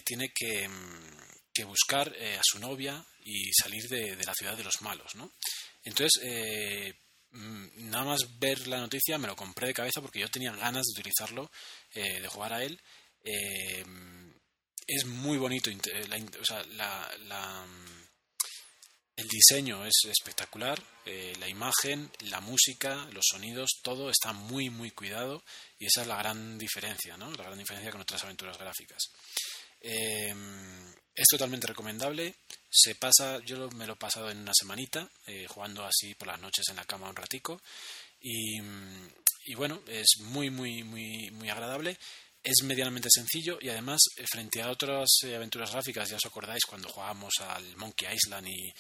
tiene 0.05 0.33
que, 0.35 0.65
em, 0.65 0.73
que 1.53 1.65
buscar 1.65 2.09
a 2.09 2.41
su 2.43 2.59
novia 2.59 3.05
y 3.25 3.53
salir 3.53 3.89
de, 3.89 4.17
de, 4.17 4.25
la 4.25 4.35
ciudad 4.35 4.57
de 4.57 4.65
los 4.65 4.81
malos. 4.83 5.15
¿no? 5.15 5.31
Entonces, 5.85 6.21
Mm, 7.33 7.91
nada 7.91 8.05
más 8.05 8.39
ver 8.41 8.67
la 8.67 8.81
noticia 8.81 9.17
me 9.17 9.29
lo 9.29 9.37
compré 9.37 9.69
de 9.69 9.75
cabeza 9.75 10.01
porque 10.01 10.19
yo 10.19 10.29
tenía 10.29 10.53
ganas 10.53 10.85
de 10.87 11.01
utilizarlo, 11.01 11.51
eh, 11.95 12.21
de 12.21 12.29
jugar 12.29 12.53
a 12.53 12.65
él. 12.65 12.81
Eh, 13.23 13.85
es 14.87 15.05
muy 15.05 15.39
bonito, 15.39 15.71
la, 16.77 17.67
el 19.21 19.29
diseño 19.29 19.85
es 19.85 19.95
espectacular, 20.09 20.83
eh, 21.05 21.35
la 21.39 21.49
imagen, 21.49 22.11
la 22.31 22.41
música, 22.41 23.07
los 23.13 23.27
sonidos, 23.31 23.69
todo 23.83 24.11
está 24.11 24.33
muy 24.33 24.71
muy 24.71 24.91
cuidado 24.91 25.43
y 25.79 25.87
esa 25.87 26.03
es 26.03 26.07
la 26.07 26.17
gran 26.17 26.57
diferencia, 26.57 27.17
¿no? 27.17 27.31
La 27.33 27.45
gran 27.45 27.59
diferencia 27.59 27.91
con 27.93 28.01
otras 28.01 28.25
aventuras 28.25 28.57
gráficas. 28.57 29.03
Eh, 29.83 30.35
es 31.15 31.27
totalmente 31.29 31.67
recomendable. 31.67 32.35
Se 32.71 32.95
pasa, 32.95 33.41
yo 33.45 33.69
me 33.73 33.87
lo 33.87 33.93
he 33.95 33.97
pasado 33.97 34.31
en 34.31 34.39
una 34.39 34.55
semanita, 34.55 35.09
eh, 35.27 35.47
jugando 35.49 35.85
así 35.85 36.15
por 36.15 36.29
las 36.29 36.41
noches 36.41 36.65
en 36.71 36.77
la 36.77 36.85
cama 36.87 37.11
un 37.11 37.17
ratico. 37.17 37.61
Y, 38.23 38.59
y 39.47 39.55
bueno, 39.55 39.83
es 39.87 40.19
muy, 40.21 40.49
muy, 40.51 40.83
muy, 40.83 41.31
muy 41.33 41.51
agradable 41.51 41.99
es 42.43 42.63
medianamente 42.65 43.09
sencillo 43.11 43.59
y 43.61 43.69
además 43.69 44.01
eh, 44.17 44.25
frente 44.31 44.63
a 44.63 44.71
otras 44.71 45.09
eh, 45.25 45.37
aventuras 45.37 45.73
gráficas, 45.73 46.09
ya 46.09 46.17
os 46.17 46.25
acordáis 46.25 46.65
cuando 46.65 46.89
jugábamos 46.89 47.35
al 47.41 47.77
Monkey 47.77 48.09
Island 48.15 48.49
y, 48.49 48.73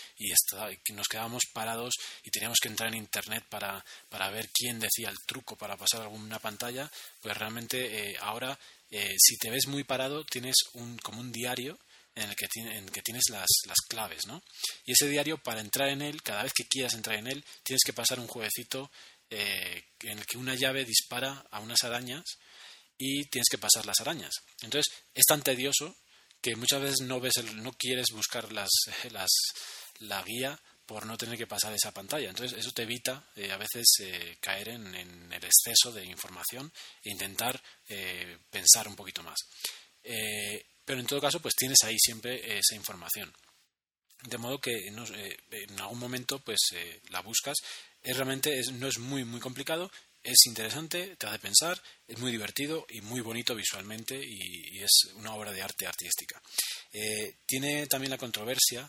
nos 0.94 1.08
quedábamos 1.08 1.44
parados 1.52 1.94
y 2.24 2.30
teníamos 2.30 2.58
que 2.60 2.68
entrar 2.68 2.88
en 2.88 2.96
internet 2.96 3.44
para, 3.48 3.84
para 4.08 4.30
ver 4.30 4.48
quién 4.52 4.80
decía 4.80 5.10
el 5.10 5.16
truco 5.26 5.56
para 5.56 5.76
pasar 5.76 6.02
alguna 6.02 6.38
pantalla, 6.38 6.90
pues 7.20 7.36
realmente 7.36 8.10
eh, 8.10 8.16
ahora 8.20 8.58
si 8.90 9.36
te 9.36 9.50
ves 9.50 9.68
muy 9.68 9.84
parado 9.84 10.24
tienes 10.24 10.56
un, 10.72 10.98
como 10.98 11.20
un 11.20 11.30
diario 11.30 11.78
en 12.16 12.28
el 12.28 12.34
que, 12.34 12.46
en 12.56 12.88
que 12.88 13.02
tienes 13.02 13.22
las, 13.30 13.46
las 13.68 13.78
claves, 13.88 14.26
¿no? 14.26 14.42
Y 14.84 14.92
ese 14.92 15.08
diario, 15.08 15.38
para 15.38 15.60
entrar 15.60 15.90
en 15.90 16.02
él, 16.02 16.20
cada 16.24 16.42
vez 16.42 16.52
que 16.52 16.66
quieras 16.66 16.94
entrar 16.94 17.16
en 17.16 17.28
él, 17.28 17.44
tienes 17.62 17.82
que 17.86 17.92
pasar 17.92 18.18
un 18.18 18.26
jueguecito 18.26 18.90
en 19.30 20.18
el 20.18 20.26
que 20.26 20.38
una 20.38 20.56
llave 20.56 20.84
dispara 20.84 21.46
a 21.52 21.60
unas 21.60 21.84
arañas 21.84 22.24
y 23.00 23.24
tienes 23.24 23.48
que 23.50 23.58
pasar 23.58 23.86
las 23.86 23.98
arañas. 24.00 24.34
Entonces, 24.60 24.92
es 25.14 25.24
tan 25.24 25.42
tedioso 25.42 25.96
que 26.42 26.54
muchas 26.54 26.82
veces 26.82 27.00
no 27.00 27.18
ves 27.18 27.42
no 27.54 27.72
quieres 27.72 28.08
buscar 28.12 28.52
las, 28.52 28.68
las, 29.10 29.30
la 30.00 30.22
guía 30.22 30.60
por 30.84 31.06
no 31.06 31.16
tener 31.16 31.38
que 31.38 31.46
pasar 31.46 31.72
esa 31.72 31.92
pantalla. 31.92 32.28
Entonces, 32.28 32.58
eso 32.58 32.72
te 32.72 32.82
evita 32.82 33.26
eh, 33.36 33.50
a 33.50 33.56
veces 33.56 33.86
eh, 34.00 34.36
caer 34.40 34.68
en, 34.68 34.94
el 35.32 35.44
exceso 35.44 35.90
de 35.92 36.04
información 36.04 36.70
e 37.02 37.10
intentar 37.10 37.60
eh, 37.88 38.38
pensar 38.50 38.86
un 38.86 38.96
poquito 38.96 39.22
más. 39.22 39.38
pero 40.84 41.00
en 41.00 41.06
todo 41.06 41.20
caso, 41.20 41.40
pues 41.40 41.54
tienes 41.54 41.78
ahí 41.84 41.96
siempre 41.98 42.58
esa 42.58 42.74
información. 42.74 43.32
De 44.24 44.36
modo 44.36 44.60
que 44.60 44.88
en 44.88 45.80
algún 45.80 45.98
momento 45.98 46.38
pues 46.40 46.58
la 47.08 47.22
buscas. 47.22 47.56
Es, 48.02 48.16
realmente 48.16 48.60
no 48.72 48.88
es 48.88 48.98
muy 48.98 49.24
muy 49.24 49.40
complicado 49.40 49.90
es 50.22 50.46
interesante, 50.46 51.16
te 51.16 51.26
hace 51.26 51.38
pensar, 51.38 51.80
es 52.06 52.18
muy 52.18 52.30
divertido 52.30 52.86
y 52.90 53.00
muy 53.00 53.20
bonito 53.20 53.54
visualmente 53.54 54.20
y, 54.22 54.80
es 54.80 55.12
una 55.14 55.34
obra 55.34 55.52
de 55.52 55.62
arte 55.62 55.86
artística. 55.86 56.40
Eh, 56.92 57.36
tiene 57.46 57.86
también 57.86 58.10
la 58.10 58.18
controversia 58.18 58.88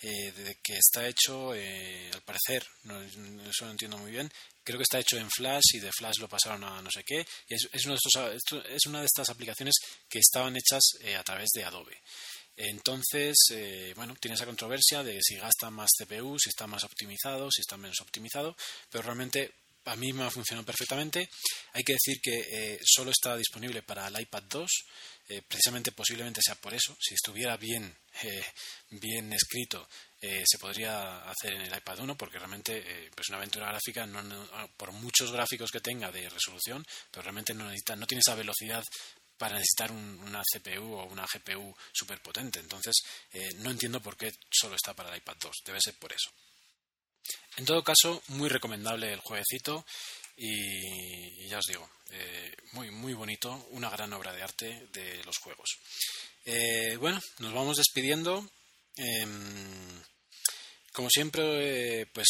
eh, 0.00 0.32
de 0.32 0.58
que 0.62 0.76
está 0.78 1.06
hecho, 1.08 1.54
eh, 1.54 2.10
al 2.12 2.22
parecer, 2.22 2.64
no, 2.84 3.00
eso 3.02 3.64
no 3.64 3.70
entiendo 3.72 3.98
muy 3.98 4.10
bien, 4.10 4.30
creo 4.62 4.78
que 4.78 4.84
está 4.84 5.00
hecho 5.00 5.16
en 5.18 5.30
Flash 5.30 5.74
y 5.74 5.80
de 5.80 5.90
Flash 5.92 6.18
lo 6.18 6.28
pasaron 6.28 6.64
a 6.64 6.80
no 6.80 6.90
sé 6.90 7.02
qué, 7.04 7.26
es, 7.48 7.68
es, 7.72 7.86
es 7.86 8.86
una 8.86 9.00
de 9.00 9.06
estas 9.06 9.28
aplicaciones 9.30 9.74
que 10.08 10.20
estaban 10.20 10.56
hechas 10.56 10.82
a 11.16 11.22
través 11.22 11.50
de 11.54 11.64
Adobe. 11.64 12.00
Entonces, 12.54 13.34
bueno, 13.96 14.14
tiene 14.20 14.34
esa 14.34 14.44
controversia 14.44 15.02
de 15.02 15.18
si 15.22 15.36
gasta 15.36 15.70
más 15.70 15.90
CPU, 15.98 16.38
si 16.38 16.50
está 16.50 16.66
más 16.66 16.84
optimizado, 16.84 17.50
si 17.50 17.62
está 17.62 17.76
menos 17.76 18.00
optimizado, 18.00 18.54
pero 18.90 19.02
realmente 19.02 19.52
a 19.84 19.96
mí 19.96 20.12
me 20.12 20.24
ha 20.24 20.30
funcionado 20.30 20.64
perfectamente. 20.64 21.28
Hay 21.72 21.82
que 21.82 21.94
decir 21.94 22.20
que 22.22 22.38
eh, 22.50 22.80
solo 22.84 23.10
está 23.10 23.36
disponible 23.36 23.82
para 23.82 24.06
el 24.06 24.20
iPad 24.20 24.44
2, 24.44 24.70
eh, 25.28 25.42
precisamente 25.42 25.92
posiblemente 25.92 26.40
sea 26.44 26.54
por 26.54 26.74
eso. 26.74 26.96
Si 27.00 27.14
estuviera 27.14 27.56
bien, 27.56 27.96
eh, 28.22 28.44
bien 28.90 29.32
escrito, 29.32 29.88
se 30.20 30.58
podría 30.58 31.28
hacer 31.28 31.54
en 31.54 31.62
el 31.62 31.76
iPad 31.76 31.98
1, 31.98 32.16
porque 32.16 32.38
realmente 32.38 33.10
pues 33.12 33.28
una 33.30 33.38
aventura 33.38 33.66
gráfica, 33.66 34.08
por 34.76 34.92
muchos 34.92 35.32
gráficos 35.32 35.72
que 35.72 35.80
tenga 35.80 36.12
de 36.12 36.28
resolución, 36.28 36.86
pero 37.10 37.22
realmente 37.22 37.52
no, 37.54 37.64
necesita, 37.64 37.96
no 37.96 38.06
tiene 38.06 38.22
esa 38.24 38.36
velocidad 38.36 38.84
para 39.36 39.54
necesitar 39.56 39.90
una 39.90 40.42
CPU 40.44 40.94
o 40.94 41.06
una 41.06 41.26
GPU 41.26 41.74
súper 41.92 42.22
potente. 42.22 42.60
Entonces, 42.60 42.94
no 43.56 43.72
entiendo 43.72 44.00
por 44.00 44.16
qué 44.16 44.32
solo 44.48 44.76
está 44.76 44.94
para 44.94 45.10
el 45.10 45.16
iPad 45.16 45.38
2. 45.40 45.56
Debe 45.64 45.80
ser 45.80 45.94
por 45.98 46.12
eso. 46.12 46.30
En 47.56 47.66
todo 47.66 47.84
caso, 47.84 48.22
muy 48.28 48.48
recomendable 48.48 49.12
el 49.12 49.20
jueguecito 49.20 49.84
y, 50.36 51.46
ya 51.48 51.58
os 51.58 51.66
digo, 51.66 51.88
eh, 52.10 52.54
muy, 52.72 52.90
muy 52.90 53.12
bonito, 53.12 53.66
una 53.70 53.90
gran 53.90 54.12
obra 54.12 54.32
de 54.32 54.42
arte 54.42 54.88
de 54.92 55.22
los 55.24 55.38
juegos. 55.38 55.78
Eh, 56.44 56.96
bueno, 56.96 57.20
nos 57.38 57.52
vamos 57.52 57.76
despidiendo. 57.76 58.50
Em, 58.96 60.02
como 60.92 61.08
siempre, 61.10 62.00
eh, 62.00 62.06
pues 62.06 62.28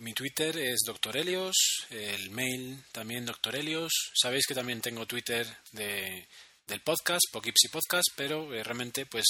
mi 0.00 0.12
Twitter 0.12 0.56
es 0.58 0.80
Dr. 0.86 1.16
Helios, 1.16 1.86
el 1.90 2.30
mail 2.30 2.84
también 2.92 3.26
Dr. 3.26 3.56
Helios. 3.56 3.92
Sabéis 4.14 4.46
que 4.46 4.54
también 4.54 4.80
tengo 4.80 5.06
Twitter 5.06 5.46
de, 5.72 6.28
del 6.66 6.80
podcast, 6.80 7.22
Pokipsy 7.32 7.68
Podcast, 7.68 8.08
pero 8.16 8.50
realmente 8.50 9.06
pues 9.06 9.24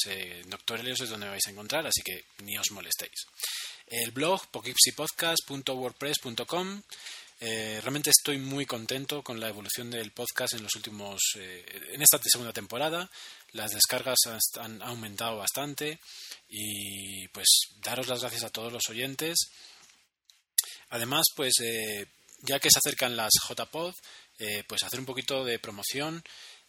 Dr. 0.47 0.81
Helios 0.81 1.01
es 1.01 1.11
donde 1.11 1.29
vais 1.29 1.47
a 1.47 1.51
encontrar, 1.51 1.87
así 1.87 2.03
que 2.03 2.25
ni 2.45 2.57
os 2.59 2.71
molestéis 2.71 3.27
el 3.87 4.11
blog 4.11 4.51
pokipsypodcast.wordpress.com. 4.51 6.83
Eh, 7.45 7.81
realmente 7.83 8.11
estoy 8.11 8.39
muy 8.39 8.67
contento 8.67 9.25
con 9.25 9.41
la 9.41 9.49
evolución 9.49 9.91
del 9.91 10.13
podcast 10.13 10.55
en 10.55 10.63
los 10.63 10.77
últimos 10.77 11.21
eh, 11.37 11.67
en 11.93 12.01
esta 12.01 12.21
segunda 12.23 12.53
temporada. 12.53 13.11
Las 13.51 13.73
descargas 13.73 14.19
han, 14.61 14.81
aumentado 14.81 15.39
bastante 15.39 15.99
y 16.49 17.27
pues 17.29 17.49
daros 17.81 18.07
las 18.07 18.21
gracias 18.21 18.45
a 18.45 18.51
todos 18.51 18.73
los 18.73 18.85
oyentes. 18.89 19.51
Además, 20.91 21.25
pues 21.35 21.55
eh, 21.61 22.07
ya 22.43 22.61
que 22.61 22.71
se 22.71 22.79
acercan 22.79 23.17
las 23.17 23.33
JPod, 23.49 23.95
pues 24.67 24.83
hacer 24.83 24.99
un 24.99 25.07
poquito 25.07 25.45
de 25.45 25.59
promoción 25.59 26.23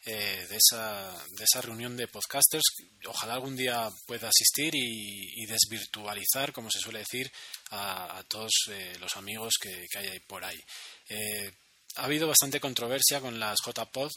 eh, 0.05 0.45
de, 0.49 0.57
esa, 0.57 1.13
de 1.29 1.45
esa 1.45 1.61
reunión 1.61 1.95
de 1.95 2.09
podcasters. 2.09 2.63
Ojalá 3.07 3.35
algún 3.35 3.55
día 3.55 3.89
pueda 4.05 4.27
asistir 4.27 4.75
y, 4.75 5.45
desvirtualizar, 5.45 6.51
como 6.51 6.69
se 6.69 6.79
suele 6.79 6.99
decir, 6.99 7.31
a, 7.71 8.21
todos 8.27 8.51
eh, 8.69 8.97
los 8.99 9.15
amigos 9.15 9.53
que, 9.61 9.87
hay 9.97 10.19
por 10.19 10.43
ahí. 10.43 10.59
Eh, 11.07 11.53
ha 11.95 12.03
habido 12.03 12.27
bastante 12.27 12.59
controversia 12.59 13.21
con 13.21 13.39
las 13.39 13.59
JPod. 13.65 14.11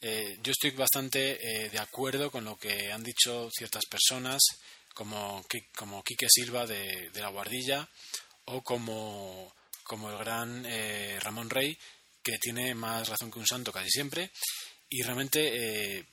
yo 0.00 0.52
estoy 0.52 0.70
bastante 0.70 1.68
de 1.70 1.78
acuerdo 1.78 2.30
con 2.30 2.44
lo 2.44 2.56
que 2.56 2.90
han 2.90 3.04
dicho 3.04 3.48
ciertas 3.56 3.84
personas, 3.86 4.42
como, 4.94 5.44
como 5.76 6.02
Quique 6.02 6.26
Silva 6.28 6.66
de, 6.66 7.10
de 7.10 7.20
La 7.20 7.28
Guardilla 7.28 7.88
o 8.46 8.62
como, 8.62 9.54
como 9.84 10.10
el 10.10 10.18
gran 10.18 10.66
Ramón 11.20 11.50
Rey, 11.50 11.78
que 12.24 12.38
tiene 12.38 12.74
más 12.74 13.08
razón 13.08 13.30
que 13.30 13.38
un 13.38 13.46
santo 13.46 13.72
casi 13.72 13.90
siempre 13.90 14.32
y 14.90 15.02
realmente 15.02 15.98
eh, 15.98 16.04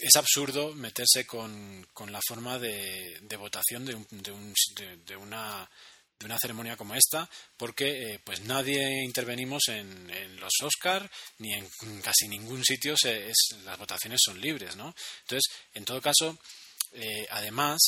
es 0.00 0.16
absurdo 0.16 0.74
meterse 0.74 1.26
con, 1.26 1.86
con 1.92 2.12
la 2.12 2.20
forma 2.26 2.58
de, 2.58 3.18
de 3.22 3.36
votación 3.36 3.84
de, 3.84 3.92
de, 4.10 4.32
un, 4.32 4.54
de, 5.06 5.16
una 5.16 5.68
de 6.18 6.26
una 6.26 6.38
ceremonia 6.38 6.76
como 6.76 6.94
esta 6.94 7.28
porque 7.56 8.14
eh, 8.14 8.20
pues 8.24 8.40
nadie 8.40 9.04
intervenimos 9.04 9.68
en, 9.68 10.10
en 10.10 10.36
los 10.40 10.52
Oscar 10.62 11.10
ni 11.38 11.52
en 11.52 11.68
casi 12.02 12.26
ningún 12.28 12.64
sitio 12.64 12.96
se, 12.96 13.28
es, 13.28 13.36
las 13.64 13.78
votaciones 13.78 14.20
son 14.24 14.40
libres 14.40 14.76
no 14.76 14.94
entonces 15.22 15.52
en 15.74 15.84
todo 15.84 16.00
caso 16.00 16.38
eh, 16.92 17.26
además 17.30 17.78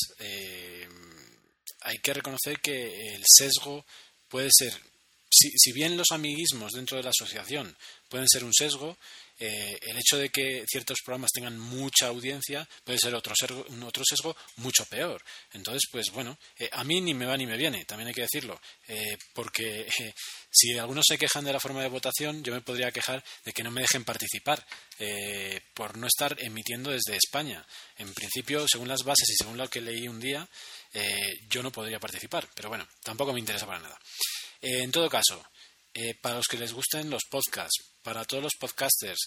hay 1.81 1.97
que 1.99 2.13
reconocer 2.13 2.59
que 2.59 3.15
el 3.15 3.23
sesgo 3.25 3.83
puede 4.27 4.49
ser 4.51 4.73
si, 5.31 5.49
si 5.57 5.71
bien 5.73 5.97
los 5.97 6.11
amiguismos 6.11 6.73
dentro 6.73 6.97
de 6.97 7.03
la 7.03 7.09
asociación 7.09 7.75
pueden 8.09 8.27
ser 8.27 8.43
un 8.43 8.53
sesgo 8.53 8.97
eh, 9.39 9.79
el 9.81 9.97
hecho 9.97 10.17
de 10.17 10.29
que 10.29 10.65
ciertos 10.67 10.97
programas 11.03 11.31
tengan 11.31 11.57
mucha 11.57 12.07
audiencia 12.07 12.67
puede 12.83 12.99
ser 12.99 13.15
otro 13.15 13.33
sesgo, 13.35 13.65
otro 13.85 14.03
mucho 14.57 14.85
peor. 14.85 15.23
Entonces, 15.53 15.83
pues 15.89 16.07
bueno, 16.11 16.37
eh, 16.57 16.69
a 16.71 16.83
mí 16.83 16.99
ni 16.99 17.13
me 17.13 17.25
va 17.25 17.37
ni 17.37 17.45
me 17.45 17.55
viene, 17.55 17.85
también 17.85 18.09
hay 18.09 18.13
que 18.13 18.23
decirlo, 18.23 18.59
eh, 18.87 19.17
porque 19.33 19.87
si 20.51 20.77
algunos 20.77 21.05
se 21.07 21.17
quejan 21.17 21.45
de 21.45 21.53
la 21.53 21.59
forma 21.59 21.81
de 21.81 21.87
votación, 21.87 22.43
yo 22.43 22.53
me 22.53 22.61
podría 22.61 22.91
quejar 22.91 23.23
de 23.45 23.53
que 23.53 23.63
no 23.63 23.71
me 23.71 23.81
dejen 23.81 24.03
participar 24.03 24.65
por 25.73 25.97
no 25.97 26.07
estar 26.07 26.35
emitiendo 26.39 26.91
desde 26.91 27.15
España. 27.15 27.65
En 27.97 28.13
principio, 28.13 28.65
según 28.67 28.89
las 28.89 29.03
bases 29.03 29.29
y 29.29 29.35
según 29.35 29.57
lo 29.57 29.69
que 29.69 29.79
leí 29.79 30.09
un 30.09 30.19
día, 30.19 30.47
yo 31.49 31.63
no 31.63 31.71
podría 31.71 31.99
participar, 31.99 32.49
pero 32.53 32.67
bueno, 32.67 32.85
tampoco 33.01 33.31
me 33.31 33.39
interesa 33.39 33.65
para 33.65 33.79
nada. 33.79 33.99
en 34.61 34.91
todo 34.91 35.09
caso, 35.09 35.41
para 36.21 36.35
los 36.35 36.47
que 36.47 36.57
les 36.57 36.73
gusten 36.73 37.09
los 37.09 37.23
podcasts, 37.29 37.83
para 38.03 38.25
todos 38.25 38.43
los 38.43 38.53
podcasters, 38.59 39.19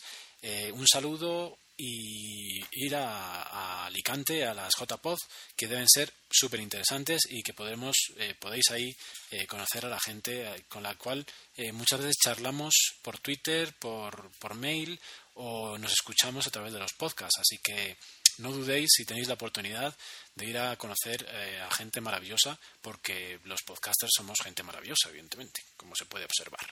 eh, 0.42 0.72
un 0.72 0.86
saludo 0.88 1.56
y 1.76 2.60
ir 2.72 2.96
a, 2.96 3.86
Alicante, 3.86 4.44
a 4.44 4.54
las 4.54 4.72
JPod, 4.78 5.18
que 5.56 5.68
deben 5.68 5.88
ser 5.88 6.12
súper 6.30 6.60
interesantes 6.60 7.22
y 7.28 7.42
que 7.42 7.54
podemos, 7.54 7.94
eh, 8.18 8.34
podéis 8.38 8.70
ahí 8.70 8.94
eh, 9.30 9.46
conocer 9.46 9.86
a 9.86 9.88
la 9.88 10.00
gente 10.00 10.64
con 10.68 10.82
la 10.82 10.96
cual 10.96 11.24
muchas 11.72 12.00
veces 12.00 12.16
charlamos 12.22 12.74
por 13.02 13.18
Twitter, 13.18 13.72
por, 13.78 14.30
por 14.38 14.54
mail 14.54 14.98
o 15.34 15.78
nos 15.78 15.92
escuchamos 15.92 16.46
a 16.46 16.50
través 16.50 16.72
de 16.72 16.78
los 16.78 16.92
podcasts. 16.92 17.38
Así 17.40 17.58
que 17.62 17.96
no 18.38 18.52
dudéis 18.52 18.90
si 18.92 19.04
tenéis 19.04 19.28
la 19.28 19.34
oportunidad 19.34 19.96
de 20.34 20.46
ir 20.46 20.58
a 20.58 20.76
conocer 20.76 21.26
eh, 21.28 21.60
a 21.60 21.70
gente 21.74 22.00
maravillosa, 22.00 22.58
porque 22.80 23.40
los 23.44 23.62
podcasters 23.62 24.12
somos 24.16 24.38
gente 24.42 24.62
maravillosa, 24.62 25.08
evidentemente, 25.08 25.62
como 25.76 25.94
se 25.94 26.06
puede 26.06 26.24
observar. 26.24 26.66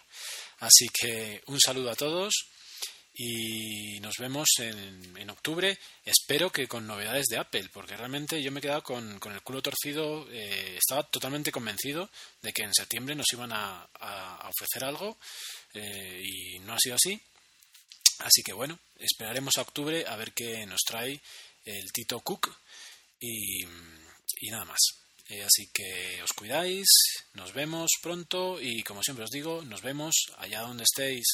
Así 0.60 0.88
que 0.88 1.42
un 1.46 1.60
saludo 1.60 1.90
a 1.90 1.96
todos 1.96 2.32
y 3.14 4.00
nos 4.00 4.16
vemos 4.18 4.48
en, 4.58 5.28
octubre. 5.30 5.78
Espero 6.04 6.50
que 6.50 6.66
con 6.66 6.86
novedades 6.86 7.26
de 7.26 7.38
Apple, 7.38 7.68
porque 7.72 7.96
realmente 7.96 8.42
yo 8.42 8.50
me 8.50 8.58
he 8.58 8.62
quedado 8.62 8.82
con, 8.82 9.20
el 9.22 9.42
culo 9.42 9.62
torcido. 9.62 10.26
Eh, 10.30 10.78
estaba 10.78 11.02
totalmente 11.04 11.52
convencido 11.52 12.08
de 12.42 12.52
que 12.52 12.62
en 12.62 12.74
septiembre 12.74 13.14
nos 13.14 13.26
iban 13.32 13.52
a, 13.52 13.88
ofrecer 14.48 14.84
algo 14.84 15.18
eh, 15.74 16.22
y 16.24 16.58
no 16.60 16.72
ha 16.72 16.78
sido 16.78 16.96
así. 16.96 17.20
Así 18.20 18.42
que 18.42 18.52
bueno, 18.52 18.78
esperaremos 18.98 19.56
a 19.56 19.62
octubre 19.62 20.04
a 20.06 20.16
ver 20.16 20.32
qué 20.32 20.66
nos 20.66 20.80
trae 20.86 21.20
el 21.64 21.92
Tito 21.92 22.20
Cook 22.20 22.54
y, 23.20 23.64
nada 24.50 24.64
más. 24.64 24.80
Eh, 25.28 25.42
así 25.42 25.68
que 25.72 26.20
os 26.22 26.32
cuidáis, 26.32 26.88
nos 27.34 27.52
vemos 27.52 27.90
pronto 28.02 28.60
y 28.60 28.82
como 28.82 29.02
siempre 29.02 29.24
os 29.24 29.30
digo, 29.30 29.62
nos 29.62 29.82
vemos 29.82 30.32
allá 30.38 30.62
donde 30.62 30.84
estéis. 30.84 31.24